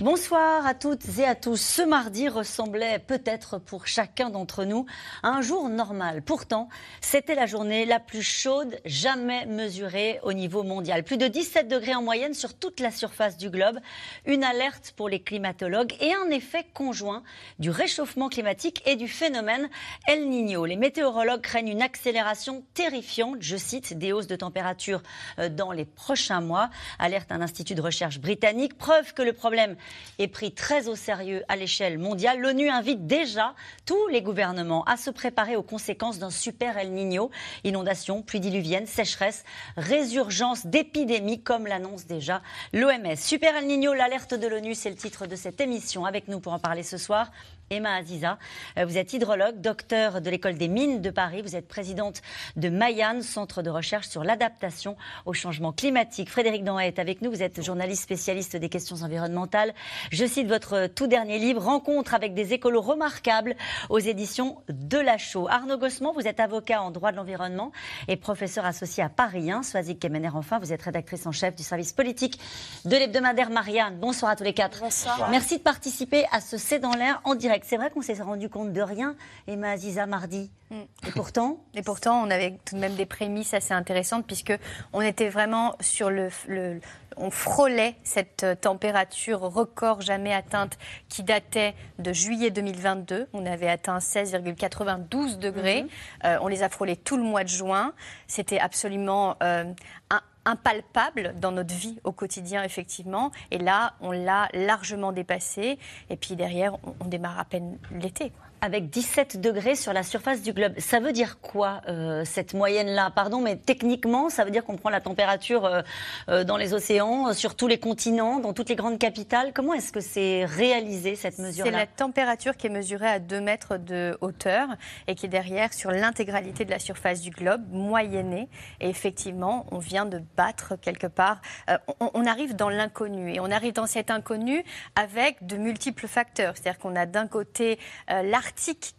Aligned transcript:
Bonsoir 0.00 0.66
à 0.66 0.72
toutes 0.72 1.18
et 1.18 1.26
à 1.26 1.34
tous. 1.34 1.60
Ce 1.60 1.82
mardi 1.82 2.30
ressemblait 2.30 3.00
peut-être 3.00 3.58
pour 3.58 3.86
chacun 3.86 4.30
d'entre 4.30 4.64
nous 4.64 4.86
à 5.22 5.28
un 5.28 5.42
jour 5.42 5.68
normal. 5.68 6.22
Pourtant, 6.22 6.70
c'était 7.02 7.34
la 7.34 7.44
journée 7.44 7.84
la 7.84 8.00
plus 8.00 8.22
chaude 8.22 8.80
jamais 8.86 9.44
mesurée 9.44 10.18
au 10.22 10.32
niveau 10.32 10.62
mondial. 10.62 11.04
Plus 11.04 11.18
de 11.18 11.28
17 11.28 11.68
degrés 11.68 11.94
en 11.94 12.00
moyenne 12.00 12.32
sur 12.32 12.54
toute 12.54 12.80
la 12.80 12.90
surface 12.90 13.36
du 13.36 13.50
globe. 13.50 13.78
Une 14.24 14.42
alerte 14.42 14.94
pour 14.96 15.10
les 15.10 15.20
climatologues 15.20 15.92
et 16.00 16.14
un 16.14 16.30
effet 16.30 16.64
conjoint 16.72 17.22
du 17.58 17.68
réchauffement 17.68 18.30
climatique 18.30 18.82
et 18.86 18.96
du 18.96 19.06
phénomène 19.06 19.68
El 20.06 20.30
Niño. 20.30 20.64
Les 20.64 20.76
météorologues 20.76 21.42
craignent 21.42 21.72
une 21.72 21.82
accélération 21.82 22.64
terrifiante, 22.72 23.36
je 23.40 23.58
cite, 23.58 23.92
des 23.98 24.14
hausses 24.14 24.28
de 24.28 24.36
température 24.36 25.02
euh, 25.38 25.50
dans 25.50 25.72
les 25.72 25.84
prochains 25.84 26.40
mois. 26.40 26.70
Alerte 26.98 27.32
un 27.32 27.42
institut 27.42 27.74
de 27.74 27.82
recherche 27.82 28.18
britannique. 28.18 28.78
Preuve 28.78 29.12
que 29.12 29.20
le 29.20 29.34
problème 29.34 29.76
est 30.18 30.28
pris 30.28 30.52
très 30.52 30.88
au 30.88 30.96
sérieux 30.96 31.42
à 31.48 31.56
l'échelle 31.56 31.98
mondiale. 31.98 32.40
L'ONU 32.40 32.68
invite 32.68 33.06
déjà 33.06 33.54
tous 33.86 34.08
les 34.08 34.22
gouvernements 34.22 34.84
à 34.84 34.96
se 34.96 35.10
préparer 35.10 35.56
aux 35.56 35.62
conséquences 35.62 36.18
d'un 36.18 36.30
super 36.30 36.78
El 36.78 36.92
Niño. 36.92 37.30
Inondations, 37.64 38.22
pluies 38.22 38.40
diluviennes, 38.40 38.86
sécheresse, 38.86 39.44
résurgence 39.76 40.66
d'épidémies, 40.66 41.42
comme 41.42 41.66
l'annonce 41.66 42.06
déjà 42.06 42.42
l'OMS. 42.72 43.16
Super 43.16 43.56
El 43.56 43.66
Niño, 43.66 43.92
l'alerte 43.94 44.34
de 44.34 44.46
l'ONU, 44.46 44.74
c'est 44.74 44.90
le 44.90 44.96
titre 44.96 45.26
de 45.26 45.36
cette 45.36 45.60
émission. 45.60 46.04
Avec 46.04 46.28
nous 46.28 46.40
pour 46.40 46.52
en 46.52 46.58
parler 46.58 46.82
ce 46.82 46.98
soir, 46.98 47.30
Emma 47.72 47.94
Aziza. 47.94 48.36
Euh, 48.78 48.84
vous 48.84 48.98
êtes 48.98 49.12
hydrologue, 49.12 49.60
docteur 49.60 50.20
de 50.20 50.28
l'école 50.28 50.54
des 50.54 50.66
mines 50.66 51.00
de 51.00 51.10
Paris. 51.10 51.40
Vous 51.40 51.54
êtes 51.54 51.68
présidente 51.68 52.20
de 52.56 52.68
Mayan, 52.68 53.22
centre 53.22 53.62
de 53.62 53.70
recherche 53.70 54.08
sur 54.08 54.24
l'adaptation 54.24 54.96
au 55.24 55.34
changement 55.34 55.70
climatique. 55.70 56.30
Frédéric 56.30 56.64
Danhet 56.64 56.88
est 56.88 56.98
avec 56.98 57.22
nous. 57.22 57.30
Vous 57.30 57.44
êtes 57.44 57.62
journaliste 57.62 58.02
spécialiste 58.02 58.56
des 58.56 58.68
questions 58.68 58.96
environnementales. 59.04 59.72
Je 60.10 60.26
cite 60.26 60.48
votre 60.48 60.88
tout 60.88 61.06
dernier 61.06 61.38
livre, 61.38 61.62
Rencontre 61.62 62.12
avec 62.12 62.34
des 62.34 62.54
écolos 62.54 62.80
remarquables 62.80 63.54
aux 63.88 64.00
éditions 64.00 64.58
de 64.68 64.98
La 64.98 65.16
Chaux. 65.16 65.46
Arnaud 65.48 65.78
Gossement, 65.78 66.12
vous 66.12 66.26
êtes 66.26 66.40
avocat 66.40 66.82
en 66.82 66.90
droit 66.90 67.12
de 67.12 67.18
l'environnement 67.18 67.70
et 68.08 68.16
professeur 68.16 68.64
associé 68.64 69.04
à 69.04 69.08
Paris 69.08 69.52
1. 69.52 69.62
Soazic 69.62 70.00
Kemener, 70.00 70.30
enfin, 70.34 70.58
vous 70.58 70.72
êtes 70.72 70.82
rédactrice 70.82 71.24
en 71.24 71.30
chef 71.30 71.54
du 71.54 71.62
service 71.62 71.92
politique 71.92 72.40
de 72.84 72.96
l'hebdomadaire 72.96 73.50
Marianne. 73.50 73.96
Bonsoir 74.00 74.32
à 74.32 74.34
tous 74.34 74.42
les 74.42 74.54
quatre. 74.54 74.80
Bonsoir. 74.80 75.30
Merci 75.30 75.58
de 75.58 75.62
participer 75.62 76.24
à 76.32 76.40
ce 76.40 76.58
C'est 76.58 76.80
dans 76.80 76.94
l'air 76.94 77.20
en 77.22 77.36
direct. 77.36 77.59
C'est 77.64 77.76
vrai 77.76 77.90
qu'on 77.90 78.02
s'est 78.02 78.14
rendu 78.14 78.48
compte 78.48 78.72
de 78.72 78.80
rien, 78.82 79.16
Emma 79.46 79.70
Aziza, 79.70 80.06
mardi. 80.06 80.50
Mm. 80.70 80.80
Et 81.08 81.10
pourtant 81.12 81.58
Et 81.74 81.82
pourtant, 81.82 82.22
on 82.22 82.30
avait 82.30 82.58
tout 82.64 82.74
de 82.76 82.80
même 82.80 82.94
des 82.94 83.06
prémices 83.06 83.54
assez 83.54 83.74
intéressantes 83.74 84.26
puisque 84.26 84.52
on 84.92 85.00
était 85.00 85.28
vraiment 85.28 85.74
sur 85.80 86.10
le, 86.10 86.28
le 86.48 86.80
on 87.16 87.30
frôlait 87.30 87.96
cette 88.04 88.44
euh, 88.44 88.54
température 88.54 89.40
record 89.40 90.00
jamais 90.00 90.32
atteinte 90.32 90.78
qui 91.08 91.22
datait 91.22 91.74
de 91.98 92.12
juillet 92.12 92.50
2022. 92.50 93.28
On 93.32 93.46
avait 93.46 93.68
atteint 93.68 93.98
16,92 93.98 95.38
degrés. 95.38 95.82
Mhm. 95.82 95.88
Euh, 96.24 96.38
on 96.40 96.48
les 96.48 96.62
a 96.62 96.68
frôlés 96.68 96.96
tout 96.96 97.16
le 97.16 97.22
mois 97.22 97.44
de 97.44 97.48
juin. 97.48 97.92
C'était 98.26 98.58
absolument 98.58 99.36
euh, 99.42 99.64
un- 100.10 100.20
impalpable 100.44 101.34
dans 101.38 101.52
notre 101.52 101.74
vie 101.74 101.98
au 102.04 102.12
quotidien, 102.12 102.62
effectivement. 102.62 103.30
Et 103.50 103.58
là, 103.58 103.94
on 104.00 104.12
l'a 104.12 104.48
largement 104.52 105.12
dépassé. 105.12 105.78
Et 106.08 106.16
puis 106.16 106.36
derrière, 106.36 106.76
on, 107.00 107.04
démarre 107.06 107.38
à 107.38 107.44
peine 107.44 107.78
l'été. 107.90 108.30
quoi. 108.30 108.49
Avec 108.60 108.90
17 108.90 109.40
degrés 109.40 109.74
sur 109.74 109.92
la 109.92 110.02
surface 110.02 110.42
du 110.42 110.52
globe. 110.52 110.72
Ça 110.78 111.00
veut 111.00 111.12
dire 111.12 111.40
quoi, 111.40 111.80
euh, 111.88 112.24
cette 112.24 112.54
moyenne-là? 112.54 113.10
Pardon, 113.14 113.40
mais 113.40 113.56
techniquement, 113.56 114.28
ça 114.30 114.44
veut 114.44 114.50
dire 114.50 114.64
qu'on 114.64 114.76
prend 114.76 114.90
la 114.90 115.00
température 115.00 115.64
euh, 115.64 115.82
euh, 116.28 116.44
dans 116.44 116.56
les 116.56 116.74
océans, 116.74 117.28
euh, 117.28 117.32
sur 117.32 117.54
tous 117.54 117.68
les 117.68 117.78
continents, 117.78 118.38
dans 118.40 118.52
toutes 118.52 118.68
les 118.68 118.76
grandes 118.76 118.98
capitales. 118.98 119.52
Comment 119.54 119.74
est-ce 119.74 119.92
que 119.92 120.00
c'est 120.00 120.44
réalisé, 120.44 121.16
cette 121.16 121.34
C'est 121.34 121.42
mesure-là 121.42 121.70
la 121.70 121.86
température 121.86 122.56
qui 122.56 122.66
est 122.66 122.70
mesurée 122.70 123.08
à 123.08 123.18
2 123.18 123.40
mètres 123.40 123.76
de 123.76 124.16
hauteur 124.20 124.68
et 125.06 125.14
qui 125.14 125.26
est 125.26 125.30
derrière 125.30 125.72
sur 125.72 125.90
l'intégralité 125.90 126.64
de 126.64 126.70
la 126.70 126.78
surface 126.78 127.20
du 127.20 127.30
globe, 127.30 127.62
moyennée. 127.70 128.48
Et 128.80 128.88
effectivement, 128.88 129.66
on 129.70 129.78
vient 129.78 130.06
de 130.06 130.20
battre 130.36 130.74
quelque 130.80 131.06
part. 131.06 131.40
euh, 131.68 131.78
on, 132.00 132.10
on 132.14 132.26
arrive 132.26 132.54
dans 132.56 132.68
l'inconnu 132.68 133.34
et 133.34 133.40
on 133.40 133.50
arrive 133.50 133.72
dans 133.72 133.86
cet 133.86 134.10
inconnu 134.10 134.64
avec 134.96 135.46
de 135.46 135.56
multiples 135.56 136.06
facteurs. 136.06 136.54
C'est-à-dire 136.56 136.78
qu'on 136.78 136.96
a 136.96 137.06
d'un 137.06 137.26
côté 137.26 137.78
euh, 138.10 138.22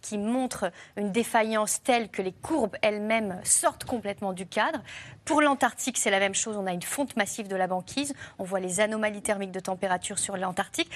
qui 0.01 0.17
montre 0.17 0.71
une 0.97 1.11
défaillance 1.11 1.81
telle 1.83 2.09
que 2.09 2.21
les 2.21 2.31
courbes 2.31 2.75
elles-mêmes 2.81 3.39
sortent 3.43 3.85
complètement 3.85 4.33
du 4.33 4.45
cadre. 4.45 4.81
Pour 5.25 5.41
l'Antarctique, 5.41 5.97
c'est 5.97 6.09
la 6.09 6.19
même 6.19 6.33
chose. 6.33 6.57
On 6.57 6.65
a 6.65 6.73
une 6.73 6.81
fonte 6.81 7.15
massive 7.15 7.47
de 7.47 7.55
la 7.55 7.67
banquise. 7.67 8.13
On 8.39 8.43
voit 8.43 8.59
les 8.59 8.79
anomalies 8.79 9.21
thermiques 9.21 9.51
de 9.51 9.59
température 9.59 10.17
sur 10.19 10.35
l'Antarctique, 10.35 10.89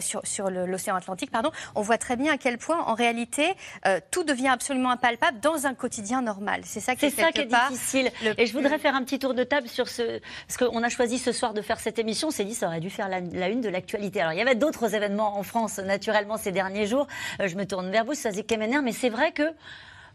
sur, 0.00 0.50
l'océan 0.50 0.96
Atlantique. 0.96 1.30
Pardon. 1.30 1.50
On 1.74 1.82
voit 1.82 1.98
très 1.98 2.16
bien 2.16 2.32
à 2.32 2.38
quel 2.38 2.58
point, 2.58 2.82
en 2.82 2.94
réalité, 2.94 3.54
euh, 3.86 4.00
tout 4.10 4.24
devient 4.24 4.48
absolument 4.48 4.90
impalpable 4.90 5.40
dans 5.40 5.66
un 5.66 5.74
quotidien 5.74 6.22
normal. 6.22 6.62
C'est 6.64 6.80
ça 6.80 6.96
qui 6.96 7.06
est 7.06 7.10
ça 7.10 7.30
qui 7.30 7.42
est 7.42 7.46
difficile. 7.46 8.10
le 8.24 8.38
Et 8.40 8.46
je 8.46 8.52
voudrais 8.52 8.78
faire 8.78 8.94
un 8.94 9.04
petit 9.04 9.18
tour 9.18 9.34
de 9.34 9.44
table 9.44 9.68
sur 9.68 9.88
ce. 9.88 10.20
Parce 10.46 10.58
qu'on 10.58 10.82
a 10.82 10.88
choisi 10.88 11.18
ce 11.18 11.32
soir 11.32 11.54
de 11.54 11.62
faire 11.62 11.78
cette 11.78 11.98
émission. 11.98 12.28
On 12.28 12.32
s'est 12.32 12.44
dit 12.44 12.54
ça 12.54 12.66
aurait 12.66 12.80
dû 12.80 12.90
faire 12.90 13.08
la, 13.08 13.20
la 13.20 13.48
une 13.48 13.60
de 13.60 13.68
l'actualité. 13.68 14.20
Alors, 14.20 14.32
il 14.32 14.38
y 14.38 14.42
avait 14.42 14.54
d'autres 14.54 14.94
événements 14.94 15.38
en 15.38 15.42
France, 15.42 15.78
naturellement, 15.78 16.36
ces 16.36 16.52
derniers 16.52 16.86
jours. 16.86 17.06
Euh, 17.40 17.48
je 17.48 17.56
me 17.56 17.64
tourne 17.64 17.90
vers 17.90 18.04
vous, 18.04 18.14
Soazic 18.14 18.46
Kemener, 18.46 18.80
mais 18.82 18.92
c'est 18.92 19.10
vrai 19.10 19.32
que. 19.32 19.54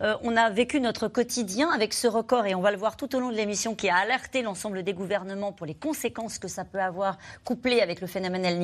Euh, 0.01 0.15
on 0.23 0.35
a 0.35 0.49
vécu 0.49 0.79
notre 0.79 1.07
quotidien 1.07 1.69
avec 1.69 1.93
ce 1.93 2.07
record 2.07 2.45
et 2.45 2.55
on 2.55 2.61
va 2.61 2.71
le 2.71 2.77
voir 2.77 2.97
tout 2.97 3.15
au 3.15 3.19
long 3.19 3.29
de 3.29 3.35
l'émission 3.35 3.75
qui 3.75 3.89
a 3.89 3.97
alerté 3.97 4.41
l'ensemble 4.41 4.83
des 4.83 4.93
gouvernements 4.93 5.51
pour 5.51 5.67
les 5.67 5.75
conséquences 5.75 6.39
que 6.39 6.47
ça 6.47 6.65
peut 6.65 6.81
avoir 6.81 7.17
couplé 7.43 7.81
avec 7.81 8.01
le 8.01 8.07
phénomène 8.07 8.45
El. 8.45 8.59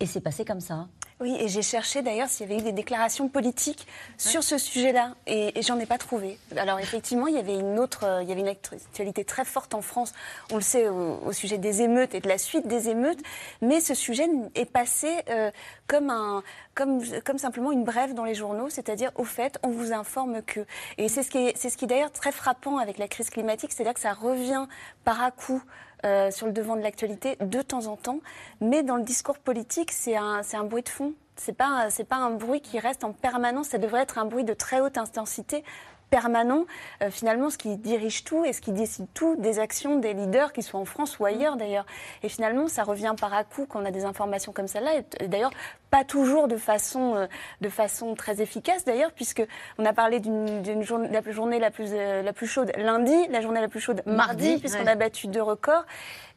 Et 0.00 0.06
c'est 0.06 0.20
passé 0.20 0.44
comme 0.44 0.60
ça. 0.60 0.88
Oui, 1.18 1.34
et 1.40 1.48
j'ai 1.48 1.62
cherché 1.62 2.02
d'ailleurs 2.02 2.28
s'il 2.28 2.46
y 2.46 2.52
avait 2.52 2.60
eu 2.60 2.64
des 2.64 2.72
déclarations 2.72 3.28
politiques 3.28 3.86
sur 4.18 4.42
ce 4.42 4.58
sujet-là, 4.58 5.14
et, 5.26 5.58
et 5.58 5.62
j'en 5.62 5.78
ai 5.78 5.86
pas 5.86 5.96
trouvé. 5.96 6.38
Alors 6.58 6.78
effectivement, 6.78 7.26
il 7.26 7.34
y 7.34 7.38
avait 7.38 7.58
une 7.58 7.78
autre, 7.78 8.04
euh, 8.04 8.22
il 8.22 8.28
y 8.28 8.32
avait 8.32 8.42
une 8.42 8.48
actualité 8.48 9.24
très 9.24 9.46
forte 9.46 9.72
en 9.72 9.80
France. 9.80 10.12
On 10.52 10.56
le 10.56 10.60
sait 10.60 10.88
au, 10.88 11.18
au 11.24 11.32
sujet 11.32 11.56
des 11.56 11.80
émeutes 11.80 12.14
et 12.14 12.20
de 12.20 12.28
la 12.28 12.36
suite 12.36 12.66
des 12.66 12.90
émeutes, 12.90 13.20
mais 13.62 13.80
ce 13.80 13.94
sujet 13.94 14.28
est 14.54 14.70
passé 14.70 15.08
euh, 15.30 15.50
comme 15.86 16.10
un, 16.10 16.42
comme, 16.74 17.02
comme 17.24 17.38
simplement 17.38 17.72
une 17.72 17.84
brève 17.84 18.12
dans 18.12 18.24
les 18.24 18.34
journaux, 18.34 18.68
c'est-à-dire 18.68 19.10
au 19.14 19.24
fait, 19.24 19.58
on 19.62 19.70
vous 19.70 19.94
informe 19.94 20.42
que. 20.42 20.66
Et 20.98 21.08
c'est 21.08 21.22
ce 21.22 21.30
qui 21.30 21.38
est, 21.38 21.56
c'est 21.56 21.70
ce 21.70 21.78
qui 21.78 21.86
d'ailleurs 21.86 22.12
très 22.12 22.32
frappant 22.32 22.76
avec 22.76 22.98
la 22.98 23.08
crise 23.08 23.30
climatique, 23.30 23.72
c'est-à-dire 23.72 23.94
que 23.94 24.00
ça 24.00 24.12
revient 24.12 24.66
par 25.04 25.22
à 25.22 25.30
coup 25.30 25.62
euh, 26.04 26.30
sur 26.30 26.46
le 26.46 26.52
devant 26.52 26.76
de 26.76 26.82
l'actualité 26.82 27.36
de 27.40 27.62
temps 27.62 27.86
en 27.86 27.96
temps, 27.96 28.20
mais 28.60 28.82
dans 28.82 28.96
le 28.96 29.02
discours 29.02 29.38
politique, 29.38 29.92
c'est 29.92 30.16
un, 30.16 30.42
c'est 30.42 30.56
un 30.56 30.64
bruit 30.64 30.82
de 30.82 30.88
fond. 30.88 31.14
C'est 31.36 31.56
pas, 31.56 31.90
c'est 31.90 32.04
pas 32.04 32.16
un 32.16 32.30
bruit 32.30 32.60
qui 32.60 32.78
reste 32.78 33.04
en 33.04 33.12
permanence. 33.12 33.68
Ça 33.68 33.78
devrait 33.78 34.02
être 34.02 34.18
un 34.18 34.24
bruit 34.24 34.44
de 34.44 34.54
très 34.54 34.80
haute 34.80 34.96
intensité 34.96 35.64
permanent, 36.10 36.66
euh, 37.02 37.10
finalement, 37.10 37.50
ce 37.50 37.58
qui 37.58 37.76
dirige 37.76 38.24
tout 38.24 38.44
et 38.44 38.52
ce 38.52 38.60
qui 38.60 38.72
décide 38.72 39.06
tout 39.12 39.36
des 39.36 39.58
actions 39.58 39.98
des 39.98 40.14
leaders, 40.14 40.52
qu'ils 40.52 40.62
soient 40.62 40.80
en 40.80 40.84
France 40.84 41.18
ou 41.18 41.24
ailleurs 41.24 41.56
d'ailleurs. 41.56 41.86
Et 42.22 42.28
finalement, 42.28 42.68
ça 42.68 42.84
revient 42.84 43.14
par 43.18 43.34
à 43.34 43.44
coup 43.44 43.66
quand 43.66 43.82
on 43.82 43.84
a 43.84 43.90
des 43.90 44.04
informations 44.04 44.52
comme 44.52 44.68
celle-là. 44.68 44.98
Et, 44.98 45.24
et 45.24 45.28
d'ailleurs, 45.28 45.50
pas 45.90 46.04
toujours 46.04 46.48
de 46.48 46.56
façon, 46.56 47.14
euh, 47.14 47.26
de 47.60 47.68
façon 47.68 48.14
très 48.14 48.40
efficace 48.42 48.84
d'ailleurs, 48.84 49.12
puisque 49.12 49.42
on 49.78 49.84
a 49.84 49.92
parlé 49.92 50.20
d'une 50.20 50.82
journée, 50.82 51.08
la 51.10 51.22
plus- 51.22 51.32
journée 51.32 51.58
la 51.58 51.70
plus, 51.70 51.90
euh, 51.92 52.22
la 52.22 52.32
plus 52.32 52.46
chaude 52.46 52.72
lundi, 52.76 53.14
la 53.30 53.40
journée 53.40 53.60
la 53.60 53.68
plus 53.68 53.80
chaude 53.80 54.02
mardi, 54.06 54.16
Mardi, 54.48 54.58
puisqu'on 54.60 54.84
ouais. 54.84 54.90
a 54.90 54.96
battu 54.96 55.28
deux 55.28 55.42
records. 55.42 55.84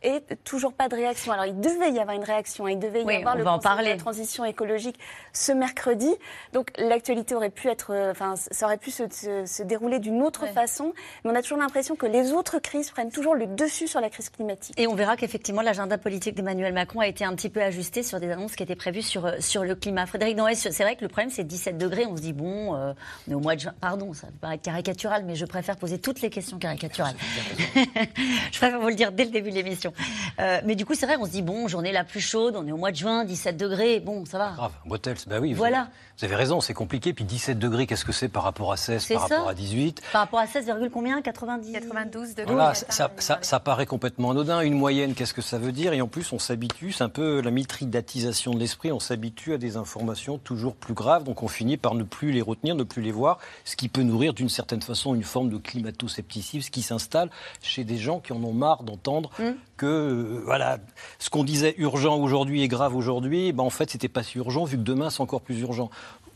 Et 0.02 0.22
toujours 0.46 0.72
pas 0.72 0.88
de 0.88 0.96
réaction. 0.96 1.34
Alors, 1.34 1.44
il 1.46 1.60
devait 1.60 1.92
y 1.92 2.00
avoir 2.00 2.16
une 2.16 2.24
réaction. 2.24 2.66
hein. 2.66 2.72
Il 2.72 2.80
devait 2.80 3.02
y 3.02 3.06
Oui, 3.06 3.18
avoir 3.18 3.36
le 3.36 3.44
Conseil 3.44 3.84
de 3.84 3.90
la 3.90 3.98
transition 3.98 4.46
écologique 4.46 4.98
ce 5.34 5.52
mercredi. 5.52 6.10
Donc, 6.54 6.70
l'actualité 6.78 7.36
aurait 7.36 7.50
pu 7.50 7.68
être, 7.68 7.92
euh, 7.94 8.12
enfin, 8.12 8.36
ça 8.38 8.66
aurait 8.68 8.78
pu 8.78 8.92
se, 8.92 9.04
se- 9.12 9.46
se 9.46 9.62
dérouler 9.62 10.00
d'une 10.00 10.22
autre 10.24 10.44
Ouais. 10.44 10.54
façon. 10.54 10.94
Mais 11.26 11.32
on 11.32 11.36
a 11.36 11.42
toujours 11.42 11.58
l'impression 11.58 11.98
que 11.98 12.06
les 12.06 12.32
autres 12.32 12.60
crises 12.60 12.92
prennent 12.92 13.12
toujours 13.12 13.36
le 13.36 13.46
dessus 13.46 13.90
sur 13.90 14.00
la 14.00 14.10
crise 14.10 14.30
climatique. 14.30 14.74
Et 14.80 14.88
on 14.88 14.96
verra 14.96 15.18
qu'effectivement, 15.18 15.62
l'agenda 15.62 15.98
politique 15.98 16.34
d'Emmanuel 16.36 16.72
Macron 16.72 17.02
a 17.02 17.08
été 17.08 17.26
un 17.26 17.36
petit 17.36 17.50
peu 17.50 17.62
ajusté 17.62 18.02
sur 18.02 18.22
des 18.22 18.32
annonces 18.32 18.56
qui 18.56 18.64
étaient 18.64 18.78
prévues 18.78 19.02
sur, 19.02 19.30
sur 19.50 19.64
le 19.64 19.76
climat. 19.76 20.06
Frédéric 20.06 20.36
Danès, 20.38 20.58
c'est 20.72 20.84
vrai 20.84 20.96
que 20.96 21.02
le 21.02 21.08
problème, 21.08 21.30
c'est 21.32 21.44
17 21.44 21.78
degrés. 21.78 22.06
On 22.06 22.16
se 22.16 22.22
dit, 22.22 22.34
bon, 22.34 22.76
euh, 22.76 22.94
on 23.28 23.32
est 23.32 23.36
au 23.36 23.40
mois 23.40 23.56
de 23.56 23.62
juin. 23.62 23.74
Pardon, 23.82 24.14
ça 24.14 24.28
peut 24.28 24.34
paraître 24.42 24.62
caricatural, 24.64 25.24
mais 25.26 25.36
je 25.36 25.46
préfère 25.46 25.76
poser 25.78 25.98
toutes 26.00 26.22
les 26.22 26.30
questions 26.30 26.60
caricaturales. 26.60 27.16
je 27.76 28.58
préfère 28.58 28.80
vous 28.80 28.88
le 28.90 28.96
dire 28.96 29.12
dès 29.12 29.26
le 29.26 29.32
début 29.32 29.50
de 29.50 29.56
l'émission. 29.56 29.94
Euh, 30.40 30.60
mais 30.66 30.76
du 30.76 30.86
coup, 30.86 30.94
c'est 30.94 31.06
vrai, 31.06 31.18
on 31.20 31.26
se 31.26 31.32
dit, 31.32 31.42
bon, 31.42 31.68
journée 31.68 31.92
la 31.92 32.04
plus 32.04 32.22
chaude, 32.22 32.56
on 32.56 32.66
est 32.68 32.72
au 32.72 32.78
mois 32.78 32.92
de 32.92 32.98
juin, 32.98 33.26
17 33.26 33.58
degrés, 33.58 34.00
bon, 34.00 34.26
ça 34.26 34.38
va. 34.38 34.52
Grave, 34.56 34.72
Bottels, 34.86 35.16
bah 35.28 35.40
oui. 35.42 35.52
vous 35.54 35.58
Voilà. 35.58 35.82
avez- 35.82 35.90
Vous 36.20 36.26
avez 36.26 36.36
raison, 36.36 36.62
c'est 36.62 36.74
compliqué. 36.74 37.14
Puis 37.14 37.24
17 37.24 37.58
degrés, 37.60 37.88
qu'est-ce 37.88 38.06
que 38.06 38.12
c'est 38.12 38.28
par 38.30 38.44
rapport 38.44 38.72
à 38.72 38.78
16, 38.78 39.02
C'est 39.04 39.14
par 39.16 39.28
ça. 39.28 39.36
rapport 39.36 39.50
à 39.50 39.54
18 39.54 40.02
Par 40.12 40.22
rapport 40.22 40.40
à 40.40 40.48
16, 40.48 40.66
virgule 40.66 40.90
combien? 40.92 41.22
90 41.22 41.72
92 41.72 42.36
degrés. 42.36 42.54
Voilà, 42.54 42.74
ça, 42.74 43.10
ça, 43.18 43.40
ça 43.42 43.60
paraît 43.60 43.86
complètement 43.86 44.32
anodin. 44.32 44.62
Une 44.62 44.74
moyenne, 44.74 45.14
qu'est-ce 45.16 45.34
que 45.34 45.42
ça 45.42 45.58
veut 45.58 45.72
dire? 45.72 45.94
Et 45.94 46.02
en 46.02 46.08
plus, 46.08 46.32
on 46.34 46.40
s'habitue, 46.40 46.92
c'est 46.92 47.04
un 47.04 47.10
peu 47.10 47.42
la 47.42 47.52
mitridatisation 47.52 48.52
de 48.54 48.60
l'esprit, 48.60 48.92
on 48.92 49.00
s'habitue 49.00 49.29
à 49.48 49.58
des 49.58 49.78
informations 49.78 50.38
toujours 50.38 50.76
plus 50.76 50.94
graves, 50.94 51.24
donc 51.24 51.44
on 51.44 51.48
finit 51.48 51.78
par 51.78 51.96
ne 51.96 52.04
plus 52.04 52.32
les 52.32 52.42
retenir, 52.42 52.76
ne 52.76 52.84
plus 52.84 53.02
les 53.02 53.12
voir, 53.12 53.40
ce 53.64 53.76
qui 53.76 53.90
peut 53.90 54.02
nourrir 54.02 54.34
d'une 54.34 54.50
certaine 54.50 54.82
façon 54.82 55.16
une 55.16 55.24
forme 55.24 55.50
de 55.50 55.58
climato-scepticisme 55.58 56.70
qui 56.70 56.82
s'installe 56.82 57.30
chez 57.62 57.84
des 57.84 57.98
gens 57.98 58.20
qui 58.20 58.34
en 58.34 58.44
ont 58.44 58.54
marre 58.54 58.84
d'entendre 58.84 59.32
que 59.78 59.86
euh, 59.86 60.42
voilà, 60.44 60.78
ce 61.20 61.30
qu'on 61.30 61.44
disait 61.44 61.76
urgent 61.78 62.18
aujourd'hui 62.18 62.62
et 62.62 62.68
grave 62.68 62.96
aujourd'hui, 62.96 63.54
ben 63.54 63.64
en 63.64 63.70
fait, 63.70 63.90
c'était 63.90 64.10
pas 64.10 64.24
si 64.24 64.38
urgent, 64.38 64.66
vu 64.66 64.78
que 64.78 64.84
demain, 64.84 65.10
c'est 65.10 65.22
encore 65.22 65.42
plus 65.42 65.60
urgent. 65.62 65.90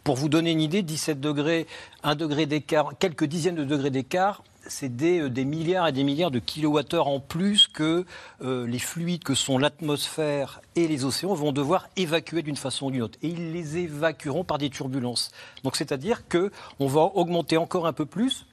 Pour 0.03 0.15
vous 0.15 0.29
donner 0.29 0.51
une 0.51 0.61
idée, 0.61 0.81
17 0.81 1.19
degrés, 1.19 1.67
1 2.03 2.15
degré 2.15 2.45
d'écart, 2.45 2.93
quelques 2.99 3.25
dizaines 3.25 3.55
de 3.55 3.63
degrés 3.63 3.89
d'écart, 3.89 4.43
c'est 4.67 4.95
des, 4.95 5.19
euh, 5.19 5.29
des 5.29 5.45
milliards 5.45 5.87
et 5.87 5.91
des 5.91 6.03
milliards 6.03 6.31
de 6.31 6.39
kilowattheures 6.39 7.07
en 7.07 7.19
plus 7.19 7.67
que 7.67 8.05
euh, 8.41 8.67
les 8.67 8.79
fluides 8.79 9.23
que 9.23 9.35
sont 9.35 9.57
l'atmosphère 9.57 10.61
et 10.75 10.87
les 10.87 11.05
océans 11.05 11.33
vont 11.33 11.51
devoir 11.51 11.89
évacuer 11.95 12.41
d'une 12.41 12.55
façon 12.55 12.87
ou 12.87 12.91
d'une 12.91 13.01
autre. 13.01 13.19
Et 13.21 13.27
ils 13.27 13.51
les 13.51 13.77
évacueront 13.77 14.43
par 14.43 14.57
des 14.57 14.69
turbulences. 14.69 15.31
Donc 15.63 15.75
c'est-à-dire 15.75 16.23
qu'on 16.27 16.87
va 16.87 17.01
augmenter 17.01 17.57
encore 17.57 17.87
un 17.87 17.93
peu 17.93 18.05
plus 18.05 18.45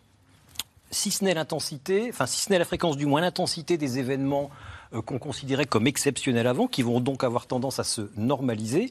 si 0.93 1.13
ce 1.13 1.25
n'est 1.25 1.35
l'intensité, 1.35 2.09
enfin 2.11 2.27
si 2.27 2.41
ce 2.41 2.51
n'est 2.51 2.59
la 2.59 2.65
fréquence 2.65 2.97
du 2.97 3.07
moins 3.07 3.21
l'intensité 3.21 3.79
des 3.79 4.01
événements 4.01 4.51
euh, 4.93 5.03
qu'on 5.03 5.21
considérait 5.21 5.67
comme 5.67 5.87
exceptionnels 5.87 6.49
avant, 6.49 6.67
qui 6.67 6.83
vont 6.83 6.99
donc 6.99 7.23
avoir 7.23 7.47
tendance 7.47 7.79
à 7.79 7.85
se 7.85 8.11
normaliser. 8.17 8.91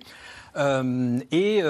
Et, 1.31 1.61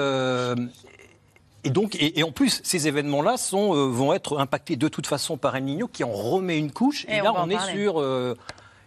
et 1.64 1.70
donc, 1.70 1.94
et, 1.96 2.18
et 2.18 2.22
en 2.22 2.32
plus, 2.32 2.60
ces 2.64 2.88
événements-là 2.88 3.36
sont, 3.36 3.74
euh, 3.74 3.86
vont 3.86 4.12
être 4.12 4.38
impactés 4.38 4.76
de 4.76 4.88
toute 4.88 5.06
façon 5.06 5.36
par 5.36 5.56
El 5.56 5.64
Niño, 5.64 5.88
qui 5.88 6.04
en 6.04 6.12
remet 6.12 6.58
une 6.58 6.72
couche. 6.72 7.04
Et, 7.08 7.16
Et 7.16 7.20
là, 7.20 7.32
on, 7.36 7.50
est 7.50 7.56
parler. 7.56 7.72
sur 7.72 8.00
euh, 8.00 8.34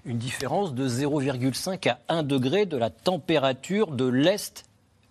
une 0.06 0.18
différence 0.18 0.74
de 0.74 0.88
0,5 0.88 1.90
à 1.90 2.00
1 2.10 2.24
degré 2.24 2.66
de 2.66 2.78
la 2.78 2.90
température 2.90 3.92
de 3.92 4.06
l'est 4.06 4.66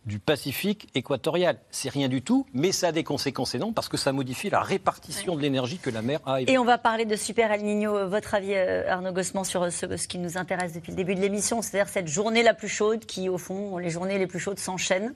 du 0.05 0.19
Pacifique 0.19 0.89
équatorial. 0.97 1.59
C'est 1.71 1.89
rien 1.89 2.09
du 2.09 2.23
tout, 2.23 2.45
mais 2.53 2.73
ça 2.73 2.89
a 2.89 2.93
des 2.93 3.05
conséquences 3.05 3.55
énormes 3.55 3.73
parce 3.73 3.89
que 3.89 3.97
ça 3.97 4.11
modifie 4.11 4.51
la 4.51 4.61
répartition 4.61 5.37
de 5.37 5.41
l'énergie 5.41 5.79
que 5.79 5.91
la 5.91 6.03
mer 6.03 6.19
a. 6.27 6.41
Et 6.41 6.59
on 6.59 6.65
va 6.65 6.77
parler 6.77 7.05
de 7.05 7.15
Super 7.15 7.53
El 7.53 7.63
Niño. 7.63 8.09
Votre 8.09 8.35
avis, 8.35 8.55
euh, 8.55 8.91
Arnaud 8.91 9.13
Gossement, 9.13 9.45
sur 9.45 9.71
ce, 9.71 9.97
ce 9.97 10.09
qui 10.09 10.19
nous 10.19 10.37
intéresse 10.37 10.73
depuis 10.73 10.91
le 10.91 10.97
début 10.97 11.15
de 11.15 11.21
l'émission, 11.21 11.63
c'est-à-dire 11.63 11.89
cette 11.89 12.09
journée 12.09 12.43
la 12.43 12.55
plus 12.55 12.69
chaude 12.69 13.07
qui, 13.07 13.29
au 13.29 13.39
fond, 13.39 13.79
les 13.79 13.91
journées 13.91 14.19
les 14.19 14.27
plus 14.27 14.41
chaudes 14.41 14.59
s'enchaînent. 14.59 15.15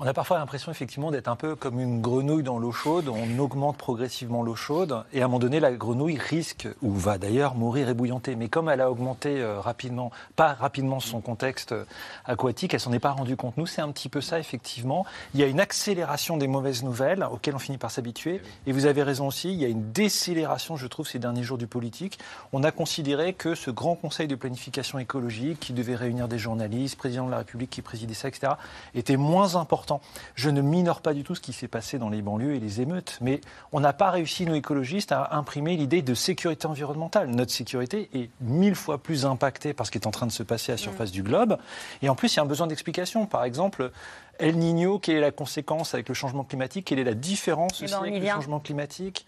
On 0.00 0.06
a 0.06 0.12
parfois 0.12 0.38
l'impression 0.38 0.70
effectivement 0.70 1.10
d'être 1.10 1.26
un 1.26 1.34
peu 1.34 1.56
comme 1.56 1.80
une 1.80 2.00
grenouille 2.00 2.44
dans 2.44 2.60
l'eau 2.60 2.70
chaude. 2.70 3.08
On 3.08 3.36
augmente 3.40 3.76
progressivement 3.76 4.44
l'eau 4.44 4.54
chaude 4.54 5.02
et 5.12 5.22
à 5.22 5.24
un 5.24 5.26
moment 5.26 5.40
donné, 5.40 5.58
la 5.58 5.72
grenouille 5.72 6.18
risque, 6.18 6.68
ou 6.82 6.92
va 6.92 7.18
d'ailleurs 7.18 7.56
mourir 7.56 7.88
ébouillantée. 7.88 8.36
Mais 8.36 8.48
comme 8.48 8.68
elle 8.68 8.80
a 8.80 8.92
augmenté 8.92 9.40
euh, 9.40 9.58
rapidement, 9.58 10.12
pas 10.36 10.52
rapidement 10.52 11.00
son 11.00 11.20
contexte 11.20 11.72
euh, 11.72 11.84
aquatique, 12.26 12.74
elle 12.74 12.80
s'en 12.80 12.92
est 12.92 13.00
pas 13.00 13.10
rendue 13.10 13.34
compte. 13.34 13.56
Nous, 13.56 13.66
c'est 13.66 13.80
un 13.80 13.90
petit 13.90 14.08
peu 14.08 14.20
ça 14.20 14.38
effectivement. 14.38 15.04
Il 15.34 15.40
y 15.40 15.42
a 15.42 15.48
une 15.48 15.58
accélération 15.58 16.36
des 16.36 16.46
mauvaises 16.46 16.84
nouvelles 16.84 17.24
auxquelles 17.24 17.56
on 17.56 17.58
finit 17.58 17.76
par 17.76 17.90
s'habituer. 17.90 18.40
Et 18.68 18.72
vous 18.72 18.86
avez 18.86 19.02
raison 19.02 19.26
aussi, 19.26 19.52
il 19.52 19.58
y 19.58 19.64
a 19.64 19.68
une 19.68 19.90
décélération, 19.90 20.76
je 20.76 20.86
trouve, 20.86 21.08
ces 21.08 21.18
derniers 21.18 21.42
jours 21.42 21.58
du 21.58 21.66
politique. 21.66 22.20
On 22.52 22.62
a 22.62 22.70
considéré 22.70 23.32
que 23.32 23.56
ce 23.56 23.72
grand 23.72 23.96
conseil 23.96 24.28
de 24.28 24.36
planification 24.36 25.00
écologique, 25.00 25.58
qui 25.58 25.72
devait 25.72 25.96
réunir 25.96 26.28
des 26.28 26.38
journalistes, 26.38 26.96
président 26.96 27.26
de 27.26 27.32
la 27.32 27.38
République 27.38 27.70
qui 27.70 27.82
présidait 27.82 28.14
ça, 28.14 28.28
etc., 28.28 28.52
était 28.94 29.16
moins 29.16 29.56
important. 29.56 29.87
Je 30.34 30.50
ne 30.50 30.60
minore 30.60 31.00
pas 31.00 31.14
du 31.14 31.22
tout 31.24 31.34
ce 31.34 31.40
qui 31.40 31.52
s'est 31.52 31.68
passé 31.68 31.98
dans 31.98 32.08
les 32.08 32.22
banlieues 32.22 32.54
et 32.54 32.60
les 32.60 32.80
émeutes, 32.80 33.18
mais 33.20 33.40
on 33.72 33.80
n'a 33.80 33.92
pas 33.92 34.10
réussi, 34.10 34.46
nous 34.46 34.54
écologistes, 34.54 35.12
à 35.12 35.36
imprimer 35.36 35.76
l'idée 35.76 36.02
de 36.02 36.14
sécurité 36.14 36.66
environnementale. 36.66 37.28
Notre 37.28 37.52
sécurité 37.52 38.08
est 38.14 38.30
mille 38.40 38.74
fois 38.74 38.98
plus 38.98 39.26
impactée 39.26 39.72
par 39.72 39.86
ce 39.86 39.90
qui 39.90 39.98
est 39.98 40.06
en 40.06 40.10
train 40.10 40.26
de 40.26 40.32
se 40.32 40.42
passer 40.42 40.72
à 40.72 40.74
la 40.74 40.78
surface 40.78 41.10
du 41.10 41.22
globe. 41.22 41.58
Et 42.02 42.08
en 42.08 42.14
plus, 42.14 42.34
il 42.34 42.36
y 42.36 42.40
a 42.40 42.42
un 42.42 42.46
besoin 42.46 42.66
d'explication. 42.66 43.26
Par 43.26 43.44
exemple, 43.44 43.90
El 44.38 44.56
Niño, 44.56 44.98
quelle 44.98 45.16
est 45.16 45.20
la 45.20 45.30
conséquence 45.32 45.94
avec 45.94 46.08
le 46.08 46.14
changement 46.14 46.44
climatique? 46.44 46.86
Quelle 46.86 46.98
est 46.98 47.04
la 47.04 47.14
différence 47.14 47.80
Eh 47.80 47.84
aussi 47.84 47.94
ben, 47.94 48.00
avec 48.00 48.14
le 48.14 48.20
vient. 48.20 48.34
changement 48.34 48.60
climatique? 48.60 49.26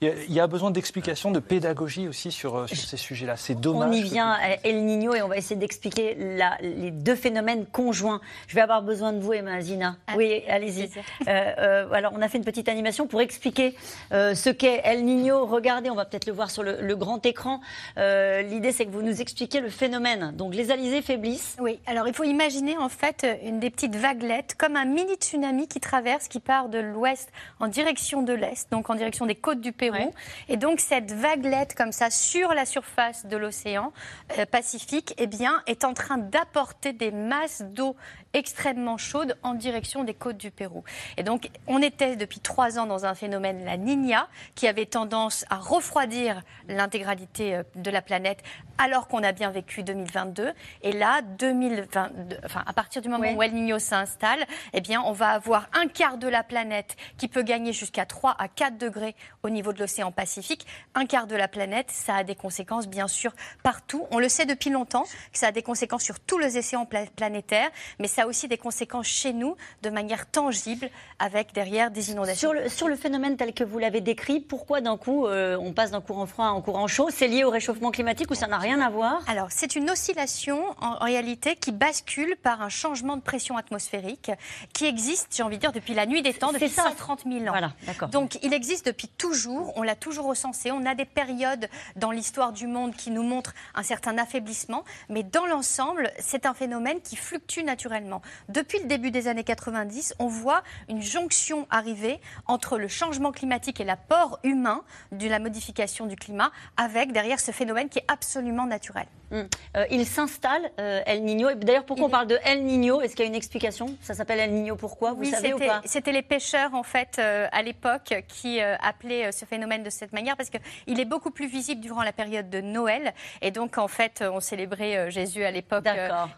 Il 0.00 0.32
y, 0.32 0.40
a, 0.40 0.46
besoin 0.46 0.70
d'explication, 0.70 1.30
de 1.30 1.38
pédagogie 1.40 2.08
aussi 2.08 2.30
sur, 2.30 2.56
euh, 2.56 2.66
sur 2.66 2.76
ces 2.78 2.96
sujets-là. 2.96 3.36
C'est 3.36 3.54
dommage. 3.54 3.88
On 3.90 3.92
y 3.92 4.02
vient, 4.02 4.30
à 4.32 4.56
El 4.64 4.84
Niño, 4.84 5.14
et 5.14 5.22
on 5.22 5.28
va 5.28 5.36
essayer 5.36 5.56
d'expliquer 5.56 6.14
la- 6.18 6.56
les 6.60 6.90
deux 6.90 7.14
phénomènes 7.16 7.66
conjoints. 7.66 8.20
Je 8.48 8.54
vais 8.54 8.60
avoir 8.60 8.82
besoin 8.82 9.12
de 9.12 9.20
vous, 9.20 9.32
Emma 9.32 9.60
Zina. 9.60 9.96
Ah, 10.06 10.14
oui, 10.16 10.42
allez-y. 10.48 10.88
plaisir. 10.88 11.02
Euh, 11.28 11.52
euh, 11.58 11.92
alors, 11.92 12.12
on 12.16 12.22
a 12.22 12.28
fait 12.28 12.38
une 12.38 12.44
petite 12.44 12.68
animation 12.68 13.06
pour 13.06 13.20
expliquer 13.20 13.74
euh, 14.12 14.34
ce 14.34 14.50
qu'est 14.50 14.80
El 14.84 15.04
Niño. 15.04 15.46
Regardez, 15.46 15.90
on 15.90 15.94
va 15.94 16.04
peut-être 16.04 16.26
le 16.26 16.32
voir 16.32 16.50
sur 16.50 16.62
le, 16.62 16.80
le 16.80 16.96
grand 16.96 17.24
écran. 17.24 17.60
Euh, 17.98 18.42
L'idée, 18.42 18.72
c'est 18.72 18.86
que 18.86 18.90
vous 18.90 19.02
nous 19.02 19.20
expliquez 19.20 19.60
le 19.60 19.70
phénomène. 19.70 20.32
Donc, 20.36 20.54
les 20.54 20.70
alizés 20.70 21.02
faiblissent. 21.02 21.56
Oui, 21.60 21.78
alors 21.86 22.08
il 22.08 22.14
faut 22.14 22.24
imaginer 22.24 22.76
en 22.76 22.88
fait 22.88 23.26
une 23.44 23.60
des 23.60 23.70
petites 23.70 23.96
vaguelettes, 23.96 24.54
comme 24.58 24.76
un 24.76 24.84
mini 24.84 25.14
tsunami 25.14 25.68
qui 25.68 25.80
traverse, 25.80 26.28
qui 26.28 26.40
part 26.40 26.68
de 26.68 26.78
l'ouest 26.78 27.30
en 27.60 27.68
direction 27.68 28.22
de 28.22 28.32
l'est, 28.32 28.70
donc 28.70 28.90
en 28.90 28.94
direction 28.94 29.26
des 29.26 29.34
côtes 29.34 29.60
du 29.60 29.72
Pérou. 29.90 30.06
Ouais. 30.06 30.12
Et 30.48 30.56
donc 30.56 30.80
cette 30.80 31.12
vaguelette 31.12 31.74
comme 31.74 31.92
ça 31.92 32.10
sur 32.10 32.54
la 32.54 32.66
surface 32.66 33.26
de 33.26 33.36
l'océan 33.36 33.92
euh, 34.38 34.46
Pacifique, 34.46 35.14
eh 35.18 35.26
bien, 35.26 35.62
est 35.66 35.84
en 35.84 35.94
train 35.94 36.18
d'apporter 36.18 36.92
des 36.92 37.10
masses 37.10 37.62
d'eau 37.62 37.96
extrêmement 38.34 38.98
chaudes 38.98 39.36
en 39.42 39.54
direction 39.54 40.04
des 40.04 40.12
côtes 40.14 40.36
du 40.36 40.50
Pérou. 40.50 40.84
Et 41.16 41.22
donc 41.22 41.48
on 41.66 41.80
était 41.80 42.16
depuis 42.16 42.40
trois 42.40 42.78
ans 42.78 42.86
dans 42.86 43.06
un 43.06 43.14
phénomène, 43.14 43.64
la 43.64 43.76
Niña, 43.76 44.28
qui 44.54 44.68
avait 44.68 44.86
tendance 44.86 45.44
à 45.50 45.56
refroidir 45.56 46.42
l'intégralité 46.68 47.54
euh, 47.56 47.62
de 47.76 47.90
la 47.90 48.02
planète, 48.02 48.42
alors 48.78 49.08
qu'on 49.08 49.22
a 49.22 49.32
bien 49.32 49.50
vécu 49.50 49.82
2022. 49.82 50.52
Et 50.82 50.92
là, 50.92 51.22
2022, 51.22 52.38
enfin, 52.44 52.62
à 52.66 52.72
partir 52.72 53.00
du 53.02 53.08
moment 53.08 53.30
où 53.32 53.42
El 53.42 53.54
Niño 53.54 53.78
s'installe, 53.78 54.44
eh 54.72 54.80
bien, 54.80 55.00
on 55.02 55.12
va 55.12 55.28
avoir 55.30 55.68
un 55.72 55.86
quart 55.86 56.18
de 56.18 56.28
la 56.28 56.42
planète 56.42 56.96
qui 57.16 57.28
peut 57.28 57.42
gagner 57.42 57.72
jusqu'à 57.72 58.04
3 58.04 58.34
à 58.38 58.48
4 58.48 58.76
degrés 58.76 59.14
au 59.42 59.50
niveau 59.50 59.72
de 59.72 59.78
l'océan 59.78 60.10
Pacifique. 60.12 60.66
Un 60.94 61.06
quart 61.06 61.26
de 61.26 61.36
la 61.36 61.46
planète, 61.48 61.90
ça 61.90 62.16
a 62.16 62.24
des 62.24 62.34
conséquences, 62.34 62.88
bien 62.88 63.06
sûr, 63.08 63.32
partout. 63.62 64.06
On 64.10 64.18
le 64.18 64.28
sait 64.28 64.46
depuis 64.46 64.70
longtemps 64.70 65.04
que 65.32 65.38
ça 65.38 65.48
a 65.48 65.52
des 65.52 65.62
conséquences 65.62 66.02
sur 66.02 66.18
tous 66.20 66.38
les 66.38 66.56
océans 66.56 66.84
pla- 66.84 67.06
planétaires, 67.14 67.70
mais 68.00 68.08
ça 68.08 68.23
a 68.24 68.26
aussi 68.26 68.48
des 68.48 68.58
conséquences 68.58 69.06
chez 69.06 69.32
nous 69.32 69.56
de 69.82 69.90
manière 69.90 70.26
tangible, 70.30 70.90
avec 71.18 71.52
derrière 71.52 71.90
des 71.90 72.10
inondations. 72.10 72.50
Sur 72.50 72.52
le, 72.54 72.68
sur 72.68 72.88
le 72.88 72.96
phénomène 72.96 73.36
tel 73.36 73.52
que 73.52 73.64
vous 73.64 73.78
l'avez 73.78 74.00
décrit, 74.00 74.40
pourquoi 74.40 74.80
d'un 74.80 74.96
coup 74.96 75.26
euh, 75.26 75.56
on 75.60 75.72
passe 75.72 75.90
d'un 75.90 76.00
courant 76.00 76.26
froid 76.26 76.46
à 76.46 76.48
un 76.48 76.60
courant 76.60 76.86
chaud? 76.86 77.08
C'est 77.10 77.28
lié 77.28 77.44
au 77.44 77.50
réchauffement 77.50 77.90
climatique 77.90 78.30
ou 78.30 78.34
ça 78.34 78.46
n'a 78.46 78.58
rien 78.58 78.80
à 78.80 78.90
voir? 78.90 79.22
Alors, 79.28 79.48
c'est 79.50 79.76
une 79.76 79.90
oscillation 79.90 80.64
en, 80.80 80.96
en 81.00 81.04
réalité 81.04 81.56
qui 81.56 81.72
bascule 81.72 82.36
par 82.42 82.62
un 82.62 82.68
changement 82.68 83.16
de 83.16 83.22
pression 83.22 83.56
atmosphérique 83.56 84.30
qui 84.72 84.86
existe, 84.86 85.28
j'ai 85.36 85.42
envie 85.42 85.56
de 85.56 85.60
dire, 85.60 85.72
depuis 85.72 85.94
la 85.94 86.06
nuit 86.06 86.22
des 86.22 86.34
temps, 86.34 86.52
depuis 86.52 86.68
ça. 86.68 86.84
130 86.84 87.24
000 87.24 87.38
ans. 87.40 87.50
Voilà, 87.50 87.72
d'accord. 87.86 88.08
Donc, 88.08 88.38
il 88.42 88.54
existe 88.54 88.86
depuis 88.86 89.08
toujours, 89.08 89.72
on 89.76 89.82
l'a 89.82 89.96
toujours 89.96 90.26
recensé. 90.26 90.70
On 90.72 90.86
a 90.86 90.94
des 90.94 91.04
périodes 91.04 91.68
dans 91.96 92.10
l'histoire 92.10 92.52
du 92.52 92.66
monde 92.66 92.94
qui 92.94 93.10
nous 93.10 93.22
montrent 93.22 93.54
un 93.74 93.82
certain 93.82 94.16
affaiblissement, 94.18 94.84
mais 95.08 95.22
dans 95.22 95.46
l'ensemble, 95.46 96.10
c'est 96.18 96.46
un 96.46 96.54
phénomène 96.54 97.00
qui 97.00 97.16
fluctue 97.16 97.62
naturellement. 97.62 98.13
Depuis 98.48 98.78
le 98.80 98.86
début 98.86 99.10
des 99.10 99.28
années 99.28 99.44
90, 99.44 100.14
on 100.18 100.26
voit 100.26 100.62
une 100.88 101.02
jonction 101.02 101.66
arriver 101.70 102.20
entre 102.46 102.78
le 102.78 102.88
changement 102.88 103.32
climatique 103.32 103.80
et 103.80 103.84
l'apport 103.84 104.38
humain 104.42 104.82
de 105.12 105.28
la 105.28 105.38
modification 105.38 106.06
du 106.06 106.16
climat, 106.16 106.50
avec 106.76 107.12
derrière 107.12 107.40
ce 107.40 107.50
phénomène 107.52 107.88
qui 107.88 107.98
est 107.98 108.04
absolument 108.08 108.66
naturel. 108.66 109.06
Hum. 109.32 109.48
Euh, 109.76 109.84
il 109.90 110.06
s'installe, 110.06 110.70
euh, 110.78 111.00
El 111.06 111.24
Niño. 111.24 111.48
Et 111.50 111.54
D'ailleurs, 111.56 111.84
pourquoi 111.86 112.04
Il 112.04 112.08
on 112.08 112.10
parle 112.10 112.26
de 112.28 112.38
El 112.44 112.62
Niño? 112.64 113.00
Est-ce 113.00 113.16
qu'il 113.16 113.24
y 113.24 113.26
a 113.26 113.30
une 113.30 113.34
explication? 113.34 113.96
Ça 114.02 114.14
s'appelle 114.14 114.38
El 114.38 114.52
Niño 114.52 114.76
pourquoi? 114.76 115.12
Vous 115.12 115.20
Oui, 115.22 115.30
savez 115.30 115.54
ou 115.54 115.58
pas? 115.58 115.80
C'était 115.86 116.12
les 116.12 116.22
pêcheurs, 116.22 116.74
en 116.74 116.82
fait, 116.82 117.16
euh, 117.18 117.48
à 117.50 117.62
l'époque, 117.62 118.14
qui 118.28 118.60
euh, 118.60 118.76
appelaient 118.82 119.26
euh, 119.26 119.32
ce 119.32 119.44
phénomène 119.44 119.82
de 119.82 119.90
cette 119.90 120.12
manière, 120.12 120.36
parce 120.36 120.50
qu'il 120.50 121.00
est 121.00 121.04
beaucoup 121.04 121.30
plus 121.30 121.46
visible 121.48 121.80
durant 121.80 122.02
la 122.02 122.12
période 122.12 122.48
de 122.50 122.60
Noël. 122.60 123.12
Et 123.42 123.50
donc, 123.50 123.78
en 123.78 123.88
fait, 123.88 124.22
on 124.30 124.40
célébrait 124.40 124.96
euh, 124.96 125.10
Jésus 125.10 125.42
à 125.44 125.50
l'époque. 125.50 125.86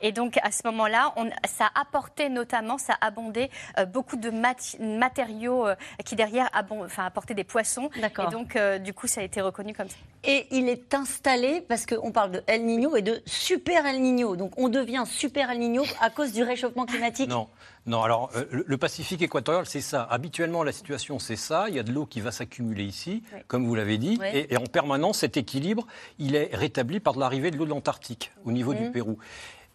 et 0.01 0.13
donc, 0.13 0.39
à 0.43 0.51
ce 0.51 0.63
moment-là, 0.67 1.13
on- 1.17 1.29
ça 1.67 1.81
apportait 1.81 2.29
notamment, 2.29 2.79
ça 2.79 2.97
abondait 3.01 3.51
euh, 3.79 3.87
beaucoup 3.87 4.17
de 4.17 4.31
matériaux 4.31 5.67
euh, 5.67 5.75
qui, 6.05 6.17
derrière, 6.17 6.49
enfin, 6.71 7.05
apportaient 7.05 7.35
des 7.35 7.45
poissons. 7.45 7.91
D'accord. 8.01 8.29
Et 8.29 8.31
donc, 8.31 8.57
euh, 8.57 8.79
du 8.79 8.93
coup, 8.93 9.07
ça 9.07 9.21
a 9.21 9.25
été 9.25 9.41
reconnu 9.41 9.75
comme 9.75 9.89
ça. 9.89 9.97
Et 10.25 10.47
il 10.51 10.69
est 10.69 10.95
installé 10.95 11.61
parce 11.69 11.87
qu'on 11.87 12.11
parle 12.11 12.33
de 12.33 12.43
El 12.47 12.65
Niño 12.65 12.97
et 12.97 13.03
de 13.03 13.23
Super 13.27 13.87
El 13.87 14.01
Niño. 14.01 14.35
Donc 14.35 14.59
on 14.59 14.69
devient 14.69 15.05
Super 15.07 15.51
El 15.51 15.61
Niño 15.61 15.85
à 16.01 16.11
cause 16.11 16.33
du 16.33 16.43
réchauffement 16.43 16.85
climatique. 16.85 17.29
Non, 17.31 17.49
Non, 17.87 18.03
alors 18.03 18.31
euh, 18.35 18.45
le 18.51 18.77
Pacifique 18.77 19.23
équatorial, 19.23 19.67
c'est 19.67 19.81
ça. 19.81 20.03
Habituellement, 20.11 20.65
la 20.65 20.73
situation, 20.73 21.21
c'est 21.21 21.37
ça. 21.37 21.67
Il 21.69 21.77
y 21.77 21.79
a 21.79 21.85
de 21.85 21.93
l'eau 21.93 22.07
qui 22.07 22.21
va 22.21 22.33
s'accumuler 22.33 22.83
ici, 22.83 23.23
comme 23.47 23.67
vous 23.67 23.77
l'avez 23.77 23.99
dit. 23.99 24.19
Et, 24.33 24.57
en 24.57 24.67
permanence, 24.67 25.19
cet 25.19 25.37
équilibre, 25.37 25.87
il 26.19 26.35
est 26.35 26.51
rétabli 26.53 26.99
par 26.99 27.17
l'arrivée 27.17 27.53
de 27.53 27.57
l'eau 27.57 27.65
de 27.65 27.71
l'Antarctique 27.71 28.33
au 28.45 28.51
niveau 28.51 28.75
du 28.75 28.89
mmh. 28.89 28.93
Pérou. 28.93 29.19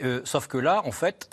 Euh, 0.04 0.22
sauf 0.24 0.48
que 0.48 0.58
là, 0.58 0.82
en 0.86 0.92
fait, 0.92 1.30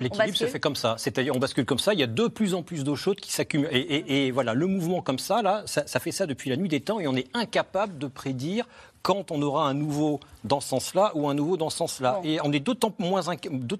L'équilibre 0.00 0.36
se 0.36 0.46
fait 0.46 0.60
comme 0.60 0.76
ça, 0.76 0.94
c'est-à-dire 0.96 1.34
on 1.34 1.40
bascule 1.40 1.64
comme 1.64 1.80
ça, 1.80 1.92
il 1.92 1.98
y 1.98 2.04
a 2.04 2.06
de 2.06 2.28
plus 2.28 2.54
en 2.54 2.62
plus 2.62 2.84
d'eau 2.84 2.94
chaude 2.94 3.18
qui 3.18 3.32
s'accumule. 3.32 3.68
Et, 3.72 4.30
voilà, 4.30 4.54
le 4.54 4.66
mouvement 4.68 5.02
comme 5.02 5.18
ça, 5.18 5.42
là, 5.42 5.64
ça, 5.66 6.00
fait 6.00 6.12
ça 6.12 6.26
depuis 6.26 6.50
la 6.50 6.56
nuit 6.56 6.68
des 6.68 6.80
temps 6.80 7.00
et 7.00 7.08
on 7.08 7.16
est 7.16 7.26
incapable 7.34 7.98
de 7.98 8.06
prédire 8.06 8.66
quand 9.02 9.32
on 9.32 9.42
aura 9.42 9.68
un 9.68 9.74
nouveau 9.74 10.20
dans 10.44 10.60
ce 10.60 10.68
sens-là 10.68 11.12
ou 11.14 11.28
un 11.28 11.34
nouveau 11.34 11.56
dans 11.56 11.70
ce 11.70 11.78
sens-là. 11.78 12.20
Et 12.22 12.38
on 12.44 12.52
est 12.52 12.60
d'autant 12.60 12.92
moins, 12.98 13.22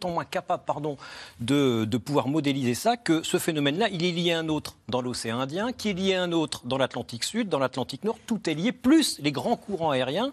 moins 0.06 0.24
capable 0.24 0.62
pardon, 0.66 0.96
de, 1.40 1.84
de, 1.84 1.98
pouvoir 1.98 2.26
modéliser 2.26 2.74
ça 2.74 2.96
que 2.96 3.22
ce 3.22 3.38
phénomène-là, 3.38 3.88
il 3.90 4.04
est 4.04 4.12
lié 4.12 4.32
à 4.32 4.40
un 4.40 4.48
autre 4.48 4.76
dans 4.88 5.02
l'océan 5.02 5.38
Indien, 5.38 5.72
qui 5.72 5.90
est 5.90 5.92
lié 5.92 6.14
à 6.14 6.22
un 6.22 6.32
autre 6.32 6.62
dans 6.64 6.78
l'Atlantique 6.78 7.24
Sud, 7.24 7.48
dans 7.48 7.58
l'Atlantique 7.58 8.04
Nord, 8.04 8.18
tout 8.26 8.48
est 8.48 8.54
lié, 8.54 8.72
plus 8.72 9.20
les 9.20 9.32
grands 9.32 9.56
courants 9.56 9.90
aériens. 9.90 10.32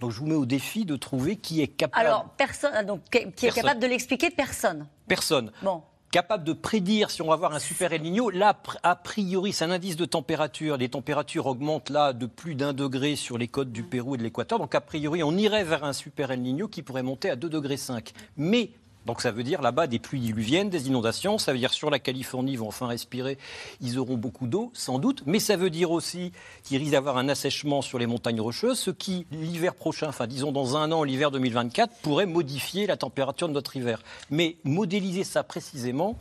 Donc 0.00 0.10
je 0.10 0.20
vous 0.20 0.26
mets 0.26 0.34
au 0.34 0.46
défi 0.46 0.84
de 0.84 0.96
trouver 0.96 1.36
qui 1.36 1.62
est 1.62 1.68
capable. 1.68 2.06
Alors, 2.06 2.28
personne, 2.36 2.84
donc, 2.84 3.02
qui 3.10 3.46
est 3.46 3.54
capable 3.54 3.80
de 3.80 3.86
l'expliquer 3.86 4.30
Personne. 4.30 4.86
Personne. 5.08 5.52
Bon 5.62 5.82
capable 6.16 6.44
de 6.44 6.54
prédire 6.54 7.10
si 7.10 7.20
on 7.20 7.26
va 7.26 7.34
avoir 7.34 7.52
un 7.52 7.58
super 7.58 7.92
El 7.92 8.00
Niño. 8.00 8.30
Là, 8.30 8.56
a 8.82 8.96
priori, 8.96 9.52
c'est 9.52 9.66
un 9.66 9.70
indice 9.70 9.96
de 9.96 10.06
température. 10.06 10.78
Les 10.78 10.88
températures 10.88 11.46
augmentent 11.46 11.90
là 11.90 12.14
de 12.14 12.24
plus 12.24 12.54
d'un 12.54 12.72
degré 12.72 13.16
sur 13.16 13.36
les 13.36 13.48
côtes 13.48 13.70
du 13.70 13.82
Pérou 13.82 14.14
et 14.14 14.18
de 14.18 14.22
l'Équateur. 14.22 14.58
Donc, 14.58 14.74
a 14.74 14.80
priori, 14.80 15.22
on 15.22 15.36
irait 15.36 15.64
vers 15.64 15.84
un 15.84 15.92
super 15.92 16.30
El 16.30 16.40
Niño 16.40 16.68
qui 16.68 16.82
pourrait 16.82 17.02
monter 17.02 17.28
à 17.28 17.36
2 17.36 17.50
degrés 17.50 17.76
5. 17.76 18.12
Mais 18.38 18.70
donc 19.06 19.20
ça 19.20 19.30
veut 19.30 19.44
dire 19.44 19.62
là-bas 19.62 19.86
des 19.86 19.98
pluies 19.98 20.20
diluviennes, 20.20 20.68
des 20.68 20.88
inondations. 20.88 21.38
Ça 21.38 21.52
veut 21.52 21.58
dire 21.58 21.72
sur 21.72 21.90
la 21.90 21.98
Californie, 21.98 22.52
ils 22.52 22.58
vont 22.58 22.68
enfin 22.68 22.88
respirer, 22.88 23.38
ils 23.80 23.98
auront 23.98 24.16
beaucoup 24.16 24.46
d'eau, 24.48 24.70
sans 24.74 24.98
doute. 24.98 25.22
Mais 25.26 25.38
ça 25.38 25.56
veut 25.56 25.70
dire 25.70 25.92
aussi 25.92 26.32
qu'il 26.64 26.78
risque 26.78 26.92
d'avoir 26.92 27.16
un 27.16 27.28
assèchement 27.28 27.82
sur 27.82 27.98
les 27.98 28.06
montagnes 28.06 28.40
rocheuses, 28.40 28.78
ce 28.78 28.90
qui, 28.90 29.26
l'hiver 29.30 29.74
prochain, 29.74 30.08
enfin 30.08 30.26
disons 30.26 30.50
dans 30.50 30.76
un 30.76 30.90
an, 30.90 31.04
l'hiver 31.04 31.30
2024, 31.30 31.92
pourrait 32.02 32.26
modifier 32.26 32.86
la 32.86 32.96
température 32.96 33.48
de 33.48 33.52
notre 33.52 33.76
hiver. 33.76 34.02
Mais 34.30 34.56
modéliser 34.64 35.22
ça 35.24 35.44
précisément, 35.44 36.16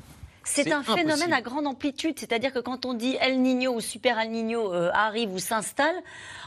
c'est 0.45 0.71
un 0.71 0.83
phénomène 0.83 1.33
à 1.33 1.41
grande 1.41 1.67
amplitude, 1.67 2.17
c'est-à-dire 2.19 2.53
que 2.53 2.59
quand 2.59 2.85
on 2.85 2.93
dit 2.93 3.17
El 3.19 3.41
Niño 3.41 3.73
ou 3.73 3.81
Super 3.81 4.19
El 4.19 4.31
Niño 4.31 4.73
euh, 4.73 4.89
arrive 4.93 5.33
ou 5.33 5.39
s'installe, 5.39 5.95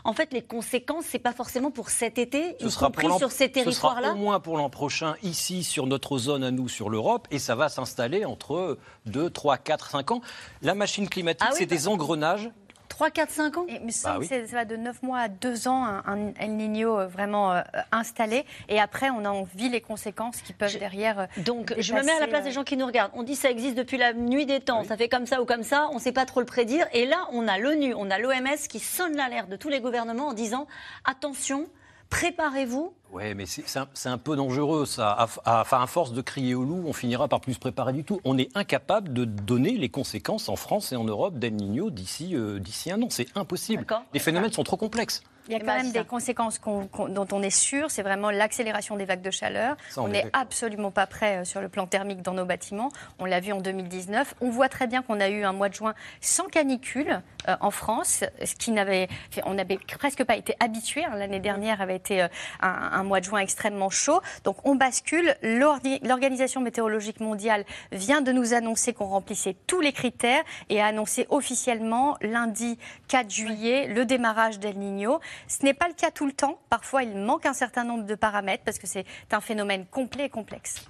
en 0.05 0.13
fait, 0.13 0.33
les 0.33 0.43
conséquences, 0.43 1.05
c'est 1.07 1.19
pas 1.19 1.33
forcément 1.33 1.71
pour 1.71 1.91
cet 1.91 2.19
été, 2.19 2.57
y 2.61 2.73
compris 2.75 3.09
sur 3.19 3.31
ces 3.31 3.51
territoires-là. 3.51 4.01
Ce 4.01 4.07
sera 4.09 4.15
au 4.15 4.19
moins 4.19 4.41
pour 4.41 4.57
l'an 4.57 4.71
prochain, 4.71 5.15
ici, 5.23 5.65
sur 5.65 5.87
notre 5.87 6.17
zone 6.19 6.45
à 6.45 6.51
nous, 6.51 6.69
sur 6.69 6.89
l'Europe, 6.91 7.29
et 7.31 7.39
ça 7.39 7.55
va 7.55 7.69
s'installer 7.69 8.25
entre 8.25 8.79
2, 9.07 9.31
3, 9.31 9.59
4, 9.59 9.91
5 9.91 10.11
ans. 10.13 10.21
La 10.63 10.75
machine 10.75 11.09
climatique, 11.09 11.49
ah 11.51 11.55
c'est 11.55 11.67
des 11.67 11.89
engrenages 11.89 12.51
3, 12.99 13.11
4, 13.11 13.31
5 13.31 13.57
ans 13.59 13.67
Il 13.69 13.81
me 13.83 13.93
semble 13.93 14.27
bah 14.27 14.41
que 14.41 14.47
ça 14.47 14.57
va 14.57 14.65
de 14.65 14.75
9 14.75 15.05
mois 15.05 15.21
à 15.21 15.29
2 15.29 15.69
ans, 15.69 15.85
un, 15.85 16.33
El 16.41 16.57
Niño 16.57 16.99
euh, 16.99 17.07
vraiment 17.07 17.53
euh, 17.53 17.63
installé. 17.93 18.45
Et 18.69 18.81
après, 18.81 19.09
on 19.11 19.25
en 19.25 19.45
vit 19.45 19.69
les 19.69 19.81
conséquences 19.81 20.43
qui 20.43 20.53
peuvent 20.53 20.77
derrière. 20.81 21.21
Euh, 21.21 21.27
donc, 21.37 21.73
je 21.79 21.95
me 21.95 22.03
mets 22.03 22.11
à 22.11 22.19
la 22.19 22.27
place 22.27 22.43
des 22.43 22.51
gens 22.51 22.65
qui 22.65 22.77
nous 22.77 22.87
regardent. 22.87 23.13
On 23.15 23.23
dit 23.23 23.37
ça 23.37 23.53
existe 23.53 23.77
depuis 23.77 23.99
la 23.99 24.15
nuit 24.15 24.47
des 24.47 24.59
temps, 24.59 24.83
ça 24.83 24.97
fait 24.97 25.09
comme 25.09 25.27
ça 25.27 25.41
ou 25.41 25.45
comme 25.45 25.63
ça, 25.63 25.89
on 25.93 25.95
ne 25.95 26.01
sait 26.01 26.11
pas 26.11 26.27
trop 26.27 26.41
le 26.41 26.47
prédire. 26.47 26.89
Et 26.93 27.07
là, 27.07 27.29
on 27.31 27.47
a 27.47 27.57
l'ONU, 27.57 27.95
on 27.97 28.11
a 28.11 28.19
l'OMS 28.19 28.59
qui 28.69 28.81
sonne 28.81 29.15
l'alerte 29.15 29.49
de 29.49 29.55
tous 29.55 29.69
les 29.69 29.79
gouvernements 29.79 30.27
en 30.27 30.33
disant 30.33 30.67
attention, 31.05 31.69
préparez-vous. 32.11 32.93
Oui, 33.13 33.35
mais 33.35 33.47
c'est 33.47 34.09
un, 34.09 34.19
peu 34.19 34.37
dangereux, 34.37 34.85
ça. 34.85 35.29
À, 35.45 35.61
à, 35.61 35.87
force 35.87 36.13
de 36.13 36.21
crier 36.21 36.55
au 36.55 36.65
loup, 36.65 36.85
on 36.87 36.93
finira 36.93 37.27
par 37.27 37.41
plus 37.41 37.55
se 37.55 37.59
préparer 37.59 37.93
du 37.93 38.05
tout. 38.05 38.21
On 38.25 38.37
est 38.37 38.55
incapable 38.55 39.13
de 39.13 39.25
donner 39.25 39.79
les 39.79 39.89
conséquences 39.89 40.49
en 40.49 40.57
France 40.57 40.93
et 40.93 40.97
en 40.97 41.05
Europe 41.05 41.39
d'El 41.39 41.55
Niño 41.55 41.91
d'ici 41.91 42.35
euh, 42.35 42.61
un 42.91 43.03
an. 43.03 43.09
C'est 43.11 43.29
impossible. 43.35 43.87
Les 44.13 44.21
phénomènes 44.21 44.53
sont 44.53 44.65
trop 44.65 44.77
complexes. 44.77 45.23
Il 45.49 45.53
y 45.53 45.57
a 45.57 45.61
quand 45.61 45.83
même 45.83 45.93
des 45.93 46.05
conséquences 46.05 46.61
dont 46.61 47.27
on 47.33 47.43
est 47.43 47.51
sûr, 47.51 47.91
c'est 47.91 48.03
vraiment 48.03 48.31
l'accélération 48.31 48.97
des 48.97 49.05
vagues 49.05 49.23
de 49.23 49.31
chaleur. 49.31 49.77
on 49.97 50.09
n'est 50.09 50.27
absolument 50.33 50.91
pas 50.91 51.07
prêt 51.07 51.39
euh, 51.39 51.45
sur 51.45 51.61
le 51.61 51.69
plan 51.69 51.87
thermique 51.87 52.23
dans 52.23 52.35
nos 52.35 52.45
bâtiments. 52.45 52.91
On 53.19 53.25
l'a 53.25 53.41
vu 53.41 53.53
en 53.53 53.61
2019. 53.61 54.35
On 54.41 54.51
voit 54.51 54.69
très 54.69 54.87
bien 54.87 55.03
qu'on 55.03 55.21
a 55.21 55.29
eu 55.29 55.45
un 55.45 55.53
mois 55.53 55.69
de 55.69 55.75
juin 55.75 55.95
sans 56.21 56.45
canicule 56.45 57.23
euh, 57.49 57.57
en 57.61 57.71
France, 57.71 58.25
ce 58.45 58.55
qui 58.55 58.73
n'avait, 58.73 59.09
on 59.45 59.55
n'avait 59.55 59.79
presque 59.99 60.25
pas 60.25 60.37
été 60.37 60.55
habitué. 60.61 61.05
Hein. 61.05 61.17
L'année 61.17 61.41
dernière 61.41 61.81
avait 61.81 61.97
été 61.97 62.23
euh, 62.23 62.29
un, 62.61 63.03
mois 63.05 63.21
de 63.21 63.25
juin 63.25 63.41
extrêmement 63.41 63.91
chaud. 63.91 64.21
Donc 64.45 64.57
on 64.65 64.75
bascule. 64.75 65.35
L'Organisation 65.43 66.61
météorologique 66.61 67.21
mondiale 67.21 67.65
vient 67.93 68.21
de 68.21 68.33
nous 68.33 68.53
annoncer 68.53 68.93
qu'on 68.93 69.07
remplissait 69.07 69.57
tous 69.67 69.81
les 69.81 69.93
critères 69.93 70.43
et 70.69 70.81
a 70.81 70.87
annoncé 70.87 71.27
officiellement 71.31 72.17
lundi 72.21 72.79
4 73.09 73.31
juillet 73.31 73.89
le 73.89 74.05
démarrage 74.05 74.59
d'El 74.59 74.79
Niño. 74.79 75.21
Ce 75.47 75.65
n'est 75.65 75.75
pas 75.75 75.89
le 75.89 75.95
cas 75.95 76.11
tout 76.11 76.27
le 76.27 76.33
temps. 76.33 76.59
Parfois, 76.71 77.03
il 77.03 77.15
manque 77.15 77.47
un 77.47 77.53
certain 77.53 77.85
nombre 77.85 78.05
de 78.05 78.15
paramètres 78.15 78.65
parce 78.65 78.79
que 78.79 78.87
c'est 78.87 79.07
un 79.31 79.41
phénomène 79.41 79.87
complet 79.87 80.27
et 80.27 80.31
complexe. 80.31 80.87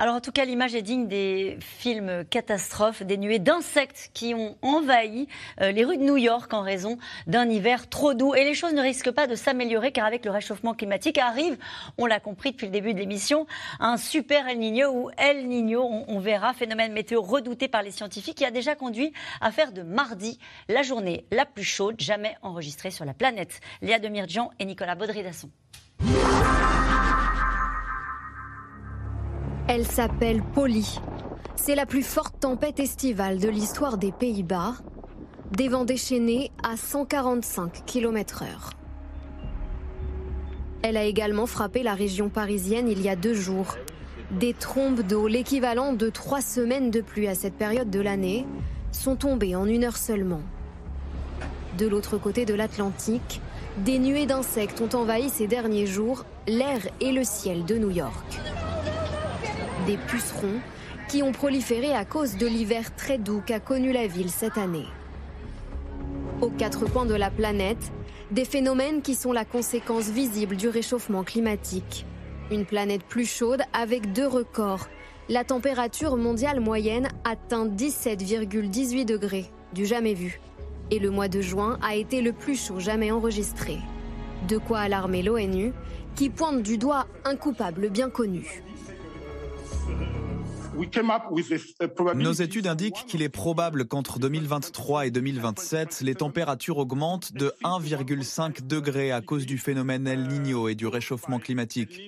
Alors 0.00 0.14
en 0.14 0.20
tout 0.22 0.32
cas, 0.32 0.46
l'image 0.46 0.74
est 0.74 0.80
digne 0.80 1.08
des 1.08 1.58
films 1.60 2.24
catastrophes, 2.24 3.02
des 3.02 3.18
nuées 3.18 3.38
d'insectes 3.38 4.08
qui 4.14 4.34
ont 4.34 4.56
envahi 4.62 5.28
euh, 5.60 5.72
les 5.72 5.84
rues 5.84 5.98
de 5.98 6.02
New 6.02 6.16
York 6.16 6.54
en 6.54 6.62
raison 6.62 6.96
d'un 7.26 7.46
hiver 7.50 7.86
trop 7.86 8.14
doux. 8.14 8.34
Et 8.34 8.44
les 8.44 8.54
choses 8.54 8.72
ne 8.72 8.80
risquent 8.80 9.10
pas 9.10 9.26
de 9.26 9.34
s'améliorer 9.34 9.92
car 9.92 10.06
avec 10.06 10.24
le 10.24 10.30
réchauffement 10.30 10.72
climatique 10.72 11.18
arrive, 11.18 11.58
on 11.98 12.06
l'a 12.06 12.18
compris 12.18 12.52
depuis 12.52 12.64
le 12.64 12.72
début 12.72 12.94
de 12.94 12.98
l'émission, 12.98 13.46
un 13.78 13.98
super 13.98 14.48
El 14.48 14.58
Niño 14.58 14.90
ou 14.90 15.10
El 15.18 15.46
Niño, 15.46 15.82
on, 15.82 16.18
verra, 16.18 16.54
phénomène 16.54 16.94
météo 16.94 17.20
redouté 17.20 17.68
par 17.68 17.82
les 17.82 17.90
scientifiques 17.90 18.38
qui 18.38 18.46
a 18.46 18.50
déjà 18.50 18.74
conduit 18.74 19.12
à 19.42 19.52
faire 19.52 19.70
de 19.70 19.82
mardi 19.82 20.38
la 20.70 20.82
journée 20.82 21.26
la 21.30 21.44
plus 21.44 21.62
chaude 21.62 21.96
jamais 21.98 22.38
enregistrée 22.40 22.90
sur 22.90 23.04
la 23.04 23.12
planète. 23.12 23.60
Léa 23.82 23.98
Demirjian 23.98 24.50
et 24.60 24.64
Nicolas 24.64 24.94
Baudry-Dasson. 24.94 25.50
Elle 29.68 29.86
s'appelle 29.86 30.42
Polly. 30.42 31.00
C'est 31.56 31.74
la 31.74 31.86
plus 31.86 32.02
forte 32.02 32.40
tempête 32.40 32.80
estivale 32.80 33.38
de 33.38 33.48
l'histoire 33.48 33.98
des 33.98 34.12
Pays-Bas. 34.12 34.74
Des 35.52 35.68
vents 35.68 35.84
déchaînés 35.84 36.50
à 36.62 36.76
145 36.76 37.84
km/h. 37.86 38.46
Elle 40.82 40.96
a 40.96 41.04
également 41.04 41.46
frappé 41.46 41.82
la 41.82 41.94
région 41.94 42.28
parisienne 42.28 42.88
il 42.88 43.02
y 43.02 43.08
a 43.08 43.16
deux 43.16 43.34
jours. 43.34 43.76
Des 44.30 44.54
trombes 44.54 45.02
d'eau, 45.02 45.28
l'équivalent 45.28 45.92
de 45.92 46.08
trois 46.08 46.40
semaines 46.40 46.90
de 46.90 47.00
pluie 47.00 47.28
à 47.28 47.34
cette 47.34 47.54
période 47.54 47.90
de 47.90 48.00
l'année, 48.00 48.46
sont 48.92 49.16
tombées 49.16 49.54
en 49.54 49.66
une 49.66 49.84
heure 49.84 49.96
seulement. 49.96 50.42
De 51.78 51.86
l'autre 51.86 52.16
côté 52.16 52.44
de 52.44 52.54
l'Atlantique, 52.54 53.40
des 53.78 53.98
nuées 53.98 54.26
d'insectes 54.26 54.80
ont 54.80 54.96
envahi 54.96 55.28
ces 55.28 55.46
derniers 55.46 55.86
jours 55.86 56.24
l'air 56.46 56.80
et 57.00 57.12
le 57.12 57.24
ciel 57.24 57.64
de 57.64 57.76
New 57.76 57.90
York 57.90 58.40
des 59.90 59.96
pucerons 59.96 60.60
qui 61.08 61.20
ont 61.24 61.32
proliféré 61.32 61.92
à 61.92 62.04
cause 62.04 62.36
de 62.36 62.46
l'hiver 62.46 62.94
très 62.94 63.18
doux 63.18 63.42
qu'a 63.44 63.58
connu 63.58 63.90
la 63.90 64.06
ville 64.06 64.30
cette 64.30 64.56
année. 64.56 64.86
Aux 66.40 66.50
quatre 66.50 66.84
coins 66.84 67.06
de 67.06 67.14
la 67.14 67.28
planète, 67.28 67.90
des 68.30 68.44
phénomènes 68.44 69.02
qui 69.02 69.16
sont 69.16 69.32
la 69.32 69.44
conséquence 69.44 70.08
visible 70.08 70.54
du 70.54 70.68
réchauffement 70.68 71.24
climatique. 71.24 72.06
Une 72.52 72.66
planète 72.66 73.02
plus 73.02 73.28
chaude 73.28 73.62
avec 73.72 74.12
deux 74.12 74.28
records. 74.28 74.86
La 75.28 75.42
température 75.42 76.16
mondiale 76.16 76.60
moyenne 76.60 77.08
atteint 77.24 77.66
17,18 77.66 79.04
degrés, 79.04 79.46
du 79.72 79.86
jamais 79.86 80.14
vu. 80.14 80.40
Et 80.92 81.00
le 81.00 81.10
mois 81.10 81.28
de 81.28 81.40
juin 81.40 81.80
a 81.82 81.96
été 81.96 82.22
le 82.22 82.32
plus 82.32 82.54
chaud 82.54 82.78
jamais 82.78 83.10
enregistré. 83.10 83.78
De 84.46 84.56
quoi 84.56 84.78
alarmer 84.78 85.24
l'ONU, 85.24 85.72
qui 86.14 86.30
pointe 86.30 86.62
du 86.62 86.78
doigt 86.78 87.08
un 87.24 87.34
coupable 87.34 87.90
bien 87.90 88.08
connu. 88.08 88.62
Nos 92.14 92.32
études 92.32 92.66
indiquent 92.66 93.04
qu'il 93.06 93.22
est 93.22 93.28
probable 93.28 93.86
qu'entre 93.86 94.18
2023 94.18 95.06
et 95.06 95.10
2027, 95.10 96.00
les 96.02 96.14
températures 96.14 96.78
augmentent 96.78 97.32
de 97.32 97.52
1,5 97.64 98.66
degré 98.66 99.12
à 99.12 99.20
cause 99.20 99.46
du 99.46 99.58
phénomène 99.58 100.06
El 100.06 100.28
Niño 100.28 100.68
et 100.68 100.74
du 100.74 100.86
réchauffement 100.86 101.38
climatique. 101.38 102.00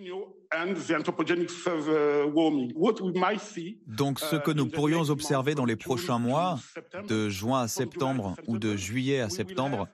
Donc 3.87 4.21
ce 4.21 4.37
que 4.37 4.51
nous 4.51 4.67
pourrions 4.67 5.03
observer 5.11 5.55
dans 5.55 5.65
les 5.65 5.77
prochains 5.77 6.19
mois, 6.19 6.59
de 7.09 7.29
juin 7.29 7.63
à 7.63 7.69
septembre 7.69 8.37
ou 8.47 8.59
de 8.59 8.77
juillet 8.77 9.21
à 9.21 9.31
septembre, 9.31 9.89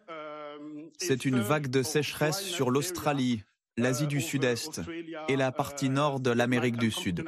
c'est 0.99 1.25
une 1.25 1.41
vague 1.41 1.69
de 1.69 1.83
sécheresse 1.83 2.41
sur 2.41 2.71
l'Australie, 2.71 3.43
l'Asie 3.79 4.07
du 4.07 4.21
Sud-Est 4.21 4.83
et 5.29 5.37
la 5.37 5.53
partie 5.53 5.89
nord 5.89 6.21
de 6.21 6.31
l'Amérique 6.31 6.77
du 6.77 6.91
Sud. 6.91 7.25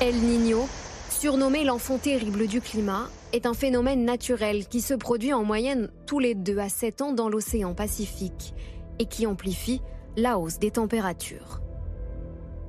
El 0.00 0.14
Niño, 0.14 0.68
surnommé 1.10 1.64
l'enfant 1.64 1.98
terrible 1.98 2.46
du 2.46 2.60
climat, 2.60 3.10
est 3.32 3.46
un 3.46 3.54
phénomène 3.54 4.04
naturel 4.04 4.66
qui 4.68 4.80
se 4.80 4.94
produit 4.94 5.32
en 5.32 5.44
moyenne 5.44 5.90
tous 6.06 6.18
les 6.18 6.34
2 6.34 6.58
à 6.58 6.68
7 6.68 7.02
ans 7.02 7.12
dans 7.12 7.28
l'océan 7.28 7.74
Pacifique 7.74 8.54
et 8.98 9.06
qui 9.06 9.26
amplifie 9.26 9.82
la 10.16 10.38
hausse 10.38 10.58
des 10.58 10.70
températures. 10.70 11.60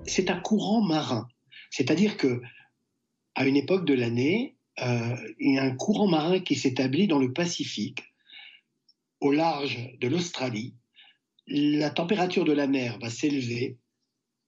c'est 0.06 0.30
un 0.30 0.40
courant 0.40 0.82
marin. 0.82 1.28
C'est-à-dire 1.70 2.18
que 2.18 2.42
à 3.36 3.46
une 3.46 3.56
époque 3.56 3.86
de 3.86 3.94
l'année, 3.94 4.58
euh, 4.82 5.16
il 5.40 5.56
y 5.56 5.60
a 5.60 5.64
un 5.64 5.76
courant 5.76 6.08
marin 6.08 6.40
qui 6.40 6.56
s'établit 6.56 7.08
dans 7.08 7.20
le 7.20 7.34
Pacifique, 7.34 8.04
au 9.20 9.32
large 9.32 9.98
de 10.00 10.08
l'Australie. 10.08 10.76
La 11.48 11.90
température 11.90 12.46
de 12.46 12.54
la 12.54 12.68
mer 12.68 13.00
va 13.00 13.10
s'élever 13.10 13.78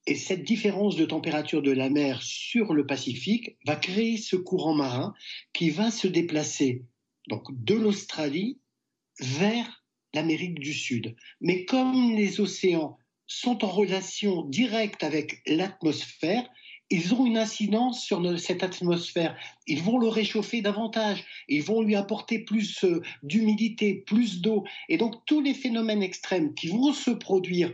et 0.09 0.15
cette 0.15 0.43
différence 0.43 0.95
de 0.95 1.05
température 1.05 1.61
de 1.61 1.71
la 1.71 1.89
mer 1.89 2.21
sur 2.23 2.73
le 2.73 2.87
Pacifique 2.87 3.57
va 3.65 3.75
créer 3.75 4.17
ce 4.17 4.35
courant 4.35 4.73
marin 4.73 5.13
qui 5.53 5.69
va 5.69 5.91
se 5.91 6.07
déplacer 6.07 6.83
donc 7.27 7.43
de 7.51 7.75
l'Australie 7.75 8.59
vers 9.19 9.85
l'Amérique 10.13 10.59
du 10.59 10.73
Sud. 10.73 11.15
Mais 11.41 11.65
comme 11.65 12.15
les 12.15 12.39
océans 12.39 12.97
sont 13.27 13.63
en 13.63 13.69
relation 13.69 14.45
directe 14.45 15.03
avec 15.03 15.41
l'atmosphère, 15.45 16.49
ils 16.89 17.13
ont 17.13 17.25
une 17.25 17.37
incidence 17.37 18.03
sur 18.03 18.39
cette 18.39 18.63
atmosphère. 18.63 19.35
Ils 19.67 19.81
vont 19.81 19.99
le 19.99 20.07
réchauffer 20.07 20.61
davantage. 20.61 21.23
Ils 21.47 21.63
vont 21.63 21.81
lui 21.81 21.95
apporter 21.95 22.39
plus 22.39 22.83
euh, 22.83 23.01
d'humidité, 23.23 24.03
plus 24.05 24.41
d'eau. 24.41 24.63
Et 24.87 24.97
donc 24.97 25.15
tous 25.25 25.41
les 25.41 25.53
phénomènes 25.53 26.03
extrêmes 26.03 26.53
qui 26.53 26.67
vont 26.67 26.93
se 26.93 27.11
produire 27.11 27.71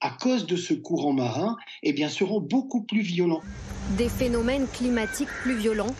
à 0.00 0.10
cause 0.10 0.46
de 0.46 0.56
ce 0.56 0.74
courant 0.74 1.14
marin, 1.14 1.56
eh 1.82 1.94
bien, 1.94 2.10
seront 2.10 2.40
beaucoup 2.40 2.82
plus 2.82 3.00
violents. 3.00 3.40
Des 3.96 4.10
phénomènes 4.10 4.66
climatiques 4.68 5.30
plus 5.42 5.56
violents 5.56 5.94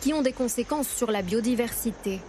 qui 0.00 0.12
ont 0.12 0.22
des 0.22 0.32
conséquences 0.32 0.88
sur 0.88 1.10
la 1.10 1.22
biodiversité, 1.22 2.20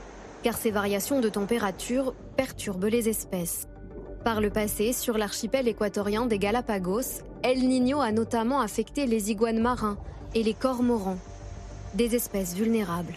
car 0.41 0.57
ces 0.57 0.71
variations 0.71 1.21
de 1.21 1.29
température 1.29 2.15
perturbent 2.35 2.85
les 2.85 3.09
espèces. 3.09 3.67
Par 4.25 4.41
le 4.41 4.49
passé, 4.49 4.91
sur 4.91 5.19
l'archipel 5.19 5.67
équatorien 5.67 6.25
des 6.25 6.39
Galapagos, 6.39 7.21
El 7.41 7.69
Niño 7.69 8.01
a 8.01 8.11
notamment 8.11 8.59
affecté 8.59 9.05
les 9.05 9.31
iguanes 9.31 9.61
marins 9.61 9.97
et 10.35 10.43
les 10.43 10.53
cormorans, 10.53 11.17
des 11.93 12.13
espèces 12.13 12.53
vulnérables. 12.53 13.13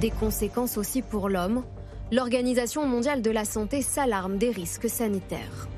Des 0.00 0.10
conséquences 0.10 0.76
aussi 0.76 1.00
pour 1.00 1.30
l'homme, 1.30 1.62
l'Organisation 2.12 2.86
mondiale 2.86 3.22
de 3.22 3.30
la 3.30 3.46
santé 3.46 3.80
s'alarme 3.80 4.36
des 4.36 4.50
risques 4.50 4.90
sanitaires. 4.90 5.68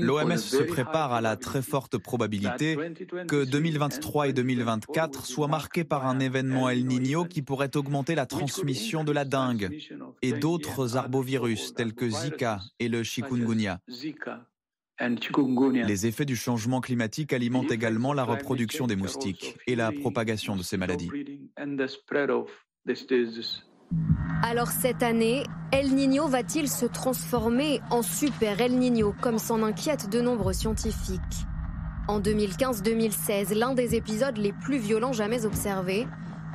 L'OMS 0.00 0.36
se 0.36 0.62
prépare 0.62 1.12
à 1.12 1.20
la 1.20 1.36
très 1.36 1.62
forte 1.62 1.98
probabilité 1.98 2.76
que 3.28 3.44
2023 3.44 4.28
et 4.28 4.32
2024 4.32 5.26
soient 5.26 5.48
marqués 5.48 5.84
par 5.84 6.06
un 6.06 6.18
événement 6.18 6.68
El 6.68 6.86
Niño 6.86 7.24
qui 7.24 7.42
pourrait 7.42 7.76
augmenter 7.76 8.14
la 8.14 8.26
transmission 8.26 9.04
de 9.04 9.12
la 9.12 9.24
dengue 9.24 9.70
et 10.22 10.32
d'autres 10.32 10.96
arbovirus 10.96 11.74
tels 11.74 11.94
que 11.94 12.08
Zika 12.08 12.60
et 12.78 12.88
le 12.88 13.02
chikungunya. 13.02 13.80
Les 15.00 16.06
effets 16.06 16.24
du 16.24 16.36
changement 16.36 16.80
climatique 16.80 17.32
alimentent 17.32 17.72
également 17.72 18.12
la 18.12 18.24
reproduction 18.24 18.86
des 18.86 18.96
moustiques 18.96 19.56
et 19.66 19.74
la 19.74 19.90
propagation 19.90 20.56
de 20.56 20.62
ces 20.62 20.76
maladies. 20.76 21.10
Alors 24.42 24.68
cette 24.68 25.02
année, 25.02 25.44
El 25.72 25.94
Niño 25.94 26.28
va-t-il 26.28 26.68
se 26.68 26.86
transformer 26.86 27.80
en 27.90 28.02
super 28.02 28.60
El 28.60 28.78
Niño 28.78 29.14
comme 29.20 29.38
s'en 29.38 29.62
inquiètent 29.62 30.10
de 30.10 30.20
nombreux 30.20 30.52
scientifiques? 30.52 31.46
En 32.06 32.20
2015-2016, 32.20 33.54
l'un 33.54 33.74
des 33.74 33.94
épisodes 33.94 34.36
les 34.36 34.52
plus 34.52 34.78
violents 34.78 35.14
jamais 35.14 35.46
observés, 35.46 36.06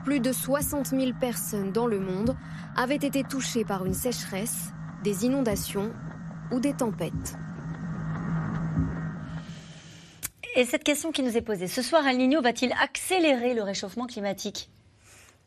plus 0.05 0.19
de 0.19 0.31
60 0.31 0.87
000 0.87 1.11
personnes 1.19 1.71
dans 1.71 1.87
le 1.87 1.99
monde 1.99 2.37
avaient 2.75 2.95
été 2.95 3.23
touchées 3.23 3.65
par 3.65 3.85
une 3.85 3.93
sécheresse, 3.93 4.71
des 5.03 5.25
inondations 5.25 5.91
ou 6.51 6.59
des 6.59 6.73
tempêtes. 6.73 7.35
Et 10.55 10.65
cette 10.65 10.83
question 10.83 11.11
qui 11.11 11.23
nous 11.23 11.35
est 11.35 11.41
posée, 11.41 11.67
ce 11.67 11.81
soir, 11.81 12.05
El 12.07 12.17
Niño 12.17 12.41
va-t-il 12.41 12.73
accélérer 12.73 13.53
le 13.53 13.63
réchauffement 13.63 14.07
climatique? 14.07 14.69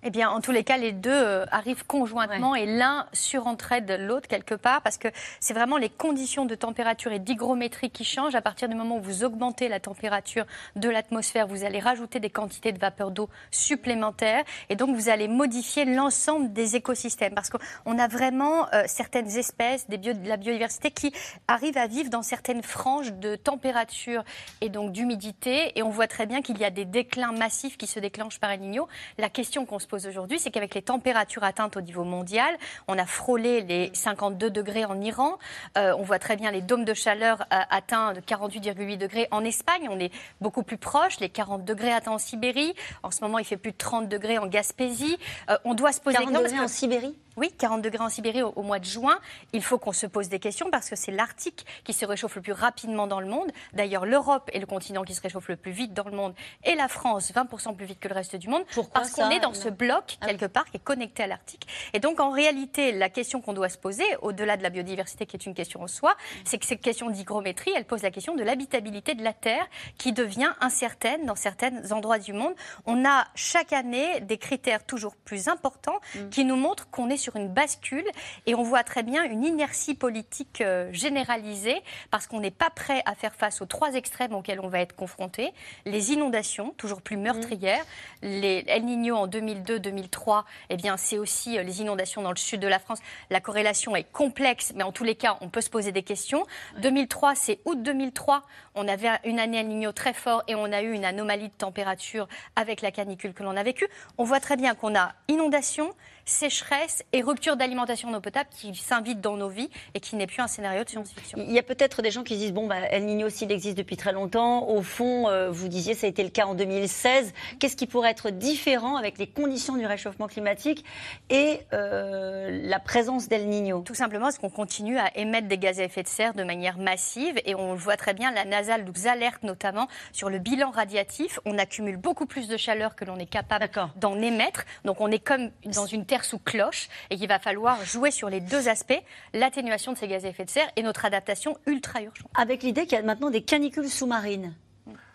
Eh 0.05 0.11
bien, 0.11 0.31
en 0.31 0.41
tous 0.41 0.51
les 0.51 0.65
cas, 0.65 0.77
les 0.77 0.91
deux 0.91 1.11
euh, 1.13 1.47
arrivent 1.53 1.87
conjointement 1.87 2.57
et 2.57 2.67
l'un 2.67 3.07
surentraide 3.13 3.99
l'autre 4.01 4.27
quelque 4.27 4.57
part 4.57 4.83
parce 4.83 4.99
que 4.99 5.09
c'est 5.39 5.55
vraiment 5.55 5.77
les 5.77 5.89
conditions 5.89 6.45
de 6.45 6.57
température 6.57 7.13
et 7.13 7.21
d'hygrométrie 7.21 7.91
qui 7.91 8.05
changent. 8.05 8.35
À 8.35 8.43
partir 8.43 8.69
du 8.69 8.75
moment 8.75 8.97
où 8.97 9.01
vous 9.01 9.23
augmentez 9.23 9.69
la 9.69 9.79
température 9.79 10.45
de 10.75 10.89
l'atmosphère, 10.89 11.47
vous 11.47 11.65
allez 11.65 11.79
rajouter 11.79 12.19
des 12.19 12.31
quantités 12.31 12.73
de 12.73 12.81
vapeur 12.81 13.13
d'eau 13.13 13.29
supplémentaires 13.53 14.43
et 14.69 14.75
donc 14.75 14.97
vous 14.97 15.09
allez 15.09 15.29
modifier 15.29 15.85
l'ensemble 15.85 16.53
des 16.53 16.75
écosystèmes 16.75 17.35
parce 17.35 17.51
qu'on 17.51 17.99
a 17.99 18.09
vraiment 18.09 18.67
euh, 18.75 18.83
certaines 18.87 19.37
espèces, 19.37 19.89
des 19.89 19.99
de 20.03 20.29
la 20.29 20.37
biodiversité 20.37 20.91
qui 20.91 21.13
arrivent 21.47 21.79
à 21.79 21.87
vivre 21.87 22.11
dans 22.11 22.23
certaines 22.23 22.65
franges 22.65 23.13
de 23.13 23.37
température 23.37 24.25
et 24.61 24.69
donc 24.69 24.91
d'humidité 24.91 25.79
et 25.79 25.85
on 25.85 25.91
voit 25.91 26.09
très 26.09 26.27
bien 26.27 26.43
qu'il 26.43 26.59
y 26.59 26.65
a 26.65 26.71
des 26.71 26.85
déclins 26.85 27.31
massifs 27.31 27.77
qui 27.77 27.87
se 27.87 28.01
déclenchent 28.01 28.41
par 28.41 28.51
El 28.51 28.61
Niño. 28.61 28.89
La 29.17 29.29
question 29.29 29.65
qu'on 29.65 29.79
se 29.79 29.87
aujourd'hui, 29.95 30.39
c'est 30.39 30.51
qu'avec 30.51 30.75
les 30.75 30.83
températures 30.83 31.45
atteintes 31.45 31.77
au 31.77 31.81
niveau 31.81 32.05
mondial, 32.05 32.57
on 32.89 32.99
a 32.99 33.07
frôlé 33.07 33.61
les 33.63 33.91
52 33.93 34.51
degrés 34.51 34.85
en 34.85 35.01
Iran. 35.01 35.39
Euh, 35.77 35.95
on 35.99 36.03
voit 36.03 36.19
très 36.19 36.37
bien 36.37 36.51
les 36.51 36.61
dômes 36.61 36.85
de 36.85 36.95
chaleur 36.95 37.43
euh, 37.53 37.61
atteints 37.71 38.13
de 38.13 38.21
48,8 38.21 38.99
degrés 38.99 39.29
en 39.31 39.45
Espagne. 39.45 39.89
On 39.91 39.99
est 39.99 40.13
beaucoup 40.41 40.63
plus 40.63 40.79
proche, 40.79 41.21
les 41.21 41.29
40 41.29 41.65
degrés 41.65 41.93
atteints 41.93 42.13
en 42.13 42.19
Sibérie. 42.19 42.75
En 43.03 43.11
ce 43.11 43.23
moment, 43.23 43.39
il 43.39 43.45
fait 43.45 43.57
plus 43.57 43.73
de 43.73 43.77
30 43.77 44.09
degrés 44.09 44.39
en 44.39 44.47
Gaspésie. 44.47 45.17
Euh, 45.51 45.57
on 45.65 45.75
doit 45.75 45.93
se 45.93 46.01
poser 46.01 46.19
40 46.19 46.33
degrés 46.33 46.61
en 46.61 46.69
Sibérie? 46.69 47.17
Oui, 47.37 47.51
40 47.57 47.83
degrés 47.83 48.05
en 48.05 48.09
Sibérie 48.09 48.43
au, 48.43 48.63
mois 48.63 48.79
de 48.79 48.85
juin. 48.85 49.19
Il 49.53 49.63
faut 49.63 49.79
qu'on 49.79 49.93
se 49.93 50.07
pose 50.07 50.29
des 50.29 50.39
questions 50.39 50.71
parce 50.71 50.91
que 50.91 50.97
c'est 50.97 51.13
l'Arctique 51.13 51.65
qui 51.85 51.93
se 51.93 52.05
réchauffe 52.05 52.37
le 52.37 52.43
plus 52.43 52.53
rapidement 52.53 53.07
dans 53.07 53.21
le 53.21 53.27
monde. 53.27 53.51
D'ailleurs, 53.73 54.07
l'Europe 54.07 54.51
est 54.53 54.59
le 54.59 54.67
continent 54.67 55.03
qui 55.03 55.15
se 55.15 55.21
réchauffe 55.21 55.49
le 55.49 55.57
plus 55.57 55.73
vite 55.73 55.95
dans 55.95 56.05
le 56.05 56.17
monde 56.17 56.35
et 56.65 56.75
la 56.75 56.89
France 56.89 57.33
20% 57.33 57.77
plus 57.77 57.87
vite 57.87 58.01
que 58.01 58.09
le 58.09 58.15
reste 58.15 58.37
du 58.37 58.49
monde. 58.49 58.65
Pourquoi 58.75 59.01
Parce 59.01 59.13
qu'on 59.13 59.31
est 59.31 59.41
dans 59.41 59.55
ce 59.55 59.69
bloc 59.69 60.19
ah 60.21 60.27
quelque 60.27 60.47
part 60.47 60.65
qui 60.67 60.77
est 60.77 60.85
connecté 60.85 61.23
à 61.23 61.27
l'Arctique. 61.27 61.67
Et 61.93 62.01
donc, 62.01 62.21
en 62.21 62.31
réalité, 62.31 62.93
la 62.93 63.09
question 63.09 63.41
qu'on 63.41 63.53
doit 63.53 63.69
se 63.69 63.79
poser, 63.79 64.05
au-delà 64.21 64.57
de 64.57 64.63
la 64.63 64.71
biodiversité 64.71 65.27
qui 65.27 65.37
est 65.37 65.47
une 65.47 65.55
question 65.55 65.83
en 65.83 65.89
soi, 65.89 66.15
c'est 66.45 66.59
que 66.59 66.67
cette 66.67 66.81
question 66.81 67.11
d'hygrométrie, 67.11 67.73
elle 67.75 67.85
pose 67.85 68.03
la 68.03 68.11
question 68.11 68.35
de 68.35 68.43
l'habitabilité 68.43 69.15
de 69.15 69.23
la 69.23 69.33
Terre 69.33 69.67
qui 69.99 70.13
devient 70.13 70.53
incertaine 70.61 71.27
dans 71.27 71.35
certains 71.35 71.91
endroits 71.93 72.19
du 72.19 72.33
monde. 72.33 72.55
On 72.87 73.05
a 73.05 73.27
chaque 73.35 73.73
année 73.73 74.21
des 74.21 74.39
critères 74.39 74.85
toujours 74.85 75.17
plus 75.17 75.49
importants 75.49 76.01
mm. 76.15 76.29
qui 76.31 76.45
nous 76.45 76.57
montrent 76.57 76.91
qu'on 76.91 77.09
est 77.11 77.22
sur 77.23 77.37
une 77.37 77.49
bascule 77.49 78.05
et 78.47 78.55
on 78.55 78.63
voit 78.63 78.83
très 78.83 79.03
bien 79.03 79.25
une 79.25 79.45
inertie 79.45 79.95
politique 79.95 80.61
euh, 80.61 80.93
généralisée 80.93 81.81
parce 82.11 82.27
qu'on 82.27 82.41
n'est 82.41 82.51
pas 82.51 82.71
prêt 82.71 83.03
à 83.07 83.15
faire 83.15 83.35
face 83.35 83.63
aux 83.63 83.67
trois 83.67 83.95
extrêmes 83.95 84.35
auxquels 84.35 84.61
on 84.61 84.69
va 84.69 84.81
être 84.81 84.97
confronté. 84.97 85.53
Les 85.87 86.13
inondations, 86.13 86.75
toujours 86.77 87.01
plus 87.01 87.17
meurtrières, 87.17 87.85
les 88.23 88.65
El 88.67 88.85
Niño 88.85 89.17
en 89.17 89.29
2002-2003, 89.29 90.45
eh 90.71 90.77
bien 90.77 90.97
c'est 90.97 91.19
aussi 91.19 91.59
euh, 91.59 91.63
les 91.63 91.81
inondations 91.81 92.23
dans 92.23 92.31
le 92.31 92.37
sud 92.37 92.61
de 92.61 92.69
la 92.69 92.79
France. 92.79 92.99
La 93.31 93.41
corrélation 93.41 93.95
est 93.95 94.11
complexe, 94.11 94.73
mais 94.75 94.83
en 94.83 94.93
tous 94.93 95.05
les 95.05 95.15
cas, 95.15 95.39
on 95.41 95.49
peut 95.49 95.61
se 95.61 95.71
poser 95.71 95.93
des 95.93 96.03
questions. 96.03 96.45
2003, 96.79 97.35
c'est 97.35 97.61
août 97.65 97.81
2003. 97.83 98.43
On 98.75 98.89
avait 98.89 99.11
une 99.25 99.39
année 99.39 99.59
El 99.59 99.69
Niño 99.69 99.93
très 99.93 100.13
fort 100.13 100.43
et 100.49 100.55
on 100.55 100.65
a 100.73 100.83
eu 100.83 100.93
une 100.93 101.05
anomalie 101.05 101.49
de 101.49 101.55
température 101.55 102.27
avec 102.57 102.83
la 102.83 102.91
canicule 102.91 103.33
que 103.33 103.43
l'on 103.43 103.57
a 103.57 103.63
vécue. 103.63 103.87
On 104.19 104.25
voit 104.25 104.41
très 104.41 104.57
bien 104.57 104.75
qu'on 104.75 104.97
a 104.97 105.13
inondation, 105.29 105.93
sécheresse 106.25 107.03
et 107.13 107.23
rupture 107.23 107.57
d'alimentation 107.57 108.09
en 108.09 108.15
eau 108.15 108.21
potable 108.21 108.49
qui 108.51 108.75
s'invite 108.75 109.21
dans 109.21 109.37
nos 109.37 109.49
vies 109.49 109.71
et 109.95 110.01
qui 110.01 110.17
n'est 110.17 110.27
plus 110.27 110.41
un 110.41 110.47
scénario 110.47 110.85
de 110.85 110.89
science-fiction. 110.89 111.39
Il 111.39 111.53
y 111.53 111.59
a 111.59 111.63
peut-être 111.63 112.03
des 112.03 112.11
gens 112.11 112.23
qui 112.23 112.37
disent 112.37 112.53
bon, 112.53 112.67
bah, 112.67 112.77
El 112.91 113.07
Niño, 113.07 113.29
s'il 113.29 113.51
existe 113.51 113.77
depuis 113.77 113.97
très 113.97 114.13
longtemps, 114.13 114.69
au 114.69 114.83
fond, 114.83 115.29
euh, 115.29 115.51
vous 115.51 115.69
disiez, 115.69 115.95
ça 115.95 116.07
a 116.07 116.11
été 116.11 116.23
le 116.23 116.31
cas 116.31 116.47
en 116.47 116.55
2016. 116.55 117.33
Qu'est-ce 117.59 117.77
qui 117.77 117.87
pourrait 117.87 118.11
être 118.11 118.31
différent 118.31 118.97
avec 118.97 119.19
les 119.19 119.27
conditions 119.27 119.77
du 119.77 119.87
réchauffement 119.87 120.29
climatique 120.29 120.85
et 121.31 121.61
euh, 121.73 122.61
la 122.63 122.79
présence 122.79 123.29
d'El 123.29 123.49
Niño? 123.49 123.81
Tout 123.81 123.95
simplement 123.95 124.27
parce 124.27 124.39
qu'on 124.39 124.51
continue 124.51 124.99
à 124.99 125.17
émettre 125.17 125.49
des 125.49 125.59
gaz 125.59 125.81
à 125.81 125.85
effet 125.85 126.03
de 126.03 126.09
serre 126.09 126.35
de 126.35 126.45
manière 126.45 126.79
massive 126.79 127.41
et 127.45 127.55
on 127.55 127.73
le 127.73 127.79
voit 127.79 127.97
très 127.97 128.15
bien, 128.15 128.31
la 128.31 128.45
NASA 128.45 128.79
nous 128.79 129.07
alerte 129.07 129.43
notamment 129.43 129.89
sur 130.13 130.31
le 130.31 130.39
bilan 130.39 130.71
radiatif. 130.71 131.41
On 131.45 131.59
accumule 131.59 131.97
beaucoup 131.97 132.27
plus 132.27 132.49
de 132.49 132.57
chaleur 132.57 132.95
que 132.95 133.05
l'on 133.05 133.17
est 133.17 133.27
capable 133.27 133.69
d'en 133.97 134.21
émettre. 134.21 134.65
Donc 134.85 135.01
on 135.01 135.11
est 135.11 135.19
comme 135.19 135.51
dans 135.65 135.87
une 135.87 136.05
sous 136.23 136.39
cloche 136.39 136.89
et 137.11 137.17
qu'il 137.17 137.29
va 137.29 137.39
falloir 137.39 137.83
jouer 137.85 138.11
sur 138.11 138.29
les 138.29 138.41
deux 138.41 138.69
aspects, 138.69 139.03
l'atténuation 139.33 139.93
de 139.93 139.99
ces 139.99 140.09
gaz 140.09 140.25
à 140.25 140.29
effet 140.29 140.45
de 140.45 140.51
serre 140.51 140.71
et 140.77 140.83
notre 140.83 141.05
adaptation 141.05 141.57
ultra 141.67 142.03
urgente. 142.03 142.29
Avec 142.37 142.63
l'idée 142.63 142.83
qu'il 142.83 142.93
y 142.93 143.01
a 143.01 143.03
maintenant 143.03 143.31
des 143.31 143.43
canicules 143.43 143.89
sous-marines. 143.89 144.55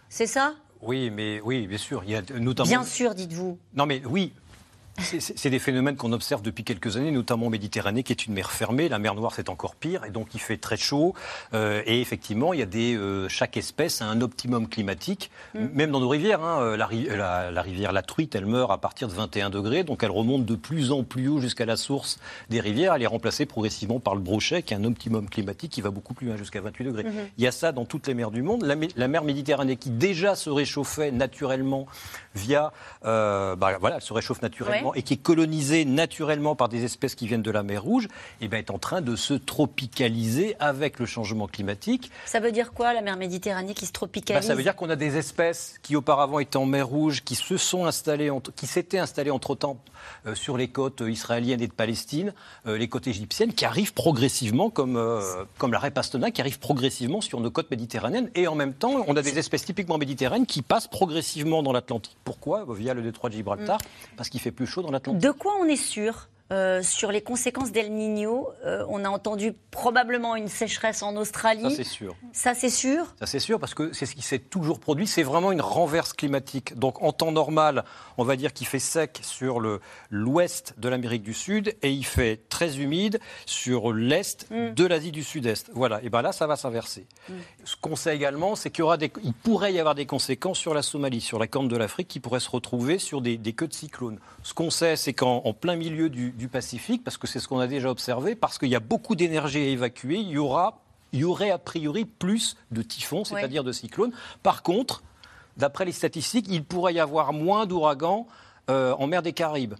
C'est 0.10 0.28
ça? 0.28 0.56
Oui, 0.82 1.10
mais 1.10 1.40
oui, 1.42 1.68
bien 1.68 1.78
sûr. 1.78 2.04
Il 2.06 2.12
y 2.12 2.16
a 2.16 2.22
notamment... 2.40 2.70
Bien 2.70 2.84
sûr, 2.84 3.14
dites-vous. 3.16 3.58
Non, 3.74 3.86
mais 3.86 4.02
oui, 4.06 4.34
C'est 5.00 5.50
des 5.52 5.60
phénomènes 5.60 5.96
qu'on 5.96 6.12
observe 6.12 6.42
depuis 6.42 6.64
quelques 6.64 6.98
années, 6.98 7.12
notamment 7.12 7.48
en 7.48 7.50
Méditerranée, 7.50 8.02
qui 8.02 8.14
est 8.14 8.26
une 8.26 8.34
mer 8.34 8.52
fermée. 8.52 8.90
La 8.90 8.98
mer 8.98 9.14
Noire, 9.14 9.34
c'est 9.36 9.50
encore 9.50 9.76
pire, 9.76 10.04
et 10.06 10.10
donc 10.10 10.34
il 10.34 10.40
fait 10.40 10.58
très 10.58 10.78
chaud. 10.78 11.14
Euh, 11.54 11.84
et 11.86 12.02
effectivement, 12.02 12.54
il 12.54 12.60
y 12.60 12.64
a 12.64 12.68
des, 12.68 12.96
euh, 12.96 13.30
chaque 13.30 13.58
espèce 13.58 14.02
a 14.02 14.06
un 14.06 14.22
optimum 14.22 14.68
climatique, 14.68 15.30
mm. 15.54 15.68
même 15.74 15.92
dans 15.92 16.00
nos 16.00 16.10
rivières. 16.10 16.42
Hein, 16.44 16.62
euh, 16.62 16.78
la, 16.78 17.52
la, 17.52 17.62
rivière 17.62 17.92
La 17.92 18.02
Truite, 18.02 18.34
elle 18.36 18.48
meurt 18.48 18.72
à 18.72 18.78
partir 18.78 19.08
de 19.08 19.14
21 19.14 19.52
degrés, 19.52 19.84
donc 19.84 20.04
elle 20.04 20.12
remonte 20.12 20.46
de 20.46 20.56
plus 20.56 20.92
en 20.92 21.04
plus 21.04 21.28
haut 21.28 21.40
jusqu'à 21.40 21.66
la 21.66 21.78
source 21.78 22.20
des 22.50 22.60
rivières. 22.60 22.96
Elle 22.96 23.04
est 23.04 23.08
remplacée 23.08 23.46
progressivement 23.46 24.00
par 24.00 24.16
le 24.16 24.22
brochet, 24.22 24.64
qui 24.64 24.74
est 24.74 24.78
un 24.78 24.84
optimum 24.84 25.30
climatique 25.30 25.72
qui 25.72 25.82
va 25.82 25.92
beaucoup 25.92 26.16
plus 26.16 26.28
loin, 26.28 26.38
jusqu'à 26.38 26.62
28 26.62 26.86
degrés. 26.86 27.04
Mm-hmm. 27.04 27.32
Il 27.38 27.44
y 27.44 27.48
a 27.48 27.52
ça 27.52 27.72
dans 27.72 27.86
toutes 27.86 28.08
les 28.08 28.16
mers 28.16 28.32
du 28.32 28.42
monde. 28.42 28.64
La, 28.64 28.76
la, 28.96 29.08
mer 29.08 29.24
Méditerranée, 29.24 29.78
qui 29.78 29.92
déjà 29.92 30.36
se 30.36 30.50
réchauffait 30.50 31.12
naturellement 31.12 31.86
via, 32.34 32.72
bah, 33.04 33.78
voilà, 33.80 33.98
elle 33.98 34.02
se 34.02 34.14
réchauffe 34.14 34.42
naturellement 34.42 34.87
et 34.94 35.02
qui 35.02 35.16
est 35.16 35.22
colonisé 35.22 35.86
naturellement 35.86 36.56
par 36.56 36.70
des 36.70 36.84
espèces 36.84 37.16
qui 37.16 37.28
viennent 37.28 37.42
de 37.42 37.52
la 37.52 37.64
mer 37.64 37.84
Rouge, 37.84 38.08
eh 38.42 38.48
ben, 38.48 38.58
est 38.58 38.72
en 38.72 38.80
train 38.80 39.02
de 39.02 39.16
se 39.16 39.34
tropicaliser 39.34 40.56
avec 40.60 41.00
le 41.00 41.06
changement 41.06 41.48
climatique. 41.48 42.12
Ça 42.26 42.40
veut 42.40 42.52
dire 42.52 42.74
quoi, 42.74 42.94
la 42.94 43.02
mer 43.02 43.18
Méditerranée 43.18 43.74
qui 43.74 43.86
se 43.86 43.92
tropicalise 43.92 44.42
bah, 44.42 44.48
Ça 44.48 44.56
veut 44.56 44.64
dire 44.64 44.76
qu'on 44.76 44.90
a 44.90 44.96
des 44.96 45.18
espèces 45.18 45.80
qui 45.82 45.96
auparavant 45.96 46.40
étaient 46.40 46.58
en 46.58 46.66
mer 46.66 46.88
Rouge, 46.88 47.24
qui 47.24 47.36
se 47.36 47.58
sont 47.58 47.86
installées, 47.86 48.32
qui 48.56 48.68
s'étaient 48.68 49.00
installées 49.00 49.32
entre-temps 49.32 49.78
euh, 50.26 50.36
sur 50.36 50.58
les 50.58 50.68
côtes 50.68 51.04
israéliennes 51.06 51.62
et 51.62 51.68
de 51.68 51.74
Palestine, 51.74 52.34
euh, 52.66 52.78
les 52.78 52.88
côtes 52.88 53.08
égyptiennes, 53.08 53.54
qui 53.54 53.66
arrivent 53.66 53.94
progressivement, 53.94 54.70
comme, 54.70 54.98
euh, 54.98 55.22
comme 55.58 55.72
la 55.72 55.80
Repastona, 55.80 56.32
qui 56.32 56.42
arrivent 56.42 56.60
progressivement 56.60 57.22
sur 57.22 57.40
nos 57.40 57.52
côtes 57.52 57.72
méditerranéennes. 57.72 58.30
Et 58.36 58.48
en 58.48 58.56
même 58.56 58.74
temps, 58.74 59.04
on 59.08 59.16
a 59.16 59.22
des 59.22 59.38
espèces 59.40 59.66
typiquement 59.66 59.98
méditerranéennes 59.98 60.46
qui 60.46 60.62
passent 60.62 60.88
progressivement 60.88 61.64
dans 61.64 61.72
l'Atlantique. 61.72 62.18
Pourquoi? 62.24 62.66
Via 62.70 62.94
le 62.94 63.02
détroit 63.02 63.30
de 63.30 63.36
Gibraltar, 63.36 63.78
mm. 63.78 64.16
parce 64.16 64.30
qu'il 64.30 64.40
fait 64.40 64.52
plus 64.52 64.68
chaud 64.68 64.77
De 65.14 65.32
quoi 65.32 65.54
on 65.60 65.66
est 65.66 65.76
sûr? 65.76 66.30
Euh, 66.50 66.82
sur 66.82 67.12
les 67.12 67.22
conséquences 67.22 67.74
d'El 67.74 67.92
Niño. 67.92 68.48
Euh, 68.66 68.86
on 68.88 69.04
a 69.04 69.10
entendu 69.10 69.54
probablement 69.70 70.38
une 70.38 70.48
sécheresse 70.48 71.04
en 71.04 71.18
Australie. 71.18 71.64
Ça, 71.64 71.76
c'est 71.76 71.84
sûr. 71.84 72.16
Ça, 72.32 72.54
c'est 72.54 72.70
sûr 72.70 73.14
Ça, 73.20 73.26
c'est 73.26 73.40
sûr, 73.40 73.60
parce 73.60 73.74
que 73.74 73.92
c'est 73.92 74.06
ce 74.06 74.16
qui 74.16 74.22
s'est 74.22 74.40
toujours 74.40 74.80
produit. 74.80 75.08
C'est 75.08 75.24
vraiment 75.24 75.52
une 75.52 75.60
renverse 75.60 76.14
climatique. 76.14 76.78
Donc, 76.80 77.04
en 77.04 77.12
temps 77.12 77.34
normal, 77.34 77.84
on 78.18 78.24
va 78.24 78.38
dire 78.38 78.54
qu'il 78.54 78.66
fait 78.66 78.80
sec 78.80 79.20
sur 79.24 79.60
l'ouest 80.10 80.76
de 80.78 80.88
l'Amérique 80.88 81.24
du 81.24 81.34
Sud 81.34 81.76
et 81.82 81.92
il 81.92 82.06
fait 82.06 82.48
très 82.48 82.80
humide 82.80 83.20
sur 83.46 83.92
l'est 83.92 84.50
mm. 84.50 84.74
de 84.74 84.86
l'Asie 84.86 85.12
du 85.12 85.24
Sud-Est. 85.24 85.70
Voilà. 85.74 86.02
Et 86.04 86.10
bien 86.10 86.22
là, 86.22 86.32
ça 86.32 86.48
va 86.48 86.56
s'inverser. 86.56 87.08
Mm. 87.28 87.34
Ce 87.66 87.76
qu'on 87.76 87.98
sait 87.98 88.16
également, 88.16 88.56
c'est 88.56 88.70
qu'il 88.70 88.86
il 89.24 89.34
pourrait 89.34 89.74
y 89.74 89.80
avoir 89.80 89.96
des 89.96 90.06
conséquences 90.06 90.60
sur 90.60 90.74
la 90.74 90.82
Somalie, 90.82 91.20
sur 91.20 91.40
la 91.40 91.48
corne 91.48 91.68
de 91.68 91.76
l'Afrique, 91.76 92.08
qui 92.08 92.22
pourrait 92.22 92.40
se 92.40 92.50
retrouver 92.50 93.00
sur 93.00 93.22
des, 93.22 93.38
des 93.38 93.52
queues 93.52 93.68
de 93.68 93.74
cyclones. 93.74 94.20
Ce 94.44 94.54
qu'on 94.54 94.70
sait, 94.70 94.96
c'est 94.96 95.14
qu'en 95.14 95.42
plein 95.54 95.76
milieu 95.76 96.10
du 96.10 96.37
du 96.38 96.48
Pacifique, 96.48 97.04
parce 97.04 97.18
que 97.18 97.28
c'est 97.28 97.40
ce 97.40 97.48
qu'on 97.48 97.60
a 97.60 97.68
déjà 97.68 97.90
observé, 97.90 98.36
parce 98.36 98.60
qu'il 98.60 98.70
y 98.70 98.76
a 98.76 98.80
beaucoup 98.80 99.16
d'énergie 99.16 99.58
à 99.58 99.66
évacuer, 99.66 100.18
il 100.18 100.30
y, 100.30 100.38
aura, 100.38 100.80
il 101.12 101.20
y 101.20 101.24
aurait 101.24 101.50
a 101.50 101.58
priori 101.58 102.06
plus 102.06 102.56
de 102.72 102.84
typhons, 102.84 103.26
c'est-à-dire 103.26 103.64
de 103.64 103.72
cyclones. 103.72 104.12
Par 104.44 104.62
contre, 104.62 105.02
d'après 105.58 105.84
les 105.84 105.92
statistiques, 105.92 106.46
il 106.48 106.64
pourrait 106.64 106.94
y 106.94 107.00
avoir 107.00 107.34
moins 107.34 107.66
d'ouragans 107.66 108.28
euh, 108.70 108.94
en 108.94 109.08
mer 109.08 109.24
des 109.24 109.34
Caraïbes. 109.34 109.74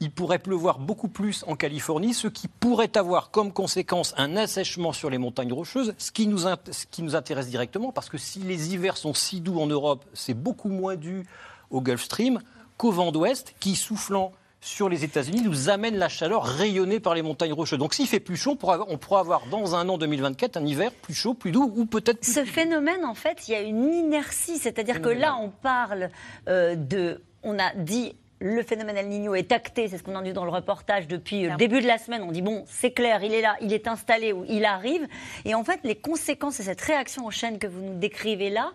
Il 0.00 0.10
pourrait 0.10 0.40
pleuvoir 0.40 0.80
beaucoup 0.80 1.06
plus 1.06 1.44
en 1.46 1.54
Californie, 1.54 2.12
ce 2.12 2.26
qui 2.26 2.48
pourrait 2.48 2.96
avoir 2.96 3.30
comme 3.30 3.52
conséquence 3.52 4.12
un 4.16 4.36
assèchement 4.36 4.92
sur 4.92 5.10
les 5.10 5.18
montagnes 5.18 5.52
rocheuses, 5.52 5.94
ce 5.96 6.10
qui 6.10 6.26
nous, 6.26 6.38
ce 6.38 6.86
qui 6.90 7.04
nous 7.04 7.14
intéresse 7.14 7.46
directement, 7.46 7.92
parce 7.92 8.08
que 8.08 8.18
si 8.18 8.40
les 8.40 8.74
hivers 8.74 8.96
sont 8.96 9.14
si 9.14 9.40
doux 9.40 9.60
en 9.60 9.68
Europe, 9.68 10.04
c'est 10.12 10.34
beaucoup 10.34 10.70
moins 10.70 10.96
dû 10.96 11.24
au 11.70 11.80
Gulf 11.80 12.02
Stream 12.02 12.40
qu'au 12.76 12.90
vent 12.90 13.12
d'ouest, 13.12 13.54
qui, 13.60 13.76
soufflant 13.76 14.32
sur 14.60 14.88
les 14.88 15.04
États-Unis 15.04 15.42
nous 15.42 15.70
amène 15.70 15.96
la 15.96 16.08
chaleur 16.08 16.44
rayonnée 16.44 17.00
par 17.00 17.14
les 17.14 17.22
montagnes 17.22 17.52
rocheuses. 17.52 17.78
Donc 17.78 17.94
s'il 17.94 18.06
fait 18.06 18.20
plus 18.20 18.36
chaud, 18.36 18.58
on 18.88 18.98
pourra 18.98 19.20
avoir 19.20 19.46
dans 19.46 19.74
un 19.74 19.88
an 19.88 19.98
2024 19.98 20.58
un 20.58 20.66
hiver 20.66 20.92
plus 20.92 21.14
chaud, 21.14 21.34
plus 21.34 21.50
doux 21.50 21.72
ou 21.76 21.86
peut-être 21.86 22.24
Ce 22.24 22.44
phénomène, 22.44 23.04
en 23.04 23.14
fait, 23.14 23.48
il 23.48 23.52
y 23.52 23.54
a 23.54 23.62
une 23.62 23.92
inertie. 23.92 24.58
C'est-à-dire 24.58 25.00
que 25.00 25.08
là, 25.08 25.36
on 25.40 25.50
parle 25.50 26.10
euh, 26.48 26.74
de... 26.74 27.22
On 27.42 27.58
a 27.58 27.74
dit 27.74 28.14
le 28.42 28.62
phénomène 28.62 28.96
El 28.96 29.08
Niño 29.08 29.34
est 29.34 29.52
acté, 29.52 29.88
c'est 29.88 29.98
ce 29.98 30.02
qu'on 30.02 30.16
a 30.16 30.22
dit 30.22 30.32
dans 30.32 30.46
le 30.46 30.50
reportage 30.50 31.06
depuis 31.06 31.42
le 31.42 31.56
début 31.56 31.82
de 31.82 31.86
la 31.86 31.98
semaine. 31.98 32.22
On 32.22 32.32
dit 32.32 32.40
bon, 32.40 32.64
c'est 32.66 32.90
clair, 32.90 33.22
il 33.22 33.34
est 33.34 33.42
là, 33.42 33.56
il 33.60 33.72
est 33.72 33.86
installé 33.86 34.32
ou 34.32 34.46
il 34.48 34.64
arrive. 34.64 35.06
Et 35.44 35.54
en 35.54 35.62
fait, 35.62 35.80
les 35.84 35.94
conséquences 35.94 36.56
de 36.56 36.62
cette 36.62 36.80
réaction 36.80 37.26
en 37.26 37.30
chaîne 37.30 37.58
que 37.58 37.66
vous 37.66 37.82
nous 37.82 37.98
décrivez 37.98 38.48
là, 38.48 38.72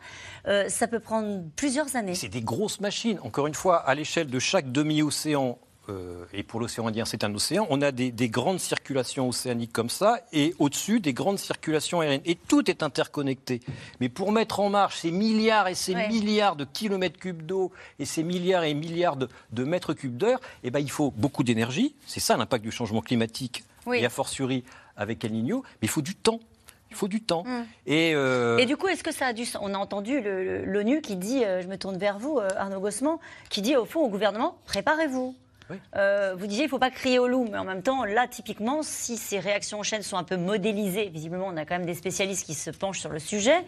euh, 0.48 0.69
ça 0.69 0.88
peut 0.88 1.00
prendre 1.00 1.41
plusieurs 1.56 1.95
années. 1.95 2.13
C'est 2.13 2.30
des 2.30 2.41
grosses 2.41 2.80
machines. 2.80 3.19
Encore 3.24 3.48
une 3.48 3.56
fois, 3.56 3.78
à 3.78 3.95
l'échelle 3.95 4.28
de 4.28 4.39
chaque 4.39 4.71
demi-océan 4.71 5.58
euh, 5.89 6.26
et 6.34 6.43
pour 6.43 6.60
l'océan 6.60 6.88
Indien, 6.88 7.06
c'est 7.06 7.24
un 7.24 7.34
océan, 7.34 7.67
on 7.69 7.82
a 7.82 7.91
des, 7.91 8.12
grandes 8.30 8.60
circulations 8.60 9.30
océaniques 9.30 9.74
comme 9.74 9.89
ça, 9.89 10.19
et 10.34 10.56
au-dessus, 10.60 11.00
des 11.00 11.13
grandes 11.13 11.39
circulations 11.39 12.02
aériennes. 12.02 12.21
Et 12.26 12.36
tout 12.36 12.69
est 12.69 12.84
interconnecté. 12.84 13.62
Mais 14.00 14.10
pour 14.10 14.32
mettre 14.32 14.60
en 14.60 14.69
marche 14.69 15.00
ces 15.00 15.12
milliards 15.12 15.67
et 15.67 15.76
ces 15.76 15.95
milliards 15.95 16.56
de 16.56 16.65
kilomètres 16.65 17.19
cubes 17.19 17.45
d'eau 17.45 17.71
et 18.00 18.06
ces 18.06 18.24
milliards 18.24 18.63
et 18.63 18.74
milliards 18.74 19.17
de, 19.17 19.63
mètres 19.63 19.93
cubes 19.93 20.17
d'heure, 20.17 20.39
eh 20.63 20.71
ben, 20.71 20.80
il 20.80 20.91
faut 20.91 21.12
beaucoup 21.12 21.43
d'énergie. 21.43 21.95
C'est 22.06 22.19
ça 22.19 22.38
l'impact 22.38 22.63
du 22.63 22.71
changement 22.71 23.02
climatique, 23.02 23.63
et 23.93 24.06
a 24.06 24.10
fortiori 24.10 24.63
avec 24.98 25.24
El 25.24 25.34
Niño, 25.34 25.63
mais 25.63 25.88
il 25.88 25.89
faut 25.89 26.02
du 26.02 26.15
temps. 26.15 26.39
Il 26.89 26.95
faut 26.95 27.08
du 27.08 27.21
temps. 27.21 27.43
Mm. 27.43 27.65
Et, 27.88 28.15
euh, 28.15 28.58
et, 28.58 28.65
du 28.65 28.78
coup, 28.78 28.88
est-ce 28.88 29.04
que 29.04 29.12
ça 29.12 29.26
a 29.26 29.34
dû. 29.34 29.45
On 29.60 29.74
a 29.74 29.78
entendu 29.78 30.21
l'ONU 30.21 31.02
qui 31.02 31.17
dit, 31.17 31.43
euh, 31.43 31.62
je 31.62 31.67
me 31.67 31.78
tourne 31.78 31.98
vers 31.98 32.19
vous, 32.19 32.39
Arnaud 32.39 32.80
Gossement, 32.80 33.19
qui 33.50 33.62
dit 33.62 33.76
au 33.76 33.86
fond 33.86 34.00
au 34.02 34.10
gouvernement 34.10 34.58
préparez-vous. 34.65 35.36
Euh, 35.95 36.36
vous 36.38 36.47
disiez, 36.47 36.63
il 36.63 36.67
ne 36.67 36.71
faut 36.71 36.80
pas 36.80 36.91
crier 36.91 37.19
au 37.19 37.28
loup, 37.28 37.47
mais 37.51 37.58
en 37.58 37.63
même 37.63 37.82
temps, 37.82 38.06
là, 38.06 38.28
typiquement, 38.28 38.84
si 38.84 39.17
ces 39.17 39.39
réactions 39.39 39.80
en 39.80 39.84
chaîne 39.84 40.01
sont 40.01 40.17
un 40.17 40.23
peu 40.23 40.38
modélisées, 40.38 41.10
visiblement, 41.10 41.47
on 41.47 41.58
a 41.58 41.65
quand 41.65 41.78
même 41.78 41.86
des 41.86 41.95
spécialistes 41.95 42.45
qui 42.45 42.54
se 42.54 42.69
penchent 42.69 42.99
sur 42.99 43.10
le 43.10 43.19
sujet, 43.19 43.65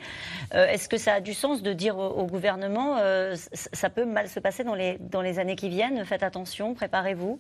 euh, 0.54 0.68
est-ce 0.68 0.90
que 0.90 0.98
ça 0.98 1.16
a 1.16 1.22
du 1.22 1.34
sens 1.34 1.62
de 1.62 1.74
dire 1.74 1.98
au, 1.98 2.26
gouvernement, 2.26 2.98
euh, 3.00 3.36
ça 3.54 3.90
peut 3.90 4.06
mal 4.06 4.28
se 4.28 4.40
passer 4.40 4.64
dans 4.64 4.76
les, 4.76 4.98
dans 5.00 5.22
les 5.22 5.40
années 5.40 5.56
qui 5.56 5.70
viennent, 5.70 6.04
faites 6.06 6.24
attention, 6.24 6.74
préparez-vous 6.74 7.40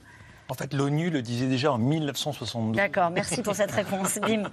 en 0.49 0.53
fait, 0.53 0.73
l'ONU 0.73 1.09
le 1.09 1.21
disait 1.21 1.47
déjà 1.47 1.73
en 1.73 1.77
1972. 1.77 2.73
D'accord, 2.73 3.09
merci 3.09 3.41
pour 3.41 3.53
cette 3.53 3.71
réponse. 3.71 4.17
Bim. 4.19 4.49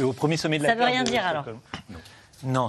Et 0.00 0.02
au 0.02 0.12
premier 0.12 0.36
sommet 0.36 0.58
de 0.58 0.64
la 0.64 0.70
Ça 0.70 0.74
ne 0.74 0.80
veut 0.80 0.86
rien 0.86 1.04
dire 1.04 1.24
alors 1.24 1.46
non, 1.88 1.98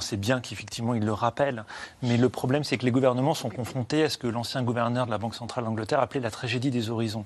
c'est 0.02 0.18
bien 0.18 0.42
qu'effectivement 0.42 0.94
il 0.94 1.04
le 1.04 1.14
rappelle, 1.14 1.66
mais 2.02 2.18
le 2.18 2.30
problème 2.30 2.64
c'est 2.64 2.78
que 2.78 2.86
les 2.86 2.92
gouvernements 2.92 3.34
sont 3.34 3.50
confrontés 3.50 4.04
à 4.04 4.10
ce 4.10 4.18
que 4.18 4.28
l'ancien 4.28 4.64
gouverneur 4.64 5.06
de 5.06 5.12
la 5.12 5.18
Banque 5.18 5.36
centrale 5.36 5.66
d'Angleterre 5.66 6.00
appelait 6.00 6.22
la 6.22 6.32
tragédie 6.32 6.72
des 6.72 6.90
horizons. 6.90 7.26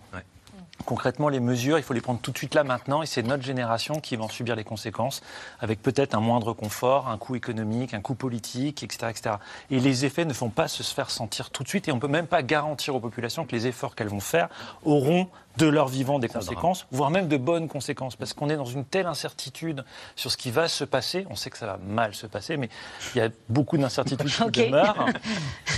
Concrètement, 0.89 1.29
les 1.29 1.39
mesures, 1.39 1.77
il 1.77 1.83
faut 1.83 1.93
les 1.93 2.01
prendre 2.01 2.19
tout 2.19 2.31
de 2.31 2.37
suite 2.39 2.55
là 2.55 2.63
maintenant, 2.63 3.03
et 3.03 3.05
c'est 3.05 3.21
notre 3.21 3.43
génération 3.43 3.99
qui 3.99 4.15
va 4.15 4.23
en 4.23 4.27
subir 4.27 4.55
les 4.55 4.63
conséquences, 4.63 5.21
avec 5.59 5.83
peut-être 5.83 6.15
un 6.15 6.19
moindre 6.19 6.53
confort, 6.53 7.09
un 7.09 7.17
coût 7.19 7.35
économique, 7.35 7.93
un 7.93 8.01
coût 8.01 8.15
politique, 8.15 8.81
etc., 8.81 9.11
etc. 9.11 9.35
Et 9.69 9.79
les 9.79 10.05
effets 10.05 10.25
ne 10.25 10.33
font 10.33 10.49
pas 10.49 10.67
se 10.67 10.81
faire 10.81 11.11
sentir 11.11 11.51
tout 11.51 11.61
de 11.61 11.67
suite, 11.67 11.87
et 11.87 11.91
on 11.91 11.97
ne 11.97 12.01
peut 12.01 12.07
même 12.07 12.25
pas 12.25 12.41
garantir 12.41 12.95
aux 12.95 12.99
populations 12.99 13.45
que 13.45 13.51
les 13.51 13.67
efforts 13.67 13.93
qu'elles 13.93 14.07
vont 14.07 14.19
faire 14.19 14.49
auront 14.83 15.29
de 15.57 15.67
leur 15.67 15.89
vivant 15.89 16.17
des 16.17 16.27
conséquences, 16.27 16.87
voire 16.89 17.11
même 17.11 17.27
de 17.27 17.37
bonnes 17.37 17.67
conséquences, 17.67 18.15
parce 18.15 18.33
qu'on 18.33 18.49
est 18.49 18.55
dans 18.55 18.65
une 18.65 18.85
telle 18.85 19.05
incertitude 19.05 19.83
sur 20.15 20.31
ce 20.31 20.37
qui 20.37 20.49
va 20.49 20.67
se 20.67 20.85
passer. 20.85 21.27
On 21.29 21.35
sait 21.35 21.51
que 21.51 21.57
ça 21.57 21.67
va 21.67 21.77
mal 21.77 22.15
se 22.15 22.25
passer, 22.25 22.57
mais 22.57 22.69
il 23.13 23.19
y 23.19 23.21
a 23.21 23.29
beaucoup 23.49 23.77
d'incertitudes 23.77 24.51
qui 24.51 24.65
demeurent. 24.65 25.05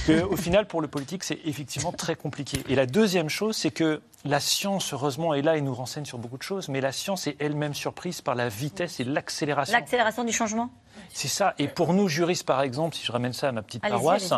Qu'au 0.06 0.38
final, 0.38 0.67
pour 0.67 0.82
le 0.82 0.88
politique, 0.88 1.26
c'est 1.26 1.39
effectivement 1.43 1.91
très 1.91 2.15
compliqué. 2.15 2.63
Et 2.69 2.76
la 2.76 2.86
deuxième 2.86 3.28
chose, 3.28 3.58
c'est 3.58 3.71
que 3.71 4.02
la 4.26 4.40
science, 4.40 4.94
heureusement, 4.94 5.34
est 5.34 5.42
là 5.42 5.58
et 5.58 5.62
nous 5.62 5.74
renseigne 5.74 6.06
sur 6.06 6.18
beaucoup 6.18 6.38
de 6.38 6.44
choses, 6.44 6.70
mais 6.70 6.82
la 6.82 6.92
science 6.92 7.28
est 7.28 7.36
elle-même 7.40 7.74
surprise 7.74 8.22
par 8.22 8.36
la 8.36 8.50
vitesse 8.50 9.00
et 9.00 9.04
l'accélération. 9.04 9.74
L'accélération 9.74 10.24
du 10.24 10.32
changement? 10.32 10.70
C'est 11.14 11.28
ça. 11.28 11.54
Et 11.58 11.68
pour 11.68 11.94
nous, 11.94 12.08
juristes, 12.08 12.46
par 12.46 12.62
exemple, 12.62 12.96
si 12.96 13.06
je 13.06 13.12
ramène 13.12 13.34
ça 13.34 13.50
à 13.50 13.52
ma 13.52 13.62
petite 13.62 13.82
paroisse, 13.82 14.34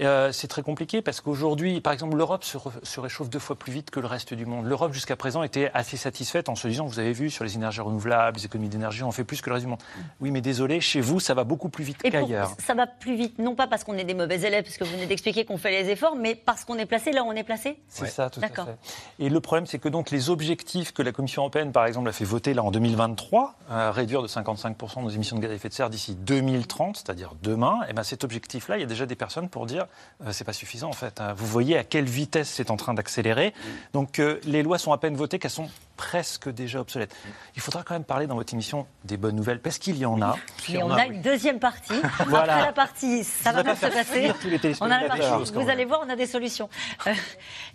euh, 0.00 0.32
c'est 0.32 0.48
très 0.48 0.62
compliqué 0.62 1.02
parce 1.02 1.20
qu'aujourd'hui, 1.20 1.80
par 1.80 1.92
exemple, 1.92 2.16
l'Europe 2.16 2.44
se, 2.44 3.00
réchauffe 3.00 3.30
deux 3.30 3.38
fois 3.38 3.56
plus 3.56 3.72
vite 3.72 3.90
que 3.90 4.00
le 4.00 4.06
reste 4.06 4.34
du 4.34 4.46
monde. 4.46 4.66
L'Europe, 4.66 4.92
jusqu'à 4.92 5.16
présent, 5.16 5.42
était 5.42 5.70
assez 5.74 5.96
satisfaite 5.96 6.48
en 6.48 6.54
se 6.54 6.68
disant, 6.68 6.86
vous 6.86 6.98
avez 6.98 7.12
vu, 7.12 7.30
sur 7.30 7.44
les 7.44 7.54
énergies 7.54 7.80
renouvelables, 7.80 8.38
les 8.38 8.46
économies 8.46 8.68
d'énergie, 8.68 9.02
on 9.02 9.12
fait 9.12 9.24
plus 9.24 9.40
que 9.40 9.50
le 9.50 9.54
reste 9.54 9.66
du 9.66 9.70
monde. 9.70 9.80
Oui, 10.20 10.30
mais 10.30 10.40
désolé, 10.40 10.80
chez 10.80 11.00
vous, 11.00 11.20
ça 11.20 11.34
va 11.34 11.44
beaucoup 11.44 11.68
plus 11.68 11.84
vite 11.84 11.98
qu'ailleurs. 11.98 12.52
Ça 12.58 12.74
va 12.74 12.86
plus 12.86 13.16
vite, 13.16 13.38
non 13.38 13.54
pas 13.54 13.66
parce 13.66 13.84
qu'on 13.84 13.96
est 13.96 14.04
des 14.04 14.14
mauvais 14.14 14.40
élèves, 14.40 14.64
parce 14.64 14.76
que 14.76 14.84
vous 14.84 14.92
venez 14.92 15.06
d'expliquer 15.06 15.44
qu'on 15.44 15.58
fait 15.58 15.82
les 15.82 15.90
efforts, 15.90 16.16
mais 16.16 16.34
parce 16.34 16.64
qu'on 16.64 16.76
est 16.76 16.86
placé 16.86 17.12
là 17.12 17.22
où 17.22 17.26
on 17.26 17.32
est 17.32 17.44
placé 17.44 17.78
C'est 17.88 18.06
ça, 18.06 18.30
tout 18.30 18.40
à 18.42 18.48
fait. 18.48 18.76
Et 19.18 19.28
le 19.28 19.40
problème, 19.40 19.66
c'est 19.66 19.78
que 19.78 19.88
donc 19.88 20.10
les 20.10 20.30
objectifs 20.30 20.92
que 20.92 21.02
la 21.02 21.12
Commission 21.12 21.42
européenne, 21.42 21.72
par 21.72 21.86
exemple, 21.86 22.08
a 22.08 22.12
fait 22.12 22.24
voter 22.24 22.54
là 22.54 22.62
en 22.62 22.70
2023, 22.70 23.54
réduire 23.92 24.22
de 24.22 24.28
55% 24.28 25.02
nos 25.02 25.08
émissions 25.10 25.36
de 25.36 25.42
gaz 25.42 25.50
à 25.50 25.54
effet 25.54 25.68
de 25.68 25.74
serre 25.74 25.90
d'ici 25.98 26.14
2030, 26.14 26.98
c'est-à-dire 26.98 27.32
demain, 27.42 27.80
et 27.82 27.88
eh 27.90 27.92
ben 27.92 28.04
cet 28.04 28.22
objectif-là, 28.22 28.76
il 28.76 28.80
y 28.80 28.84
a 28.84 28.86
déjà 28.86 29.04
des 29.04 29.16
personnes 29.16 29.48
pour 29.48 29.66
dire 29.66 29.86
euh, 30.24 30.30
c'est 30.30 30.44
pas 30.44 30.52
suffisant 30.52 30.88
en 30.88 30.92
fait. 30.92 31.20
Hein. 31.20 31.34
Vous 31.36 31.46
voyez 31.46 31.76
à 31.76 31.82
quelle 31.82 32.04
vitesse 32.04 32.48
c'est 32.48 32.70
en 32.70 32.76
train 32.76 32.94
d'accélérer. 32.94 33.52
Donc 33.92 34.20
euh, 34.20 34.38
les 34.44 34.62
lois 34.62 34.78
sont 34.78 34.92
à 34.92 34.98
peine 34.98 35.16
votées 35.16 35.40
qu'elles 35.40 35.50
sont 35.50 35.68
presque 35.98 36.48
déjà 36.48 36.80
obsolètes. 36.80 37.14
Il 37.56 37.60
faudra 37.60 37.82
quand 37.82 37.92
même 37.92 38.04
parler 38.04 38.26
dans 38.26 38.36
votre 38.36 38.54
émission 38.54 38.86
des 39.04 39.18
bonnes 39.18 39.34
nouvelles, 39.34 39.60
parce 39.60 39.78
qu'il 39.78 39.98
y 39.98 40.06
en 40.06 40.22
a. 40.22 40.36
Et 40.72 40.82
on 40.82 40.90
a 40.92 41.06
une 41.06 41.20
deuxième 41.20 41.58
partie. 41.58 41.92
Voilà. 42.28 42.54
Après 42.54 42.66
la 42.66 42.72
partie, 42.72 43.24
ça 43.24 43.52
va 43.52 43.62
bien 43.62 43.74
pas 43.74 43.90
se 43.90 43.94
passer. 43.94 44.32
On 44.80 44.90
a 44.90 45.00
la 45.00 45.08
partie, 45.08 45.52
vous 45.52 45.68
allez 45.68 45.84
voir, 45.84 46.02
on 46.06 46.10
a 46.10 46.16
des 46.16 46.26
solutions. 46.26 46.68
Euh, 47.06 47.14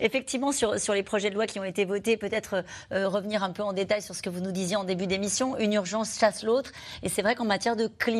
effectivement, 0.00 0.52
sur, 0.52 0.78
sur 0.80 0.94
les 0.94 1.02
projets 1.02 1.28
de 1.28 1.34
loi 1.34 1.46
qui 1.46 1.58
ont 1.58 1.64
été 1.64 1.84
votés, 1.84 2.16
peut-être 2.16 2.64
euh, 2.92 3.08
revenir 3.08 3.42
un 3.42 3.50
peu 3.50 3.62
en 3.62 3.72
détail 3.72 4.00
sur 4.00 4.14
ce 4.14 4.22
que 4.22 4.30
vous 4.30 4.40
nous 4.40 4.52
disiez 4.52 4.76
en 4.76 4.84
début 4.84 5.06
d'émission. 5.06 5.58
Une 5.58 5.74
urgence 5.74 6.18
chasse 6.18 6.44
l'autre. 6.44 6.70
Et 7.02 7.08
c'est 7.08 7.20
vrai 7.20 7.34
qu'en 7.34 7.44
matière 7.44 7.76
de 7.76 7.88
climat, 7.88 8.13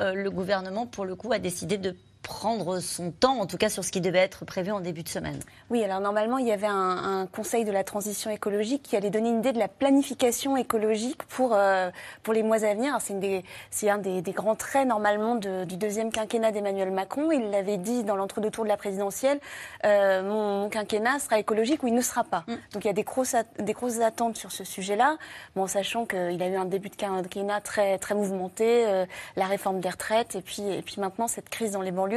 euh, 0.00 0.14
le 0.14 0.30
gouvernement, 0.30 0.86
pour 0.86 1.04
le 1.04 1.14
coup, 1.14 1.32
a 1.32 1.38
décidé 1.38 1.78
de 1.78 1.96
prendre 2.22 2.78
son 2.80 3.10
temps, 3.10 3.40
en 3.40 3.46
tout 3.46 3.56
cas 3.56 3.68
sur 3.68 3.84
ce 3.84 3.90
qui 3.90 4.00
devait 4.00 4.18
être 4.18 4.44
prévu 4.44 4.70
en 4.70 4.80
début 4.80 5.02
de 5.02 5.08
semaine. 5.08 5.38
Oui, 5.70 5.82
alors 5.82 6.00
normalement, 6.00 6.38
il 6.38 6.46
y 6.46 6.52
avait 6.52 6.66
un, 6.66 7.20
un 7.20 7.26
conseil 7.26 7.64
de 7.64 7.72
la 7.72 7.84
transition 7.84 8.30
écologique 8.30 8.82
qui 8.82 8.96
allait 8.96 9.10
donner 9.10 9.30
une 9.30 9.38
idée 9.38 9.52
de 9.52 9.58
la 9.58 9.68
planification 9.68 10.56
écologique 10.56 11.22
pour, 11.24 11.54
euh, 11.54 11.90
pour 12.22 12.34
les 12.34 12.42
mois 12.42 12.64
à 12.64 12.74
venir. 12.74 12.98
C'est 13.70 13.88
un 13.90 13.98
des, 13.98 14.22
des 14.22 14.32
grands 14.32 14.54
traits, 14.54 14.86
normalement, 14.86 15.34
de- 15.34 15.64
du 15.64 15.76
deuxième 15.76 16.10
quinquennat 16.12 16.52
d'Emmanuel 16.52 16.90
Macron. 16.90 17.30
Il 17.32 17.50
l'avait 17.50 17.78
dit 17.78 18.04
dans 18.04 18.16
l'entre-deux-tours 18.16 18.64
de 18.64 18.68
la 18.68 18.76
présidentielle, 18.76 19.40
euh, 19.84 20.22
mon, 20.22 20.62
mon 20.62 20.68
quinquennat 20.68 21.20
sera 21.20 21.38
écologique 21.38 21.82
ou 21.82 21.86
il 21.86 21.94
ne 21.94 22.02
sera 22.02 22.24
pas. 22.24 22.44
Donc 22.72 22.84
il 22.84 22.86
y 22.86 22.90
a 22.90 22.92
des 22.92 23.04
grosses, 23.04 23.36
des 23.58 23.72
grosses 23.72 24.00
attentes 24.00 24.36
sur 24.36 24.52
ce 24.52 24.64
sujet-là, 24.64 25.16
bon, 25.56 25.62
en 25.62 25.66
sachant 25.66 26.04
qu'il 26.04 26.42
a 26.42 26.48
eu 26.48 26.56
un 26.56 26.64
début 26.66 26.90
de 26.90 26.96
quinquennat 26.96 27.60
très, 27.60 27.96
très 27.98 28.14
mouvementé, 28.14 28.84
euh, 28.86 29.06
la 29.36 29.46
réforme 29.46 29.80
des 29.80 29.88
retraites, 29.88 30.34
et 30.34 30.42
puis, 30.42 30.62
et 30.68 30.82
puis 30.82 30.96
maintenant 30.98 31.28
cette 31.28 31.48
crise 31.48 31.72
dans 31.72 31.82
les 31.82 31.92
banlieues, 31.92 32.09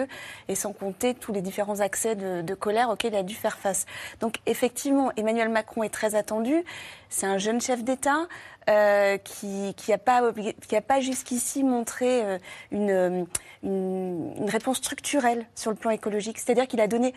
et 0.47 0.55
sans 0.55 0.73
compter 0.73 1.13
tous 1.13 1.33
les 1.33 1.41
différents 1.41 1.79
accès 1.79 2.15
de, 2.15 2.41
de 2.41 2.53
colère 2.53 2.89
auxquels 2.89 3.13
il 3.13 3.17
a 3.17 3.23
dû 3.23 3.35
faire 3.35 3.57
face. 3.57 3.85
Donc 4.19 4.37
effectivement, 4.45 5.11
Emmanuel 5.17 5.49
Macron 5.49 5.83
est 5.83 5.93
très 5.93 6.15
attendu. 6.15 6.63
C'est 7.09 7.27
un 7.27 7.37
jeune 7.37 7.61
chef 7.61 7.83
d'État 7.83 8.27
euh, 8.69 9.17
qui 9.17 9.73
qui 9.75 9.91
a 9.93 9.97
pas 9.97 10.21
obli- 10.21 10.55
qui 10.67 10.75
a 10.75 10.81
pas 10.81 10.99
jusqu'ici 11.01 11.63
montré 11.63 12.23
euh, 12.23 12.37
une, 12.71 12.89
euh, 12.91 13.23
une 13.63 14.33
une 14.37 14.49
réponse 14.49 14.77
structurelle 14.77 15.45
sur 15.55 15.71
le 15.71 15.77
plan 15.77 15.91
écologique. 15.91 16.37
C'est-à-dire 16.39 16.67
qu'il 16.67 16.81
a 16.81 16.87
donné 16.87 17.13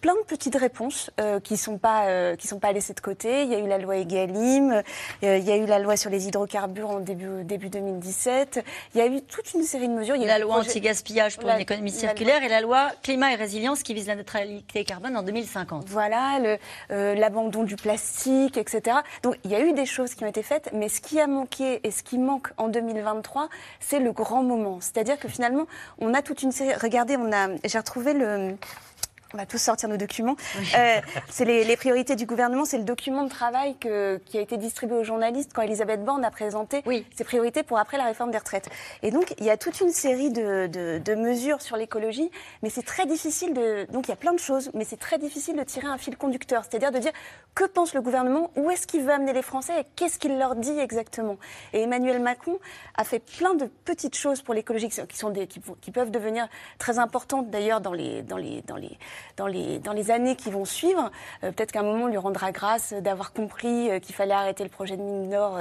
plein 0.00 0.14
de 0.14 0.20
petites 0.26 0.56
réponses 0.56 1.10
euh, 1.20 1.40
qui 1.40 1.58
sont 1.58 1.76
pas 1.76 2.34
qui 2.36 2.46
sont 2.48 2.58
pas 2.58 2.72
laissées 2.72 2.94
de 2.94 3.00
côté. 3.00 3.42
Il 3.42 3.50
y 3.50 3.54
a 3.54 3.58
eu 3.58 3.68
la 3.68 3.76
loi 3.78 3.96
Egalim, 3.98 4.82
il 5.22 5.28
y 5.44 5.50
a 5.52 5.56
eu 5.56 5.66
la 5.66 5.78
loi 5.78 5.96
sur 5.98 6.08
les 6.10 6.26
hydrocarbures 6.26 6.88
en 6.90 7.00
début 7.00 7.44
début 7.44 7.68
2017. 7.68 8.64
Il 8.94 8.98
y 8.98 9.02
a 9.02 9.06
eu 9.06 9.20
toute 9.20 9.52
une 9.52 9.62
série 9.62 9.88
de 9.88 9.92
mesures. 9.92 10.16
Il 10.16 10.22
y 10.22 10.24
a 10.24 10.28
La 10.28 10.38
loi 10.38 10.54
projet- 10.54 10.70
anti-gaspillage 10.70 11.36
pour 11.36 11.48
La- 11.48 11.56
une 11.56 11.60
économie 11.60 11.90
la 11.90 11.96
circulaire 11.98 12.42
et 12.42 12.48
la 12.48 12.62
loi 12.62 12.88
climat 13.02 13.32
et 13.32 13.34
résilience 13.34 13.82
qui 13.82 13.92
vise 13.92 14.06
la 14.06 14.16
neutralité 14.16 14.84
carbone 14.84 15.16
en 15.18 15.22
2050. 15.22 15.84
Voilà, 15.88 16.38
l'abandon 16.88 17.62
du 17.64 17.76
plastique, 17.76 18.56
etc. 18.56 18.98
Donc 19.22 19.36
il 19.44 19.50
y 19.50 19.54
a 19.54 19.60
eu 19.60 19.72
des 19.74 19.86
choses 19.86 20.14
qui 20.14 20.24
ont 20.24 20.28
été 20.28 20.42
faites, 20.42 20.70
mais 20.72 20.88
ce 20.90 21.00
qui 21.00 21.18
a 21.18 21.26
manqué 21.26 21.80
et 21.84 21.90
ce 21.90 22.02
qui 22.02 22.18
manque 22.18 22.48
en 22.58 22.68
2023, 22.68 23.48
c'est 23.80 24.00
le 24.00 24.12
grand 24.12 24.42
moment. 24.42 24.78
C'est-à-dire 24.80 25.18
que 25.18 25.28
finalement, 25.28 25.66
on 25.98 26.12
a 26.12 26.20
toute 26.20 26.42
une 26.42 26.52
série. 26.52 26.74
Regardez, 26.74 27.16
on 27.16 27.32
a, 27.32 27.48
j'ai 27.64 27.78
retrouvé 27.78 28.12
le. 28.12 28.56
On 29.32 29.36
va 29.38 29.46
tous 29.46 29.58
sortir 29.58 29.88
nos 29.88 29.96
documents. 29.96 30.34
Euh, 30.76 31.00
c'est 31.28 31.44
les, 31.44 31.62
les 31.62 31.76
priorités 31.76 32.16
du 32.16 32.26
gouvernement. 32.26 32.64
C'est 32.64 32.78
le 32.78 32.84
document 32.84 33.22
de 33.22 33.28
travail 33.28 33.76
que- 33.78 34.16
qui 34.26 34.36
a 34.38 34.40
été 34.40 34.56
distribué 34.56 34.96
aux 34.96 35.04
journalistes 35.04 35.52
quand 35.54 35.62
Elisabeth 35.62 36.04
Borne 36.04 36.24
a 36.24 36.32
présenté 36.32 36.82
Oui. 36.84 37.06
ses 37.14 37.22
priorités 37.22 37.62
pour 37.62 37.78
après 37.78 37.96
la 37.96 38.04
réforme 38.04 38.32
des 38.32 38.38
retraites. 38.38 38.68
Et 39.02 39.12
donc, 39.12 39.32
il 39.38 39.44
y 39.44 39.50
a 39.50 39.56
toute 39.56 39.80
une 39.80 39.90
série 39.90 40.30
de, 40.30 40.66
de- 40.66 40.98
de 41.04 41.14
mesures 41.14 41.62
sur 41.62 41.76
l'écologie, 41.76 42.28
mais 42.64 42.70
c'est 42.70 42.82
très 42.84 43.06
difficile 43.06 43.54
de. 43.54 43.86
Donc, 43.92 44.08
il 44.08 44.10
y 44.10 44.14
a 44.14 44.16
plein 44.16 44.32
de 44.32 44.38
choses, 44.40 44.70
mais 44.74 44.84
c'est 44.84 44.96
très 44.98 45.18
difficile 45.18 45.56
de 45.56 45.62
tirer 45.62 45.86
un 45.86 45.98
fil 45.98 46.16
conducteur. 46.16 46.64
C'est-à-dire 46.68 46.90
de 46.90 46.98
dire 46.98 47.12
que 47.54 47.64
pense 47.64 47.94
le 47.94 48.00
gouvernement, 48.00 48.50
où 48.56 48.68
est-ce 48.70 48.88
qu'il 48.88 49.02
veut 49.02 49.12
amener 49.12 49.32
les 49.32 49.42
Français 49.42 49.80
et 49.80 49.84
qu'est-ce 49.94 50.18
qu'il 50.18 50.38
leur 50.38 50.56
dit 50.56 50.76
exactement? 50.78 51.36
Et 51.72 51.82
Emmanuel 51.82 52.18
Macron 52.20 52.58
a 52.96 53.04
fait 53.04 53.20
plein 53.20 53.54
de 53.54 53.66
petites 53.84 54.16
choses 54.16 54.42
pour 54.42 54.54
l'écologie 54.54 54.88
qui 54.88 54.96
sont- 54.96 55.06
qui, 55.06 55.16
sont 55.16 55.30
des, 55.30 55.46
qui, 55.46 55.60
qui 55.80 55.90
peuvent 55.92 56.10
devenir 56.10 56.48
très 56.78 56.98
importantes 56.98 57.48
d'ailleurs 57.50 57.80
dans 57.80 57.92
les, 57.92 58.22
dans, 58.22 58.36
les, 58.36 58.62
dans, 58.62 58.76
les, 58.76 58.98
dans, 59.36 59.46
les, 59.46 59.78
dans 59.78 59.92
les 59.92 60.10
années 60.10 60.36
qui 60.36 60.50
vont 60.50 60.64
suivre. 60.64 61.10
Euh, 61.44 61.52
Peut-être 61.52 61.72
qu'à 61.72 61.80
un 61.80 61.84
moment, 61.84 62.04
on 62.04 62.08
lui 62.08 62.16
rendra 62.16 62.52
grâce 62.52 62.92
d'avoir 62.92 63.32
compris 63.32 63.90
euh, 63.90 63.98
qu'il 63.98 64.14
fallait 64.14 64.34
arrêter 64.34 64.62
le 64.64 64.70
projet 64.70 64.96
de 64.96 65.02
mine 65.02 65.30
d'or, 65.30 65.58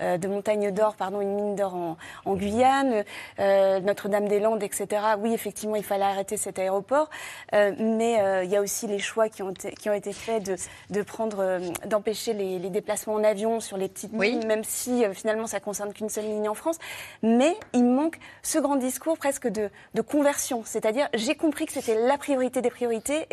euh, 0.00 0.16
de 0.18 0.28
montagne 0.28 0.70
d'or, 0.70 0.94
pardon, 0.94 1.20
une 1.20 1.34
mine 1.34 1.56
d'or 1.56 1.74
en, 1.74 1.96
en 2.24 2.34
Guyane, 2.34 3.04
Notre-Dame-des-Landes, 3.38 4.62
etc. 4.62 4.86
Oui, 5.18 5.32
effectivement, 5.34 5.76
il 5.76 5.84
fallait 5.84 6.04
arrêter 6.04 6.36
cet 6.36 6.58
aéroport. 6.58 7.10
Mais 7.52 8.44
il 8.44 8.50
y 8.50 8.56
a 8.56 8.60
aussi 8.60 8.86
les 8.86 8.98
choix 8.98 9.28
qui 9.28 9.42
ont 9.42 9.50
été, 9.50 9.72
qui 9.72 9.90
ont 9.90 9.94
été 9.94 10.12
faits 10.12 10.44
de, 10.44 10.56
de 10.90 11.02
prendre, 11.02 11.58
d'empêcher 11.86 12.32
les, 12.32 12.58
les 12.58 12.70
déplacements 12.70 13.14
en 13.14 13.24
avion 13.24 13.60
sur 13.60 13.76
les 13.76 13.88
petites 13.88 14.12
Oui. 14.14 14.30
lignes, 14.32 14.46
même 14.46 14.64
si 14.64 15.04
finalement 15.12 15.46
ça 15.46 15.60
concerne 15.60 15.92
qu'une 15.92 16.08
seule 16.08 16.24
ligne 16.24 16.48
en 16.48 16.54
France. 16.54 16.78
Mais 17.22 17.56
il 17.72 17.84
manque 17.84 18.18
ce 18.42 18.58
grand 18.58 18.76
discours 18.76 19.18
presque 19.18 19.48
de, 19.48 19.70
de 19.94 20.02
conversion, 20.02 20.62
c'est-à-dire 20.64 21.08
j'ai 21.14 21.34
compris 21.34 21.66
que 21.66 21.72
c'était 21.72 21.94
la 22.06 22.18
priorité 22.18 22.62
des 22.62 22.70
priorités 22.70 23.01
et, 23.10 23.26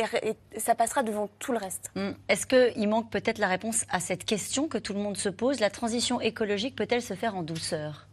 ça 0.58 0.76
passera 0.76 1.04
devant 1.04 1.30
tout 1.40 1.52
le 1.52 1.58
reste. 1.58 1.92
Hum, 1.96 2.16
Est-ce 2.28 2.46
qu'il 2.46 2.88
manque 2.90 3.10
peut-être 3.12 3.38
la 3.38 3.48
réponse 3.48 3.86
à 3.90 4.00
cette 4.00 4.26
question 4.26 4.68
que 4.68 4.78
tout 4.78 4.94
le 4.94 5.00
monde 5.00 5.18
se 5.18 5.30
pose? 5.30 5.60
La 5.60 5.70
transition 5.70 6.20
écologique 6.22 6.76
peut-elle 6.76 7.02
se 7.02 7.14
faire 7.14 7.36
en 7.36 7.44
douceur? 7.44 8.09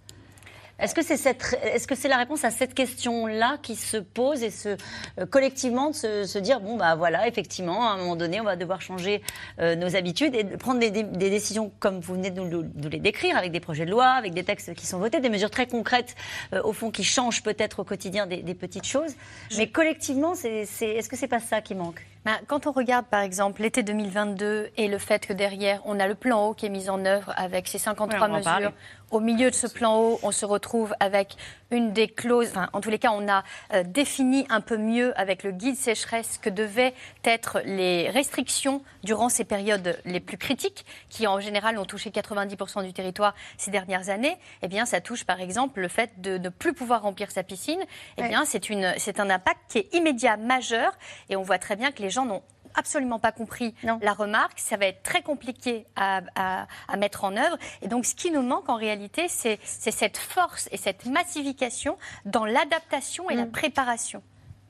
Est-ce 0.78 0.94
que 0.94 1.02
c'est 1.02 1.16
cette, 1.16 1.58
est-ce 1.62 1.86
que 1.86 1.94
c'est 1.94 2.08
la 2.08 2.16
réponse 2.18 2.44
à 2.44 2.50
cette 2.50 2.74
question-là 2.74 3.56
qui 3.62 3.76
se 3.76 3.96
pose 3.96 4.42
et 4.42 4.50
se 4.50 4.76
euh, 5.18 5.26
collectivement 5.30 5.90
de 5.90 5.94
se, 5.94 6.24
se 6.24 6.38
dire 6.38 6.60
bon 6.60 6.76
bah 6.76 6.94
voilà 6.96 7.26
effectivement 7.28 7.88
à 7.88 7.92
un 7.92 7.96
moment 7.96 8.16
donné 8.16 8.40
on 8.40 8.44
va 8.44 8.56
devoir 8.56 8.80
changer 8.82 9.22
euh, 9.58 9.74
nos 9.76 9.96
habitudes 9.96 10.34
et 10.34 10.44
de 10.44 10.56
prendre 10.56 10.78
des, 10.80 10.90
des- 10.90 11.02
des 11.02 11.30
décisions 11.30 11.72
comme 11.80 12.00
vous 12.00 12.14
venez 12.14 12.30
de 12.30 12.40
nous 12.40 12.62
de 12.62 12.88
les 12.88 12.98
décrire 12.98 13.36
avec 13.36 13.52
des 13.52 13.60
projets 13.60 13.86
de 13.86 13.90
loi, 13.90 14.06
avec 14.06 14.34
des 14.34 14.44
textes 14.44 14.74
qui 14.74 14.86
sont 14.86 14.98
votés, 14.98 15.20
des 15.20 15.30
mesures 15.30 15.50
très 15.50 15.66
concrètes 15.66 16.14
euh, 16.52 16.62
au 16.62 16.72
fond 16.72 16.90
qui 16.90 17.04
changent 17.04 17.42
peut-être 17.42 17.80
au 17.80 17.84
quotidien 17.84 18.26
des, 18.26 18.42
des 18.42 18.54
petites 18.54 18.86
choses. 18.86 19.14
Mais 19.56 19.68
collectivement, 19.70 20.34
c'est, 20.34 20.66
c'est, 20.66 20.88
est-ce 20.90 21.08
que 21.08 21.16
c'est 21.16 21.28
pas 21.28 21.40
ça 21.40 21.60
qui 21.60 21.74
manque? 21.74 22.04
Ben, 22.26 22.38
Quand 22.48 22.66
on 22.66 22.72
regarde 22.72 23.06
par 23.06 23.20
exemple 23.20 23.62
l'été 23.62 23.84
2022 23.84 24.70
et 24.76 24.88
le 24.88 24.98
fait 24.98 25.24
que 25.24 25.32
derrière 25.32 25.80
on 25.84 26.00
a 26.00 26.08
le 26.08 26.16
plan 26.16 26.48
haut 26.48 26.54
qui 26.54 26.66
est 26.66 26.70
mis 26.70 26.90
en 26.90 27.04
œuvre 27.04 27.32
avec 27.36 27.68
ses 27.68 27.78
53 27.78 28.28
Oui, 28.28 28.34
mesures, 28.34 28.72
au 29.12 29.20
milieu 29.20 29.48
de 29.48 29.54
ce 29.54 29.68
plan 29.68 29.96
haut, 29.96 30.18
on 30.24 30.32
se 30.32 30.44
retrouve 30.44 30.92
avec 30.98 31.36
une 31.70 31.92
des 31.92 32.08
clauses, 32.08 32.48
enfin, 32.50 32.68
en 32.72 32.80
tous 32.80 32.90
les 32.90 32.98
cas, 32.98 33.10
on 33.12 33.28
a 33.28 33.42
euh, 33.72 33.82
défini 33.82 34.46
un 34.48 34.60
peu 34.60 34.76
mieux 34.76 35.18
avec 35.18 35.42
le 35.42 35.50
guide 35.50 35.76
sécheresse 35.76 36.38
que 36.38 36.50
devaient 36.50 36.94
être 37.24 37.60
les 37.64 38.08
restrictions 38.10 38.82
durant 39.02 39.28
ces 39.28 39.44
périodes 39.44 39.98
les 40.04 40.20
plus 40.20 40.38
critiques, 40.38 40.84
qui 41.08 41.26
en 41.26 41.40
général 41.40 41.78
ont 41.78 41.84
touché 41.84 42.10
90% 42.10 42.84
du 42.84 42.92
territoire 42.92 43.34
ces 43.56 43.70
dernières 43.70 44.08
années. 44.08 44.36
Eh 44.62 44.68
bien, 44.68 44.86
ça 44.86 45.00
touche 45.00 45.24
par 45.24 45.40
exemple 45.40 45.80
le 45.80 45.88
fait 45.88 46.20
de 46.20 46.38
ne 46.38 46.48
plus 46.48 46.72
pouvoir 46.72 47.02
remplir 47.02 47.30
sa 47.30 47.42
piscine. 47.42 47.80
Eh 48.18 48.22
bien, 48.22 48.44
c'est 48.44 49.20
un 49.20 49.30
impact 49.30 49.60
qui 49.68 49.78
est 49.78 49.94
immédiat, 49.94 50.36
majeur, 50.36 50.96
et 51.28 51.36
on 51.36 51.42
voit 51.42 51.58
très 51.58 51.76
bien 51.76 51.90
que 51.90 52.02
les 52.02 52.10
gens 52.10 52.24
n'ont 52.24 52.42
absolument 52.76 53.18
pas 53.18 53.32
compris 53.32 53.74
Non. 53.84 53.98
la 54.02 54.12
remarque. 54.12 54.58
Ça 54.58 54.76
va 54.76 54.86
être 54.86 55.02
très 55.02 55.22
compliqué 55.22 55.86
à, 55.96 56.20
à- 56.34 56.66
à 56.88 56.96
mettre 56.96 57.24
en 57.24 57.36
œuvre. 57.36 57.56
Et 57.82 57.88
donc, 57.88 58.06
ce 58.06 58.14
qui 58.14 58.30
nous 58.30 58.42
manque 58.42 58.68
en 58.68 58.76
réalité, 58.76 59.26
c'est 59.28 59.58
cette 59.64 60.16
force 60.18 60.68
et 60.72 60.76
cette 60.76 61.06
massification 61.06 61.96
dans 62.24 62.44
l'adaptation 62.44 63.28
et 63.30 63.34
la 63.34 63.44
Mm. 63.46 63.50
préparation. 63.50 64.22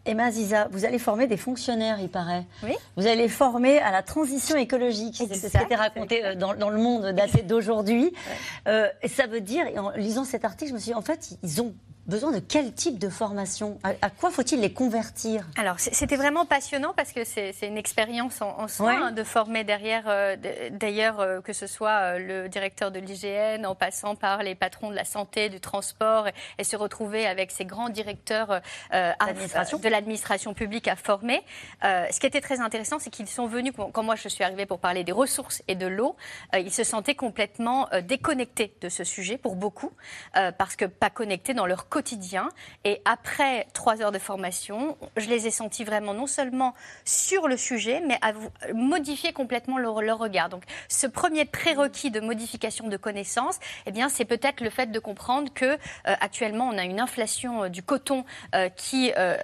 Emma 0.09 0.31
Ziza, 0.31 0.69
vous 0.71 0.85
allez 0.85 1.01
former 1.01 1.27
des 1.27 1.37
fonctionnaires, 1.37 1.99
il 2.01 2.09
paraît. 2.09 2.47
Oui. 2.63 2.77
Vous 2.97 3.09
allez 3.09 3.17
les 3.23 3.29
former 3.29 3.81
à 3.81 3.91
la 3.91 4.03
transition 4.05 4.57
écologique. 4.57 5.17
C'est 5.17 5.35
ce 5.35 5.49
qui 5.49 5.57
a 5.57 5.63
été 5.63 5.75
Exact. 5.75 5.77
raconté 5.77 6.25
euh, 6.25 6.35
dans, 6.37 6.55
dans 6.55 6.71
le 6.71 6.79
monde 6.79 7.07
daté 7.09 7.43
d'aujourd'hui. 7.43 8.13
Euh, 8.69 8.89
ça 9.09 9.27
veut 9.27 9.41
dire, 9.41 9.67
en 9.77 9.91
lisant 9.97 10.23
cet 10.25 10.45
article, 10.45 10.69
je 10.71 10.75
me 10.75 10.79
suis 10.79 10.91
dit, 10.93 10.95
en 10.95 11.03
fait, 11.03 11.31
ils 11.43 11.61
ont 11.61 11.75
besoin 12.07 12.33
de 12.33 12.39
quel 12.39 12.73
type 12.73 12.99
de 12.99 13.09
formation 13.09 13.79
à, 13.83 13.91
à 14.03 14.11
quoi 14.11 14.31
faut-il 14.31 14.61
les 14.61 14.73
convertir? 14.73 15.47
Alors, 15.59 15.79
c'était 15.81 16.17
vraiment 16.17 16.47
passionnant 16.47 16.93
parce 16.97 17.13
que 17.13 17.25
c'est 17.25 17.55
une 17.63 17.77
expérience 17.79 18.41
en, 18.43 18.59
en 18.59 18.69
soi 18.69 18.87
Ouais. 18.87 18.95
hein, 18.97 19.11
de 19.13 19.25
former 19.25 19.65
derrière, 19.65 20.05
euh, 20.07 20.37
d'ailleurs, 20.71 21.21
euh, 21.21 21.41
que 21.41 21.53
ce 21.53 21.67
soit 21.67 22.15
euh, 22.15 22.19
le 22.19 22.49
directeur 22.49 22.91
de 22.91 23.01
l'IGN, 23.01 23.65
en 23.67 23.75
passant 23.75 24.15
par 24.15 24.43
les 24.43 24.55
patrons 24.55 24.91
de 24.91 24.95
la 24.95 25.05
santé, 25.05 25.49
du 25.49 25.61
transport, 25.61 26.29
et, 26.29 26.35
et 26.59 26.65
se 26.65 26.77
retrouver 26.77 27.27
avec 27.27 27.51
ces 27.51 27.65
grands 27.65 27.89
directeurs 27.89 28.61
à- 28.91 29.17
de 29.33 29.89
l'administration 29.89 30.55
publique 30.55 30.89
à 30.89 30.97
former. 30.97 31.43
Ce 31.83 32.19
qui 32.21 32.27
était 32.27 32.41
très 32.41 32.61
intéressant, 32.61 32.99
c'est 32.99 33.11
qu'ils 33.11 33.27
sont 33.29 33.47
venus, 33.47 33.73
quand 33.93 34.03
moi 34.03 34.15
je 34.17 34.29
suis 34.29 34.45
arrivée 34.45 34.67
pour 34.67 34.79
parler 34.79 35.05
des 35.05 35.13
ressources 35.13 35.63
et 35.69 35.75
de 35.75 35.87
l'eau, 35.87 36.17
ils 36.57 36.73
se 36.73 36.85
sentaient 36.85 37.15
complètement 37.15 37.89
déconnectés 38.03 38.75
de 38.81 38.89
ce 38.89 39.05
sujet 39.05 39.37
pour 39.39 39.57
beaucoup, 39.57 39.93
parce 40.59 40.77
que 40.77 40.85
pas 40.85 41.11
connectés 41.11 41.55
dans 41.55 41.67
leur 41.67 41.89
quotidien. 41.97 42.51
Et 42.85 43.01
après 43.07 43.67
trois 43.73 44.03
heures 44.03 44.13
de 44.13 44.19
formation, 44.19 44.99
je 45.17 45.31
les 45.31 45.47
ai 45.47 45.51
sentis 45.51 45.83
vraiment 45.83 46.13
non 46.13 46.27
seulement 46.27 46.75
sur 47.07 47.49
le 47.49 47.57
sujet, 47.57 48.03
mais 48.07 48.19
à 48.21 48.33
modifier 48.75 49.33
complètement 49.33 49.79
leur, 49.79 50.19
regard. 50.19 50.51
Donc, 50.51 50.65
ce 50.91 51.07
premier 51.07 51.47
prérequis 51.47 52.11
de 52.11 52.21
modification 52.21 52.89
de 52.89 52.99
connaissances, 52.99 53.59
eh 53.87 53.93
bien, 53.93 54.11
c'est 54.11 54.27
peut-être 54.27 54.61
le 54.61 54.69
fait 54.69 54.93
de 54.93 54.99
comprendre 54.99 55.51
que 55.55 55.65
euh, 55.65 55.77
actuellement, 56.05 56.69
on 56.69 56.77
a 56.77 56.85
une 56.85 57.01
inflation 57.01 57.65
euh, 57.65 57.69
du 57.71 57.83
coton 57.83 58.27
euh, 58.55 58.69
qui 58.69 59.11
a 59.15 59.39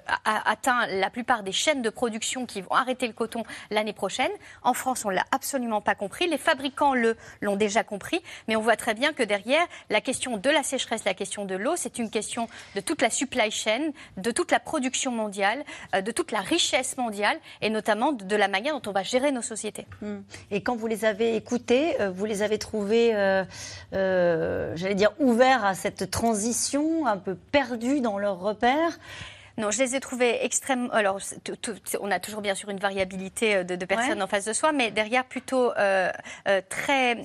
atteint 0.51 0.87
la 0.89 1.09
plupart 1.09 1.43
des 1.43 1.53
chaînes 1.53 1.81
de 1.81 1.89
production 1.89 2.45
qui 2.45 2.61
vont 2.61 2.73
arrêter 2.73 3.07
le 3.07 3.15
coton 3.15 3.45
l'année 3.71 3.95
prochaine. 3.95 4.31
En 4.63 4.75
France, 4.75 5.07
on 5.07 5.09
l'a 5.09 5.25
absolument 5.31 5.81
pas 5.81 5.95
compris. 5.95 6.29
Les 6.29 6.37
fabricants 6.37 6.93
le 6.93 7.17
l'ont 7.41 7.57
déjà 7.57 7.83
compris, 7.83 8.21
mais 8.47 8.57
on 8.57 8.61
voit 8.61 8.77
très 8.77 8.93
bien 8.93 9.15
que 9.15 9.23
derrière, 9.23 9.67
la 9.89 10.03
question 10.03 10.37
de 10.37 10.51
la 10.51 10.63
sécheresse, 10.63 11.05
la 11.05 11.15
question 11.15 11.47
de 11.47 11.55
l'eau, 11.55 11.77
c'est 11.77 11.99
une 11.99 12.11
question 12.11 12.42
de 12.75 12.81
toute 12.81 13.03
la 13.03 13.11
supply 13.11 13.51
chain, 13.51 13.91
de 14.17 14.31
toute 14.31 14.51
la 14.51 14.61
production 14.61 15.11
mondiale, 15.11 15.65
de 15.95 16.11
toute 16.11 16.33
la 16.33 16.41
richesse 16.41 16.97
mondiale, 16.97 17.39
et 17.61 17.71
notamment 17.71 18.13
de 18.13 18.37
la 18.37 18.49
manière 18.49 18.79
dont 18.79 18.91
on 18.91 18.93
va 18.93 19.03
gérer 19.03 19.33
nos 19.33 19.43
sociétés. 19.43 19.87
Hmm. 20.01 20.21
Et 20.51 20.63
quand 20.63 20.77
vous 20.77 20.87
les 20.87 21.05
avez 21.05 21.37
écoutés, 21.37 22.01
euh, 22.01 22.11
vous 22.11 22.25
les 22.25 22.43
avez 22.43 22.59
trouvés, 22.59 23.15
euh, 23.15 23.45
euh, 23.95 24.73
j'allais 24.77 24.95
dire, 24.95 25.13
ouverts 25.19 25.65
à 25.65 25.75
cette 25.75 26.11
transition, 26.11 27.07
un 27.07 27.17
peu 27.17 27.35
perdus 27.35 28.01
dans 28.01 28.19
leurs 28.19 28.41
repères 28.41 28.99
non, 29.59 29.71
je 29.71 29.79
les 29.79 29.95
ai 29.95 30.01
trouvés 30.01 30.45
extrêmement. 30.45 30.91
Alors, 30.93 31.19
on 32.01 32.11
a 32.11 32.21
toujours 32.21 32.41
bien 32.41 32.55
sûr 32.55 32.71
une 32.71 32.79
variabilité 32.79 33.57
euh, 33.57 33.65
de, 33.65 33.85
personnes 33.85 34.23
en 34.23 34.27
face 34.27 34.47
de 34.47 34.53
soi, 34.53 34.73
mais 34.73 34.91
derrière 34.91 35.25
plutôt 35.25 35.73
euh, 35.73 36.11
euh, 36.49 36.61
très 36.69 37.19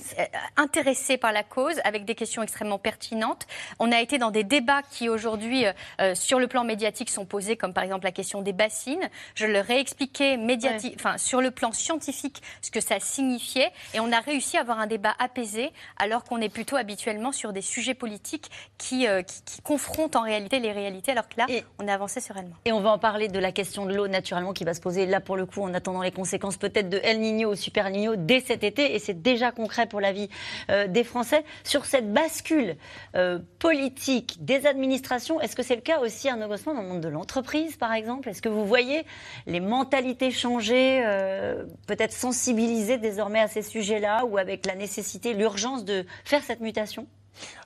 intéressés 0.57 1.17
par 1.17 1.31
la 1.31 1.43
cause, 1.43 1.79
avec 1.83 2.05
des 2.05 2.15
questions 2.15 2.43
extrêmement 2.43 2.79
pertinentes. 2.79 3.47
On 3.79 3.91
a 3.91 4.01
été 4.01 4.17
dans 4.17 4.31
des 4.31 4.43
débats 4.43 4.81
qui 4.89 5.09
aujourd'hui, 5.09 5.65
sur 6.13 6.39
le 6.39 6.47
plan 6.47 6.63
médiatique, 6.63 7.09
sont 7.09 7.25
posés, 7.25 7.55
comme 7.55 7.73
par 7.73 7.83
exemple 7.83 8.05
la 8.05 8.11
question 8.11 8.41
des 8.41 8.53
bassines. 8.53 9.09
Je 9.35 9.45
leur 9.45 9.69
ai 9.69 9.79
expliqué 9.79 10.37
médiatique, 10.37 10.95
enfin 10.97 11.17
sur 11.17 11.41
le 11.41 11.51
plan 11.51 11.71
scientifique, 11.71 12.41
ce 12.61 12.71
que 12.71 12.81
ça 12.81 12.99
signifiait, 12.99 13.71
et 13.93 13.99
on 13.99 14.11
a 14.11 14.19
réussi 14.19 14.57
à 14.57 14.61
avoir 14.61 14.79
un 14.79 14.87
débat 14.87 15.15
apaisé, 15.19 15.71
alors 15.97 16.23
qu'on 16.23 16.41
est 16.41 16.49
plutôt 16.49 16.75
habituellement 16.75 17.31
sur 17.31 17.53
des 17.53 17.61
sujets 17.61 17.93
politiques 17.93 18.49
qui, 18.77 19.07
qui, 19.45 19.61
confrontent 19.61 20.15
en 20.15 20.21
réalité 20.21 20.59
les 20.59 20.71
réalités, 20.71 21.11
alors 21.11 21.27
que 21.27 21.37
là, 21.37 21.47
on 21.79 21.87
a 21.87 21.93
avancé 21.93 22.16
et 22.65 22.71
on 22.71 22.79
va 22.79 22.91
en 22.91 22.97
parler 22.97 23.27
de 23.27 23.39
la 23.39 23.51
question 23.51 23.85
de 23.85 23.93
l'eau, 23.93 24.07
naturellement, 24.07 24.53
qui 24.53 24.63
va 24.63 24.73
se 24.73 24.81
poser 24.81 25.05
là, 25.05 25.19
pour 25.21 25.37
le 25.37 25.45
coup, 25.45 25.61
en 25.61 25.73
attendant 25.73 26.01
les 26.01 26.11
conséquences 26.11 26.57
peut-être 26.57 26.89
de 26.89 26.99
El 27.03 27.19
Niño 27.19 27.51
ou 27.51 27.55
Super 27.55 27.89
Niño 27.89 28.15
dès 28.15 28.39
cet 28.39 28.63
été. 28.63 28.95
Et 28.95 28.99
c'est 28.99 29.21
déjà 29.21 29.51
concret 29.51 29.87
pour 29.87 30.01
la 30.01 30.11
vie 30.11 30.29
euh, 30.69 30.87
des 30.87 31.03
Français. 31.03 31.43
Sur 31.63 31.85
cette 31.85 32.11
bascule 32.11 32.75
euh, 33.15 33.39
politique 33.59 34.37
des 34.43 34.65
administrations, 34.65 35.39
est-ce 35.41 35.55
que 35.55 35.63
c'est 35.63 35.75
le 35.75 35.81
cas 35.81 35.99
aussi, 35.99 36.29
un 36.29 36.47
Gosselin, 36.47 36.73
dans 36.73 36.81
le 36.81 36.87
monde 36.87 37.01
de 37.01 37.09
l'entreprise, 37.09 37.75
par 37.75 37.93
exemple? 37.93 38.29
Est-ce 38.29 38.41
que 38.41 38.49
vous 38.49 38.65
voyez 38.65 39.05
les 39.45 39.59
mentalités 39.59 40.31
changer, 40.31 41.03
euh, 41.05 41.65
peut-être 41.87 42.13
sensibiliser 42.13 42.97
désormais 42.97 43.41
à 43.41 43.47
ces 43.47 43.61
sujets-là, 43.61 44.25
ou 44.25 44.37
avec 44.37 44.65
la 44.65 44.75
nécessité, 44.75 45.33
l'urgence 45.33 45.85
de 45.85 46.05
faire 46.25 46.43
cette 46.43 46.61
mutation? 46.61 47.07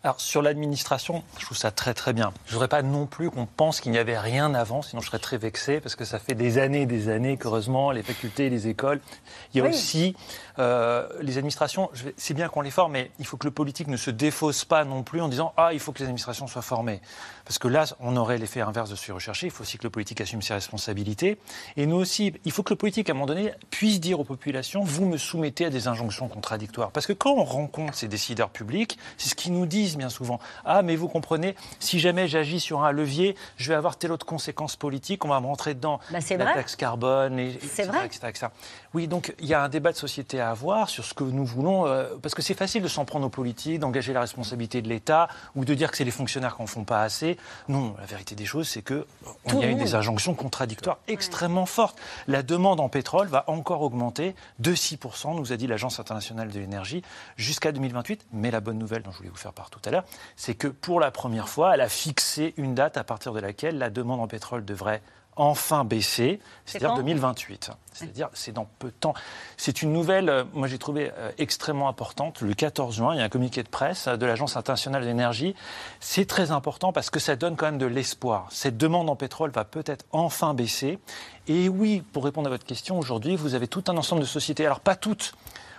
Alors 0.03 0.19
sur 0.19 0.41
l'administration, 0.41 1.23
je 1.37 1.45
trouve 1.45 1.57
ça 1.57 1.69
très 1.69 1.93
très 1.93 2.11
bien. 2.11 2.33
Je 2.47 2.53
voudrais 2.53 2.67
pas 2.67 2.81
non 2.81 3.05
plus 3.05 3.29
qu'on 3.29 3.45
pense 3.45 3.79
qu'il 3.79 3.91
n'y 3.91 3.99
avait 3.99 4.17
rien 4.17 4.55
avant, 4.55 4.81
sinon 4.81 5.01
je 5.01 5.07
serais 5.07 5.19
très 5.19 5.37
vexé 5.37 5.79
parce 5.79 5.95
que 5.95 6.05
ça 6.05 6.17
fait 6.17 6.33
des 6.33 6.57
années 6.57 6.81
et 6.81 6.85
des 6.87 7.09
années 7.09 7.37
qu'heureusement 7.37 7.91
les 7.91 8.01
facultés, 8.01 8.49
les 8.49 8.67
écoles, 8.67 8.99
il 9.53 9.59
y 9.59 9.61
a 9.61 9.69
aussi 9.69 10.15
euh, 10.57 11.07
les 11.21 11.37
administrations. 11.37 11.91
C'est 12.17 12.33
bien 12.33 12.49
qu'on 12.49 12.61
les 12.61 12.71
forme, 12.71 12.93
mais 12.93 13.11
il 13.19 13.27
faut 13.27 13.37
que 13.37 13.45
le 13.45 13.51
politique 13.51 13.87
ne 13.87 13.97
se 13.97 14.09
défausse 14.09 14.65
pas 14.65 14.85
non 14.85 15.03
plus 15.03 15.21
en 15.21 15.27
disant 15.27 15.53
ah 15.55 15.71
il 15.71 15.79
faut 15.79 15.91
que 15.91 15.99
les 15.99 16.05
administrations 16.05 16.47
soient 16.47 16.63
formées, 16.63 16.99
parce 17.45 17.59
que 17.59 17.67
là 17.67 17.85
on 17.99 18.17
aurait 18.17 18.37
l'effet 18.37 18.61
inverse 18.61 18.89
de 18.89 18.95
se 18.95 19.11
rechercher. 19.11 19.47
Il 19.47 19.51
faut 19.51 19.63
aussi 19.63 19.77
que 19.77 19.83
le 19.83 19.89
politique 19.89 20.21
assume 20.21 20.41
ses 20.41 20.53
responsabilités 20.53 21.37
et 21.77 21.85
nous 21.85 21.97
aussi 21.97 22.33
il 22.45 22.51
faut 22.51 22.63
que 22.63 22.73
le 22.73 22.77
politique 22.77 23.09
à 23.09 23.11
un 23.11 23.15
moment 23.15 23.25
donné 23.25 23.53
puisse 23.69 23.99
dire 23.99 24.19
aux 24.19 24.23
populations 24.23 24.83
vous 24.83 25.05
me 25.05 25.17
soumettez 25.17 25.65
à 25.65 25.69
des 25.69 25.87
injonctions 25.87 26.27
contradictoires, 26.27 26.91
parce 26.91 27.05
que 27.05 27.13
quand 27.13 27.33
on 27.33 27.43
rencontre 27.43 27.95
ces 27.95 28.07
décideurs 28.07 28.49
publics, 28.49 28.97
c'est 29.17 29.29
ce 29.29 29.35
qu'ils 29.35 29.53
nous 29.53 29.65
disent 29.65 29.97
bien 29.97 30.09
souvent. 30.09 30.39
Ah, 30.65 30.81
mais 30.81 30.95
vous 30.95 31.07
comprenez, 31.07 31.55
si 31.79 31.99
jamais 31.99 32.27
j'agis 32.27 32.59
sur 32.59 32.83
un 32.83 32.91
levier, 32.91 33.35
je 33.57 33.69
vais 33.69 33.75
avoir 33.75 33.97
telle 33.97 34.11
autre 34.11 34.25
conséquence 34.25 34.75
politique, 34.75 35.25
on 35.25 35.29
va 35.29 35.39
me 35.39 35.47
rentrer 35.47 35.73
dedans. 35.73 35.99
Bah, 36.11 36.19
la 36.37 36.53
taxe 36.53 36.75
carbone, 36.75 37.39
et, 37.39 37.59
vrai. 37.85 38.09
Oui, 38.93 39.07
donc 39.07 39.33
il 39.39 39.45
y 39.45 39.53
a 39.53 39.63
un 39.63 39.69
débat 39.69 39.93
de 39.93 39.97
société 39.97 40.41
à 40.41 40.49
avoir 40.49 40.89
sur 40.89 41.05
ce 41.05 41.13
que 41.13 41.23
nous 41.23 41.45
voulons, 41.45 41.87
euh, 41.87 42.09
parce 42.21 42.35
que 42.35 42.41
c'est 42.41 42.53
facile 42.53 42.83
de 42.83 42.89
s'en 42.89 43.05
prendre 43.05 43.25
aux 43.25 43.29
politiques, 43.29 43.79
d'engager 43.79 44.11
la 44.11 44.19
responsabilité 44.19 44.81
de 44.81 44.89
l'État, 44.89 45.29
ou 45.55 45.63
de 45.63 45.73
dire 45.73 45.91
que 45.91 45.97
c'est 45.97 46.03
les 46.03 46.11
fonctionnaires 46.11 46.57
qui 46.57 46.61
n'en 46.61 46.67
font 46.67 46.83
pas 46.83 47.01
assez. 47.01 47.37
Non, 47.69 47.95
la 47.99 48.05
vérité 48.05 48.35
des 48.35 48.45
choses, 48.45 48.67
c'est 48.67 48.81
qu'il 48.81 49.05
y 49.53 49.63
a 49.63 49.69
eu 49.69 49.75
des 49.75 49.95
injonctions 49.95 50.33
contradictoires 50.33 50.97
extrêmement 51.07 51.65
fortes. 51.65 51.97
La 52.27 52.43
demande 52.43 52.81
en 52.81 52.89
pétrole 52.89 53.27
va 53.27 53.45
encore 53.47 53.81
augmenter 53.81 54.35
de 54.59 54.75
6%, 54.75 55.35
nous 55.35 55.53
a 55.53 55.57
dit 55.57 55.67
l'Agence 55.67 56.01
internationale 56.01 56.49
de 56.49 56.59
l'énergie, 56.59 57.01
jusqu'à 57.37 57.71
2028. 57.71 58.25
Mais 58.33 58.51
la 58.51 58.59
bonne 58.59 58.77
nouvelle 58.77 59.03
dont 59.03 59.11
je 59.11 59.17
voulais 59.19 59.29
vous 59.29 59.37
faire 59.37 59.53
part 59.53 59.69
tout 59.69 59.79
à 59.85 59.91
l'heure, 59.91 60.03
c'est 60.35 60.55
que 60.55 60.67
pour 60.67 60.99
la 60.99 61.11
première 61.11 61.47
fois, 61.47 61.73
elle 61.73 61.81
a 61.81 61.89
fixé 61.89 62.53
une 62.57 62.75
date 62.75 62.97
à 62.97 63.05
partir 63.05 63.31
de 63.31 63.39
laquelle 63.39 63.77
la 63.77 63.89
demande 63.89 64.19
en 64.19 64.27
pétrole 64.27 64.65
devrait 64.65 65.01
enfin 65.35 65.85
baisser, 65.85 66.39
c'est-à-dire 66.65 66.95
2028. 66.95 67.71
C'est-à-dire, 67.93 68.29
c'est 68.33 68.51
dans 68.51 68.67
peu 68.79 68.87
de 68.87 68.93
temps. 68.93 69.13
C'est 69.57 69.81
une 69.81 69.91
nouvelle, 69.93 70.29
euh, 70.29 70.43
moi 70.53 70.67
j'ai 70.67 70.77
trouvé 70.77 71.11
euh, 71.17 71.31
extrêmement 71.37 71.87
importante. 71.87 72.41
Le 72.41 72.53
14 72.53 72.95
juin, 72.95 73.13
il 73.13 73.19
y 73.19 73.21
a 73.21 73.25
un 73.25 73.29
communiqué 73.29 73.63
de 73.63 73.69
presse 73.69 74.07
euh, 74.07 74.17
de 74.17 74.25
l'Agence 74.25 74.55
internationale 74.55 75.03
de 75.03 75.07
l'énergie. 75.07 75.55
C'est 75.99 76.25
très 76.25 76.51
important 76.51 76.93
parce 76.93 77.09
que 77.09 77.19
ça 77.19 77.35
donne 77.35 77.55
quand 77.55 77.65
même 77.65 77.77
de 77.77 77.85
l'espoir. 77.85 78.47
Cette 78.49 78.77
demande 78.77 79.09
en 79.09 79.15
pétrole 79.15 79.51
va 79.51 79.65
peut-être 79.65 80.05
enfin 80.11 80.53
baisser. 80.53 80.99
Et 81.47 81.69
oui, 81.69 82.01
pour 82.13 82.23
répondre 82.23 82.47
à 82.47 82.51
votre 82.51 82.65
question, 82.65 82.97
aujourd'hui, 82.97 83.35
vous 83.35 83.55
avez 83.55 83.67
tout 83.67 83.83
un 83.87 83.97
ensemble 83.97 84.21
de 84.21 84.27
sociétés. 84.27 84.65
Alors, 84.65 84.79
pas 84.79 84.95
toutes. 84.95 85.33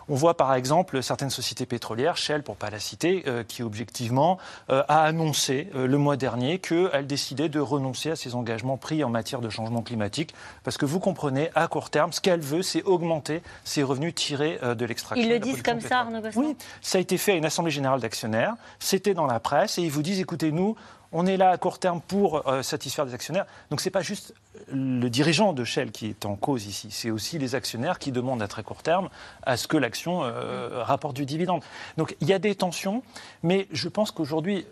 On 0.08 0.14
voit 0.14 0.36
par 0.36 0.54
exemple 0.54 1.02
certaines 1.02 1.30
sociétés 1.30 1.66
pétrolières, 1.66 2.16
Shell 2.16 2.42
pour 2.42 2.54
ne 2.54 2.58
pas 2.58 2.70
la 2.70 2.80
citer, 2.80 3.24
euh, 3.26 3.44
qui 3.44 3.62
objectivement 3.62 4.38
euh, 4.70 4.82
a 4.88 5.02
annoncé 5.02 5.68
euh, 5.74 5.86
le 5.86 5.98
mois 5.98 6.16
dernier 6.16 6.58
qu'elle 6.58 7.06
décidait 7.06 7.48
de 7.48 7.60
renoncer 7.60 8.10
à 8.10 8.16
ses 8.16 8.34
engagements 8.34 8.76
pris 8.76 9.04
en 9.04 9.10
matière 9.10 9.40
de 9.40 9.48
changement 9.48 9.82
climatique. 9.82 10.34
Parce 10.64 10.76
que 10.76 10.86
vous 10.86 11.00
comprenez, 11.00 11.50
à 11.54 11.68
court 11.68 11.90
terme, 11.90 12.12
ce 12.12 12.20
qu'elle 12.20 12.40
veut, 12.40 12.62
c'est 12.62 12.82
augmenter 12.82 13.42
ses 13.64 13.82
revenus 13.82 14.14
tirés 14.14 14.58
de 14.62 14.84
l'extraction. 14.84 15.24
Ils 15.24 15.30
le 15.30 15.38
disent 15.38 15.62
comme 15.62 15.80
ça, 15.80 16.00
Arnaud 16.00 16.20
Oui, 16.36 16.56
ça 16.80 16.98
a 16.98 17.00
été 17.00 17.18
fait 17.18 17.32
à 17.32 17.34
une 17.36 17.44
assemblée 17.44 17.70
générale 17.70 18.00
d'actionnaires. 18.00 18.54
C'était 18.78 19.14
dans 19.14 19.26
la 19.26 19.40
presse 19.40 19.78
et 19.78 19.82
ils 19.82 19.90
vous 19.90 20.02
disent 20.02 20.20
écoutez, 20.20 20.52
nous, 20.52 20.76
on 21.12 21.26
est 21.26 21.36
là 21.36 21.50
à 21.50 21.58
court 21.58 21.78
terme 21.78 22.00
pour 22.00 22.48
euh, 22.48 22.62
satisfaire 22.62 23.06
des 23.06 23.14
actionnaires. 23.14 23.46
Donc 23.70 23.80
ce 23.80 23.86
n'est 23.86 23.92
pas 23.92 24.02
juste 24.02 24.34
le 24.68 25.08
dirigeant 25.08 25.52
de 25.52 25.64
Shell 25.64 25.92
qui 25.92 26.08
est 26.08 26.26
en 26.26 26.36
cause 26.36 26.66
ici, 26.66 26.88
c'est 26.90 27.10
aussi 27.10 27.38
les 27.38 27.54
actionnaires 27.54 27.98
qui 27.98 28.12
demandent 28.12 28.42
à 28.42 28.48
très 28.48 28.62
court 28.62 28.82
terme 28.82 29.08
à 29.42 29.56
ce 29.56 29.68
que 29.68 29.76
l'action 29.76 30.24
euh, 30.24 30.82
rapporte 30.82 31.16
du 31.16 31.26
dividende. 31.26 31.62
Donc 31.96 32.16
il 32.20 32.28
y 32.28 32.32
a 32.32 32.38
des 32.38 32.54
tensions, 32.54 33.02
mais 33.42 33.68
je 33.72 33.88
pense 33.88 34.10
qu'aujourd'hui, 34.10 34.66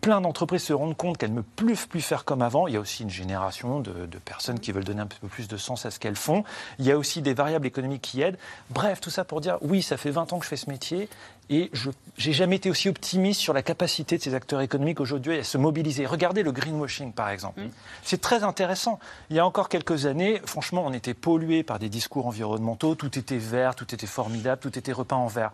plein 0.00 0.20
d'entreprises 0.20 0.62
se 0.62 0.72
rendent 0.72 0.96
compte 0.96 1.18
qu'elles 1.18 1.34
ne 1.34 1.40
peuvent 1.40 1.88
plus 1.88 2.00
faire 2.00 2.24
comme 2.24 2.42
avant. 2.42 2.66
Il 2.66 2.74
y 2.74 2.76
a 2.76 2.80
aussi 2.80 3.02
une 3.02 3.10
génération 3.10 3.80
de, 3.80 4.06
personnes 4.24 4.60
qui 4.60 4.72
veulent 4.72 4.84
donner 4.84 5.02
un 5.02 5.06
peu 5.06 5.28
plus 5.28 5.48
de 5.48 5.56
sens 5.56 5.86
à 5.86 5.90
ce 5.90 5.98
qu'elles 5.98 6.16
font. 6.16 6.44
Il 6.78 6.86
y 6.86 6.92
a 6.92 6.98
aussi 6.98 7.22
des 7.22 7.34
variables 7.34 7.66
économiques 7.66 8.02
qui 8.02 8.22
aident. 8.22 8.38
Bref, 8.70 9.00
tout 9.00 9.10
ça 9.10 9.24
pour 9.24 9.40
dire, 9.40 9.58
oui, 9.60 9.82
ça 9.82 9.96
fait 9.96 10.10
20 10.10 10.32
ans 10.32 10.38
que 10.38 10.44
je 10.44 10.50
fais 10.50 10.56
ce 10.56 10.70
métier 10.70 11.08
et 11.50 11.70
je 11.72 11.90
n'ai 12.24 12.32
jamais 12.32 12.56
été 12.56 12.70
aussi 12.70 12.88
optimiste 12.88 13.40
sur 13.40 13.52
la 13.52 13.62
capacité 13.62 14.18
de 14.18 14.22
ces 14.22 14.34
acteurs 14.34 14.60
économiques 14.60 15.00
aujourd'hui 15.00 15.38
à 15.38 15.44
se 15.44 15.58
mobiliser. 15.58 16.06
Regardez 16.06 16.42
le 16.42 16.52
greenwashing, 16.52 17.12
par 17.12 17.30
exemple. 17.30 17.60
Mm. 17.60 17.70
C'est 18.02 18.20
très 18.20 18.44
intéressant. 18.44 18.98
Il 19.30 19.36
y 19.36 19.38
a 19.38 19.46
encore 19.46 19.68
quelques 19.68 20.06
années, 20.06 20.40
franchement, 20.44 20.84
on 20.86 20.92
était 20.92 21.14
pollué 21.14 21.62
par 21.62 21.78
des 21.78 21.88
discours 21.88 22.26
environnementaux. 22.26 22.94
Tout 22.94 23.18
était 23.18 23.38
vert, 23.38 23.74
tout 23.74 23.94
était 23.94 24.06
formidable, 24.06 24.60
tout 24.60 24.78
était 24.78 24.92
repeint 24.92 25.16
en 25.16 25.26
vert. 25.26 25.52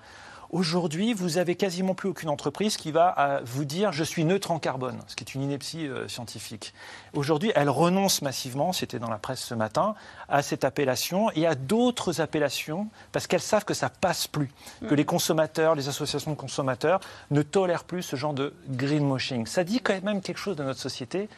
Aujourd'hui, 0.55 1.15
vous 1.15 1.39
avez 1.39 1.57
quasiment 1.57 1.95
plus 1.95 2.09
aucune 2.09 2.29
entreprise 2.29 2.77
qui 2.77 2.93
va 2.93 3.17
euh, 3.19 3.41
vous 3.45 3.65
dire 3.65 3.91
je 3.91 4.05
suis 4.05 4.25
neutre 4.25 4.53
en 4.53 4.61
carbone, 4.61 5.01
ce 5.09 5.17
qui 5.17 5.25
est 5.25 5.35
une 5.35 5.43
ineptie 5.43 5.89
euh, 5.89 6.07
scientifique. 6.07 6.75
Aujourd'hui, 7.13 7.51
elle 7.57 7.69
renonce 7.69 8.23
massivement, 8.23 8.73
c'était 8.73 9.01
dans 9.01 9.11
la 9.11 9.19
presse 9.19 9.41
ce 9.41 9.55
matin, 9.57 9.97
à 10.29 10.43
cette 10.43 10.63
appellation 10.63 11.29
et 11.33 11.49
à 11.49 11.57
d'autres 11.57 12.21
appellations 12.21 12.87
parce 13.11 13.27
qu'elles 13.27 13.41
savent 13.41 13.65
que 13.65 13.75
ça 13.75 13.89
passe 13.89 14.29
plus, 14.29 14.49
que 14.81 14.95
mm. 14.95 14.97
les 14.97 15.05
consommateurs, 15.05 15.75
les 15.75 15.89
associations 15.89 16.31
de 16.31 16.37
consommateurs 16.37 17.01
ne 17.33 17.43
tolèrent 17.43 17.83
plus 17.83 18.03
ce 18.03 18.15
genre 18.15 18.33
de 18.33 18.55
greenwashing. 18.69 19.47
Ça 19.47 19.65
dit 19.65 19.81
quand 19.81 20.01
même 20.05 20.21
quelque 20.21 20.39
chose 20.39 20.55
de 20.55 20.63
notre 20.63 20.79
société 20.79 21.29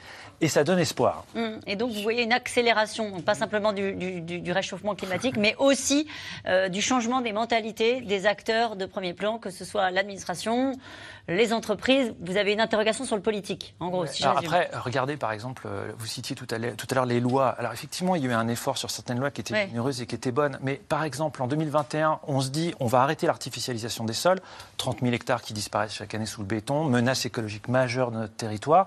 et 0.41 0.49
ça 0.49 0.65
donne 0.65 0.79
espoir. 0.79 1.25
Mm. 1.35 1.59
Et 1.67 1.77
donc 1.77 1.93
vous 1.93 2.03
voyez 2.03 2.23
une 2.23 2.33
accélération, 2.33 3.21
pas 3.23 3.35
simplement 3.35 3.73
du, 3.73 4.53
réchauffement 4.53 4.95
climatique, 4.95 5.37
mais 5.37 5.55
aussi 5.59 6.07
euh, 6.47 6.69
du 6.69 6.83
changement 6.83 7.21
des 7.21 7.33
mentalités 7.33 8.01
des 8.01 8.27
acteurs 8.27 8.77
de 8.77 8.87
premier 8.87 9.15
plan, 9.15 9.39
que 9.39 9.51
ce 9.51 9.65
soit 9.65 9.91
l'administration, 9.91 10.73
les 11.29 11.53
entreprises. 11.53 12.15
Vous 12.21 12.37
avez 12.37 12.53
une 12.53 12.61
interrogation 12.61 13.05
sur 13.05 13.17
le 13.17 13.23
politique, 13.23 13.75
en 13.81 13.89
gros. 13.89 14.07
Si 14.07 14.25
après, 14.25 14.71
regardez 14.73 15.17
par 15.17 15.33
exemple, 15.33 15.65
euh, 15.67 15.93
vous 15.99 16.07
citiez 16.07 16.37
tout 16.37 16.47
à 16.51 16.59
l'heure 16.59 17.07
les 17.07 17.21
lois. 17.21 17.49
Alors 17.59 17.73
effectivement, 17.73 18.15
il 18.15 18.25
y 18.25 18.27
a 18.27 18.31
eu 18.31 18.35
un 18.35 18.49
effort 18.49 18.79
sur 18.79 18.91
certaines 18.91 19.19
lois 19.19 19.31
qui 19.31 19.41
étaient 19.41 19.67
généreuses 19.69 20.03
et 20.03 20.07
qui 20.07 20.15
étaient 20.15 20.33
bonnes. 20.33 20.59
Mais 20.63 20.75
par 20.75 21.05
exemple, 21.05 21.43
en 21.43 21.47
2021, 21.47 22.21
on 22.27 22.41
se 22.41 22.51
dit 22.51 22.75
on 22.81 22.87
va 22.87 23.03
arrêter 23.03 23.27
l'artificialisation 23.27 24.05
des 24.05 24.13
sols. 24.13 24.41
30 24.77 25.01
000 25.01 25.13
hectares 25.13 25.43
qui 25.43 25.53
disparaissent 25.53 25.95
chaque 25.95 26.15
année 26.15 26.27
sous 26.27 26.41
le 26.41 26.47
béton, 26.47 26.85
menace 26.85 27.27
écologique 27.27 27.69
majeure 27.69 28.11
de 28.11 28.19
notre 28.19 28.35
territoire 28.35 28.87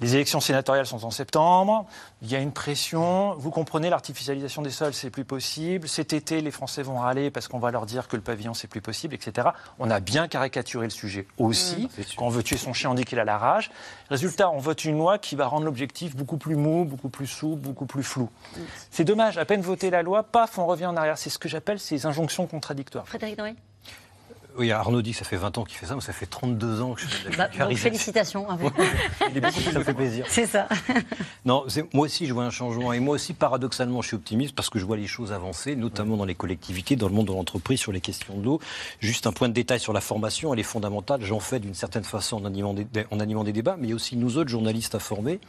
Les 0.00 0.14
élections 0.14 0.40
sénatoriales 0.40 0.86
sont 0.86 1.04
en 1.04 1.10
septembre. 1.10 1.86
Il 2.22 2.30
y 2.30 2.34
a 2.34 2.38
une 2.38 2.52
pression. 2.52 3.34
Vous 3.34 3.50
comprenez, 3.50 3.90
l'artificialisation 3.90 4.62
des 4.62 4.70
sols, 4.70 4.94
c'est 4.94 5.10
plus 5.10 5.24
possible. 5.24 5.88
Cet 5.88 6.12
été, 6.12 6.40
les 6.40 6.50
Français 6.50 6.82
vont 6.82 6.98
râler 6.98 7.30
parce 7.30 7.48
qu'on 7.48 7.58
va 7.58 7.70
leur 7.70 7.84
dire 7.84 8.08
que 8.08 8.16
le 8.16 8.22
pavillon, 8.22 8.54
c'est 8.54 8.68
plus 8.68 8.80
possible, 8.80 9.14
etc. 9.14 9.48
On 9.78 9.90
a 9.90 10.00
bien 10.00 10.26
caricaturé 10.26 10.86
le 10.86 10.90
sujet 10.90 11.26
aussi. 11.38 11.88
Mmh. 11.98 12.02
Quand 12.16 12.26
on 12.26 12.30
veut 12.30 12.42
tuer 12.42 12.56
son 12.56 12.72
chien, 12.72 12.90
on 12.90 12.94
dit 12.94 13.04
qu'il 13.04 13.18
a 13.18 13.24
la 13.24 13.36
rage. 13.36 13.70
Résultat, 14.08 14.50
on 14.50 14.58
vote 14.58 14.84
une 14.84 14.96
loi 14.96 15.18
qui 15.18 15.36
va 15.36 15.46
rendre 15.46 15.66
l'objectif 15.66 16.16
beaucoup 16.16 16.38
plus 16.38 16.56
mou, 16.56 16.84
beaucoup 16.84 17.10
plus 17.10 17.26
souple, 17.26 17.60
beaucoup 17.60 17.86
plus 17.86 18.02
flou. 18.02 18.30
Mmh. 18.56 18.60
C'est 18.90 19.04
dommage. 19.04 19.36
À 19.36 19.44
peine 19.44 19.60
voter 19.60 19.90
la 19.90 20.02
loi, 20.02 20.22
paf, 20.22 20.58
on 20.58 20.66
revient 20.66 20.86
en 20.86 20.96
arrière. 20.96 21.18
C'est 21.18 21.30
ce 21.30 21.38
que 21.38 21.48
j'appelle 21.48 21.78
ces 21.78 22.06
injonctions 22.06 22.46
contradictoires. 22.46 23.06
Frédéric 23.06 23.36
Noël? 23.36 23.54
Oui, 24.58 24.70
Arnaud 24.72 25.00
dit 25.02 25.12
que 25.12 25.16
ça 25.18 25.24
fait 25.24 25.36
20 25.36 25.58
ans 25.58 25.64
qu'il 25.64 25.78
fait 25.78 25.86
ça, 25.86 25.94
mais 25.94 26.00
ça 26.00 26.12
fait 26.12 26.26
32 26.26 26.80
ans 26.82 26.94
que 26.94 27.00
je 27.00 27.06
fais 27.06 27.30
de 27.30 27.36
la 27.36 27.48
Bah, 27.48 27.66
donc, 27.68 27.76
félicitations. 27.76 28.48
à 28.50 28.56
vous. 28.56 28.70
Il 29.30 29.36
est 29.36 29.40
beaucoup, 29.40 29.60
ça 29.60 29.84
fait 29.84 29.94
plaisir. 29.94 30.26
C'est 30.28 30.46
ça. 30.46 30.68
Non, 31.46 31.64
moi 31.94 32.04
aussi 32.04 32.26
je 32.26 32.34
vois 32.34 32.44
un 32.44 32.50
changement 32.50 32.92
et 32.92 33.00
moi 33.00 33.14
aussi 33.14 33.32
paradoxalement 33.32 34.02
je 34.02 34.08
suis 34.08 34.16
optimiste 34.16 34.54
parce 34.54 34.68
que 34.68 34.78
je 34.78 34.84
vois 34.84 34.96
les 34.98 35.06
choses 35.06 35.32
avancer, 35.32 35.74
notamment 35.74 36.16
dans 36.18 36.26
les 36.26 36.34
collectivités, 36.34 36.96
dans 36.96 37.08
le 37.08 37.14
monde 37.14 37.26
de 37.28 37.32
l'entreprise 37.32 37.80
sur 37.80 37.92
les 37.92 38.00
questions 38.02 38.36
de 38.36 38.44
l'eau. 38.44 38.60
Juste 39.00 39.26
un 39.26 39.32
point 39.32 39.48
de 39.48 39.54
détail 39.54 39.80
sur 39.80 39.92
la 39.94 40.00
formation, 40.02 40.52
elle 40.52 40.60
est 40.60 40.64
fondamentale. 40.64 41.22
J'en 41.24 41.40
fais 41.40 41.58
d'une 41.58 41.74
certaine 41.74 42.04
façon 42.04 42.36
en 42.36 42.44
animant 42.44 42.74
des, 42.74 42.86
en 43.10 43.20
animant 43.20 43.44
des 43.44 43.52
débats, 43.52 43.76
mais 43.78 43.86
il 43.86 43.90
y 43.90 43.92
a 43.92 43.96
aussi 43.96 44.16
nous 44.16 44.36
autres 44.36 44.50
journalistes 44.50 44.94
à 44.94 44.98
former. 44.98 45.40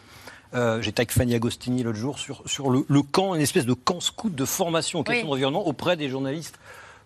Euh, 0.54 0.82
J'étais 0.82 1.02
avec 1.02 1.12
Fanny 1.12 1.34
Agostini 1.36 1.84
l'autre 1.84 1.98
jour 1.98 2.20
sur, 2.20 2.42
sur 2.46 2.70
le, 2.70 2.86
le 2.88 3.02
camp, 3.02 3.36
une 3.36 3.42
espèce 3.42 3.66
de 3.66 3.74
camp 3.74 4.00
scout 4.00 4.34
de 4.34 4.46
formation 4.46 5.00
aux 5.00 5.04
questions 5.04 5.26
Oui. 5.26 5.32
d'environnement 5.32 5.66
auprès 5.68 5.98
des 5.98 6.10
journalistes 6.10 6.58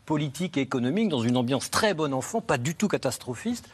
politiques 0.05 0.57
et 0.57 0.61
économiques 0.61 1.09
dans 1.09 1.21
une 1.21 1.37
ambiance 1.37 1.69
très 1.71 1.93
bon 1.93 2.13
enfant, 2.13 2.41
pas 2.41 2.57
du 2.57 2.75
tout 2.75 2.87
catastrophiste 2.87 3.65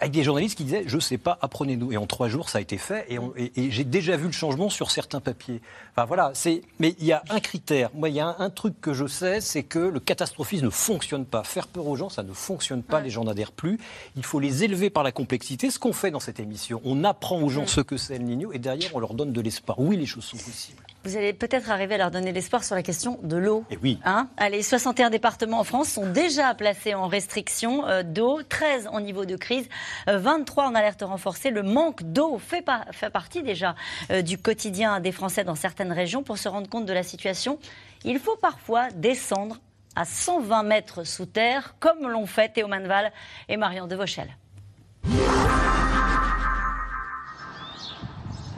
avec 0.00 0.12
des 0.12 0.22
journalistes 0.22 0.56
qui 0.56 0.62
disaient 0.62 0.84
je 0.86 1.00
sais 1.00 1.18
pas, 1.18 1.38
apprenez-nous. 1.42 1.90
Et 1.90 1.96
en 1.96 2.06
trois 2.06 2.28
jours, 2.28 2.48
ça 2.50 2.58
a 2.58 2.60
été 2.60 2.78
fait. 2.78 3.04
Et, 3.08 3.18
on- 3.18 3.32
et- 3.36 3.50
et 3.56 3.70
j'ai 3.72 3.82
déjà 3.82 4.16
vu 4.16 4.26
le 4.26 4.32
changement 4.32 4.70
sur 4.70 4.92
certains 4.92 5.18
papiers. 5.20 5.60
Enfin 5.90 6.04
voilà, 6.04 6.30
c'est. 6.34 6.62
Mais 6.78 6.94
il 7.00 7.04
y 7.06 7.10
a 7.10 7.24
un 7.30 7.40
critère. 7.40 7.90
Moi, 7.94 8.08
il 8.08 8.14
y 8.14 8.20
a 8.20 8.28
un, 8.28 8.36
un 8.38 8.48
truc 8.50 8.80
que 8.80 8.94
je 8.94 9.08
sais, 9.08 9.40
c'est 9.40 9.64
que 9.64 9.80
le 9.80 9.98
catastrophisme 9.98 10.66
ne 10.66 10.70
fonctionne 10.70 11.24
pas. 11.24 11.42
Faire 11.42 11.66
peur 11.66 11.88
aux 11.88 11.96
gens, 11.96 12.10
ça 12.10 12.22
ne 12.22 12.32
fonctionne 12.32 12.84
pas. 12.84 13.00
Les 13.00 13.10
gens 13.10 13.24
n'adhèrent 13.24 13.50
plus. 13.50 13.80
Il 14.14 14.24
faut 14.24 14.38
les 14.38 14.62
élever 14.62 14.88
par 14.88 15.02
la 15.02 15.10
complexité. 15.10 15.68
Ce 15.68 15.80
qu'on 15.80 15.92
fait 15.92 16.12
dans 16.12 16.20
cette 16.20 16.38
émission, 16.38 16.80
on 16.84 17.02
apprend 17.02 17.40
aux 17.42 17.48
gens 17.48 17.66
ce 17.66 17.80
que 17.80 17.96
c'est 17.96 18.14
El 18.14 18.24
Niño, 18.24 18.52
et 18.52 18.60
derrière, 18.60 18.90
on 18.94 19.00
leur 19.00 19.14
donne 19.14 19.32
de 19.32 19.40
l'espoir. 19.40 19.80
Oui, 19.80 19.96
les 19.96 20.06
choses 20.06 20.22
sont 20.26 20.36
possibles. 20.36 20.78
Vous 21.04 21.16
allez 21.16 21.32
peut-être 21.32 21.70
arriver 21.70 21.94
à 21.94 21.98
leur 21.98 22.10
donner 22.10 22.32
l'espoir 22.32 22.64
sur 22.64 22.74
la 22.74 22.82
question 22.82 23.18
de 23.22 23.36
l'eau. 23.36 23.64
Et 23.70 23.78
oui. 23.82 23.98
Hein? 24.04 24.28
Allez, 24.36 24.62
61 24.62 25.10
départements 25.10 25.60
en 25.60 25.64
France 25.64 25.88
sont 25.88 26.10
déjà 26.10 26.52
placés 26.54 26.94
en 26.94 27.06
restriction 27.06 27.86
euh, 27.86 28.02
d'eau, 28.02 28.40
13 28.42 28.88
en 28.92 29.00
niveau 29.00 29.24
de 29.24 29.36
crise, 29.36 29.68
euh, 30.08 30.18
23 30.18 30.66
en 30.66 30.74
alerte 30.74 31.02
renforcée. 31.02 31.50
Le 31.50 31.62
manque 31.62 32.02
d'eau 32.02 32.38
fait, 32.38 32.62
pas- 32.62 32.84
fait 32.92 33.10
partie 33.10 33.42
déjà 33.42 33.74
euh, 34.10 34.22
du 34.22 34.36
quotidien 34.38 35.00
des 35.00 35.12
Français 35.12 35.44
dans 35.44 35.54
certaines 35.54 35.92
régions. 35.92 36.22
Pour 36.22 36.36
se 36.36 36.48
rendre 36.48 36.68
compte 36.68 36.84
de 36.84 36.92
la 36.92 37.02
situation, 37.04 37.58
il 38.04 38.18
faut 38.18 38.36
parfois 38.36 38.88
descendre 38.90 39.56
à 39.96 40.04
120 40.04 40.62
mètres 40.64 41.04
sous 41.04 41.26
terre, 41.26 41.74
comme 41.80 42.06
l'ont 42.08 42.26
fait 42.26 42.50
Théo 42.50 42.66
Manval 42.68 43.12
et 43.48 43.56
Marion 43.56 43.86
Devauchel. 43.86 44.28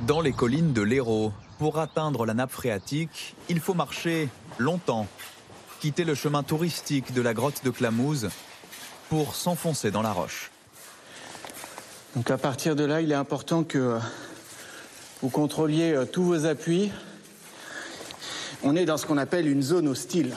Dans 0.07 0.21
les 0.21 0.33
collines 0.33 0.73
de 0.73 0.83
l'Hérault, 0.83 1.33
pour 1.61 1.79
atteindre 1.79 2.25
la 2.25 2.33
nappe 2.33 2.53
phréatique, 2.53 3.37
il 3.51 3.61
faut 3.61 3.75
marcher 3.75 4.31
longtemps, 4.57 5.07
quitter 5.79 6.05
le 6.05 6.15
chemin 6.15 6.43
touristique 6.43 7.13
de 7.13 7.21
la 7.21 7.35
grotte 7.35 7.63
de 7.63 7.69
Clamouze 7.69 8.31
pour 9.11 9.35
s'enfoncer 9.35 9.91
dans 9.91 10.01
la 10.01 10.11
roche. 10.11 10.51
Donc 12.17 12.31
à 12.31 12.39
partir 12.39 12.77
de 12.77 12.85
là, 12.85 13.03
il 13.03 13.13
est 13.13 13.15
important 13.15 13.63
que 13.63 13.77
euh, 13.77 13.99
vous 15.21 15.29
contrôliez 15.29 15.93
euh, 15.93 16.07
tous 16.07 16.25
vos 16.25 16.47
appuis. 16.47 16.91
On 18.63 18.75
est 18.75 18.87
dans 18.87 18.97
ce 18.97 19.05
qu'on 19.05 19.19
appelle 19.19 19.47
une 19.47 19.63
zone 19.63 19.87
hostile. 19.87 20.35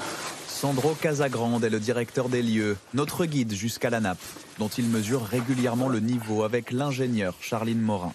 Sandro 0.49 0.93
Casagrande 0.93 1.63
est 1.63 1.69
le 1.69 1.79
directeur 1.79 2.27
des 2.27 2.41
lieux, 2.41 2.75
notre 2.93 3.25
guide 3.25 3.53
jusqu'à 3.53 3.89
la 3.89 4.01
nappe, 4.01 4.19
dont 4.59 4.67
il 4.67 4.89
mesure 4.89 5.23
régulièrement 5.23 5.87
le 5.87 6.01
niveau 6.01 6.43
avec 6.43 6.71
l'ingénieur 6.71 7.35
Charline 7.39 7.79
Morin. 7.79 8.13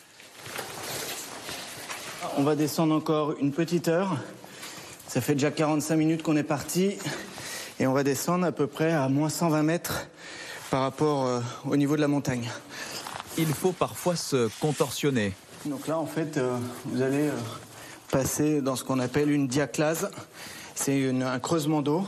On 2.38 2.44
va 2.44 2.54
descendre 2.54 2.94
encore 2.94 3.34
une 3.40 3.50
petite 3.50 3.88
heure. 3.88 4.16
Ça 5.08 5.20
fait 5.20 5.34
déjà 5.34 5.50
45 5.50 5.96
minutes 5.96 6.22
qu'on 6.22 6.36
est 6.36 6.44
parti. 6.44 6.92
Et 7.80 7.86
on 7.88 7.92
va 7.92 8.04
descendre 8.04 8.46
à 8.46 8.52
peu 8.52 8.68
près 8.68 8.92
à 8.92 9.08
moins 9.08 9.28
120 9.28 9.64
mètres 9.64 10.06
par 10.70 10.82
rapport 10.82 11.26
euh, 11.26 11.40
au 11.68 11.76
niveau 11.76 11.96
de 11.96 12.00
la 12.00 12.06
montagne. 12.06 12.48
Il 13.38 13.48
faut 13.48 13.72
parfois 13.72 14.14
se 14.14 14.48
contorsionner. 14.60 15.32
Donc 15.66 15.88
là, 15.88 15.98
en 15.98 16.06
fait, 16.06 16.36
euh, 16.36 16.56
vous 16.84 17.02
allez 17.02 17.26
euh, 17.26 17.32
passer 18.12 18.60
dans 18.60 18.76
ce 18.76 18.84
qu'on 18.84 19.00
appelle 19.00 19.32
une 19.32 19.48
diaclase. 19.48 20.08
C'est 20.76 21.10
un 21.10 21.40
creusement 21.40 21.82
d'eau. 21.82 22.06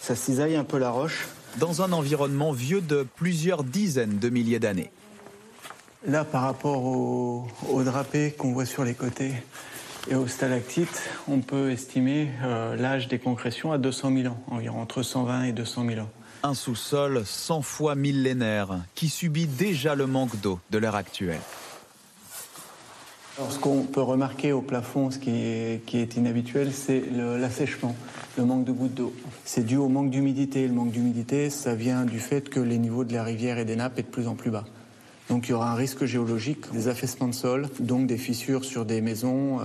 Ça 0.00 0.14
cisaille 0.14 0.54
un 0.54 0.62
peu 0.62 0.78
la 0.78 0.90
roche. 0.90 1.26
Dans 1.56 1.82
un 1.82 1.90
environnement 1.90 2.52
vieux 2.52 2.80
de 2.80 3.04
plusieurs 3.16 3.64
dizaines 3.64 4.20
de 4.20 4.28
milliers 4.28 4.60
d'années. 4.60 4.92
Là, 6.06 6.24
par 6.24 6.42
rapport 6.42 6.84
au, 6.84 7.46
au 7.70 7.82
drapé 7.82 8.30
qu'on 8.36 8.52
voit 8.52 8.66
sur 8.66 8.84
les 8.84 8.94
côtés 8.94 9.32
et 10.10 10.14
aux 10.14 10.28
stalactites, 10.28 11.02
on 11.28 11.40
peut 11.40 11.70
estimer 11.72 12.28
euh, 12.44 12.76
l'âge 12.76 13.08
des 13.08 13.18
concrétions 13.18 13.72
à 13.72 13.78
200 13.78 14.12
000 14.22 14.32
ans, 14.32 14.40
environ 14.50 14.80
entre 14.80 15.02
120 15.02 15.44
et 15.44 15.52
200 15.52 15.86
000 15.86 16.00
ans. 16.02 16.08
Un 16.44 16.54
sous-sol 16.54 17.22
100 17.26 17.62
fois 17.62 17.96
millénaire 17.96 18.78
qui 18.94 19.08
subit 19.08 19.46
déjà 19.46 19.96
le 19.96 20.06
manque 20.06 20.40
d'eau 20.40 20.60
de 20.70 20.78
l'heure 20.78 20.94
actuelle. 20.94 21.40
Alors, 23.36 23.52
ce 23.52 23.58
qu'on 23.58 23.82
peut 23.82 24.00
remarquer 24.02 24.52
au 24.52 24.62
plafond, 24.62 25.10
ce 25.10 25.18
qui 25.18 25.30
est, 25.30 25.84
qui 25.84 25.98
est 25.98 26.16
inhabituel, 26.16 26.72
c'est 26.72 27.00
le- 27.00 27.36
l'assèchement, 27.38 27.94
le 28.36 28.44
manque 28.44 28.64
de 28.64 28.72
gouttes 28.72 28.94
d'eau. 28.94 29.12
C'est 29.44 29.64
dû 29.64 29.76
au 29.76 29.88
manque 29.88 30.10
d'humidité. 30.10 30.66
Le 30.66 30.74
manque 30.74 30.90
d'humidité, 30.92 31.50
ça 31.50 31.74
vient 31.74 32.04
du 32.04 32.18
fait 32.20 32.48
que 32.50 32.60
les 32.60 32.78
niveaux 32.78 33.04
de 33.04 33.12
la 33.12 33.24
rivière 33.24 33.58
et 33.58 33.64
des 33.64 33.76
nappes 33.76 33.98
est 33.98 34.02
de 34.02 34.08
plus 34.08 34.26
en 34.28 34.34
plus 34.34 34.50
bas. 34.50 34.64
Donc 35.28 35.48
il 35.48 35.50
y 35.50 35.54
aura 35.54 35.72
un 35.72 35.74
risque 35.74 36.06
géologique, 36.06 36.72
des 36.72 36.88
affaissements 36.88 37.28
de 37.28 37.34
sol, 37.34 37.68
donc 37.80 38.06
des 38.06 38.16
fissures 38.16 38.64
sur 38.64 38.86
des 38.86 39.00
maisons, 39.00 39.60
euh, 39.60 39.64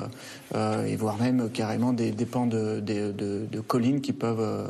euh, 0.55 0.85
et 0.85 0.95
voire 0.95 1.17
même 1.17 1.49
carrément 1.49 1.93
des, 1.93 2.11
pans 2.25 2.47
de, 2.47 2.81
collines 3.67 4.01
qui 4.01 4.11
peuvent, 4.11 4.41
euh, 4.41 4.67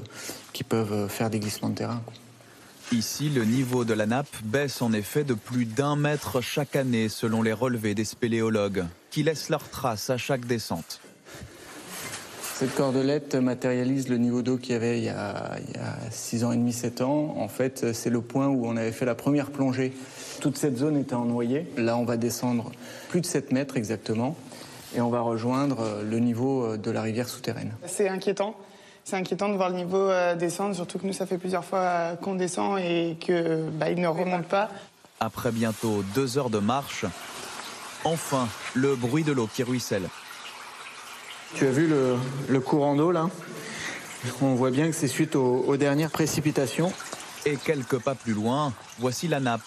qui 0.54 0.64
peuvent 0.64 1.10
faire 1.10 1.30
des 1.30 1.40
glissements 1.40 1.70
de 1.70 1.76
terrain. 1.76 2.02
Ici, 2.92 3.30
le 3.30 3.44
niveau 3.44 3.86
de 3.86 3.94
la 3.94 4.06
nappe 4.06 4.36
baisse 4.44 4.84
en 4.84 4.94
effet 4.94 5.24
de 5.24 5.34
plus 5.34 5.66
d'un 5.66 5.96
mètre 5.96 6.42
chaque 6.42 6.76
année 6.76 7.10
selon 7.10 7.42
les 7.42 7.54
relevés 7.54 7.96
des 7.96 8.06
spéléologues, 8.06 8.86
qui 9.10 9.24
laissent 9.24 9.50
leurs 9.50 9.70
traces 9.70 10.12
à 10.12 10.18
chaque 10.18 10.46
descente. 10.46 11.03
Cette 12.56 12.76
cordelette 12.76 13.36
matérialise 13.36 14.10
le 14.10 14.18
niveau 14.18 14.42
d'eau 14.42 14.58
qu'il 14.58 14.74
y 14.74 14.76
avait 14.76 15.00
il 15.00 15.06
y 15.06 15.10
a, 15.10 15.58
il 15.68 15.76
y 15.76 15.80
a 15.80 15.96
6 16.12 16.44
ans 16.44 16.52
et 16.52 16.58
demi, 16.58 16.72
7 16.72 17.02
ans. 17.02 17.36
En 17.38 17.48
fait, 17.48 17.94
c'est 17.94 18.10
le 18.10 18.22
point 18.22 18.48
où 18.48 18.66
on 18.68 18.78
avait 18.78 18.92
fait 18.92 19.06
la 19.06 19.16
première 19.16 19.50
plongée. 19.50 19.92
Toute 20.40 20.58
cette 20.58 20.78
zone 20.78 20.98
était 20.98 21.16
en 21.16 21.26
noyer. 21.26 21.68
Là, 21.78 21.98
on 21.98 22.06
va 22.06 22.16
descendre 22.16 22.72
plus 23.10 23.22
de 23.22 23.26
7 23.26 23.52
mètres 23.52 23.76
exactement 23.76 24.36
et 24.96 25.02
on 25.02 25.10
va 25.10 25.22
rejoindre 25.22 25.80
euh, 25.82 26.04
le 26.04 26.20
niveau 26.20 26.64
euh, 26.64 26.78
de 26.78 26.92
la 26.92 27.02
rivière 27.02 27.28
souterraine. 27.28 27.74
C'est 27.86 28.08
inquiétant. 28.08 28.56
C'est 29.04 29.16
inquiétant 29.16 29.50
de 29.50 29.56
voir 29.56 29.70
le 29.70 29.76
niveau 29.76 29.98
euh, 29.98 30.36
descendre, 30.36 30.76
surtout 30.76 31.00
que 31.00 31.08
nous, 31.08 31.14
ça 31.14 31.26
fait 31.26 31.38
plusieurs 31.38 31.66
fois 31.66 32.16
qu'on 32.22 32.36
descend 32.36 32.80
et 32.80 33.18
que 33.20 33.68
bah, 33.72 33.90
il 33.90 34.00
ne 34.00 34.08
remonte 34.08 34.46
pas. 34.46 34.70
Après 35.20 35.52
bientôt 35.52 36.04
deux 36.16 36.38
heures 36.38 36.50
de 36.50 36.60
marche, 36.60 37.06
enfin 38.04 38.48
le 38.74 38.96
bruit 38.96 39.24
de 39.24 39.32
l'eau 39.32 39.50
qui 39.54 39.64
ruisselle. 39.64 40.08
Tu 41.56 41.68
as 41.68 41.72
vu 41.72 41.88
le, 41.88 42.16
le 42.50 42.60
courant 42.60 42.96
d'eau 42.96 43.12
là? 43.12 43.30
On 44.42 44.56
voit 44.56 44.72
bien 44.72 44.88
que 44.88 44.96
c'est 44.96 45.08
suite 45.08 45.36
aux, 45.36 45.64
aux 45.68 45.78
dernières 45.78 46.10
précipitations. 46.10 46.92
Et 47.46 47.58
quelques 47.58 48.00
pas 48.00 48.16
plus 48.16 48.34
loin, 48.34 48.74
voici 49.00 49.28
la 49.28 49.40
nappe. 49.40 49.62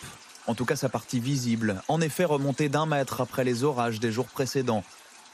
En 0.46 0.54
tout 0.54 0.64
cas 0.64 0.76
sa 0.76 0.88
partie 0.88 1.20
visible, 1.20 1.82
en 1.88 2.00
effet 2.00 2.24
remontée 2.24 2.68
d'un 2.68 2.86
mètre 2.86 3.20
après 3.20 3.44
les 3.44 3.64
orages 3.64 4.00
des 4.00 4.12
jours 4.12 4.26
précédents. 4.26 4.82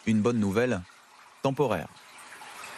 Une 0.07 0.20
bonne 0.20 0.38
nouvelle, 0.38 0.80
temporaire. 1.42 1.88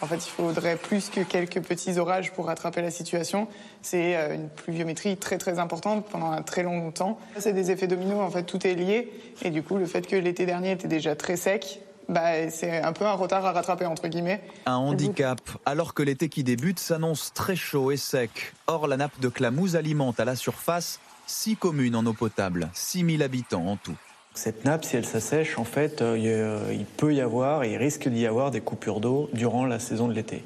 En 0.01 0.07
fait, 0.07 0.27
il 0.27 0.31
faudrait 0.31 0.77
plus 0.77 1.09
que 1.09 1.21
quelques 1.21 1.63
petits 1.63 1.99
orages 1.99 2.33
pour 2.33 2.47
rattraper 2.47 2.83
la 2.83 2.91
situation. 2.91 3.49
C'est 3.81 4.17
euh, 4.17 4.35
une 4.35 4.49
pluviométrie 4.51 5.17
très 5.17 5.39
très 5.39 5.59
importante 5.59 6.07
pendant 6.11 6.31
un 6.31 6.43
très 6.43 6.63
long 6.63 6.91
temps. 6.91 7.19
C'est 7.39 7.55
des 7.55 7.71
effets 7.71 7.87
dominos, 7.87 8.21
en 8.21 8.31
fait, 8.31 8.43
tout 8.43 8.67
est 8.67 8.75
lié. 8.75 9.11
Et 9.43 9.51
du 9.51 9.63
coup, 9.63 9.77
le 9.77 9.87
fait 9.87 10.07
que 10.07 10.17
l'été 10.17 10.45
dernier 10.45 10.73
était 10.73 10.89
déjà 10.89 11.17
très 11.17 11.37
sec, 11.37 11.81
bah, 12.09 12.51
c'est 12.51 12.83
un 12.83 12.93
peu 12.93 13.05
un 13.07 13.13
retard 13.15 13.45
à 13.47 13.53
rattraper, 13.53 13.87
entre 13.87 14.09
guillemets. 14.09 14.43
Un 14.67 14.77
handicap, 14.77 15.41
alors 15.65 15.95
que 15.95 16.03
l'été 16.03 16.29
qui 16.29 16.45
débute 16.45 16.79
s'annonce 16.79 17.33
très 17.35 17.57
chaud 17.57 17.91
et 17.91 17.97
sec. 17.97 18.53
Or, 18.67 18.87
la 18.87 18.97
nappe 18.97 19.19
de 19.21 19.29
Clamouze 19.29 19.77
alimente 19.77 20.21
à 20.21 20.25
la 20.25 20.37
surface 20.37 21.01
six 21.27 21.57
communes 21.57 21.97
en 21.97 22.05
eau 22.07 22.13
potable, 22.13 22.69
6000 22.75 23.23
habitants 23.23 23.67
en 23.67 23.77
tout. 23.77 23.97
Cette 24.35 24.65
nappe, 24.65 24.85
si 24.85 24.97
elle 24.97 25.07
s'assèche, 25.07 25.59
en 25.59 25.65
fait, 25.65 26.03
euh, 26.03 26.69
a- 26.69 26.73
il 26.73 26.85
peut 26.85 27.15
y 27.15 27.21
avoir 27.21 27.63
et 27.65 27.73
il 27.73 27.77
risque 27.77 28.09
d'y 28.09 28.27
avoir 28.27 28.51
des 28.51 28.61
coupures 28.61 29.01
d'eau 29.01 29.31
durant 29.33 29.65
la 29.65 29.79
saison 29.79 30.09
de 30.09 30.13
l'été. 30.13 30.43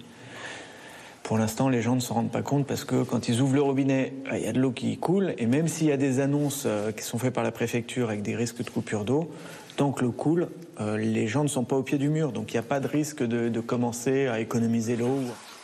Pour 1.29 1.37
l'instant, 1.37 1.69
les 1.69 1.83
gens 1.83 1.95
ne 1.95 2.01
se 2.01 2.11
rendent 2.11 2.31
pas 2.31 2.41
compte 2.41 2.67
parce 2.67 2.87
que 2.87 3.03
quand 3.03 3.29
ils 3.29 3.43
ouvrent 3.43 3.55
le 3.55 3.61
robinet, 3.61 4.15
il 4.33 4.39
y 4.39 4.47
a 4.47 4.53
de 4.55 4.59
l'eau 4.59 4.73
qui 4.73 4.97
coule. 4.97 5.35
Et 5.37 5.45
même 5.45 5.69
s'il 5.69 5.89
y 5.89 5.93
a 5.93 5.99
des 5.99 6.21
annonces 6.21 6.63
euh, 6.65 6.91
qui 6.91 7.05
sont 7.05 7.19
faites 7.19 7.35
par 7.35 7.45
la 7.45 7.53
préfecture 7.53 8.09
avec 8.09 8.23
des 8.23 8.35
risques 8.35 8.65
de 8.65 8.71
coupure 8.71 9.05
d'eau, 9.05 9.31
tant 9.77 9.93
que 9.93 10.05
l'eau 10.05 10.11
coule, 10.11 10.49
euh, 10.81 10.97
les 10.97 11.29
gens 11.29 11.43
ne 11.43 11.49
sont 11.49 11.65
pas 11.65 11.77
au 11.77 11.83
pied 11.83 11.99
du 11.99 12.09
mur. 12.09 12.33
Donc 12.33 12.53
il 12.53 12.55
n'y 12.55 12.61
a 12.61 12.63
pas 12.63 12.81
de 12.81 12.89
risque 12.89 13.23
de 13.23 13.61
commencer 13.61 14.27
à 14.27 14.41
économiser 14.41 14.97
l'eau. 14.97 15.19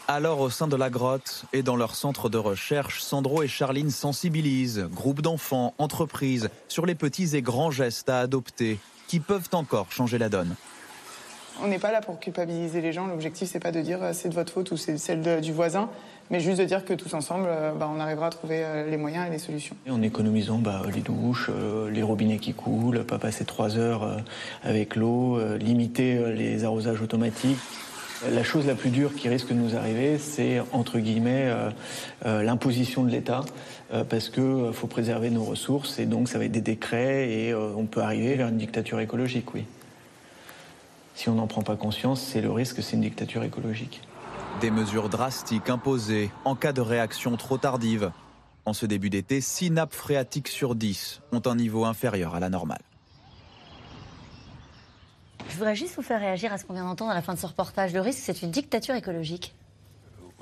Alors, 0.07 0.41
au 0.41 0.51
sein 0.51 0.69
de 0.69 0.77
la 0.77 0.91
grotte 0.91 1.47
et 1.55 1.63
dans 1.63 1.77
leur 1.77 1.95
centre 1.95 2.29
de 2.29 2.37
recherche, 2.37 3.01
Sandro 3.01 3.43
et 3.43 3.49
Charline 3.49 3.89
sensibilisent 3.89 4.87
groupes 4.93 5.23
d'enfants, 5.23 5.73
entreprises, 5.79 6.51
sur 6.69 6.85
les 6.85 6.95
petits 6.95 7.35
et 7.37 7.41
grands 7.41 7.71
gestes 7.71 8.11
à 8.11 8.21
adopter 8.21 8.79
qui 9.09 9.19
peuvent 9.19 9.49
encore 9.53 9.91
changer 9.93 10.19
la 10.19 10.29
donne. 10.29 10.57
On 11.63 11.69
n'est 11.69 11.79
pas 11.79 11.93
là 11.93 12.01
pour 12.01 12.19
culpabiliser 12.19 12.81
les 12.81 12.93
gens. 12.93 13.07
L'objectif, 13.07 13.49
c'est 13.49 13.61
pas 13.61 13.71
de 13.71 13.81
dire 13.81 14.03
euh, 14.03 14.13
c'est 14.13 14.29
de 14.29 14.35
votre 14.35 14.53
faute 14.53 14.71
ou 14.73 14.77
c'est 14.77 14.99
celle 14.99 15.41
du 15.41 15.53
voisin, 15.53 15.89
mais 16.31 16.41
juste 16.41 16.59
de 16.59 16.65
dire 16.65 16.85
que 16.85 16.95
tous 16.95 17.15
ensemble, 17.15 17.47
euh, 17.49 17.73
bah, 17.73 17.89
on 17.95 18.01
arrivera 18.01 18.27
à 18.27 18.31
trouver 18.31 18.63
euh, 18.65 18.91
les 18.91 18.97
moyens 18.97 19.29
et 19.29 19.31
les 19.31 19.39
solutions. 19.39 19.77
En 19.89 20.03
économisant 20.03 20.59
bah, 20.59 20.83
les 20.93 21.01
douches, 21.01 21.51
les 21.91 22.03
robinets 22.03 22.39
qui 22.39 22.55
coulent, 22.55 23.05
pas 23.05 23.19
passer 23.19 23.45
trois 23.45 23.79
heures 23.79 24.23
avec 24.63 24.97
l'eau, 24.97 25.39
limiter 25.57 26.33
les 26.33 26.65
arrosages 26.65 27.01
automatiques. 27.01 27.59
La 28.31 28.43
chose 28.43 28.67
la 28.67 28.75
plus 28.75 28.91
dure 28.91 29.15
qui 29.15 29.29
risque 29.29 29.49
de 29.49 29.55
nous 29.55 29.77
arriver, 29.77 30.19
c'est 30.19 30.61
entre 30.73 30.99
guillemets 30.99 31.53
l'imposition 32.25 33.05
de 33.05 33.11
l'État, 33.11 33.43
parce 34.09 34.31
qu'il 34.31 34.71
faut 34.73 34.87
préserver 34.87 35.31
nos 35.31 35.45
ressources 35.45 35.99
et 35.99 36.07
donc 36.07 36.29
ça 36.29 36.39
va 36.39 36.47
être 36.47 36.53
des 36.53 36.61
décrets 36.61 37.31
et 37.31 37.55
on 37.55 37.85
peut 37.85 38.01
arriver 38.01 38.35
vers 38.35 38.49
une 38.49 38.57
dictature 38.57 39.01
écologique, 39.01 39.53
oui. 39.55 39.65
Si 41.15 41.29
on 41.29 41.35
n'en 41.35 41.47
prend 41.47 41.63
pas 41.63 41.77
conscience, 41.77 42.21
c'est 42.21 42.41
le 42.41 42.51
risque, 42.51 42.83
c'est 42.83 42.97
une 42.97 43.03
dictature 43.03 43.45
écologique. 43.45 44.03
Des 44.61 44.71
mesures 44.71 45.09
drastiques 45.09 45.71
imposées 45.71 46.31
en 46.45 46.57
cas 46.57 46.73
de 46.73 46.81
réaction 46.81 47.37
trop 47.37 47.57
tardive. 47.57 48.11
En 48.67 48.73
ce 48.73 48.85
début 48.85 49.11
d'été, 49.11 49.41
6 49.41 49.71
nappes 49.71 49.95
phréatiques 49.95 50.49
sur 50.49 50.75
10 50.75 51.21
ont 51.33 51.43
un 51.47 51.55
niveau 51.55 51.85
inférieur 51.85 52.35
à 52.35 52.41
la 52.41 52.49
normale. 52.49 52.83
Je 55.49 55.57
voudrais 55.57 55.77
juste 55.77 55.95
vous 55.95 56.03
faire 56.03 56.19
réagir 56.19 56.53
à 56.53 56.59
ce 56.59 56.65
qu'on 56.65 56.73
vient 56.73 56.85
d'entendre 56.85 57.13
à 57.13 57.15
la 57.15 57.23
fin 57.23 57.35
de 57.35 57.39
ce 57.39 57.47
reportage. 57.47 57.93
Le 57.93 58.01
risque, 58.01 58.21
c'est 58.21 58.43
une 58.43 58.51
dictature 58.51 58.95
écologique. 58.95 59.55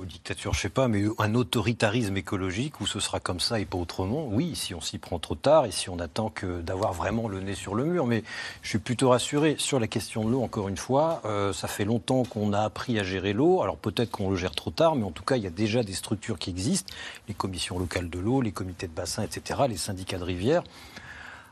Aux 0.03 0.05
dictatures, 0.05 0.53
je 0.53 0.59
sais 0.59 0.69
pas, 0.69 0.89
mais 0.89 1.05
un 1.19 1.37
autoritarisme 1.37 2.17
écologique 2.17 2.81
où 2.81 2.89
ce 2.89 2.99
sera 2.99 3.21
comme 3.21 3.39
ça 3.39 3.61
et 3.61 3.65
pas 3.65 3.79
autrement, 3.79 4.27
oui, 4.27 4.57
si 4.57 4.75
on 4.75 4.81
s'y 4.81 4.99
prend 4.99 5.21
trop 5.21 5.37
tard 5.37 5.65
et 5.65 5.71
si 5.71 5.91
on 5.91 6.01
attend 6.01 6.29
que 6.29 6.61
d'avoir 6.61 6.93
vraiment 6.93 7.29
le 7.29 7.39
nez 7.39 7.55
sur 7.55 7.77
le 7.77 7.85
mur. 7.85 8.05
Mais 8.09 8.25
je 8.63 8.69
suis 8.71 8.81
plutôt 8.81 9.11
rassuré 9.11 9.55
sur 9.59 9.79
la 9.79 9.87
question 9.87 10.25
de 10.25 10.31
l'eau, 10.31 10.43
encore 10.43 10.69
une 10.69 10.77
fois. 10.77 11.23
Euh, 11.25 11.53
ça 11.53 11.69
fait 11.69 11.85
longtemps 11.85 12.25
qu'on 12.25 12.53
a 12.53 12.63
appris 12.63 12.99
à 12.99 13.05
gérer 13.05 13.33
l'eau. 13.33 13.63
Alors 13.63 13.77
peut-être 13.77 14.11
qu'on 14.11 14.29
le 14.29 14.37
gère 14.37 14.57
trop 14.57 14.73
tard, 14.73 14.97
mais 14.97 15.05
en 15.05 15.13
tout 15.13 15.23
cas, 15.23 15.37
il 15.37 15.45
y 15.45 15.47
a 15.47 15.51
déjà 15.51 15.85
des 15.85 15.93
structures 15.93 16.41
qui 16.41 16.51
existent 16.51 16.93
les 17.29 17.35
commissions 17.35 17.79
locales 17.79 18.11
de 18.11 18.19
l'eau, 18.19 18.41
les 18.41 18.51
comités 18.51 18.89
de 18.89 18.93
bassin, 18.93 19.23
etc., 19.23 19.61
les 19.69 19.77
syndicats 19.77 20.19
de 20.19 20.25
rivière. 20.25 20.65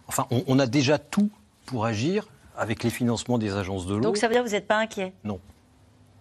Enfin, 0.08 0.26
on, 0.32 0.42
on 0.48 0.58
a 0.58 0.66
déjà 0.66 0.98
tout 0.98 1.30
pour 1.66 1.84
agir 1.84 2.26
avec 2.56 2.82
les 2.82 2.90
financements 2.90 3.38
des 3.38 3.54
agences 3.54 3.86
de 3.86 3.94
l'eau. 3.94 4.00
Donc 4.00 4.16
ça 4.16 4.26
veut 4.26 4.34
dire 4.34 4.42
que 4.42 4.48
vous 4.48 4.54
n'êtes 4.54 4.66
pas 4.66 4.78
inquiet? 4.78 5.12
Non. 5.22 5.38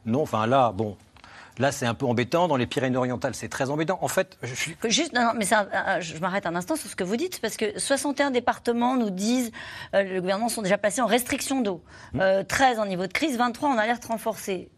Non, 0.06 0.22
enfin 0.22 0.46
là, 0.46 0.72
bon. 0.72 0.96
Là, 1.60 1.72
c'est 1.72 1.86
un 1.86 1.94
peu 1.94 2.06
embêtant. 2.06 2.48
Dans 2.48 2.56
les 2.56 2.66
Pyrénées-Orientales, 2.66 3.36
c'est 3.36 3.50
très 3.50 3.70
embêtant. 3.70 4.00
En 4.02 4.08
fait, 4.08 4.38
je 4.44 4.56
suis. 4.56 4.76
Juste, 4.86 5.14
non, 5.14 5.22
non, 5.26 5.32
mais 5.36 5.46
euh, 5.54 6.00
je 6.02 6.18
m'arrête 6.18 6.46
un 6.46 6.56
instant 6.56 6.76
sur 6.78 6.90
ce 6.90 6.96
que 6.96 7.04
vous 7.04 7.18
dites, 7.18 7.40
parce 7.42 7.58
que 7.58 7.78
61 7.78 8.32
départements 8.32 8.96
nous 8.96 9.10
disent, 9.10 9.52
euh, 9.94 10.04
le 10.04 10.22
gouvernement 10.22 10.50
sont 10.50 10.62
déjà 10.62 10.78
placés 10.78 11.02
en 11.02 11.06
restriction 11.08 11.62
d'eau, 11.62 11.84
Euh, 12.16 12.44
13 12.44 12.80
en 12.80 12.86
niveau 12.86 13.06
de 13.08 13.14
crise, 13.14 13.38
23 13.38 13.70
en 13.70 13.78
alerte 13.78 14.06
renforcée. 14.06 14.70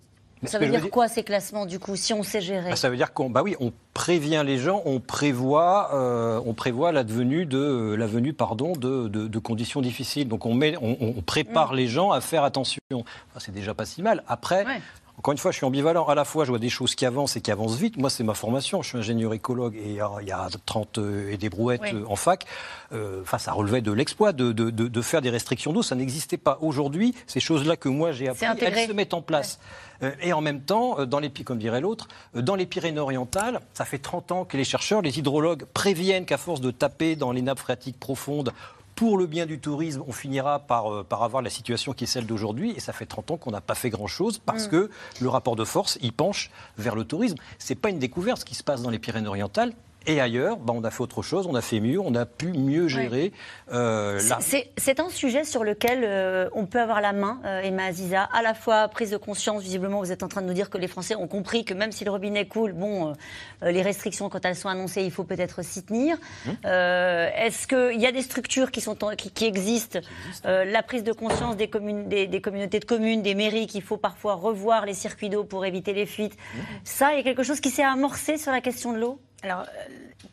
Ça 0.45 0.57
veut 0.57 0.69
dire 0.69 0.89
quoi 0.89 1.07
ces 1.07 1.21
classements 1.21 1.67
du 1.67 1.77
coup, 1.77 1.95
si 1.95 2.15
on 2.15 2.23
sait 2.23 2.41
gérer? 2.41 2.71
Bah, 2.71 2.75
ça 2.75 2.89
veut 2.89 2.97
dire 2.97 3.13
qu'on, 3.13 3.29
bah 3.29 3.43
oui, 3.43 3.55
on 3.59 3.71
prévient 3.93 4.41
les 4.43 4.57
gens, 4.57 4.81
on 4.85 4.99
prévoit, 4.99 5.91
euh, 5.93 6.41
on 6.47 6.55
prévoit 6.55 6.91
la 6.91 7.03
venue 7.03 7.45
de, 7.45 7.93
la 7.95 8.07
venue, 8.07 8.33
pardon, 8.33 8.73
de, 8.73 9.07
de- 9.07 9.27
de 9.27 9.39
conditions 9.39 9.81
difficiles. 9.81 10.27
Donc 10.27 10.47
on 10.47 10.55
met, 10.55 10.75
on, 10.81 10.97
on 10.99 11.21
prépare 11.21 11.75
les 11.75 11.87
gens 11.87 12.09
à 12.09 12.21
faire 12.21 12.43
attention. 12.43 12.81
Enfin, 12.91 13.05
c'est 13.37 13.51
déjà 13.53 13.75
pas 13.75 13.85
si 13.85 14.01
mal. 14.01 14.23
Après. 14.27 14.65
Ouais. 14.65 14.81
Encore 15.21 15.33
une 15.33 15.37
fois, 15.37 15.51
je 15.51 15.57
suis 15.57 15.67
ambivalent. 15.67 16.07
À 16.07 16.15
la 16.15 16.25
fois, 16.25 16.45
je 16.45 16.49
vois 16.49 16.57
des 16.57 16.69
choses 16.69 16.95
qui 16.95 17.05
avancent 17.05 17.35
et 17.35 17.41
qui 17.41 17.51
avancent 17.51 17.75
vite. 17.75 17.95
Moi, 17.95 18.09
c'est 18.09 18.23
ma 18.23 18.33
formation. 18.33 18.81
Je 18.81 18.87
suis 18.89 18.97
ingénieur 18.97 19.35
écologue 19.35 19.75
et 19.75 20.01
euh, 20.01 20.07
il 20.23 20.27
y 20.27 20.31
a 20.31 20.47
30 20.65 20.99
et 21.29 21.37
des 21.37 21.49
brouettes 21.49 21.81
Oui. 21.83 21.91
euh, 21.93 22.05
en 22.07 22.15
fac. 22.15 22.47
Euh, 22.91 23.21
Enfin, 23.21 23.37
ça 23.37 23.51
relevait 23.51 23.81
de 23.81 23.91
l'exploit 23.91 24.33
de, 24.33 24.51
de- 24.51 24.71
de- 24.71 24.87
de 24.87 25.01
faire 25.03 25.21
des 25.21 25.29
restrictions 25.29 25.73
d'eau. 25.73 25.83
Ça 25.83 25.93
n'existait 25.93 26.37
pas. 26.37 26.57
Aujourd'hui, 26.61 27.13
ces 27.27 27.39
choses-là 27.39 27.75
que 27.77 27.87
moi 27.87 28.13
j'ai 28.13 28.29
appris, 28.29 28.45
elles 28.65 28.87
se 28.87 28.93
mettent 28.93 29.13
en 29.13 29.21
place. 29.21 29.59
Euh, 30.01 30.09
et 30.23 30.33
en 30.33 30.41
même 30.41 30.61
temps, 30.61 30.99
euh, 30.99 31.05
dans 31.05 31.19
les, 31.19 31.29
Py- 31.29 31.43
comme 31.43 31.59
dirait 31.59 31.81
l'autre, 31.81 32.07
euh, 32.35 32.41
dans 32.41 32.55
les 32.55 32.65
Pyrénées-Orientales, 32.65 33.59
ça 33.75 33.85
fait 33.85 33.99
30 33.99 34.31
ans 34.31 34.43
que 34.45 34.57
les 34.57 34.63
chercheurs, 34.63 35.03
les 35.03 35.19
hydrologues 35.19 35.65
préviennent 35.71 36.25
qu'à 36.25 36.39
force 36.39 36.61
de 36.61 36.71
taper 36.71 37.15
dans 37.15 37.31
les 37.31 37.43
nappes 37.43 37.59
phréatiques 37.59 37.99
profondes, 37.99 38.53
pour 39.01 39.17
le 39.17 39.25
bien 39.25 39.47
du 39.47 39.57
tourisme, 39.57 40.03
on 40.05 40.11
finira 40.11 40.59
par, 40.59 40.93
euh, 40.93 41.03
par 41.03 41.23
avoir 41.23 41.41
la 41.41 41.49
situation 41.49 41.91
qui 41.91 42.03
est 42.03 42.07
celle 42.07 42.27
d'aujourd'hui. 42.27 42.73
Et 42.77 42.79
ça 42.79 42.93
fait 42.93 43.07
30 43.07 43.31
ans 43.31 43.37
qu'on 43.37 43.49
n'a 43.49 43.59
pas 43.59 43.73
fait 43.73 43.89
grand-chose 43.89 44.37
parce 44.37 44.67
que 44.67 44.91
le 45.19 45.27
rapport 45.27 45.55
de 45.55 45.65
force, 45.65 45.97
il 46.03 46.13
penche 46.13 46.51
vers 46.77 46.93
le 46.93 47.03
tourisme. 47.03 47.35
C'est 47.57 47.73
pas 47.73 47.89
une 47.89 47.97
découverte 47.97 48.41
ce 48.41 48.45
qui 48.45 48.53
se 48.53 48.63
passe 48.63 48.83
dans 48.83 48.91
les 48.91 48.99
Pyrénées-Orientales. 48.99 49.73
Et 50.07 50.19
ailleurs, 50.19 50.57
bah, 50.57 50.73
on 50.75 50.83
a 50.83 50.89
fait 50.89 51.01
autre 51.01 51.21
chose, 51.21 51.45
on 51.45 51.53
a 51.53 51.61
fait 51.61 51.79
mieux, 51.79 51.99
on 51.99 52.15
a 52.15 52.25
pu 52.25 52.47
mieux 52.47 52.87
gérer 52.87 53.31
euh, 53.71 54.19
la- 54.29 54.39
C'est- 54.41 54.99
un 54.99 55.09
sujet 55.09 55.43
sur 55.43 55.63
lequel 55.63 56.01
euh, 56.03 56.49
on 56.53 56.65
peut 56.65 56.79
avoir 56.81 57.01
la 57.01 57.13
main, 57.13 57.39
euh, 57.45 57.61
Emma 57.61 57.85
Aziza. 57.85 58.23
À 58.33 58.41
la 58.41 58.53
fois 58.55 58.87
prise 58.87 59.11
de 59.11 59.17
conscience, 59.17 59.61
visiblement, 59.63 59.99
vous 59.99 60.11
êtes 60.11 60.23
en 60.23 60.27
train 60.27 60.41
de 60.41 60.47
nous 60.47 60.53
dire 60.53 60.69
que 60.71 60.77
les 60.79 60.87
Français 60.87 61.15
ont 61.15 61.27
compris 61.27 61.65
que 61.65 61.73
même 61.75 61.91
si 61.91 62.03
le 62.03 62.11
robinet 62.11 62.47
coule, 62.47 62.73
bon, 62.73 63.13
les 63.61 63.81
restrictions, 63.83 64.27
quand 64.29 64.43
elles 64.43 64.55
sont 64.55 64.69
annoncées, 64.69 65.03
il 65.03 65.11
faut 65.11 65.23
peut-être 65.23 65.63
s'y 65.63 65.83
tenir. 65.83 66.17
Euh, 66.65 67.29
Est-ce 67.35 67.67
qu'il 67.67 68.01
y 68.01 68.05
a 68.07 68.11
des 68.11 68.21
structures 68.23 68.71
qui, 68.71 68.81
sont 68.81 69.03
en- 69.03 69.15
qui, 69.15 69.29
qui 69.31 69.45
existent 69.45 69.99
La 70.43 70.81
prise 70.83 71.03
de 71.03 71.13
conscience 71.13 71.55
des, 71.57 71.69
communes, 71.69 72.09
des, 72.09 72.25
des 72.27 72.41
communautés 72.41 72.79
de 72.79 72.85
communes, 72.85 73.21
des 73.21 73.35
mairies, 73.35 73.67
qu'il 73.67 73.81
faut 73.83 73.97
parfois 73.97 74.33
revoir 74.33 74.85
les 74.85 74.93
circuits 74.95 75.29
d'eau 75.29 75.43
pour 75.43 75.63
éviter 75.65 75.93
les 75.93 76.05
fuites? 76.07 76.35
Ça, 76.83 77.13
il 77.13 77.17
y 77.17 77.19
a 77.19 77.23
quelque 77.23 77.43
chose 77.43 77.59
qui 77.59 77.69
s'est 77.69 77.83
amorcé 77.83 78.37
sur 78.37 78.51
la 78.51 78.61
question 78.61 78.93
de 78.93 78.97
l'eau? 78.99 79.19
Alors, 79.43 79.61
euh, 79.61 79.65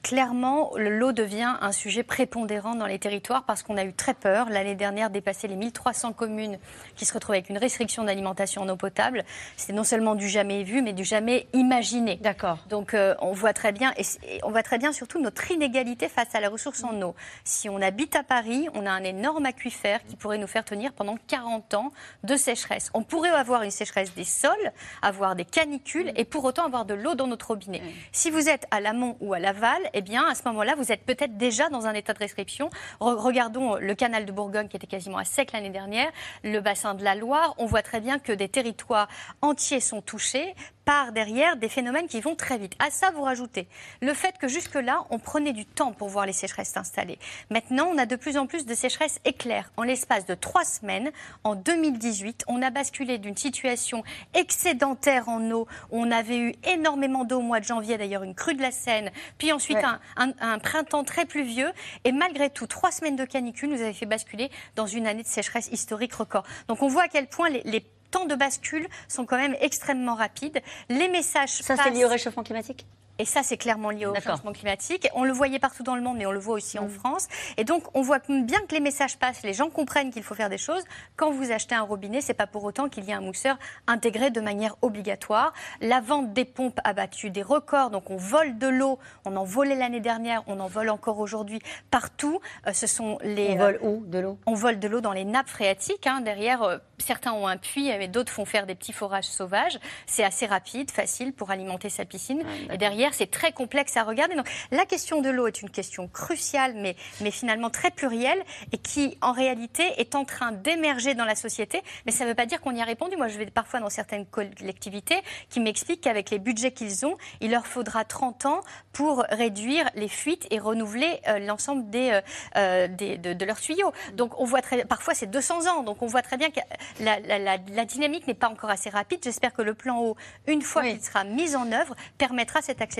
clairement, 0.02 0.70
le- 0.76 0.90
l'eau 0.98 1.12
devient 1.12 1.54
un 1.62 1.72
sujet 1.72 2.02
prépondérant 2.02 2.74
dans 2.74 2.86
les 2.86 2.98
territoires 2.98 3.44
parce 3.44 3.62
qu'on 3.62 3.76
a 3.78 3.84
eu 3.84 3.94
très 3.94 4.12
peur. 4.14 4.50
L'année 4.50 4.74
dernière, 4.74 5.08
dépasser 5.08 5.48
les 5.48 5.56
1300 5.56 6.12
communes 6.12 6.58
qui 6.94 7.06
se 7.06 7.14
retrouvaient 7.14 7.38
avec 7.38 7.48
une 7.48 7.56
restriction 7.56 8.04
d'alimentation 8.04 8.62
en 8.62 8.68
eau 8.68 8.76
potable. 8.76 9.24
C'est 9.56 9.72
non 9.72 9.84
seulement 9.84 10.14
du 10.14 10.28
jamais 10.28 10.62
vu, 10.62 10.82
mais 10.82 10.92
du 10.92 11.04
jamais 11.04 11.46
imaginé. 11.54 12.16
D'accord. 12.16 12.58
Donc, 12.68 12.92
euh, 12.92 13.14
on 13.22 13.32
voit 13.32 13.54
très 13.54 13.72
bien, 13.72 13.92
et 13.96 14.02
on 14.42 14.50
voit 14.50 14.62
très 14.62 14.76
bien 14.78 14.92
surtout 14.92 15.20
notre 15.20 15.50
inégalité 15.50 16.08
face 16.10 16.34
à 16.34 16.40
la 16.40 16.50
ressource 16.50 16.84
en 16.84 17.00
eau. 17.00 17.14
Si 17.44 17.70
on 17.70 17.80
habite 17.80 18.14
à 18.14 18.22
Paris, 18.22 18.68
on 18.74 18.84
a 18.84 18.90
un 18.90 19.04
énorme 19.04 19.46
aquifère 19.46 20.04
qui 20.06 20.16
pourrait 20.16 20.38
nous 20.38 20.46
faire 20.46 20.64
tenir 20.66 20.92
pendant 20.92 21.16
40 21.28 21.72
ans 21.74 21.92
de 22.24 22.36
sécheresse. 22.36 22.90
On 22.92 23.02
pourrait 23.02 23.30
avoir 23.30 23.62
une 23.62 23.70
sécheresse 23.70 24.14
des 24.14 24.24
sols, 24.24 24.72
avoir 25.00 25.34
des 25.34 25.46
canicules 25.46 26.12
et 26.14 26.24
pour 26.26 26.44
autant 26.44 26.66
avoir 26.66 26.84
de 26.84 26.92
l'eau 26.94 27.14
dans 27.14 27.26
notre 27.26 27.48
robinet. 27.48 27.80
Si 28.12 28.30
vous 28.30 28.50
êtes 28.50 28.66
à 28.70 28.80
ou 29.20 29.34
à 29.34 29.38
l'aval, 29.38 29.80
eh 29.94 30.00
bien, 30.02 30.26
à 30.26 30.34
ce 30.34 30.42
moment-là, 30.46 30.74
vous 30.76 30.92
êtes 30.92 31.04
peut-être 31.04 31.36
déjà 31.36 31.68
dans 31.68 31.86
un 31.86 31.94
état 31.94 32.12
de 32.12 32.18
restriction. 32.18 32.70
Re- 33.00 33.14
regardons 33.14 33.76
le 33.76 33.94
canal 33.94 34.26
de 34.26 34.32
Bourgogne 34.32 34.68
qui 34.68 34.76
était 34.76 34.86
quasiment 34.86 35.18
à 35.18 35.24
sec 35.24 35.52
l'année 35.52 35.70
dernière, 35.70 36.10
le 36.44 36.60
bassin 36.60 36.94
de 36.94 37.04
la 37.04 37.14
Loire. 37.14 37.54
On 37.58 37.66
voit 37.66 37.82
très 37.82 38.00
bien 38.00 38.18
que 38.18 38.32
des 38.32 38.48
territoires 38.48 39.08
entiers 39.42 39.80
sont 39.80 40.02
touchés 40.02 40.54
par 40.88 41.12
derrière 41.12 41.56
des 41.58 41.68
phénomènes 41.68 42.06
qui 42.06 42.22
vont 42.22 42.34
très 42.34 42.56
vite. 42.56 42.72
À 42.78 42.90
ça, 42.90 43.10
vous 43.10 43.20
rajoutez 43.20 43.68
le 44.00 44.14
fait 44.14 44.38
que 44.38 44.48
jusque-là, 44.48 45.04
on 45.10 45.18
prenait 45.18 45.52
du 45.52 45.66
temps 45.66 45.92
pour 45.92 46.08
voir 46.08 46.24
les 46.24 46.32
sécheresses 46.32 46.70
s'installer. 46.70 47.18
Maintenant, 47.50 47.90
on 47.92 47.98
a 47.98 48.06
de 48.06 48.16
plus 48.16 48.38
en 48.38 48.46
plus 48.46 48.64
de 48.64 48.72
sécheresses 48.72 49.20
éclairs. 49.26 49.70
En 49.76 49.82
l'espace 49.82 50.24
de 50.24 50.32
trois 50.34 50.64
semaines, 50.64 51.10
en 51.44 51.56
2018, 51.56 52.44
on 52.48 52.62
a 52.62 52.70
basculé 52.70 53.18
d'une 53.18 53.36
situation 53.36 54.02
excédentaire 54.32 55.28
en 55.28 55.50
eau. 55.50 55.66
où 55.90 56.00
On 56.02 56.10
avait 56.10 56.38
eu 56.38 56.54
énormément 56.64 57.24
d'eau 57.24 57.40
au 57.40 57.42
mois 57.42 57.60
de 57.60 57.66
janvier, 57.66 57.98
d'ailleurs 57.98 58.22
une 58.22 58.34
crue 58.34 58.54
de 58.54 58.62
la 58.62 58.70
Seine, 58.70 59.10
puis 59.36 59.52
ensuite 59.52 59.76
Ouais. 59.76 59.84
un, 59.84 60.00
un- 60.16 60.32
un 60.40 60.58
printemps 60.58 61.04
très 61.04 61.26
pluvieux. 61.26 61.70
Et 62.04 62.12
malgré 62.12 62.48
tout, 62.48 62.66
trois 62.66 62.92
semaines 62.92 63.16
de 63.16 63.26
canicule 63.26 63.68
nous 63.68 63.82
avaient 63.82 63.92
fait 63.92 64.06
basculer 64.06 64.50
dans 64.74 64.86
une 64.86 65.06
année 65.06 65.22
de 65.22 65.28
sécheresse 65.28 65.68
historique 65.70 66.14
record. 66.14 66.44
Donc 66.66 66.80
on 66.82 66.88
voit 66.88 67.02
à 67.02 67.08
quel 67.08 67.26
point 67.26 67.50
les, 67.50 67.60
les 67.66 67.84
temps 68.10 68.26
de 68.26 68.34
bascule 68.34 68.86
sont 69.08 69.26
quand 69.26 69.36
même 69.36 69.56
extrêmement 69.60 70.14
rapides. 70.14 70.60
Les 70.88 71.08
messages 71.08 71.50
Ça, 71.50 71.76
c'est 71.76 71.76
passent- 71.76 71.92
lié 71.94 72.04
au 72.04 72.08
réchauffement 72.08 72.42
climatique? 72.42 72.86
Et 73.18 73.24
ça, 73.24 73.42
c'est 73.42 73.56
clairement 73.56 73.90
lié 73.90 74.06
au 74.06 74.12
changement 74.20 74.52
climatique. 74.52 75.08
On 75.14 75.24
le 75.24 75.32
voyait 75.32 75.58
partout 75.58 75.82
dans 75.82 75.96
le 75.96 76.02
monde, 76.02 76.18
mais 76.18 76.26
on 76.26 76.30
le 76.32 76.38
voit 76.38 76.54
aussi 76.54 76.78
en 76.78 76.88
France. 76.88 77.26
Et 77.56 77.64
donc, 77.64 77.82
on 77.94 78.02
voit 78.02 78.20
bien 78.28 78.60
que 78.68 78.74
les 78.74 78.80
messages 78.80 79.18
passent, 79.18 79.42
les 79.42 79.54
gens 79.54 79.70
comprennent 79.70 80.12
qu'il 80.12 80.22
faut 80.22 80.34
faire 80.34 80.48
des 80.48 80.58
choses. 80.58 80.82
Quand 81.16 81.30
vous 81.32 81.50
achetez 81.50 81.74
un 81.74 81.82
robinet, 81.82 82.20
c'est 82.20 82.34
pas 82.34 82.46
pour 82.46 82.62
autant 82.64 82.88
qu'il 82.88 83.04
y 83.04 83.12
a 83.12 83.16
un 83.16 83.20
mousseur 83.20 83.58
intégré 83.88 84.30
de 84.30 84.40
manière 84.40 84.76
obligatoire. 84.82 85.52
La 85.80 86.00
vente 86.00 86.32
des 86.32 86.44
pompes 86.44 86.78
a 86.84 86.92
battu 86.92 87.30
des 87.30 87.42
records. 87.42 87.90
Donc, 87.90 88.10
on 88.10 88.16
vole 88.16 88.56
de 88.56 88.68
l'eau. 88.68 88.98
On 89.24 89.34
en 89.36 89.44
volait 89.44 89.74
l'année 89.74 90.00
dernière. 90.00 90.42
On 90.46 90.60
en 90.60 90.68
vole 90.68 90.90
encore 90.90 91.18
aujourd'hui 91.18 91.60
partout. 91.90 92.40
Euh, 92.66 92.72
ce 92.72 92.86
sont 92.86 93.18
les. 93.22 93.50
On 93.50 93.56
vole 93.56 93.78
où 93.82 94.04
de 94.06 94.18
l'eau? 94.20 94.38
On 94.46 94.54
vole 94.54 94.78
de 94.78 94.86
l'eau 94.86 95.00
dans 95.00 95.12
les 95.12 95.24
nappes 95.24 95.48
phréatiques. 95.48 96.06
hein. 96.06 96.20
Derrière, 96.20 96.62
euh, 96.62 96.78
certains 96.98 97.32
ont 97.32 97.48
un 97.48 97.56
puits, 97.56 97.88
mais 97.98 98.06
d'autres 98.06 98.32
font 98.32 98.44
faire 98.44 98.66
des 98.66 98.76
petits 98.76 98.92
forages 98.92 99.24
sauvages. 99.24 99.78
C'est 100.06 100.24
assez 100.24 100.46
rapide, 100.46 100.90
facile 100.92 101.32
pour 101.32 101.50
alimenter 101.50 101.88
sa 101.88 102.04
piscine. 102.04 102.44
et 102.70 102.78
derrière, 102.78 103.07
c'est 103.14 103.30
très 103.30 103.52
complexe 103.52 103.96
à 103.96 104.02
regarder. 104.02 104.34
Donc, 104.36 104.48
la 104.70 104.84
question 104.86 105.20
de 105.22 105.30
l'eau 105.30 105.46
est 105.46 105.62
une 105.62 105.70
question 105.70 106.08
cruciale, 106.08 106.74
mais, 106.76 106.96
mais 107.20 107.30
finalement 107.30 107.70
très 107.70 107.90
plurielle, 107.90 108.42
et 108.72 108.78
qui, 108.78 109.16
en 109.22 109.32
réalité, 109.32 109.84
est 109.98 110.14
en 110.14 110.24
train 110.24 110.52
d'émerger 110.52 111.14
dans 111.14 111.24
la 111.24 111.34
société. 111.34 111.82
Mais 112.06 112.12
ça 112.12 112.24
ne 112.24 112.30
veut 112.30 112.34
pas 112.34 112.46
dire 112.46 112.60
qu'on 112.60 112.74
y 112.74 112.80
a 112.80 112.84
répondu. 112.84 113.16
Moi, 113.16 113.28
je 113.28 113.38
vais 113.38 113.46
parfois 113.46 113.80
dans 113.80 113.90
certaines 113.90 114.26
collectivités 114.26 115.18
qui 115.48 115.60
m'expliquent 115.60 116.00
qu'avec 116.02 116.30
les 116.30 116.38
budgets 116.38 116.72
qu'ils 116.72 117.06
ont, 117.06 117.16
il 117.40 117.50
leur 117.50 117.66
faudra 117.66 118.04
30 118.04 118.46
ans 118.46 118.60
pour 118.92 119.24
réduire 119.30 119.88
les 119.94 120.08
fuites 120.08 120.46
et 120.50 120.58
renouveler 120.58 121.20
euh, 121.28 121.38
l'ensemble 121.38 121.88
des, 121.90 122.10
euh, 122.10 122.20
euh, 122.56 122.88
des- 122.88 123.16
de, 123.18 123.32
de 123.32 123.44
leurs 123.44 123.60
tuyaux. 123.60 123.92
Donc, 124.14 124.38
on 124.40 124.44
voit 124.44 124.62
très, 124.62 124.84
parfois 124.84 125.14
c'est 125.14 125.26
200 125.30 125.66
ans. 125.66 125.82
Donc, 125.82 126.02
on 126.02 126.06
voit 126.06 126.22
très 126.22 126.36
bien 126.36 126.50
que 126.50 126.60
la, 127.00 127.20
la- 127.20 127.38
la- 127.38 127.58
la 127.70 127.84
dynamique 127.84 128.26
n'est 128.26 128.34
pas 128.34 128.48
encore 128.48 128.70
assez 128.70 128.90
rapide. 128.90 129.20
J'espère 129.22 129.52
que 129.52 129.62
le 129.62 129.74
plan 129.74 130.00
eau, 130.00 130.16
une 130.46 130.62
fois 130.62 130.82
Oui. 130.82 130.92
qu'il 130.94 131.02
sera 131.04 131.24
mis 131.24 131.54
en 131.56 131.70
œuvre, 131.72 131.94
permettra 132.18 132.60
cette 132.62 132.80
accélération. 132.80 132.97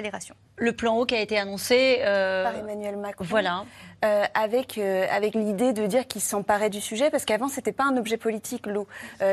Le 0.57 0.73
plan 0.73 0.97
eau 0.99 1.07
qui 1.07 1.15
a 1.15 1.21
été 1.21 1.39
annoncé. 1.39 1.99
euh, 2.01 2.45
par 2.45 2.57
Emmanuel 2.57 2.97
Macron. 2.97 3.25
Voilà. 3.29 3.65
Euh, 4.05 4.25
avec, 4.35 4.79
euh, 4.79 5.07
avec 5.11 5.35
l'idée 5.35 5.73
de 5.73 5.85
dire 5.87 6.07
qu'il 6.07 6.21
s'emparait 6.21 6.71
du 6.71 6.81
sujet, 6.81 7.11
parce 7.11 7.25
qu'avant, 7.25 7.49
c'était 7.49 7.73
pas 7.73 7.83
un 7.83 7.97
objet 7.97 8.17
politique, 8.17 8.67
l'eau. 8.67 8.87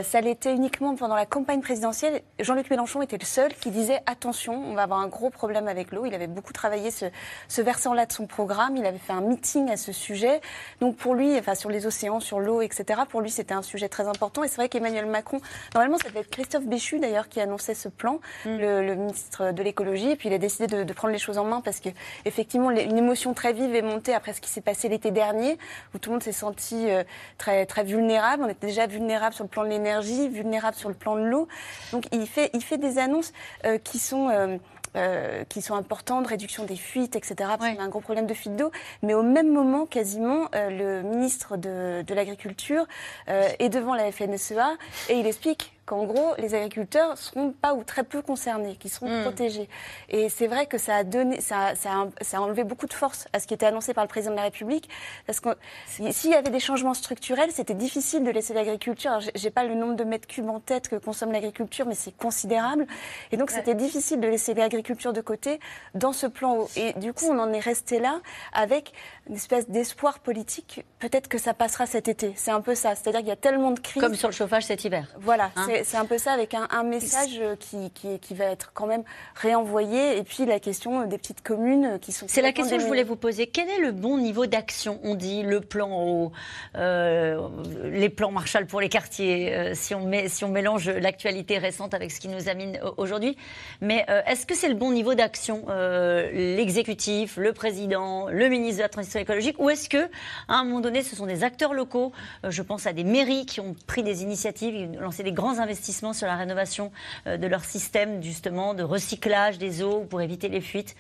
Ça 0.04 0.22
l'était 0.22 0.54
uniquement 0.54 0.96
pendant 0.96 1.16
la 1.16 1.28
campagne 1.28 1.62
présidentielle. 1.62 2.22
Jean-Luc 2.40 2.70
Mélenchon 2.72 3.02
était 3.04 3.18
le 3.20 3.26
seul 3.26 3.54
qui 3.54 3.70
disait 3.70 4.02
attention, 4.08 4.54
on 4.56 4.74
va 4.74 4.84
avoir 4.84 5.00
un 5.02 5.08
gros 5.08 5.30
problème 5.30 5.68
avec 5.68 5.92
l'eau. 5.92 6.06
Il 6.06 6.14
avait 6.16 6.26
beaucoup 6.28 6.54
travaillé 6.54 6.90
ce, 6.90 7.06
ce 7.48 7.62
versant-là 7.62 8.06
de 8.08 8.12
son 8.12 8.26
programme. 8.26 8.76
Il 8.78 8.86
avait 8.86 8.98
fait 8.98 9.14
un 9.14 9.22
meeting 9.22 9.70
à 9.70 9.78
ce 9.78 9.92
sujet. 9.92 10.42
Donc 10.82 10.96
pour 10.98 11.14
lui, 11.14 11.38
enfin 11.38 11.54
sur 11.54 11.70
les 11.70 11.86
océans, 11.86 12.20
sur 12.20 12.40
l'eau, 12.40 12.62
etc., 12.62 13.02
pour 13.08 13.22
lui, 13.22 13.30
c'était 13.30 13.54
un 13.54 13.62
sujet 13.62 13.88
très 13.90 14.08
important. 14.08 14.44
Et 14.44 14.48
c'est 14.48 14.56
vrai 14.58 14.70
qu'Emmanuel 14.70 15.06
Macron, 15.06 15.40
normalement, 15.76 15.98
ça 16.00 16.10
devait 16.10 16.22
être 16.22 16.32
Christophe 16.32 16.66
Béchu 16.66 17.00
d'ailleurs 17.00 17.30
qui 17.30 17.40
annonçait 17.40 17.76
ce 17.76 17.88
plan, 17.90 18.20
le, 18.46 18.82
le 18.86 18.96
ministre 18.96 19.52
de 19.52 19.62
l'écologie. 19.62 20.10
Et 20.12 20.16
puis 20.16 20.30
il 20.30 20.34
a 20.34 20.40
décidé 20.40 20.55
de, 20.60 20.84
de 20.84 20.94
prendre 20.94 21.12
les 21.14 21.20
choses 21.20 21.38
en 21.38 21.44
main 21.46 21.62
parce 21.62 21.80
que 21.80 21.90
effectivement, 22.26 22.72
une 22.72 22.98
émotion 22.98 23.34
très 23.34 23.54
vive 23.54 23.76
est 23.76 23.82
montée 23.82 24.14
après 24.14 24.34
ce 24.34 24.42
qui 24.42 24.50
s'est 24.50 24.62
passé 24.62 24.90
l'été 24.90 25.12
dernier, 25.12 25.58
où 25.94 25.98
tout 25.98 26.10
le 26.10 26.16
monde 26.16 26.24
s'est 26.24 26.32
senti 26.32 26.90
euh, 26.90 27.04
très 27.38 27.66
très 27.66 27.84
vulnérable. 27.84 28.44
On 28.46 28.50
était 28.50 28.68
déjà 28.68 28.88
vulnérable 28.88 29.34
sur 29.36 29.44
le 29.44 29.50
plan 29.50 29.64
de 29.64 29.70
l'énergie, 29.70 30.30
vulnérable 30.30 30.76
sur 30.76 30.90
le 30.90 30.96
plan 30.96 31.16
de 31.16 31.24
l'eau. 31.24 31.48
Donc 31.92 32.06
il 32.12 32.28
fait 32.28 32.50
il 32.54 32.64
fait 32.64 32.78
des 32.78 32.98
annonces 32.98 33.34
euh, 33.66 33.78
qui 33.78 34.00
sont 34.00 34.30
euh, 34.30 34.58
euh, 34.96 35.44
qui 35.50 35.62
sont 35.62 35.76
importantes, 35.76 36.26
réduction 36.28 36.64
des 36.64 36.78
fuites, 36.78 37.18
etc. 37.18 37.36
Parce 37.40 37.62
Ouais. 37.64 37.76
qu'on 37.76 37.82
a 37.82 37.86
un 37.86 37.90
gros 37.90 38.00
problème 38.00 38.28
de 38.28 38.34
fuite 38.34 38.56
d'eau. 38.56 38.72
Mais 39.04 39.14
au 39.14 39.24
même 39.24 39.52
moment, 39.52 39.86
quasiment, 39.86 40.48
euh, 40.56 40.70
le 40.70 41.02
ministre 41.04 41.58
de, 41.58 42.02
de 42.02 42.14
l'Agriculture 42.14 42.86
euh, 43.28 43.50
est 43.60 43.68
devant 43.68 43.94
la 43.94 44.10
FNSEA 44.10 44.78
et 45.10 45.16
il 45.20 45.28
explique 45.28 45.74
qu'en 45.86 46.04
gros, 46.06 46.34
les 46.40 46.56
agriculteurs 46.56 47.18
seront 47.18 47.52
pas 47.52 47.74
ou 47.76 47.84
très 47.84 48.04
peu 48.04 48.22
concernés, 48.22 48.76
qui 48.76 48.90
seront 48.90 49.08
Mm. 49.10 49.22
protégés. 49.24 49.70
Et 50.10 50.30
c'est 50.30 50.48
vrai 50.48 50.66
que 50.66 50.78
ça 50.80 50.96
a 50.96 51.04
donné, 51.04 51.42
ça, 51.42 51.68
a- 51.68 51.76
ça, 51.76 51.92
a, 51.92 52.08
ça 52.24 52.38
a 52.38 52.42
enlevé 52.42 52.64
beaucoup 52.64 52.88
de 52.88 52.94
force 52.94 53.28
à 53.34 53.40
ce 53.40 53.46
qui 53.46 53.54
était 53.54 53.68
annoncé 53.68 53.94
par 53.94 54.04
le 54.04 54.08
président 54.08 54.32
de 54.32 54.38
la 54.38 54.44
République, 54.44 54.90
parce 55.28 55.40
que 55.40 55.50
si- 55.88 56.12
s'il 56.12 56.32
y 56.32 56.34
avait 56.36 56.50
des 56.50 56.60
changements 56.60 56.94
structurels, 56.96 57.52
c'était 57.52 57.76
difficile 57.76 58.24
de 58.24 58.32
laisser 58.32 58.54
l'agriculture. 58.54 59.20
J'ai- 59.20 59.32
J'ai 59.36 59.52
pas 59.52 59.64
le 59.64 59.76
nombre 59.76 59.96
de 59.96 60.04
mètres 60.04 60.28
cubes 60.28 60.50
en 60.50 60.60
tête 60.60 60.88
que 60.90 60.96
consomme 60.96 61.32
l'agriculture, 61.32 61.86
mais 61.86 61.94
c'est 61.94 62.16
considérable. 62.18 62.88
Et 63.32 63.38
donc, 63.38 63.52
c'était 63.52 63.76
difficile 63.76 64.20
de 64.20 64.28
laisser 64.28 64.54
l'agriculture 64.56 65.14
de 65.14 65.22
côté 65.22 65.60
dans 65.94 66.14
ce 66.14 66.26
plan. 66.26 66.66
Et 66.76 66.94
du 66.94 67.14
coup, 67.14 67.26
on 67.30 67.38
en 67.38 67.54
est 67.54 67.60
resté 67.60 68.00
là 68.00 68.22
avec 68.54 68.92
une 69.30 69.36
espèce 69.36 69.70
d'espoir 69.70 70.20
politique. 70.20 70.84
Peut-être 71.00 71.28
que 71.28 71.38
ça 71.38 71.54
passera 71.54 71.86
cet 71.86 72.08
été. 72.08 72.34
C'est 72.36 72.50
un 72.52 72.62
peu 72.62 72.74
ça. 72.76 72.96
C'est-à-dire 72.96 73.20
qu'il 73.20 73.30
y 73.30 73.34
a 73.34 73.36
tellement 73.36 73.72
de 73.72 73.80
crises. 73.80 74.02
Comme 74.02 74.16
sur 74.16 74.30
le 74.30 74.34
chauffage 74.34 74.64
cet 74.66 74.84
hiver. 74.86 75.14
Voilà, 75.20 75.52
Hein 75.56 75.68
c'est- 75.84 75.98
un 75.98 76.06
peu 76.06 76.18
ça 76.18 76.32
avec 76.34 76.54
un, 76.54 76.68
un 76.72 76.84
message 76.84 77.38
euh, 77.40 77.56
qui, 77.56 77.92
qui, 77.92 78.20
qui 78.20 78.34
va 78.34 78.46
être 78.46 78.72
quand 78.74 78.86
même 78.88 79.04
réenvoyé. 79.36 80.18
Et 80.18 80.24
puis 80.24 80.46
la 80.46 80.60
question 80.60 81.02
euh, 81.02 81.06
des 81.06 81.18
petites 81.18 81.42
communes 81.42 82.00
qui 82.00 82.12
sont. 82.12 82.26
C'est 82.30 82.42
la 82.42 82.52
question 82.52 82.78
que 82.78 82.82
je 82.84 82.88
voulais 82.88 83.04
vous 83.04 83.16
poser. 83.16 83.48
Quel 83.48 83.70
est 83.70 83.80
le 83.80 83.92
bon 83.92 84.18
niveau 84.18 84.46
d'action 84.46 85.00
On 85.04 85.16
dit 85.16 85.44
le 85.44 85.62
plan 85.62 85.90
eau, 85.92 86.32
euh, 86.76 87.48
les 87.86 88.10
plans 88.10 88.32
Marshall 88.32 88.66
pour 88.66 88.82
les 88.82 88.90
quartiers, 88.90 89.54
euh, 89.56 89.72
si, 89.74 89.94
on 89.96 90.06
met, 90.06 90.28
si 90.30 90.44
on 90.44 90.50
mélange 90.50 90.90
l'actualité 90.90 91.58
récente 91.58 91.94
avec 91.94 92.12
ce 92.12 92.20
qui 92.20 92.28
nous 92.28 92.50
amène 92.50 92.78
euh, 92.84 92.92
aujourd'hui. 92.98 93.38
Mais 93.82 94.06
euh, 94.10 94.22
est-ce 94.28 94.46
que 94.46 94.56
c'est 94.56 94.70
le 94.70 94.76
bon 94.76 94.92
niveau 94.92 95.14
d'action 95.16 95.66
euh, 95.70 96.30
L'exécutif, 96.32 97.38
le 97.38 97.54
président, 97.54 98.28
le 98.30 98.48
ministre 98.50 98.78
de 98.78 98.84
la 98.84 98.90
Transition 98.90 99.20
écologique 99.20 99.56
Ou 99.60 99.70
est-ce 99.70 99.90
que, 99.90 100.06
à 100.48 100.56
un 100.56 100.64
moment 100.64 100.80
donné, 100.80 101.04
ce 101.04 101.16
sont 101.16 101.26
des 101.26 101.44
acteurs 101.44 101.74
locaux 101.74 102.12
euh, 102.44 102.52
Je 102.52 102.62
pense 102.62 102.88
à 102.88 102.94
des 102.94 103.04
mairies 103.04 103.46
qui 103.46 103.60
ont 103.62 103.76
pris 103.88 104.04
des 104.04 104.24
initiatives, 104.24 105.00
lancé 105.00 105.24
des 105.24 105.32
grands 105.32 105.60
investissements 105.60 105.65
sur 106.14 106.28
la 106.28 106.36
rénovation 106.36 106.92
euh, 107.28 107.38
de 107.38 107.48
leur 107.48 107.64
système, 107.64 108.22
justement, 108.22 108.74
de 108.74 108.84
recyclage 108.84 109.58
des 109.58 109.82
eaux 109.82 110.02
pour 110.10 110.22
éviter 110.22 110.50
les 110.50 110.62
fuites. 110.62 110.96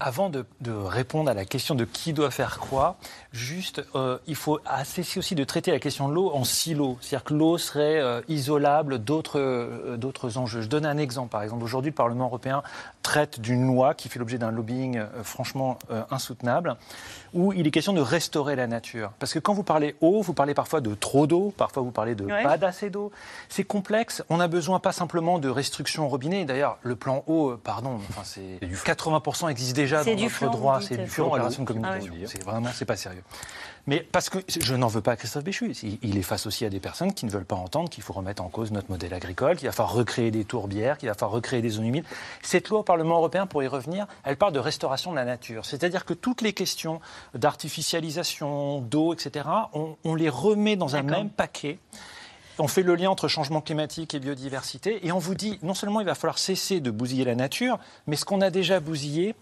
Avant 0.00 0.30
de, 0.30 0.44
répondre 0.66 1.30
à 1.30 1.34
la 1.34 1.44
question 1.44 1.76
de 1.76 1.84
qui 1.84 2.12
doit 2.12 2.32
faire 2.32 2.58
quoi, 2.58 2.96
juste, 3.30 3.84
euh, 3.94 4.18
il 4.26 4.34
faut 4.34 4.58
cesser 4.84 5.20
aussi 5.20 5.36
de 5.36 5.44
traiter 5.44 5.70
la 5.70 5.78
question 5.78 6.08
de 6.08 6.14
l'eau 6.14 6.32
en 6.34 6.42
silo. 6.42 6.98
C'est-à-dire 7.00 7.22
que 7.22 7.34
l'eau 7.34 7.56
serait 7.56 8.00
euh, 8.00 8.20
isolable 8.26 8.98
d'autres 8.98 9.94
d'autres 9.96 10.38
enjeux. 10.38 10.60
Je 10.60 10.68
donne 10.68 10.86
un 10.86 10.98
exemple. 10.98 11.30
Par 11.30 11.44
exemple, 11.44 11.62
aujourd'hui, 11.62 11.92
le 11.92 11.94
Parlement 11.94 12.24
européen 12.24 12.64
traite 13.02 13.40
d'une 13.40 13.66
loi 13.66 13.94
qui 13.94 14.08
fait 14.08 14.18
l'objet 14.18 14.38
d'un 14.38 14.50
lobbying 14.50 14.98
euh, 14.98 15.06
franchement 15.22 15.78
euh, 15.90 16.02
insoutenable, 16.10 16.76
où 17.34 17.52
il 17.52 17.66
est 17.66 17.70
question 17.70 17.92
de 17.92 18.00
restaurer 18.00 18.56
la 18.56 18.66
nature. 18.66 19.12
Parce 19.18 19.32
que 19.32 19.38
quand 19.38 19.52
vous 19.52 19.62
parlez 19.64 19.96
eau, 20.00 20.22
vous 20.22 20.32
parlez 20.34 20.54
parfois 20.54 20.80
de 20.80 20.94
trop 20.94 21.26
d'eau, 21.26 21.52
parfois 21.56 21.82
vous 21.82 21.90
parlez 21.90 22.14
de 22.14 22.24
Ouais. 22.24 22.42
pas 22.42 22.56
d'assez 22.56 22.88
d'eau. 22.88 23.10
C'est 23.48 23.64
complexe. 23.64 24.22
On 24.30 24.40
a 24.40 24.48
besoin 24.48 24.78
pas 24.78 24.92
simplement 24.92 25.38
de 25.38 25.48
restrictions 25.48 26.04
au 26.06 26.08
robinet. 26.08 26.44
D'ailleurs, 26.44 26.78
le 26.82 26.96
plan 26.96 27.24
eau, 27.26 27.50
euh, 27.50 27.60
pardon, 27.62 27.98
enfin, 28.08 28.22
c'est 28.24 28.58
80% 28.62 29.48
existe 29.48 29.74
déjà 29.76 30.04
dans 30.04 30.14
du 30.14 30.22
notre 30.24 30.50
droit. 30.50 30.80
C'est 30.80 30.96
du 30.96 31.06
flan, 31.06 31.24
Flan 31.24 31.24
à 31.24 31.36
opération 31.36 31.62
de 31.64 31.68
communication. 31.68 32.12
Ah 32.16 32.20
ouais. 32.20 32.26
C'est 32.26 32.44
vraiment, 32.44 32.68
c'est 32.72 32.84
pas 32.84 32.96
sérieux. 32.96 33.22
Mais 33.88 33.98
parce 34.12 34.30
que 34.30 34.38
je 34.48 34.74
n'en 34.76 34.86
veux 34.86 35.00
pas 35.00 35.12
à 35.12 35.16
Christophe 35.16 35.42
Béchu. 35.42 35.72
Il- 36.02 36.16
est 36.16 36.22
face 36.22 36.46
aussi 36.46 36.64
à 36.64 36.70
des 36.70 36.78
personnes 36.78 37.12
qui 37.12 37.26
ne 37.26 37.30
veulent 37.32 37.44
pas 37.44 37.56
entendre 37.56 37.90
qu'il 37.90 38.04
faut 38.04 38.12
remettre 38.12 38.40
en 38.40 38.48
cause 38.48 38.70
notre 38.70 38.88
modèle 38.90 39.12
agricole, 39.12 39.56
qu'il 39.56 39.66
va 39.66 39.72
falloir 39.72 39.92
recréer 39.94 40.30
des 40.30 40.44
tourbières, 40.44 40.98
qu'il 40.98 41.08
va 41.08 41.14
falloir 41.14 41.32
recréer 41.32 41.62
des 41.62 41.70
zones 41.70 41.86
humides. 41.86 42.04
Cette 42.42 42.68
loi 42.68 42.78
au 42.80 42.82
Parlement 42.84 43.16
européen, 43.16 43.46
pour 43.48 43.60
y 43.62 43.66
revenir, 43.66 44.06
elle 44.22 44.36
parle 44.36 44.52
de 44.52 44.60
restauration 44.60 45.10
de 45.10 45.16
la 45.16 45.24
nature. 45.24 45.66
C'est-à-dire 45.66 46.04
que 46.04 46.14
toutes 46.14 46.42
les 46.42 46.52
questions 46.52 47.00
d'artificialisation, 47.34 48.80
d'eau, 48.82 49.14
etc., 49.14 49.46
on, 49.72 49.96
on 50.04 50.14
les 50.14 50.28
remet 50.28 50.76
dans 50.76 50.94
un 50.94 51.02
même 51.02 51.30
paquet. 51.30 51.78
On 52.58 52.68
fait 52.68 52.82
le 52.82 52.94
lien 52.94 53.10
entre 53.10 53.28
changement 53.28 53.62
climatique 53.62 54.14
et 54.14 54.20
biodiversité 54.20 55.04
et 55.06 55.10
on 55.10 55.18
vous 55.18 55.34
dit 55.34 55.58
non 55.62 55.74
seulement 55.74 56.00
il 56.00 56.06
va 56.06 56.14
falloir 56.14 56.38
cesser 56.38 56.80
de 56.80 56.90
bousiller 56.90 57.24
la 57.24 57.34
nature, 57.34 57.78
mais 58.06 58.14
ce 58.14 58.26
qu'on 58.26 58.42
a 58.42 58.50
déjà 58.50 58.78
bousillé, 58.78 59.34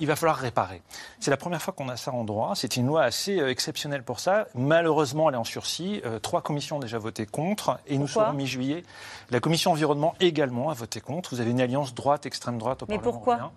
il 0.00 0.06
va 0.06 0.16
falloir 0.16 0.36
réparer. 0.36 0.82
C'est 1.20 1.30
la 1.30 1.36
première 1.36 1.62
fois 1.62 1.72
qu'on 1.72 1.88
a 1.88 1.96
ça 1.96 2.12
en 2.12 2.24
droit. 2.24 2.52
C'est 2.54 2.76
une 2.76 2.86
loi 2.86 3.02
assez 3.02 3.40
euh, 3.40 3.50
exceptionnelle 3.50 4.02
pour 4.02 4.20
ça. 4.20 4.46
Malheureusement, 4.54 5.28
elle 5.28 5.36
est 5.36 5.38
en 5.38 5.44
sursis. 5.44 6.00
Euh, 6.04 6.18
trois 6.18 6.42
commissions 6.42 6.76
ont 6.76 6.80
déjà 6.80 6.98
voté 6.98 7.26
contre 7.26 7.78
et 7.86 7.96
nous 7.96 8.06
Pourquoi 8.06 8.26
serons 8.26 8.34
mi-juillet. 8.34 8.82
La 9.30 9.40
commission 9.40 9.72
environnement 9.72 10.14
également 10.20 10.70
a 10.70 10.74
voté 10.74 11.00
contre. 11.00 11.34
Vous 11.34 11.40
avez 11.40 11.50
une 11.50 11.60
alliance 11.60 11.94
droite-extrême 11.94 12.58
droite 12.58 12.82
au 12.82 12.86
Mais 12.88 12.96
Parlement 12.96 13.12
pourquoi 13.12 13.34
européen. 13.34 13.52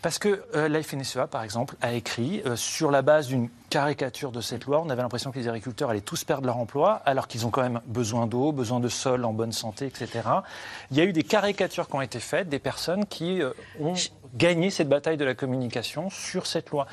Parce 0.00 0.20
que 0.20 0.44
euh, 0.54 0.68
la 0.68 0.82
FNSEA, 0.82 1.26
par 1.26 1.42
exemple, 1.42 1.74
a 1.80 1.92
écrit, 1.92 2.40
euh, 2.46 2.54
sur 2.54 2.92
la 2.92 3.02
base 3.02 3.26
d'une 3.26 3.48
caricature 3.68 4.30
de 4.30 4.40
cette 4.40 4.64
loi, 4.64 4.80
on 4.84 4.90
avait 4.90 5.02
l'impression 5.02 5.32
que 5.32 5.38
les 5.38 5.48
agriculteurs 5.48 5.90
allaient 5.90 6.00
tous 6.00 6.22
perdre 6.22 6.46
leur 6.46 6.56
emploi, 6.56 7.02
alors 7.04 7.26
qu'ils 7.26 7.46
ont 7.46 7.50
quand 7.50 7.62
même 7.62 7.80
besoin 7.86 8.28
d'eau, 8.28 8.52
besoin 8.52 8.78
de 8.78 8.88
sol 8.88 9.24
en 9.24 9.32
bonne 9.32 9.50
santé, 9.50 9.86
etc. 9.86 10.08
Il 10.92 10.96
y 10.96 11.00
a 11.00 11.04
eu 11.04 11.12
des 11.12 11.24
caricatures 11.24 11.88
qui 11.88 11.96
ont 11.96 12.00
été 12.00 12.20
faites, 12.20 12.48
des 12.48 12.60
personnes 12.60 13.06
qui 13.06 13.42
euh, 13.42 13.50
ont 13.80 13.94
gagné 14.34 14.70
cette 14.70 14.88
bataille 14.88 15.16
de 15.16 15.24
la 15.24 15.34
communication 15.34 16.10
sur 16.10 16.46
cette 16.46 16.70
loi. 16.70 16.86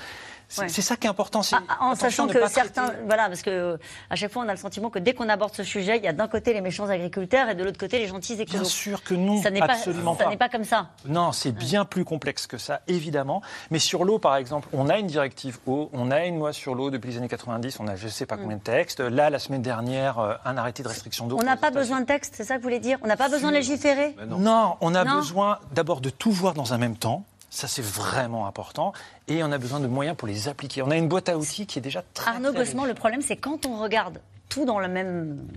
C'est 0.48 0.62
Ouais. 0.62 0.70
ça 0.70 0.96
qui 0.96 1.08
est 1.08 1.10
important. 1.10 1.42
c'est 1.44 1.56
Ah, 1.56 1.62
En 1.82 1.92
attention 1.92 1.96
sachant 1.96 2.28
que 2.28 2.48
certains, 2.48 2.88
traiter- 2.88 3.02
voilà, 3.06 3.28
parce 3.28 3.42
que 3.42 3.50
euh, 3.50 3.78
à 4.10 4.16
chaque 4.16 4.32
fois 4.32 4.44
on 4.46 4.48
a 4.50 4.52
le 4.52 4.58
sentiment 4.58 4.90
que 4.90 5.00
dès 5.00 5.14
qu'on 5.14 5.28
aborde 5.30 5.54
ce 5.56 5.64
sujet, 5.64 5.98
il 5.98 6.04
y 6.04 6.08
a 6.08 6.14
d'un 6.14 6.28
côté 6.28 6.54
les 6.54 6.62
méchants 6.62 6.88
agriculteurs 6.90 7.50
et 7.50 7.56
de 7.56 7.64
l'autre 7.64 7.78
côté 7.80 7.98
les 8.00 8.08
gentils 8.08 8.34
écolos. 8.34 8.60
Bien 8.62 8.64
sûr 8.70 9.04
que 9.04 9.14
non, 9.16 9.42
ça 9.42 9.50
n'est 9.50 9.60
pas, 9.60 9.74
absolument 9.74 10.16
ça 10.18 10.26
pas. 10.26 10.30
n'est 10.30 10.38
pas 10.38 10.50
comme 10.50 10.64
ça. 10.64 10.90
Non, 11.06 11.32
c'est 11.32 11.52
bien 11.52 11.84
plus 11.86 12.06
complexe 12.06 12.48
que 12.48 12.58
ça, 12.58 12.82
évidemment. 12.88 13.42
Mais 13.72 13.80
sur 13.80 14.04
l'eau, 14.06 14.20
par 14.20 14.36
exemple, 14.36 14.68
on 14.74 14.90
a 14.90 14.98
une 15.00 15.08
directive 15.08 15.58
eau, 15.66 15.90
on 15.94 16.12
a 16.12 16.26
une 16.26 16.38
loi 16.40 16.54
sur 16.54 16.76
l'eau 16.76 16.90
depuis 16.92 17.12
les 17.12 17.18
années 17.18 17.28
90, 17.28 17.80
on 17.80 17.88
a 17.88 17.96
je 17.96 18.06
ne 18.06 18.10
sais 18.12 18.26
pas 18.26 18.38
combien 18.38 18.58
de 18.58 18.62
textes. 18.62 19.00
Là, 19.00 19.30
la 19.30 19.40
semaine 19.40 19.62
dernière, 19.62 20.20
euh, 20.20 20.34
un 20.46 20.58
arrêté 20.58 20.84
de 20.84 20.88
restriction 20.88 21.28
d'eau. 21.28 21.38
On 21.40 21.44
n'a 21.44 21.58
pas 21.58 21.72
besoin 21.72 22.02
de 22.02 22.06
texte, 22.06 22.36
c'est 22.38 22.44
ça 22.44 22.56
que 22.56 22.60
vous 22.60 22.64
voulez 22.64 22.80
dire? 22.80 22.98
On 23.04 23.08
n'a 23.08 23.18
pas 23.18 23.30
besoin 23.30 23.50
de 23.50 23.56
légiférer? 23.56 24.16
Non. 24.28 24.76
on 24.82 24.94
a 24.96 25.04
Non. 25.04 25.16
besoin 25.16 25.60
d'abord 25.74 26.02
de 26.02 26.10
tout 26.10 26.32
voir 26.32 26.54
dans 26.54 26.74
un 26.74 26.78
même 26.78 26.96
temps. 26.98 27.24
Ça, 27.56 27.70
c'est 27.70 27.86
vraiment 27.86 28.48
important. 28.48 28.92
Et 29.30 29.42
on 29.42 29.50
a 29.50 29.58
besoin 29.58 29.80
de 29.80 29.88
moyens 29.88 30.18
pour 30.18 30.28
les 30.28 30.50
appliquer. 30.50 30.82
On 30.82 30.92
a 30.92 30.98
une 30.98 31.08
boîte 31.08 31.30
à 31.30 31.38
outils 31.38 31.66
qui 31.66 31.80
est 31.80 31.82
déjà 31.82 32.04
très. 32.14 32.32
Arnaud 32.32 32.52
très 32.52 32.60
Gossement, 32.60 32.84
le 32.84 32.94
problème, 32.94 33.22
c'est 33.22 33.38
quand 33.38 33.66
on 33.66 33.80
regarde 33.80 34.20
tout 34.50 34.66
dans 34.66 34.78
le 34.78 34.90
même 34.90 35.48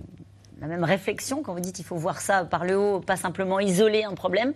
la 0.61 0.67
même 0.67 0.83
réflexion, 0.83 1.41
quand 1.41 1.53
vous 1.53 1.59
dites 1.59 1.75
qu'il 1.75 1.85
faut 1.85 1.95
voir 1.95 2.19
ça 2.21 2.43
par 2.43 2.65
le 2.65 2.77
haut, 2.77 2.99
pas 2.99 3.15
simplement 3.15 3.59
isoler 3.59 4.03
un 4.03 4.13
problème, 4.13 4.53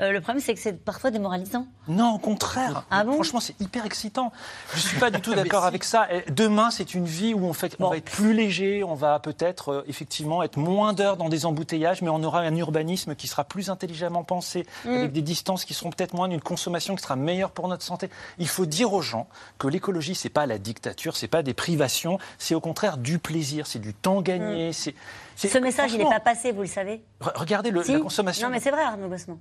euh, 0.00 0.10
le 0.10 0.20
problème 0.20 0.42
c'est 0.42 0.54
que 0.54 0.60
c'est 0.60 0.72
parfois 0.84 1.10
démoralisant. 1.10 1.66
Non, 1.86 2.14
au 2.14 2.18
contraire. 2.18 2.84
Ah 2.90 3.04
bon? 3.04 3.12
Franchement, 3.12 3.40
c'est 3.40 3.58
hyper 3.60 3.84
excitant. 3.86 4.32
Je 4.72 4.76
ne 4.76 4.80
suis 4.82 4.98
pas 4.98 5.10
du 5.10 5.20
tout 5.20 5.34
d'accord 5.34 5.64
avec 5.64 5.84
ça. 5.84 6.08
Demain, 6.28 6.70
c'est 6.70 6.94
une 6.94 7.04
vie 7.04 7.34
où 7.34 7.44
on, 7.44 7.52
fait, 7.52 7.76
on 7.78 7.84
Bon. 7.84 7.90
va 7.90 7.96
être 7.98 8.10
plus 8.10 8.32
léger, 8.34 8.82
on 8.82 8.94
va 8.94 9.18
peut-être 9.20 9.68
euh, 9.70 9.84
effectivement 9.86 10.42
être 10.42 10.56
moins 10.56 10.92
d'heures 10.92 11.16
dans 11.16 11.28
des 11.28 11.46
embouteillages, 11.46 12.02
mais 12.02 12.08
on 12.08 12.22
aura 12.24 12.40
un 12.40 12.56
urbanisme 12.56 13.14
qui 13.14 13.28
sera 13.28 13.44
plus 13.44 13.70
intelligemment 13.70 14.24
pensé, 14.24 14.66
avec 14.86 15.12
des 15.12 15.22
distances 15.22 15.64
qui 15.64 15.74
seront 15.74 15.90
peut-être 15.90 16.14
moins, 16.14 16.28
une 16.30 16.40
consommation 16.40 16.94
qui 16.96 17.02
sera 17.02 17.16
meilleure 17.16 17.50
pour 17.50 17.68
notre 17.68 17.82
santé. 17.84 18.08
Il 18.38 18.48
faut 18.48 18.66
dire 18.66 18.92
aux 18.92 19.02
gens 19.02 19.28
que 19.58 19.68
l'écologie, 19.68 20.14
c'est 20.14 20.28
pas 20.30 20.46
la 20.46 20.58
dictature, 20.58 21.16
c'est 21.16 21.28
pas 21.28 21.42
des 21.42 21.54
privations, 21.54 22.18
c'est 22.38 22.54
au 22.54 22.60
contraire 22.60 22.96
du 22.96 23.18
plaisir, 23.18 23.66
c'est 23.66 23.78
du 23.78 23.94
temps 23.94 24.20
gagné. 24.22 24.72
c'est- 24.72 24.94
Ce 25.36 25.58
message, 25.58 25.92
il 25.92 25.98
n'est 25.98 26.04
pas 26.04 26.20
passé, 26.20 26.52
vous 26.52 26.62
le 26.62 26.66
savez 26.68 27.02
re- 27.20 27.32
Regardez 27.36 27.70
le- 27.70 27.82
Si 27.82 27.92
la 27.92 28.00
consommation. 28.00 28.46
Non, 28.46 28.52
mais 28.52 28.60
c'est 28.60 28.70
vrai, 28.70 28.82
Arnaud 28.82 29.08
Gossement. 29.08 29.38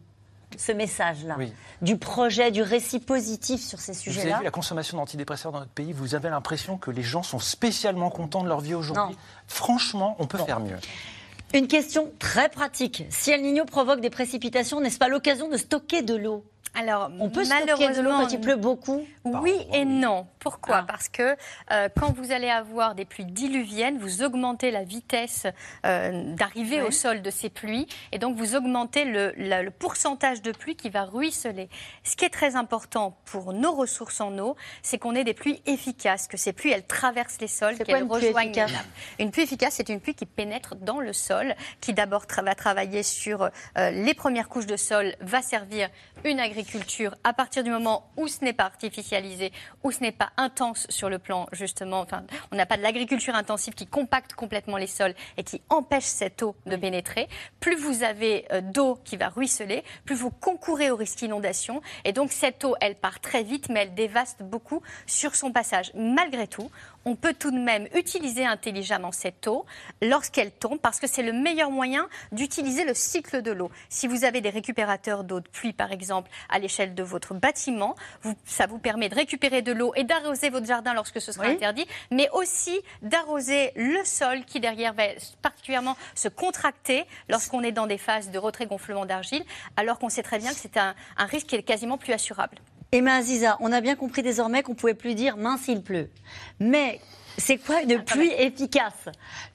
Ce 0.57 0.71
message-là, 0.71 1.35
Oui. 1.39 1.51
du 1.81 1.97
projet, 1.97 2.51
du 2.51 2.61
récit 2.61 2.99
positif 2.99 3.59
sur 3.59 3.79
ces 3.79 3.91
Vous 3.93 3.99
avez 4.01 4.11
sujets-là. 4.11 4.37
vu 4.39 4.43
la 4.43 4.51
consommation 4.51 4.97
d'antidépresseurs 4.97 5.51
dans 5.51 5.59
notre 5.59 5.71
pays, 5.71 5.93
vous 5.93 6.13
avez 6.13 6.29
l'impression 6.29 6.77
que 6.77 6.91
les 6.91 7.01
gens 7.01 7.23
sont 7.23 7.39
spécialement 7.39 8.11
contents 8.11 8.43
de 8.43 8.49
leur 8.49 8.59
vie 8.59 8.75
aujourd'hui. 8.75 9.17
Franchement, 9.47 10.15
on 10.19 10.27
peut 10.27 10.37
faire 10.37 10.59
mieux. 10.59 10.77
Une 11.55 11.67
question 11.67 12.11
très 12.19 12.49
pratique. 12.49 13.05
Si 13.09 13.31
El 13.31 13.41
Niño 13.43 13.65
provoque 13.65 13.99
des 14.01 14.09
précipitations, 14.11 14.79
n'est-ce 14.81 14.97
pas 14.99 15.07
l'occasion 15.07 15.49
de 15.49 15.57
stocker 15.57 16.01
de 16.03 16.15
l'eau? 16.15 16.43
Alors, 16.75 17.11
On 17.19 17.29
peut 17.29 17.43
stocker 17.43 17.61
de 17.65 17.71
l'eau 17.71 17.77
malheureusement, 17.77 18.19
quand 18.21 18.33
il 18.33 18.41
pleut 18.41 18.55
beaucoup? 18.55 19.05
Oui 19.25 19.53
et 19.73 19.85
non. 19.85 20.25
Pourquoi? 20.39 20.77
Ah. 20.79 20.85
Parce 20.87 21.07
que 21.07 21.35
euh, 21.71 21.87
quand 21.95 22.11
vous 22.13 22.31
allez 22.31 22.49
avoir 22.49 22.95
des 22.95 23.05
pluies 23.05 23.25
diluviennes, 23.25 23.99
vous 23.99 24.23
augmentez 24.23 24.71
la 24.71 24.83
vitesse 24.83 25.45
euh, 25.85 26.33
d'arrivée 26.33 26.81
au 26.81 26.89
sol 26.89 27.21
de 27.21 27.29
ces 27.29 27.49
pluies 27.51 27.87
et 28.11 28.17
donc 28.17 28.35
vous 28.37 28.55
augmentez 28.55 29.05
le, 29.05 29.33
la- 29.37 29.61
le 29.61 29.69
pourcentage 29.69 30.41
de 30.41 30.51
pluie 30.51 30.75
qui 30.75 30.89
va 30.89 31.03
ruisseler. 31.03 31.69
Ce 32.03 32.15
qui 32.15 32.25
est 32.25 32.29
très 32.33 32.55
important 32.55 33.17
pour 33.25 33.53
nos 33.53 33.73
ressources 33.73 34.19
en 34.19 34.35
eau, 34.39 34.55
c'est 34.81 34.97
qu'on 34.97 35.13
ait 35.13 35.23
des 35.23 35.35
pluies 35.35 35.61
efficaces, 35.67 36.27
que 36.27 36.37
ces 36.37 36.53
pluies, 36.53 36.71
elles 36.71 36.87
traversent 36.87 37.37
les 37.39 37.47
sols, 37.47 37.77
qu'elles 37.77 38.03
rejoignent 38.03 38.47
les 38.51 38.59
efficace? 38.59 38.71
nappes. 38.73 38.85
Une 39.19 39.29
pluie 39.29 39.43
efficace, 39.43 39.75
c'est 39.75 39.89
une 39.89 39.99
pluie 40.01 40.15
qui 40.15 40.25
pénètre 40.25 40.75
dans 40.75 40.99
le 40.99 41.13
sol, 41.13 41.53
qui 41.81 41.93
d'abord 41.93 42.23
tra- 42.25 42.43
va 42.43 42.55
travailler 42.55 43.03
sur 43.03 43.43
euh, 43.77 43.91
les 43.91 44.15
premières 44.15 44.49
couches 44.49 44.65
de 44.65 44.75
sol, 44.77 45.13
va 45.21 45.43
servir 45.43 45.89
une 46.25 46.39
agriculture 46.39 46.52
à 47.23 47.33
partir 47.33 47.63
du 47.63 47.69
moment 47.69 48.11
où 48.17 48.27
ce 48.27 48.43
n'est 48.43 48.53
pas 48.53 48.65
artificialisé, 48.65 49.51
où 49.83 49.91
ce 49.91 50.01
n'est 50.01 50.11
pas 50.11 50.31
intense 50.37 50.85
sur 50.89 51.09
le 51.09 51.19
plan 51.19 51.47
justement, 51.51 51.99
enfin, 51.99 52.23
on 52.51 52.55
n'a 52.55 52.65
pas 52.65 52.77
de 52.77 52.81
l'agriculture 52.81 53.35
intensive 53.35 53.73
qui 53.73 53.87
compacte 53.87 54.33
complètement 54.33 54.77
les 54.77 54.87
sols 54.87 55.13
et 55.37 55.43
qui 55.43 55.61
empêche 55.69 56.03
cette 56.03 56.43
eau 56.43 56.55
de 56.65 56.75
pénétrer. 56.75 57.27
Plus 57.59 57.75
vous 57.75 58.03
avez 58.03 58.45
euh, 58.51 58.61
d'eau 58.61 58.99
qui 59.03 59.17
va 59.17 59.29
ruisseler, 59.29 59.83
plus 60.05 60.15
vous 60.15 60.31
concourez 60.31 60.91
au 60.91 60.95
risque 60.95 61.19
d'inondation. 61.19 61.81
Et 62.05 62.13
donc 62.13 62.31
cette 62.31 62.63
eau, 62.63 62.75
elle 62.81 62.95
part 62.95 63.19
très 63.19 63.43
vite, 63.43 63.69
mais 63.69 63.81
elle 63.81 63.95
dévaste 63.95 64.43
beaucoup 64.43 64.81
sur 65.05 65.35
son 65.35 65.51
passage. 65.51 65.91
Malgré 65.95 66.47
tout, 66.47 66.69
on 67.05 67.15
peut 67.15 67.33
tout 67.33 67.51
de 67.51 67.59
même 67.59 67.87
utiliser 67.95 68.45
intelligemment 68.45 69.11
cette 69.11 69.47
eau 69.47 69.65
lorsqu'elle 70.01 70.51
tombe, 70.51 70.79
parce 70.79 70.99
que 70.99 71.07
c'est 71.07 71.23
le 71.23 71.33
meilleur 71.33 71.69
moyen 71.69 72.07
d'utiliser 72.31 72.85
le 72.85 72.93
cycle 72.93 73.41
de 73.41 73.51
l'eau. 73.51 73.71
Si 73.89 74.07
vous 74.07 74.23
avez 74.23 74.41
des 74.41 74.49
récupérateurs 74.49 75.23
d'eau 75.23 75.39
de 75.39 75.47
pluie, 75.47 75.73
par 75.73 75.91
exemple, 75.91 76.29
à 76.49 76.59
l'échelle 76.59 76.95
de 76.95 77.03
votre 77.03 77.33
bâtiment, 77.33 77.95
vous- 78.21 78.35
ça 78.45 78.65
vous 78.67 78.79
permet 78.79 79.09
de 79.09 79.15
récupérer 79.15 79.61
de 79.61 79.71
l'eau 79.71 79.93
et 79.95 80.03
d'arroser 80.03 80.49
votre 80.49 80.65
jardin 80.65 80.93
lorsque 80.93 81.21
ce 81.21 81.31
sera 81.31 81.45
Oui. 81.47 81.53
interdit, 81.53 81.85
mais 82.11 82.29
aussi 82.33 82.79
d'arroser 83.01 83.71
le 83.75 84.03
sol 84.05 84.45
qui 84.45 84.59
derrière 84.59 84.93
va 84.93 85.03
particulièrement 85.41 85.95
se 86.15 86.27
contracter 86.27 87.05
lorsqu'on 87.29 87.61
est 87.61 87.71
dans 87.71 87.87
des 87.87 87.97
phases 87.97 88.31
de 88.31 88.37
retrait-gonflement 88.37 89.05
d'argile, 89.05 89.43
alors 89.77 89.99
qu'on 89.99 90.09
sait 90.09 90.23
très 90.23 90.39
bien 90.39 90.51
que 90.51 90.57
c'est 90.59 90.77
un, 90.77 90.95
un 91.17 91.25
risque 91.25 91.47
qui 91.47 91.55
est 91.55 91.63
quasiment 91.63 91.97
plus 91.97 92.13
assurable. 92.13 92.57
Emma 92.91 93.15
Aziza, 93.15 93.57
on 93.59 93.71
a 93.71 93.81
bien 93.81 93.95
compris 93.95 94.21
désormais 94.21 94.61
qu'on 94.61 94.75
pouvait 94.75 94.93
plus 94.93 95.15
dire 95.15 95.35
mince 95.35 95.67
il 95.67 95.81
pleut. 95.81 96.11
Mais 96.59 96.99
c'est 97.37 97.57
quoi 97.57 97.81
une 97.81 98.03
pluie 98.03 98.31
efficace? 98.37 98.93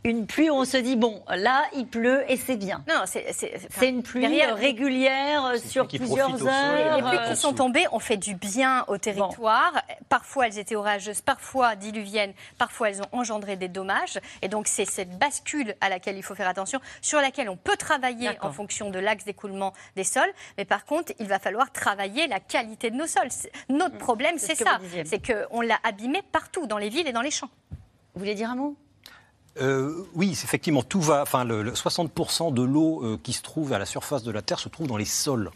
Une 0.05 0.26
pluie 0.26 0.51
où 0.51 0.55
on 0.55 0.64
se 0.64 0.76
dit 0.76 0.97
bon 0.97 1.22
là 1.29 1.64
il 1.74 1.87
pleut 1.87 2.24
et 2.31 2.37
c'est 2.37 2.57
bien. 2.57 2.83
Non, 2.89 3.03
c'est 3.07 3.33
c'est- 3.33 3.53
enfin, 3.57 3.66
C'est 3.81 3.89
une 3.89 4.03
pluie 4.03 4.20
derrière- 4.22 4.57
régulière 4.57 5.53
sur 5.64 5.87
plusieurs 5.89 6.47
heures. 6.47 6.97
Les 6.97 7.03
pluies 7.03 7.18
euh, 7.18 7.31
qui 7.31 7.37
sont 7.37 7.53
tombées 7.53 7.87
ont 7.93 7.99
fait 7.99 8.16
du 8.16 8.35
bien 8.35 8.85
au 8.89 8.99
territoire. 8.99 9.72
Parfois, 10.09 10.47
elles 10.47 10.59
étaient 10.59 10.76
orageuses, 10.76 11.20
parfois 11.20 11.76
diluviennes, 11.76 12.33
parfois 12.59 12.91
elles 12.91 13.03
ont 13.03 13.09
engendré 13.12 13.57
des 13.57 13.68
dommages. 13.68 14.18
Et 14.43 14.49
donc, 14.49 14.68
c'est 14.68 14.85
cette 14.85 15.18
bascule 15.18 15.74
à 15.81 15.89
laquelle 15.89 16.16
il 16.16 16.22
faut 16.22 16.35
faire 16.35 16.49
attention, 16.49 16.81
sur 17.03 17.20
laquelle 17.20 17.49
on 17.51 17.57
peut 17.57 17.76
travailler 17.76 18.29
D'accord. 18.29 18.51
en 18.51 18.53
fonction 18.53 18.91
de 18.91 18.99
l'axe 18.99 19.24
d'écoulement 19.24 19.72
des 19.97 20.05
sols. 20.05 20.33
Mais 20.57 20.64
par 20.64 20.85
contre, 20.85 21.12
il 21.18 21.26
va 21.26 21.39
falloir 21.39 21.70
travailler 21.72 22.26
la 22.26 22.41
qualité 22.41 22.91
de 22.91 22.97
nos 22.97 23.07
sols. 23.07 23.31
C'est- 23.31 23.53
Notre 23.68 23.99
problème, 23.99 24.37
c'est 24.39 24.49
c'est 24.49 24.55
ce 24.57 24.64
que 24.64 24.70
ça. 24.70 24.79
C'est 25.05 25.20
qu'on 25.51 25.61
l'a 25.61 25.79
abîmé 25.85 26.22
partout, 26.33 26.66
dans 26.66 26.79
les 26.79 26.89
villes 26.89 27.07
et 27.09 27.12
dans 27.12 27.20
les 27.22 27.31
champs. 27.31 27.51
Vous 28.19 28.25
voulez 28.25 28.35
dire 28.35 28.51
un 28.51 28.57
mot? 28.57 28.75
Euh, 29.61 30.05
oui, 30.16 30.33
effectivement, 30.33 30.83
tout 30.83 31.01
va. 31.01 31.23
Enfin, 31.23 31.45
le, 31.45 31.62
le 31.62 31.71
60% 31.71 32.53
de 32.53 32.62
l'eau 32.62 33.05
euh, 33.05 33.21
qui 33.23 33.33
se 33.33 33.43
trouve 33.43 33.73
à 33.73 33.79
la 33.79 33.87
surface 33.87 34.25
de 34.25 34.33
la 34.33 34.43
Terre 34.43 34.59
se 34.59 34.69
trouve 34.69 34.89
dans 34.89 34.97
les 34.97 35.05
sols. 35.05 35.53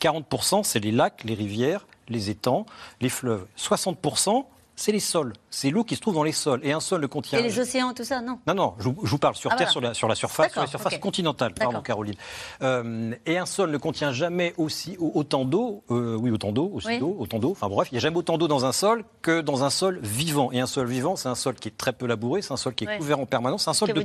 40%, 0.00 0.64
c'est 0.64 0.80
les 0.80 0.92
lacs, 0.92 1.24
les 1.24 1.34
rivières, 1.34 1.86
les 2.08 2.30
étangs, 2.30 2.64
les 3.02 3.10
fleuves. 3.10 3.44
60%, 3.58 4.46
c'est 4.80 4.92
les 4.92 5.00
sols. 5.00 5.32
C'est 5.50 5.70
l'eau 5.70 5.84
qui 5.84 5.94
se 5.96 6.00
trouve 6.00 6.14
dans 6.14 6.22
les 6.22 6.32
sols. 6.32 6.60
Et 6.62 6.72
un 6.72 6.80
sol 6.80 7.00
ne 7.02 7.06
contient. 7.06 7.38
Et 7.38 7.42
les 7.42 7.58
océans, 7.58 7.92
tout 7.92 8.04
ça, 8.04 8.20
non 8.20 8.38
Non, 8.46 8.54
non, 8.54 8.74
je, 8.78 8.84
vous- 8.88 8.98
je 9.04 9.10
vous 9.10 9.18
parle 9.18 9.34
sur 9.36 9.52
Ah, 9.52 9.56
Terre, 9.56 9.70
voilà. 9.72 9.72
sur, 9.72 9.80
la, 9.80 9.94
sur 9.94 10.08
la 10.08 10.14
surface, 10.14 10.52
sur 10.52 10.60
la 10.62 10.66
surface 10.66 10.98
continentale, 10.98 11.52
pardon. 11.54 11.80
Caroline. 11.82 12.14
Euh, 12.62 13.12
et 13.26 13.38
un 13.38 13.46
sol 13.46 13.70
ne 13.70 13.78
contient 13.78 14.12
jamais 14.12 14.54
aussi 14.56 14.96
au- 14.98 15.12
autant 15.14 15.44
d'eau, 15.44 15.84
euh, 15.90 16.16
oui 16.16 16.30
autant 16.30 16.52
d'eau, 16.52 16.70
aussi 16.74 16.86
Oui. 16.88 16.98
d'eau, 16.98 17.16
autant 17.18 17.38
d'eau. 17.38 17.50
Enfin 17.52 17.68
bref, 17.68 17.88
il 17.90 17.94
n'y 17.94 17.98
a 17.98 18.00
jamais 18.00 18.16
autant 18.16 18.38
d'eau 18.38 18.48
dans 18.48 18.64
un 18.64 18.72
sol 18.72 19.04
que 19.22 19.40
dans 19.40 19.64
un 19.64 19.70
sol 19.70 19.98
vivant. 20.02 20.50
Et 20.52 20.60
un 20.60 20.66
sol 20.66 20.86
vivant, 20.86 21.16
c'est 21.16 21.28
un 21.28 21.34
sol 21.34 21.54
qui 21.54 21.68
est 21.68 21.76
très 21.76 21.92
peu 21.92 22.06
labouré, 22.06 22.42
c'est 22.42 22.52
un 22.52 22.56
sol 22.56 22.74
qui 22.74 22.84
est 22.84 22.98
couvert 22.98 23.20
en 23.20 23.26
permanence, 23.26 23.64
c'est 23.64 23.70
un 23.70 23.74
sol 23.74 23.92
de 23.92 24.04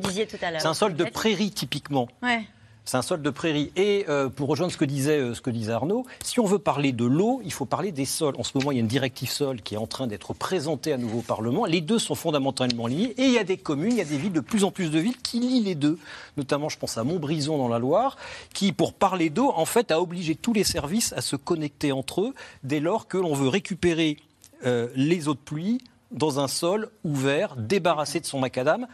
c'est 0.59 0.65
un 0.65 0.73
sol 0.73 0.95
prairie 1.11 1.51
typiquement. 1.51 2.07
Ouais. 2.21 2.45
C'est 2.85 2.97
un 2.97 3.01
sol 3.01 3.23
de 3.23 3.29
prairie. 3.31 3.71
Et 3.75 4.05
euh, 4.09 4.29
pour 4.29 4.47
rejoindre 4.47 4.71
ce 4.71 4.77
que, 4.77 4.85
disait, 4.85 5.17
euh, 5.17 5.33
ce 5.33 5.41
que 5.41 5.49
disait 5.49 5.71
Arnaud, 5.71 6.05
si 6.23 6.39
on 6.39 6.45
veut 6.45 6.59
parler 6.59 6.91
de 6.91 7.05
l'eau, 7.05 7.41
il 7.43 7.51
faut 7.51 7.65
parler 7.65 7.91
des 7.91 8.05
sols. 8.05 8.35
En 8.37 8.43
ce 8.43 8.51
moment, 8.55 8.71
il 8.71 8.75
y 8.75 8.77
a 8.77 8.81
une 8.81 8.87
directive 8.87 9.29
sol 9.29 9.61
qui 9.61 9.73
est 9.73 9.77
en 9.77 9.87
train 9.87 10.05
d'être 10.05 10.35
présentée 10.35 10.93
à 10.93 10.97
nouveau 10.97 11.19
au 11.19 11.23
Parlement. 11.23 11.65
Les 11.65 11.81
deux 11.81 11.97
sont 11.97 12.13
fondamentalement 12.13 12.85
liés. 12.85 13.15
Et 13.17 13.23
il 13.23 13.33
y 13.33 13.39
a 13.39 13.43
des 13.43 13.57
communes, 13.57 13.93
il 13.93 13.97
y 13.97 14.01
a 14.01 14.05
des 14.05 14.17
villes, 14.17 14.31
de 14.31 14.39
plus 14.39 14.63
en 14.63 14.71
plus 14.71 14.91
de 14.91 14.99
villes 14.99 15.17
qui 15.17 15.39
lient 15.39 15.63
les 15.63 15.73
deux. 15.73 15.97
Notamment, 16.37 16.69
je 16.69 16.77
pense 16.77 16.97
à 16.99 17.03
Montbrison 17.03 17.57
dans 17.57 17.69
la 17.69 17.79
Loire, 17.79 18.17
qui, 18.53 18.71
pour 18.71 18.93
parler 18.93 19.31
d'eau, 19.31 19.51
en 19.55 19.65
fait, 19.65 19.89
a 19.89 19.99
obligé 19.99 20.35
tous 20.35 20.53
les 20.53 20.63
services 20.63 21.11
à 21.13 21.21
se 21.21 21.35
connecter 21.35 21.91
entre 21.91 22.21
eux 22.21 22.33
dès 22.63 22.79
lors 22.79 23.07
que 23.07 23.17
l'on 23.17 23.33
veut 23.33 23.49
récupérer 23.49 24.17
euh, 24.65 24.89
les 24.95 25.27
eaux 25.27 25.33
de 25.33 25.39
pluie 25.39 25.79
dans 26.11 26.39
un 26.39 26.47
sol 26.47 26.89
ouvert, 27.03 27.55
débarrassé 27.55 28.19
de 28.19 28.25
son 28.25 28.39
macadam. 28.39 28.87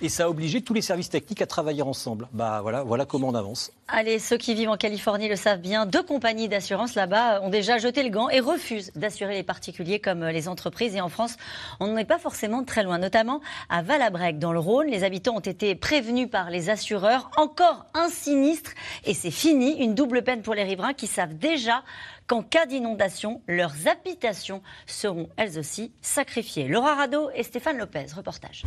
Et 0.00 0.08
ça 0.08 0.24
a 0.24 0.28
obligé 0.28 0.60
tous 0.60 0.74
les 0.74 0.82
services 0.82 1.10
techniques 1.10 1.42
à 1.42 1.46
travailler 1.46 1.82
ensemble. 1.82 2.28
Bah 2.32 2.60
voilà, 2.62 2.82
voilà 2.84 3.04
comment 3.04 3.28
on 3.28 3.34
avance. 3.34 3.72
Allez, 3.88 4.18
ceux 4.18 4.36
qui 4.36 4.54
vivent 4.54 4.68
en 4.68 4.76
Californie 4.76 5.28
le 5.28 5.36
savent 5.36 5.60
bien. 5.60 5.86
Deux 5.86 6.02
compagnies 6.02 6.48
d'assurance 6.48 6.94
là-bas 6.94 7.40
ont 7.42 7.48
déjà 7.48 7.78
jeté 7.78 8.02
le 8.02 8.10
gant 8.10 8.28
et 8.28 8.38
refusent 8.38 8.92
d'assurer 8.94 9.34
les 9.34 9.42
particuliers 9.42 9.98
comme 9.98 10.24
les 10.24 10.46
entreprises. 10.46 10.94
Et 10.94 11.00
en 11.00 11.08
France, 11.08 11.36
on 11.80 11.88
n'en 11.88 11.96
est 11.96 12.04
pas 12.04 12.18
forcément 12.18 12.64
très 12.64 12.82
loin. 12.82 12.98
Notamment 12.98 13.40
à 13.68 13.82
Valabrec, 13.82 14.38
dans 14.38 14.52
le 14.52 14.60
Rhône, 14.60 14.88
les 14.88 15.04
habitants 15.04 15.36
ont 15.36 15.40
été 15.40 15.74
prévenus 15.74 16.30
par 16.30 16.50
les 16.50 16.70
assureurs. 16.70 17.30
Encore 17.36 17.86
un 17.94 18.08
sinistre 18.08 18.72
et 19.04 19.14
c'est 19.14 19.30
fini. 19.30 19.82
Une 19.82 19.94
double 19.94 20.22
peine 20.22 20.42
pour 20.42 20.54
les 20.54 20.64
riverains 20.64 20.94
qui 20.94 21.06
savent 21.06 21.34
déjà 21.34 21.82
qu'en 22.26 22.42
cas 22.42 22.66
d'inondation, 22.66 23.40
leurs 23.48 23.88
habitations 23.88 24.62
seront 24.86 25.28
elles 25.36 25.58
aussi 25.58 25.92
sacrifiées. 26.02 26.68
Laura 26.68 26.94
Rado 26.94 27.30
et 27.34 27.42
Stéphane 27.42 27.78
Lopez, 27.78 28.06
reportage. 28.14 28.64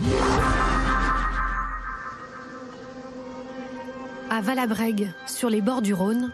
À 4.34 4.40
Valabrègue, 4.40 5.10
sur 5.28 5.50
les 5.50 5.60
bords 5.60 5.82
du 5.82 5.94
Rhône, 5.94 6.32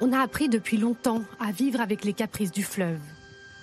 on 0.00 0.12
a 0.12 0.20
appris 0.20 0.48
depuis 0.48 0.76
longtemps 0.76 1.22
à 1.40 1.50
vivre 1.50 1.80
avec 1.80 2.04
les 2.04 2.12
caprices 2.12 2.52
du 2.52 2.62
fleuve. 2.62 3.00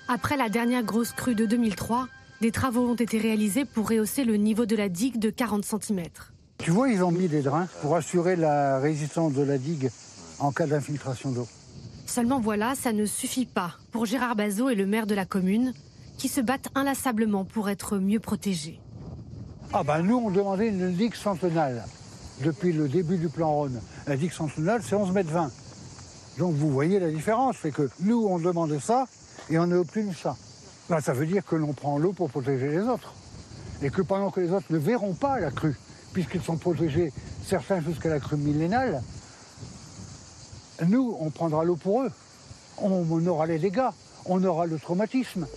Après 0.09 0.35
la 0.35 0.49
dernière 0.49 0.83
grosse 0.83 1.13
crue 1.13 1.35
de 1.35 1.45
2003, 1.45 2.09
des 2.41 2.51
travaux 2.51 2.85
ont 2.85 2.95
été 2.95 3.17
réalisés 3.17 3.63
pour 3.63 3.87
rehausser 3.87 4.25
le 4.25 4.35
niveau 4.35 4.65
de 4.65 4.75
la 4.75 4.89
digue 4.89 5.19
de 5.19 5.29
40 5.29 5.63
cm. 5.63 6.03
Tu 6.57 6.69
vois, 6.69 6.89
ils 6.89 7.01
ont 7.01 7.11
mis 7.11 7.29
des 7.29 7.41
drains 7.41 7.69
pour 7.81 7.95
assurer 7.95 8.35
la 8.35 8.77
résistance 8.79 9.31
de 9.31 9.43
la 9.43 9.57
digue 9.57 9.89
en 10.39 10.51
cas 10.51 10.67
d'infiltration 10.67 11.31
d'eau. 11.31 11.47
Seulement 12.07 12.41
voilà, 12.41 12.75
ça 12.75 12.91
ne 12.91 13.05
suffit 13.05 13.45
pas 13.45 13.77
pour 13.93 14.05
Gérard 14.05 14.35
Bazot 14.35 14.69
et 14.69 14.75
le 14.75 14.85
maire 14.85 15.07
de 15.07 15.15
la 15.15 15.23
commune, 15.25 15.73
qui 16.17 16.27
se 16.27 16.41
battent 16.41 16.67
inlassablement 16.75 17.45
pour 17.45 17.69
être 17.69 17.99
mieux 17.99 18.19
protégés. 18.19 18.81
Ah 19.71 19.83
ben 19.83 20.01
nous, 20.01 20.17
on 20.17 20.29
demandait 20.29 20.67
une 20.67 20.91
digue 20.91 21.15
centenale 21.15 21.85
depuis 22.41 22.73
le 22.73 22.87
début 22.87 23.17
du 23.17 23.29
plan 23.29 23.51
Rhône. 23.51 23.79
La 24.05 24.15
digue 24.15 24.31
centenale, 24.31 24.81
c'est 24.83 24.95
11 24.95 25.11
mètres 25.11 25.31
20. 25.31 25.51
Donc 26.37 26.53
vous 26.53 26.69
voyez 26.69 26.99
la 26.99 27.09
différence, 27.09 27.57
c'est 27.61 27.71
que 27.71 27.89
nous, 28.01 28.27
on 28.27 28.39
demande 28.39 28.77
ça 28.79 29.05
et 29.49 29.57
on 29.57 29.71
obtenu 29.71 30.13
ça. 30.13 30.35
Ça 31.01 31.13
veut 31.13 31.25
dire 31.25 31.45
que 31.45 31.55
l'on 31.55 31.73
prend 31.73 31.97
l'eau 31.97 32.13
pour 32.13 32.29
protéger 32.29 32.69
les 32.69 32.81
autres. 32.81 33.13
Et 33.81 33.89
que 33.89 34.01
pendant 34.01 34.31
que 34.31 34.39
les 34.39 34.51
autres 34.51 34.67
ne 34.69 34.77
verront 34.77 35.13
pas 35.13 35.39
la 35.39 35.51
crue, 35.51 35.77
puisqu'ils 36.13 36.41
sont 36.41 36.57
protégés, 36.57 37.11
certains 37.45 37.81
jusqu'à 37.81 38.09
la 38.09 38.19
crue 38.19 38.37
millénale, 38.37 39.01
nous, 40.87 41.15
on 41.19 41.29
prendra 41.29 41.63
l'eau 41.63 41.75
pour 41.75 42.03
eux. 42.03 42.11
On 42.79 43.25
aura 43.25 43.47
les 43.47 43.57
dégâts, 43.57 43.89
on 44.25 44.43
aura 44.43 44.67
le 44.67 44.77
traumatisme. 44.79 45.47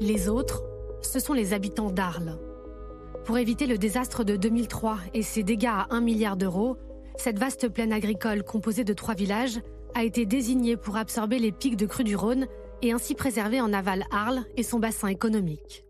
Les 0.00 0.28
autres, 0.28 0.62
ce 1.02 1.18
sont 1.18 1.32
les 1.32 1.52
habitants 1.52 1.90
d'Arles. 1.90 2.38
Pour 3.28 3.36
éviter 3.36 3.66
le 3.66 3.76
désastre 3.76 4.24
de 4.24 4.36
2003 4.36 4.96
et 5.12 5.20
ses 5.20 5.42
dégâts 5.42 5.66
à 5.66 5.86
1 5.90 6.00
milliard 6.00 6.38
d'euros, 6.38 6.78
cette 7.18 7.38
vaste 7.38 7.68
plaine 7.68 7.92
agricole 7.92 8.42
composée 8.42 8.84
de 8.84 8.94
trois 8.94 9.12
villages 9.12 9.60
a 9.94 10.02
été 10.02 10.24
désignée 10.24 10.78
pour 10.78 10.96
absorber 10.96 11.38
les 11.38 11.52
pics 11.52 11.76
de 11.76 11.84
crue 11.84 12.04
du 12.04 12.16
Rhône 12.16 12.46
et 12.80 12.92
ainsi 12.92 13.14
préserver 13.14 13.60
en 13.60 13.74
aval 13.74 14.04
Arles 14.12 14.44
et 14.56 14.62
son 14.62 14.78
bassin 14.78 15.08
économique. 15.08 15.84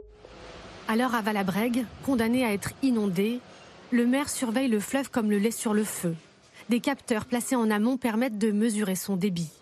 Alors 0.89 1.14
à 1.14 1.22
Valabrègue, 1.22 1.84
condamné 2.05 2.45
à 2.45 2.53
être 2.53 2.72
inondé, 2.82 3.39
le 3.93 4.05
maire 4.05 4.30
surveille 4.30 4.66
le 4.66 4.80
fleuve 4.80 5.09
comme 5.09 5.30
le 5.30 5.39
lait 5.39 5.53
sur 5.53 5.74
le 5.74 5.84
feu. 5.84 6.16
Des 6.70 6.80
capteurs 6.80 7.24
placés 7.24 7.55
en 7.55 7.70
amont 7.70 7.99
permettent 7.99 8.39
de 8.39 8.51
mesurer 8.51 8.97
son 8.97 9.14
débit. 9.14 9.53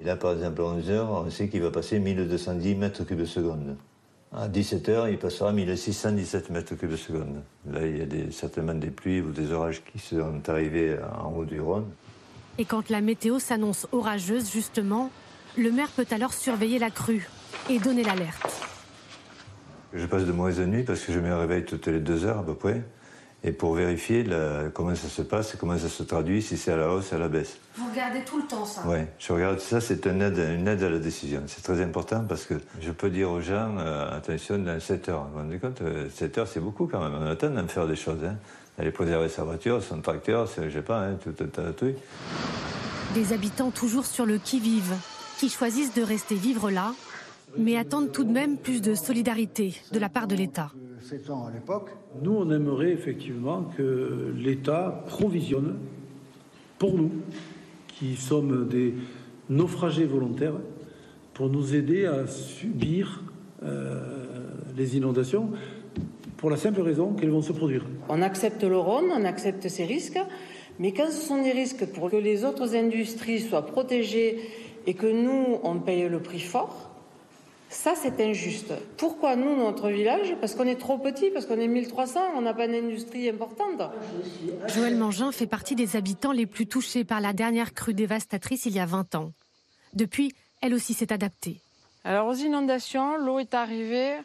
Et 0.00 0.04
là, 0.04 0.16
par 0.16 0.32
exemple, 0.32 0.60
à 0.60 0.64
11h, 0.64 1.06
on 1.08 1.30
sait 1.30 1.48
qu'il 1.48 1.62
va 1.62 1.70
passer 1.70 2.00
1210 2.00 2.74
mètres 2.74 3.04
cubes 3.04 3.26
seconde. 3.26 3.76
À 4.34 4.48
17h, 4.48 5.10
il 5.10 5.18
passera 5.18 5.52
1617 5.52 6.48
mètres 6.48 6.74
cubes 6.74 6.96
seconde. 6.96 7.42
Là, 7.70 7.86
il 7.86 7.98
y 7.98 8.00
a 8.00 8.06
des, 8.06 8.30
certainement 8.32 8.74
des 8.74 8.90
pluies 8.90 9.20
ou 9.20 9.30
des 9.30 9.52
orages 9.52 9.82
qui 9.84 9.98
sont 9.98 10.48
arrivés 10.48 10.96
en 11.22 11.32
haut 11.32 11.44
du 11.44 11.60
Rhône. 11.60 11.84
Et 12.56 12.64
quand 12.64 12.88
la 12.88 13.02
météo 13.02 13.38
s'annonce 13.38 13.86
orageuse, 13.92 14.50
justement, 14.50 15.10
le 15.58 15.70
maire 15.70 15.88
peut 15.88 16.06
alors 16.10 16.32
surveiller 16.32 16.78
la 16.78 16.90
crue 16.90 17.28
et 17.68 17.78
donner 17.78 18.04
l'alerte. 18.04 18.62
Je 19.92 20.06
passe 20.06 20.24
de 20.24 20.32
mauvaise 20.32 20.60
nuit 20.60 20.82
parce 20.82 21.00
que 21.00 21.12
je 21.12 21.20
me 21.20 21.34
réveille 21.34 21.66
toutes 21.66 21.86
les 21.88 22.00
deux 22.00 22.24
heures 22.24 22.38
à 22.38 22.42
peu 22.42 22.54
près. 22.54 22.82
Et 23.44 23.50
pour 23.50 23.74
vérifier 23.74 24.24
comment 24.72 24.94
ça 24.94 25.08
se 25.08 25.22
passe, 25.22 25.56
comment 25.58 25.76
ça 25.76 25.88
se 25.88 26.04
traduit, 26.04 26.42
si 26.42 26.56
c'est 26.56 26.70
à 26.72 26.76
la 26.76 26.90
hausse, 26.90 27.12
à 27.12 27.18
la 27.18 27.28
baisse. 27.28 27.56
Vous 27.76 27.90
regardez 27.90 28.20
tout 28.20 28.38
le 28.38 28.44
temps 28.44 28.64
ça 28.64 28.82
Oui, 28.86 28.98
je 29.18 29.32
regarde 29.32 29.58
ça, 29.58 29.80
c'est 29.80 30.06
une 30.06 30.22
aide, 30.22 30.38
une 30.38 30.68
aide 30.68 30.82
à 30.82 30.88
la 30.88 30.98
décision. 31.00 31.42
C'est 31.48 31.62
très 31.62 31.82
important 31.82 32.24
parce 32.28 32.44
que 32.44 32.54
je 32.80 32.92
peux 32.92 33.10
dire 33.10 33.32
aux 33.32 33.40
gens, 33.40 33.76
euh, 33.78 34.16
attention, 34.16 34.58
dans 34.58 34.78
7 34.78 35.08
heures. 35.08 35.24
Vous 35.24 35.32
vous 35.32 35.38
rendez 35.38 35.58
compte, 35.58 35.82
7 36.14 36.38
euh, 36.38 36.40
heures, 36.40 36.46
c'est 36.46 36.60
beaucoup 36.60 36.86
quand 36.86 37.02
même. 37.02 37.14
On 37.20 37.26
a 37.26 37.30
le 37.30 37.36
temps 37.36 37.50
d'en 37.50 37.66
faire 37.66 37.88
des 37.88 37.96
choses. 37.96 38.22
Hein. 38.24 38.36
D'aller 38.78 38.92
préserver 38.92 39.28
sa 39.28 39.42
voiture, 39.42 39.82
son 39.82 40.00
tracteur, 40.00 40.46
je 40.46 40.70
sais 40.70 40.82
pas, 40.82 41.00
hein, 41.00 41.16
tout 41.22 41.34
un 41.42 41.46
tas 41.48 41.62
de 41.62 41.72
trucs. 41.72 41.96
Des 43.14 43.32
habitants 43.32 43.70
toujours 43.70 44.06
sur 44.06 44.24
le 44.24 44.38
qui-vive, 44.38 44.94
qui 45.38 45.50
choisissent 45.50 45.94
de 45.94 46.02
rester 46.02 46.36
vivre 46.36 46.70
là, 46.70 46.94
mais 47.56 47.76
attendent 47.76 48.12
tout 48.12 48.24
de 48.24 48.32
même 48.32 48.56
plus 48.56 48.80
de 48.80 48.94
solidarité 48.94 49.74
de 49.92 49.98
la 49.98 50.08
part 50.08 50.26
de 50.26 50.34
l'État. 50.34 50.72
Nous, 52.22 52.32
on 52.32 52.50
aimerait 52.50 52.92
effectivement 52.92 53.64
que 53.76 54.32
l'État 54.36 55.04
provisionne 55.06 55.76
pour 56.78 56.94
nous, 56.94 57.10
qui 57.88 58.16
sommes 58.16 58.68
des 58.68 58.94
naufragés 59.48 60.04
volontaires, 60.04 60.54
pour 61.34 61.48
nous 61.48 61.74
aider 61.74 62.06
à 62.06 62.26
subir 62.26 63.22
euh, 63.62 64.00
les 64.76 64.96
inondations, 64.96 65.50
pour 66.36 66.50
la 66.50 66.56
simple 66.56 66.80
raison 66.80 67.12
qu'elles 67.12 67.30
vont 67.30 67.42
se 67.42 67.52
produire. 67.52 67.84
On 68.08 68.22
accepte 68.22 68.64
le 68.64 68.76
Rhône, 68.76 69.06
on 69.12 69.24
accepte 69.24 69.68
ces 69.68 69.84
risques, 69.84 70.18
mais 70.78 70.92
quand 70.92 71.08
ce 71.08 71.26
sont 71.26 71.42
des 71.42 71.52
risques 71.52 71.86
pour 71.86 72.10
que 72.10 72.16
les 72.16 72.44
autres 72.44 72.74
industries 72.74 73.40
soient 73.40 73.66
protégées 73.66 74.40
et 74.86 74.94
que 74.94 75.06
nous, 75.06 75.58
on 75.62 75.78
paye 75.78 76.08
le 76.08 76.20
prix 76.20 76.40
fort, 76.40 76.91
ça, 77.72 77.94
c'est 77.96 78.20
injuste. 78.20 78.74
Pourquoi 78.98 79.34
nous, 79.34 79.56
notre 79.56 79.88
village 79.88 80.36
Parce 80.40 80.54
qu'on 80.54 80.66
est 80.66 80.78
trop 80.78 80.98
petit, 80.98 81.30
parce 81.30 81.46
qu'on 81.46 81.58
est 81.58 81.68
1300, 81.68 82.20
on 82.36 82.42
n'a 82.42 82.52
pas 82.52 82.68
d'industrie 82.68 83.30
importante. 83.30 83.90
Joël 84.68 84.94
Mangin 84.94 85.32
fait 85.32 85.46
partie 85.46 85.74
des 85.74 85.96
habitants 85.96 86.32
les 86.32 86.46
plus 86.46 86.66
touchés 86.66 87.04
par 87.04 87.20
la 87.20 87.32
dernière 87.32 87.72
crue 87.72 87.94
dévastatrice 87.94 88.66
il 88.66 88.74
y 88.74 88.78
a 88.78 88.84
20 88.84 89.14
ans. 89.14 89.32
Depuis, 89.94 90.34
elle 90.60 90.74
aussi 90.74 90.92
s'est 90.92 91.12
adaptée. 91.12 91.60
Alors 92.04 92.28
aux 92.28 92.34
inondations, 92.34 93.16
l'eau 93.16 93.38
est 93.38 93.54
arrivée 93.54 94.16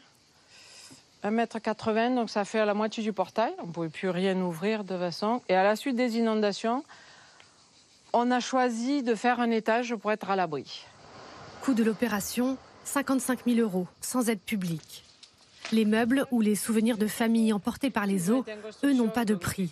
1m80, 1.24 2.14
donc 2.14 2.28
ça 2.28 2.44
fait 2.44 2.64
la 2.64 2.74
moitié 2.74 3.02
du 3.02 3.14
portail. 3.14 3.52
On 3.62 3.68
ne 3.68 3.72
pouvait 3.72 3.88
plus 3.88 4.10
rien 4.10 4.38
ouvrir 4.40 4.84
de 4.84 4.96
façon. 4.96 5.40
Et 5.48 5.54
à 5.54 5.62
la 5.64 5.74
suite 5.74 5.96
des 5.96 6.18
inondations, 6.18 6.84
on 8.12 8.30
a 8.30 8.40
choisi 8.40 9.02
de 9.02 9.14
faire 9.14 9.40
un 9.40 9.50
étage 9.50 9.94
pour 9.96 10.12
être 10.12 10.30
à 10.30 10.36
l'abri. 10.36 10.84
Coût 11.62 11.74
de 11.74 11.82
l'opération 11.82 12.58
55 12.88 13.40
000 13.46 13.60
euros, 13.60 13.86
sans 14.00 14.28
aide 14.28 14.40
publique. 14.40 15.04
Les 15.72 15.84
meubles 15.84 16.24
ou 16.30 16.40
les 16.40 16.54
souvenirs 16.54 16.96
de 16.96 17.06
famille 17.06 17.52
emportés 17.52 17.90
par 17.90 18.06
les 18.06 18.30
eaux, 18.30 18.44
eux, 18.82 18.94
n'ont 18.94 19.10
pas 19.10 19.26
de 19.26 19.34
prix. 19.34 19.70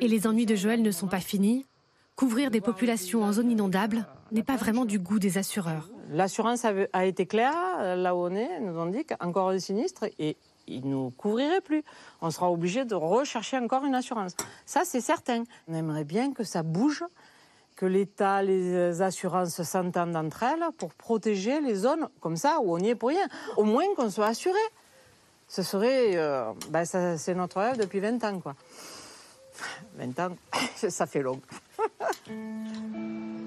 Et 0.00 0.08
les 0.08 0.26
ennuis 0.26 0.44
de 0.44 0.54
Joël 0.54 0.82
ne 0.82 0.90
sont 0.90 1.08
pas 1.08 1.20
finis. 1.20 1.64
Couvrir 2.14 2.50
des 2.50 2.60
populations 2.60 3.24
en 3.24 3.32
zone 3.32 3.50
inondable 3.50 4.06
n'est 4.30 4.42
pas 4.42 4.56
vraiment 4.56 4.84
du 4.84 4.98
goût 4.98 5.18
des 5.18 5.38
assureurs. 5.38 5.88
L'assurance 6.10 6.64
a 6.92 7.06
été 7.06 7.26
claire, 7.26 7.96
là 7.96 8.14
où 8.14 8.18
on 8.18 8.34
est, 8.34 8.60
nous 8.60 8.78
ont 8.78 8.86
dit 8.86 9.04
qu'encore 9.04 9.48
un 9.48 9.58
sinistre 9.58 10.04
et 10.18 10.36
ils 10.66 10.84
ne 10.84 10.90
nous 10.90 11.10
couvriraient 11.10 11.60
plus. 11.60 11.82
On 12.20 12.30
sera 12.30 12.50
obligé 12.50 12.84
de 12.84 12.94
rechercher 12.94 13.58
encore 13.58 13.84
une 13.84 13.94
assurance. 13.94 14.36
Ça, 14.66 14.82
c'est 14.84 15.00
certain. 15.00 15.44
On 15.68 15.74
aimerait 15.74 16.04
bien 16.04 16.32
que 16.32 16.44
ça 16.44 16.62
bouge 16.62 17.04
que 17.76 17.86
l'État, 17.86 18.42
les 18.42 19.02
assurances 19.02 19.62
s'entendent 19.62 20.16
entre 20.16 20.42
elles 20.44 20.64
pour 20.78 20.94
protéger 20.94 21.60
les 21.60 21.74
zones 21.74 22.08
comme 22.20 22.36
ça 22.36 22.58
où 22.62 22.74
on 22.74 22.78
n'y 22.78 22.90
est 22.90 22.94
pour 22.94 23.08
rien. 23.08 23.26
Au 23.56 23.64
moins 23.64 23.84
qu'on 23.96 24.10
soit 24.10 24.26
assuré. 24.26 24.58
Ce 25.48 25.62
serait. 25.62 26.16
Euh, 26.16 26.52
ben 26.70 26.84
c'est 26.84 27.34
notre 27.34 27.60
rêve 27.60 27.78
depuis 27.78 28.00
20 28.00 28.22
ans, 28.24 28.40
quoi. 28.40 28.54
20 29.96 30.18
ans, 30.20 30.36
ça 30.88 31.06
fait 31.06 31.22
long. 31.22 31.40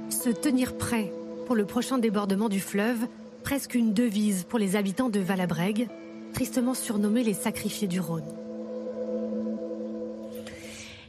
Se 0.10 0.30
tenir 0.30 0.78
prêt 0.78 1.12
pour 1.46 1.56
le 1.56 1.66
prochain 1.66 1.98
débordement 1.98 2.50
du 2.50 2.60
fleuve, 2.60 3.08
presque 3.44 3.76
une 3.76 3.94
devise 3.94 4.44
pour 4.44 4.60
les 4.60 4.76
habitants 4.76 5.10
de 5.10 5.20
Valabrègue, 5.20 5.90
tristement 6.34 6.74
surnommés 6.74 7.24
les 7.24 7.34
sacrifiés 7.34 7.88
du 7.88 8.00
Rhône. 8.00 8.47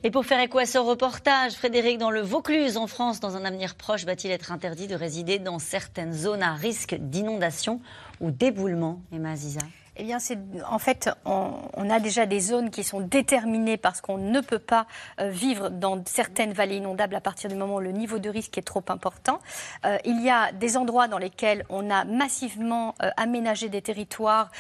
Et 0.05 0.13
pour 0.13 0.25
faire 0.25 0.41
écho 0.41 0.59
à 0.59 0.67
ce 0.67 0.79
reportage, 0.79 1.55
Frédéric, 1.55 1.99
dans 1.99 2.13
le 2.13 2.21
Vaucluse, 2.21 2.77
en 2.77 2.87
France, 2.87 3.19
dans 3.19 3.37
un 3.37 3.45
avenir 3.45 3.75
proche, 3.75 4.05
va-t-il 4.05 4.31
être 4.31 4.53
interdit 4.53 4.87
de 4.87 4.95
résider 4.95 5.41
dans 5.41 5.59
certaines 5.59 6.13
zones 6.13 6.43
à 6.43 6.55
risque 6.55 6.95
d'inondation 6.95 7.81
ou 8.21 8.31
d'éboulement, 8.31 9.03
Emma 9.13 9.33
Aziza 9.33 9.61
eh 9.99 10.05
bien, 10.05 10.19
c'est 10.21 10.39
en 10.71 10.79
fait, 10.79 11.11
on, 11.25 11.91
a 11.91 12.01
déjà 12.01 12.27
des 12.27 12.39
zones 12.39 12.71
qui 12.71 12.85
sont 12.85 13.01
déterminées 13.01 13.77
parce 13.77 14.01
qu'on 14.01 14.19
ne 14.19 14.41
peut 14.41 14.59
pas 14.59 14.87
euh, 15.21 15.31
vivre 15.31 15.71
dans 15.71 16.03
certaines 16.07 16.53
vallées 16.53 16.77
inondables 16.77 17.15
à 17.15 17.21
partir 17.21 17.51
du 17.51 17.57
moment 17.57 17.77
où 17.77 17.81
le 17.81 17.93
niveau 17.93 18.19
de 18.19 18.29
risque 18.29 18.57
est 18.59 18.63
trop 18.63 18.85
important. 18.89 19.41
Euh, 19.87 19.99
il 20.05 20.23
y 20.23 20.31
a 20.31 20.53
des 20.53 20.77
endroits 20.77 21.09
dans 21.09 21.19
lesquels 21.19 21.65
on 21.69 21.91
a 21.91 22.05
massivement 22.05 22.95
euh, 23.03 23.11
aménagé 23.17 23.69
des 23.69 23.83
territoires 23.83 24.51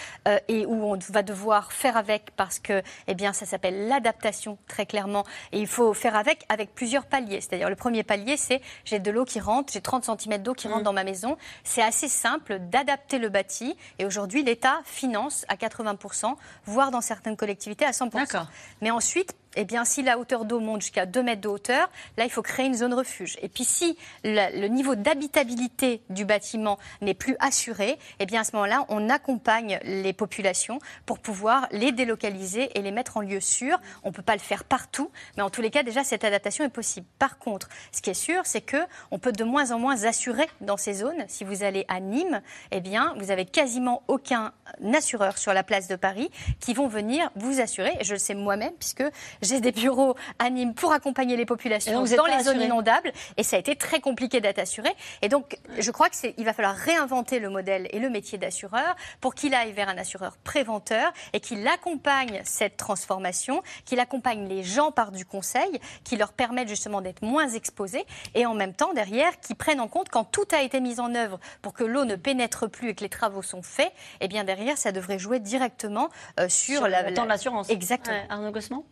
et 0.48 0.66
où 0.66 0.84
on 0.84 0.98
va 1.10 1.22
devoir 1.22 1.72
faire 1.72 1.96
avec 1.96 2.30
parce 2.36 2.58
que, 2.58 2.82
eh 3.06 3.14
bien, 3.14 3.32
ça 3.32 3.46
s'appelle 3.46 3.88
l'adaptation 3.88 4.58
très 4.66 4.86
clairement. 4.86 5.24
Et 5.52 5.60
il 5.60 5.66
faut 5.66 5.94
faire 5.94 6.16
avec 6.16 6.44
avec 6.48 6.74
plusieurs 6.74 7.06
paliers. 7.06 7.40
C'est-à-dire, 7.40 7.70
le 7.70 7.76
premier 7.76 8.02
palier, 8.02 8.36
c'est 8.36 8.60
j'ai 8.84 8.98
de 8.98 9.10
l'eau 9.10 9.24
qui 9.24 9.40
rentre, 9.40 9.72
j'ai 9.72 9.80
30 9.80 10.04
cm 10.04 10.42
d'eau 10.42 10.54
qui 10.54 10.66
rentre 10.66 10.80
mmh. 10.80 10.84
dans 10.84 10.92
ma 10.92 11.04
maison. 11.04 11.36
C'est 11.62 11.82
assez 11.82 12.08
simple 12.08 12.58
d'adapter 12.58 13.18
le 13.18 13.28
bâti. 13.28 13.76
Et 13.98 14.04
aujourd'hui, 14.04 14.42
l'État 14.42 14.80
finance 14.84 15.27
à 15.48 15.56
80%, 15.56 16.34
voire 16.66 16.90
dans 16.90 17.00
certaines 17.00 17.36
collectivités 17.36 17.84
à 17.84 17.90
100%. 17.90 18.46
Mais 18.80 18.90
ensuite, 18.90 19.34
eh 19.56 19.64
bien, 19.64 19.84
si 19.84 20.02
la 20.02 20.18
hauteur 20.18 20.44
d'eau 20.44 20.60
monte 20.60 20.82
jusqu'à 20.82 21.06
2 21.06 21.22
mètres 21.22 21.40
de 21.40 21.48
hauteur, 21.48 21.90
là, 22.16 22.24
il 22.24 22.30
faut 22.30 22.42
créer 22.42 22.66
une 22.66 22.74
zone 22.74 22.94
refuge. 22.94 23.38
Et 23.42 23.48
puis, 23.48 23.64
si 23.64 23.96
le, 24.24 24.66
niveau 24.68 24.94
d'habitabilité 24.94 26.02
du 26.10 26.24
bâtiment 26.24 26.78
n'est 27.00 27.14
plus 27.14 27.36
assuré, 27.40 27.98
eh 28.20 28.26
bien, 28.26 28.42
à 28.42 28.44
ce 28.44 28.54
moment-là, 28.56 28.84
on 28.88 29.08
accompagne 29.08 29.80
les 29.84 30.12
populations 30.12 30.78
pour 31.06 31.18
pouvoir 31.18 31.66
les 31.70 31.92
délocaliser 31.92 32.70
et 32.78 32.82
les 32.82 32.90
mettre 32.90 33.16
en 33.16 33.20
lieu 33.20 33.40
sûr. 33.40 33.80
On 34.02 34.08
ne 34.08 34.14
peut 34.14 34.22
pas 34.22 34.34
le 34.34 34.40
faire 34.40 34.64
partout, 34.64 35.10
mais 35.36 35.42
en 35.42 35.50
tous 35.50 35.62
les 35.62 35.70
cas, 35.70 35.82
déjà, 35.82 36.04
cette 36.04 36.24
adaptation 36.24 36.64
est 36.64 36.68
possible. 36.68 37.06
Par 37.18 37.38
contre, 37.38 37.68
ce 37.92 38.02
qui 38.02 38.10
est 38.10 38.14
sûr, 38.14 38.42
c'est 38.44 38.60
que 38.60 38.78
on 39.10 39.18
peut 39.18 39.32
de 39.32 39.44
moins 39.44 39.70
en 39.70 39.78
moins 39.78 40.04
assurer 40.04 40.48
dans 40.60 40.76
ces 40.76 40.92
zones. 40.92 41.24
Si 41.28 41.44
vous 41.44 41.62
allez 41.62 41.84
à 41.88 42.00
Nîmes, 42.00 42.42
eh 42.70 42.80
bien, 42.80 43.14
vous 43.16 43.30
avez 43.30 43.44
quasiment 43.44 44.02
aucun 44.08 44.52
assureur 44.94 45.38
sur 45.38 45.52
la 45.52 45.62
place 45.62 45.88
de 45.88 45.96
Paris 45.96 46.30
qui 46.60 46.74
vont 46.74 46.88
venir 46.88 47.30
vous 47.34 47.60
assurer. 47.60 47.92
Et 48.00 48.04
je 48.04 48.12
le 48.12 48.18
sais 48.18 48.34
moi-même, 48.34 48.72
puisque 48.78 49.04
j'ai 49.42 49.60
des 49.60 49.72
bureaux 49.72 50.16
à 50.38 50.50
Nîmes 50.50 50.74
pour 50.74 50.92
accompagner 50.92 51.36
les 51.36 51.46
populations 51.46 52.04
dans 52.04 52.26
les 52.26 52.42
zones 52.42 52.60
inondables. 52.60 53.12
Et 53.36 53.42
ça 53.42 53.56
a 53.56 53.58
été 53.58 53.76
très 53.76 54.00
compliqué 54.00 54.40
d'être 54.40 54.58
assuré. 54.58 54.90
Et 55.22 55.28
donc, 55.28 55.58
je 55.78 55.90
crois 55.90 56.08
qu'il 56.10 56.44
va 56.44 56.52
falloir 56.52 56.74
réinventer 56.74 57.38
le 57.38 57.50
modèle 57.50 57.88
et 57.90 57.98
le 57.98 58.10
métier 58.10 58.38
d'assureur 58.38 58.96
pour 59.20 59.34
qu'il 59.34 59.54
aille 59.54 59.72
vers 59.72 59.88
un 59.88 59.98
assureur 59.98 60.36
préventeur 60.38 61.12
et 61.32 61.40
qu'il 61.40 61.66
accompagne 61.66 62.40
cette 62.44 62.76
transformation, 62.76 63.62
qu'il 63.84 64.00
accompagne 64.00 64.48
les 64.48 64.62
gens 64.62 64.92
par 64.92 65.12
du 65.12 65.24
conseil, 65.24 65.80
qui 66.04 66.16
leur 66.16 66.32
permette 66.32 66.68
justement 66.68 67.00
d'être 67.00 67.22
moins 67.22 67.48
exposés 67.48 68.04
et 68.34 68.46
en 68.46 68.54
même 68.54 68.74
temps, 68.74 68.92
derrière, 68.92 69.38
qui 69.40 69.54
prennent 69.54 69.80
en 69.80 69.88
compte 69.88 70.08
quand 70.08 70.24
tout 70.24 70.46
a 70.52 70.62
été 70.62 70.80
mis 70.80 71.00
en 71.00 71.14
œuvre 71.14 71.38
pour 71.62 71.72
que 71.72 71.84
l'eau 71.84 72.04
ne 72.04 72.16
pénètre 72.16 72.68
plus 72.68 72.90
et 72.90 72.94
que 72.94 73.02
les 73.02 73.08
travaux 73.08 73.42
sont 73.42 73.62
faits, 73.62 73.92
et 74.20 74.24
eh 74.24 74.28
bien 74.28 74.44
derrière, 74.44 74.78
ça 74.78 74.92
devrait 74.92 75.18
jouer 75.18 75.40
directement 75.40 76.08
euh, 76.40 76.48
sur, 76.48 76.88
la, 76.88 77.08
le 77.08 77.14
temps 77.14 77.24
de 77.24 77.28
l'assurance. 77.28 77.70
Exactement. 77.70 78.22
Arnaud 78.28 78.50
Gossement 78.50 78.84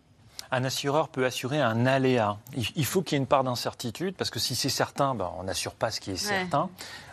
un 0.51 0.65
assureur 0.65 1.09
peut 1.09 1.25
assurer 1.25 1.61
un 1.61 1.87
aléa. 1.87 2.39
Il 2.77 2.85
faut 2.85 3.03
qu'il 3.03 3.17
y 3.17 3.17
ait 3.17 3.23
une 3.23 3.27
part 3.27 3.45
d'incertitude, 3.45 4.15
parce 4.17 4.31
que 4.31 4.39
si 4.39 4.55
c'est 4.55 4.69
certain, 4.69 5.15
ben, 5.15 5.31
on 5.39 5.45
n'assure 5.45 5.75
pas 5.75 5.91
ce 5.91 6.01
qui 6.01 6.11
est 6.11 6.17
certain. 6.17 6.69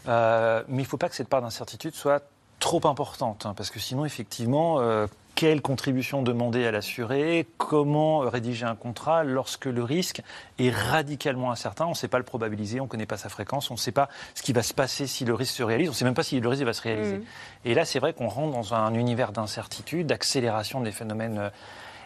Euh, 0.07 0.63
mais 0.67 0.83
il 0.83 0.85
ne 0.85 0.89
faut 0.89 0.97
pas 0.97 1.09
que 1.09 1.15
cette 1.15 1.29
part 1.29 1.41
d'incertitude 1.41 1.95
soit 1.95 2.23
trop 2.59 2.85
importante, 2.87 3.45
hein, 3.45 3.53
parce 3.55 3.69
que 3.69 3.79
sinon, 3.79 4.05
effectivement, 4.05 4.79
euh, 4.79 5.07
quelle 5.35 5.61
contribution 5.61 6.21
demander 6.21 6.65
à 6.65 6.71
l'assuré, 6.71 7.47
comment 7.57 8.19
rédiger 8.19 8.65
un 8.65 8.75
contrat 8.75 9.23
lorsque 9.23 9.65
le 9.65 9.83
risque 9.83 10.21
est 10.59 10.69
radicalement 10.69 11.51
incertain, 11.51 11.85
on 11.85 11.89
ne 11.89 11.95
sait 11.95 12.07
pas 12.07 12.19
le 12.19 12.23
probabiliser, 12.23 12.79
on 12.79 12.83
ne 12.83 12.89
connaît 12.89 13.05
pas 13.05 13.17
sa 13.17 13.29
fréquence, 13.29 13.71
on 13.71 13.73
ne 13.73 13.79
sait 13.79 13.91
pas 13.91 14.09
ce 14.35 14.43
qui 14.43 14.53
va 14.53 14.61
se 14.61 14.73
passer 14.73 15.07
si 15.07 15.25
le 15.25 15.33
risque 15.33 15.55
se 15.55 15.63
réalise, 15.63 15.89
on 15.89 15.91
ne 15.91 15.95
sait 15.95 16.05
même 16.05 16.13
pas 16.13 16.23
si 16.23 16.39
le 16.39 16.47
risque 16.47 16.63
va 16.63 16.73
se 16.73 16.83
réaliser. 16.83 17.17
Mmh. 17.17 17.25
Et 17.65 17.73
là, 17.73 17.83
c'est 17.83 17.99
vrai 17.99 18.13
qu'on 18.13 18.27
rentre 18.27 18.53
dans 18.53 18.73
un 18.73 18.93
univers 18.93 19.31
d'incertitude, 19.31 20.07
d'accélération 20.07 20.81
des 20.81 20.91
phénomènes 20.91 21.39
euh, 21.39 21.49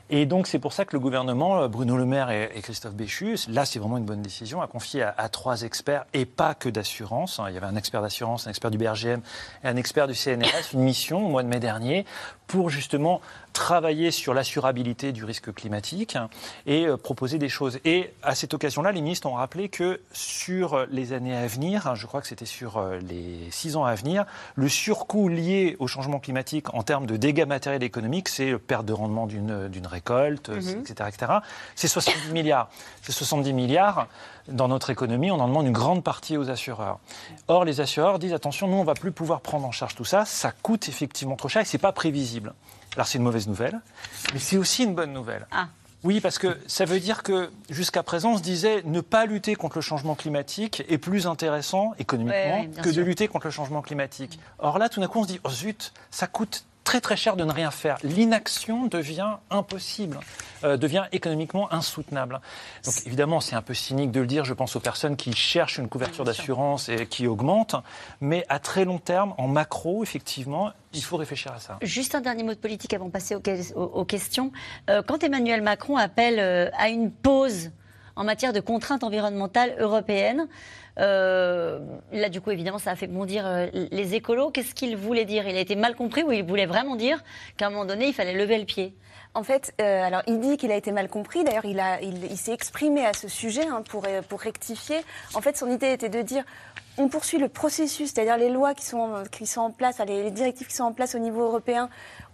et 0.09 0.25
donc, 0.25 0.47
c'est 0.47 0.59
pour 0.59 0.71
ça 0.71 0.85
que 0.85 0.95
le 0.95 0.99
gouvernement, 0.99 1.61
euh, 1.61 1.67
Bruno 1.67 1.97
Le 1.97 2.05
Maire 2.05 2.29
et, 2.29 2.49
Christophe 2.61 2.93
Béchu, 2.93 3.35
là, 3.49 3.65
c'est 3.65 3.79
vraiment 3.79 3.97
une 3.97 4.05
bonne 4.05 4.21
décision, 4.21 4.61
a 4.61 4.67
confié 4.67 5.03
à, 5.03 5.29
trois 5.29 5.63
experts, 5.63 6.05
et 6.13 6.25
pas 6.25 6.53
que 6.53 6.69
d'assurance, 6.69 7.39
hein. 7.39 7.45
il 7.49 7.55
y 7.55 7.57
avait 7.57 7.65
un 7.65 7.75
expert 7.75 8.01
d'assurance, 8.01 8.47
un 8.47 8.49
expert 8.49 8.71
du 8.71 8.77
BRGM 8.77 9.21
et 9.63 9.67
un 9.67 9.75
expert 9.75 10.07
du 10.07 10.15
CNRS, 10.15 10.73
une 10.73 10.81
mission 10.81 11.25
au 11.25 11.29
mois 11.29 11.43
de 11.43 11.49
mai 11.49 11.59
dernier 11.59 12.05
pour 12.47 12.69
justement 12.69 13.19
travailler 13.57 14.11
sur 14.11 14.35
l'assurabilité 14.35 15.11
du 15.11 15.25
risque 15.25 15.51
climatique 15.51 16.15
et 16.67 16.85
euh, 16.85 16.95
proposer 16.95 17.39
des 17.39 17.49
choses. 17.49 17.79
Et 17.85 18.13
à 18.21 18.35
cette 18.35 18.53
occasion-là, 18.53 18.91
les 18.91 19.01
ministres 19.01 19.27
ont 19.27 19.33
rappelé 19.33 19.67
que 19.67 19.99
sur 20.11 20.85
les 20.91 21.11
années 21.11 21.35
à 21.35 21.47
venir, 21.47 21.87
hein, 21.87 21.95
je 21.95 22.05
crois 22.05 22.21
que 22.21 22.27
c'était 22.27 22.45
sur 22.45 22.77
euh, 22.77 22.99
les 22.99 23.49
six 23.49 23.75
ans 23.75 23.83
à 23.83 23.95
venir, 23.95 24.25
le 24.55 24.69
surcoût 24.69 25.27
lié 25.27 25.75
au 25.79 25.87
changement 25.87 26.19
climatique 26.19 26.71
en 26.75 26.83
termes 26.83 27.07
de 27.07 27.17
dégâts 27.17 27.47
matériels 27.47 27.81
et 27.81 27.87
économiques, 27.87 28.29
c'est 28.29 28.57
perte 28.59 28.85
de 28.85 28.93
rendement 28.93 29.25
d'une 29.25 29.87
récolte, 29.87 30.49
etc., 30.49 30.95
mhm. 30.99 31.07
etc. 31.07 31.33
C'est 31.75 31.87
70 31.87 32.31
milliards. 32.31 32.69
C'est 33.01 33.11
70 33.11 33.53
milliards 33.53 34.07
dans 34.47 34.67
notre 34.67 34.91
économie, 34.91 35.31
on 35.31 35.39
en 35.39 35.47
demande 35.47 35.65
une 35.65 35.73
grande 35.73 36.03
partie 36.03 36.37
aux 36.37 36.49
assureurs. 36.49 36.99
Or, 37.47 37.65
les 37.65 37.81
assureurs 37.81 38.19
disent 38.19 38.33
attention, 38.33 38.67
nous, 38.67 38.77
on 38.77 38.81
ne 38.81 38.85
va 38.85 38.93
plus 38.93 39.11
pouvoir 39.11 39.41
prendre 39.41 39.65
en 39.65 39.71
charge 39.71 39.95
tout 39.95 40.05
ça, 40.05 40.25
ça 40.25 40.51
coûte 40.51 40.87
effectivement 40.89 41.35
trop 41.35 41.49
cher 41.49 41.63
et 41.63 41.65
ce 41.65 41.75
n'est 41.75 41.81
pas 41.81 41.91
prévisible. 41.91 42.53
Alors, 42.97 43.07
c'est 43.07 43.19
une 43.19 43.23
mauvaise 43.23 43.47
nouvelle, 43.47 43.79
mais 44.33 44.39
c'est 44.39 44.57
aussi 44.57 44.83
une 44.83 44.95
bonne 44.95 45.13
nouvelle. 45.13 45.45
Ah. 45.51 45.67
Oui, 46.03 46.19
parce 46.19 46.39
que 46.39 46.57
ça 46.65 46.83
veut 46.83 46.99
dire 46.99 47.21
que 47.21 47.51
jusqu'à 47.69 48.01
présent, 48.01 48.31
on 48.31 48.37
se 48.37 48.41
disait 48.41 48.81
ne 48.85 49.01
pas 49.01 49.27
lutter 49.27 49.53
contre 49.53 49.77
le 49.77 49.81
changement 49.83 50.15
climatique 50.15 50.83
est 50.89 50.97
plus 50.97 51.27
intéressant 51.27 51.93
économiquement 51.99 52.65
que 52.81 52.89
de 52.89 53.01
lutter 53.03 53.27
contre 53.27 53.45
le 53.45 53.51
changement 53.51 53.83
climatique. 53.83 54.39
Or 54.57 54.79
là, 54.79 54.89
tout 54.89 54.99
d'un 54.99 55.07
coup, 55.07 55.19
on 55.19 55.23
se 55.23 55.27
dit 55.27 55.39
oh 55.43 55.49
zut, 55.51 55.93
ça 56.09 56.25
coûte 56.25 56.65
très 56.87 57.01
très 57.01 57.17
cher 57.17 57.35
de 57.35 57.43
ne 57.43 57.51
rien 57.51 57.69
faire. 57.69 57.97
L'inaction 58.01 58.87
devient 58.87 59.33
impossible, 59.49 60.21
euh, 60.63 60.77
devient 60.77 61.03
économiquement 61.11 61.69
insoutenable. 61.73 62.39
Donc 62.85 62.93
évidemment, 63.05 63.41
c'est 63.41 63.57
un 63.57 63.61
peu 63.61 63.73
cynique 63.73 64.11
de 64.11 64.21
le 64.21 64.25
dire. 64.25 64.45
Je 64.45 64.53
pense 64.53 64.77
aux 64.77 64.79
personnes 64.79 65.17
qui 65.17 65.33
cherchent 65.33 65.79
une 65.79 65.89
couverture 65.89 66.23
d'assurance 66.23 66.87
et 66.87 67.05
qui 67.05 67.27
augmentent. 67.27 67.75
Mais 68.21 68.45
à 68.47 68.59
très 68.59 68.85
long 68.85 68.99
terme, 68.99 69.33
en 69.37 69.49
macro, 69.49 70.01
effectivement, 70.01 70.71
il 70.93 71.03
faut 71.03 71.17
réfléchir 71.17 71.51
à 71.51 71.59
ça. 71.59 71.77
Juste 71.81 72.15
un 72.15 72.21
dernier 72.21 72.43
mot 72.43 72.53
de 72.53 72.59
politique 72.59 72.93
avant 72.93 73.07
de 73.07 73.11
passer 73.11 73.35
aux, 73.35 74.05
questions. 74.05 74.53
Euh, 74.89 75.01
quand 75.05 75.25
Emmanuel 75.25 75.61
Macron 75.61 75.97
appelle 75.97 76.39
euh, 76.39 76.69
à 76.77 76.87
une 76.87 77.11
pause 77.11 77.71
en 78.15 78.23
matière 78.23 78.53
de 78.53 78.61
contraintes 78.61 79.03
environnementales 79.03 79.75
européennes, 79.77 80.47
euh, 80.99 81.79
là, 82.11 82.29
du 82.29 82.41
coup, 82.41 82.51
évidemment, 82.51 82.79
ça 82.79 82.91
a 82.91 82.95
fait 82.95 83.07
bondir 83.07 83.45
euh, 83.45 83.67
les 83.73 84.15
écolos. 84.15 84.49
Qu'est-ce 84.49 84.73
qu'il 84.73 84.95
voulait 84.97 85.25
dire? 85.25 85.47
Il 85.47 85.55
a 85.55 85.59
été 85.59 85.75
mal 85.75 85.95
compris 85.95 86.23
ou 86.23 86.31
il 86.31 86.43
voulait 86.43 86.65
vraiment 86.65 86.95
dire 86.95 87.23
qu'à 87.57 87.67
un 87.67 87.69
moment 87.69 87.85
donné, 87.85 88.07
il 88.07 88.13
fallait 88.13 88.33
lever 88.33 88.57
le 88.57 88.65
pied? 88.65 88.95
En 89.33 89.43
fait, 89.43 89.73
euh, 89.81 90.03
alors 90.03 90.23
il 90.25 90.39
dit 90.39 90.57
qu'il 90.57 90.71
a 90.71 90.75
été 90.75 90.91
mal 90.91 91.09
compris. 91.09 91.43
D'ailleurs, 91.43 91.65
il, 91.65 91.79
il, 92.01 92.37
s'est 92.37 92.53
exprimé 92.53 93.05
à 93.05 93.13
ce 93.13 93.27
sujet 93.27 93.67
hein, 93.67 93.83
pour, 93.87 94.07
pour 94.27 94.39
rectifier. 94.39 94.97
En 95.35 95.41
fait, 95.41 95.57
son 95.57 95.69
idée 95.69 95.91
était 95.91 96.09
de 96.09 96.21
dire 96.21 96.43
on 96.97 97.09
poursuit 97.09 97.37
le 97.37 97.47
processus, 97.47 98.11
c'est-à-dire 98.11 98.37
les 98.37 98.49
lois 98.49 98.73
qui 98.73 98.83
sont, 98.83 99.23
qui 99.31 99.45
sont 99.45 99.61
en 99.61 99.69
place, 99.69 99.99
les 100.07 100.31
directives 100.31 100.65
qui 100.65 100.73
sont 100.73 100.85
en 100.85 100.93
place 100.93 101.13
au 101.13 101.19
niveau 101.19 101.43
européen 101.43 101.89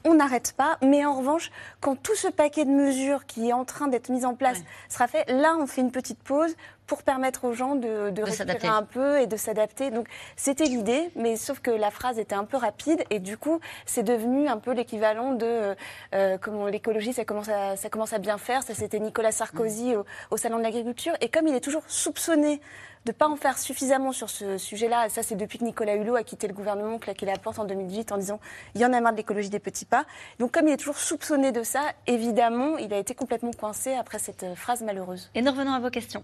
on 0.05 0.15
n'arrête 0.15 0.53
pas. 0.53 0.77
Mais 0.81 1.05
en 1.05 1.15
revanche, 1.15 1.51
quand 1.79 1.95
tout 1.95 2.15
ce 2.15 2.27
paquet 2.27 2.65
de 2.65 2.71
mesures 2.71 3.25
qui 3.25 3.49
est 3.49 3.53
en 3.53 3.65
train 3.65 3.87
d'être 3.87 4.09
mis 4.09 4.25
en 4.25 4.35
place 4.35 4.59
sera 4.89 5.07
fait, 5.07 5.29
là, 5.31 5.55
on 5.59 5.67
fait 5.67 5.81
une 5.81 5.91
petite 5.91 6.21
pause 6.21 6.55
pour 6.87 7.03
permettre 7.03 7.45
aux 7.45 7.53
gens 7.53 7.75
de, 7.75 8.09
de, 8.09 8.23
respirer 8.23 8.67
un 8.67 8.83
peu 8.83 9.19
et 9.19 9.27
de 9.27 9.37
s'adapter. 9.37 9.91
Donc 9.91 10.07
c'était 10.35 10.65
l'idée, 10.65 11.09
mais 11.15 11.35
sauf 11.35 11.59
que 11.59 11.71
la 11.71 11.91
phrase 11.91 12.19
était 12.19 12.35
un 12.35 12.45
peu 12.45 12.57
rapide 12.57 13.03
et 13.09 13.19
du 13.19 13.37
coup 13.37 13.59
c'est 13.85 14.03
devenu 14.03 14.47
un 14.47 14.57
peu 14.57 14.73
l'équivalent 14.73 15.33
de 15.33 15.45
euh, 15.45 15.75
euh 16.13 16.37
comment 16.41 16.67
l'écologie 16.67 17.13
ça 17.13 17.25
commence 17.25 17.49
à 17.49 17.75
ça 17.75 17.89
commence 17.89 18.13
à 18.13 18.19
bien 18.19 18.37
faire. 18.37 18.63
Ça 18.63 18.73
c'était 18.73 18.99
Nicolas 18.99 19.31
Sarkozy 19.31 19.95
au, 19.95 20.05
au, 20.31 20.37
salon 20.37 20.57
de 20.57 20.63
l'agriculture 20.63 21.13
et 21.21 21.29
comme 21.29 21.47
il 21.47 21.55
est 21.55 21.61
toujours 21.61 21.83
soupçonné 21.87 22.61
de 23.05 23.11
ne 23.11 23.13
pas 23.13 23.27
en 23.27 23.35
faire 23.35 23.57
suffisamment 23.57 24.11
sur 24.11 24.29
ce 24.29 24.57
sujet-là. 24.57 25.09
Ça, 25.09 25.23
c'est 25.23 25.35
depuis 25.35 25.59
que 25.59 25.65
Nicolas 25.65 25.95
Hulot 25.95 26.15
a 26.15 26.23
quitté 26.23 26.47
le 26.47 26.53
gouvernement, 26.53 26.99
claqué 26.99 27.25
la 27.25 27.37
porte 27.37 27.59
en 27.59 27.65
2018 27.65 28.11
en 28.11 28.17
disant 28.17 28.39
il 28.75 28.81
y 28.81 28.85
en 28.85 28.93
a 28.93 29.01
marre 29.01 29.11
de 29.11 29.17
l'écologie 29.17 29.49
des 29.49 29.59
petits 29.59 29.85
pas. 29.85 30.05
Donc, 30.39 30.51
comme 30.51 30.67
il 30.67 30.73
est 30.73 30.77
toujours 30.77 30.97
soupçonné 30.97 31.51
de 31.51 31.63
ça, 31.63 31.81
évidemment, 32.07 32.77
il 32.77 32.93
a 32.93 32.97
été 32.97 33.13
complètement 33.15 33.51
coincé 33.51 33.93
après 33.93 34.19
cette 34.19 34.43
euh, 34.43 34.55
phrase 34.55 34.83
malheureuse. 34.83 35.29
Et 35.35 35.41
nous 35.41 35.51
revenons 35.51 35.73
à 35.73 35.79
vos 35.79 35.89
questions. 35.89 36.23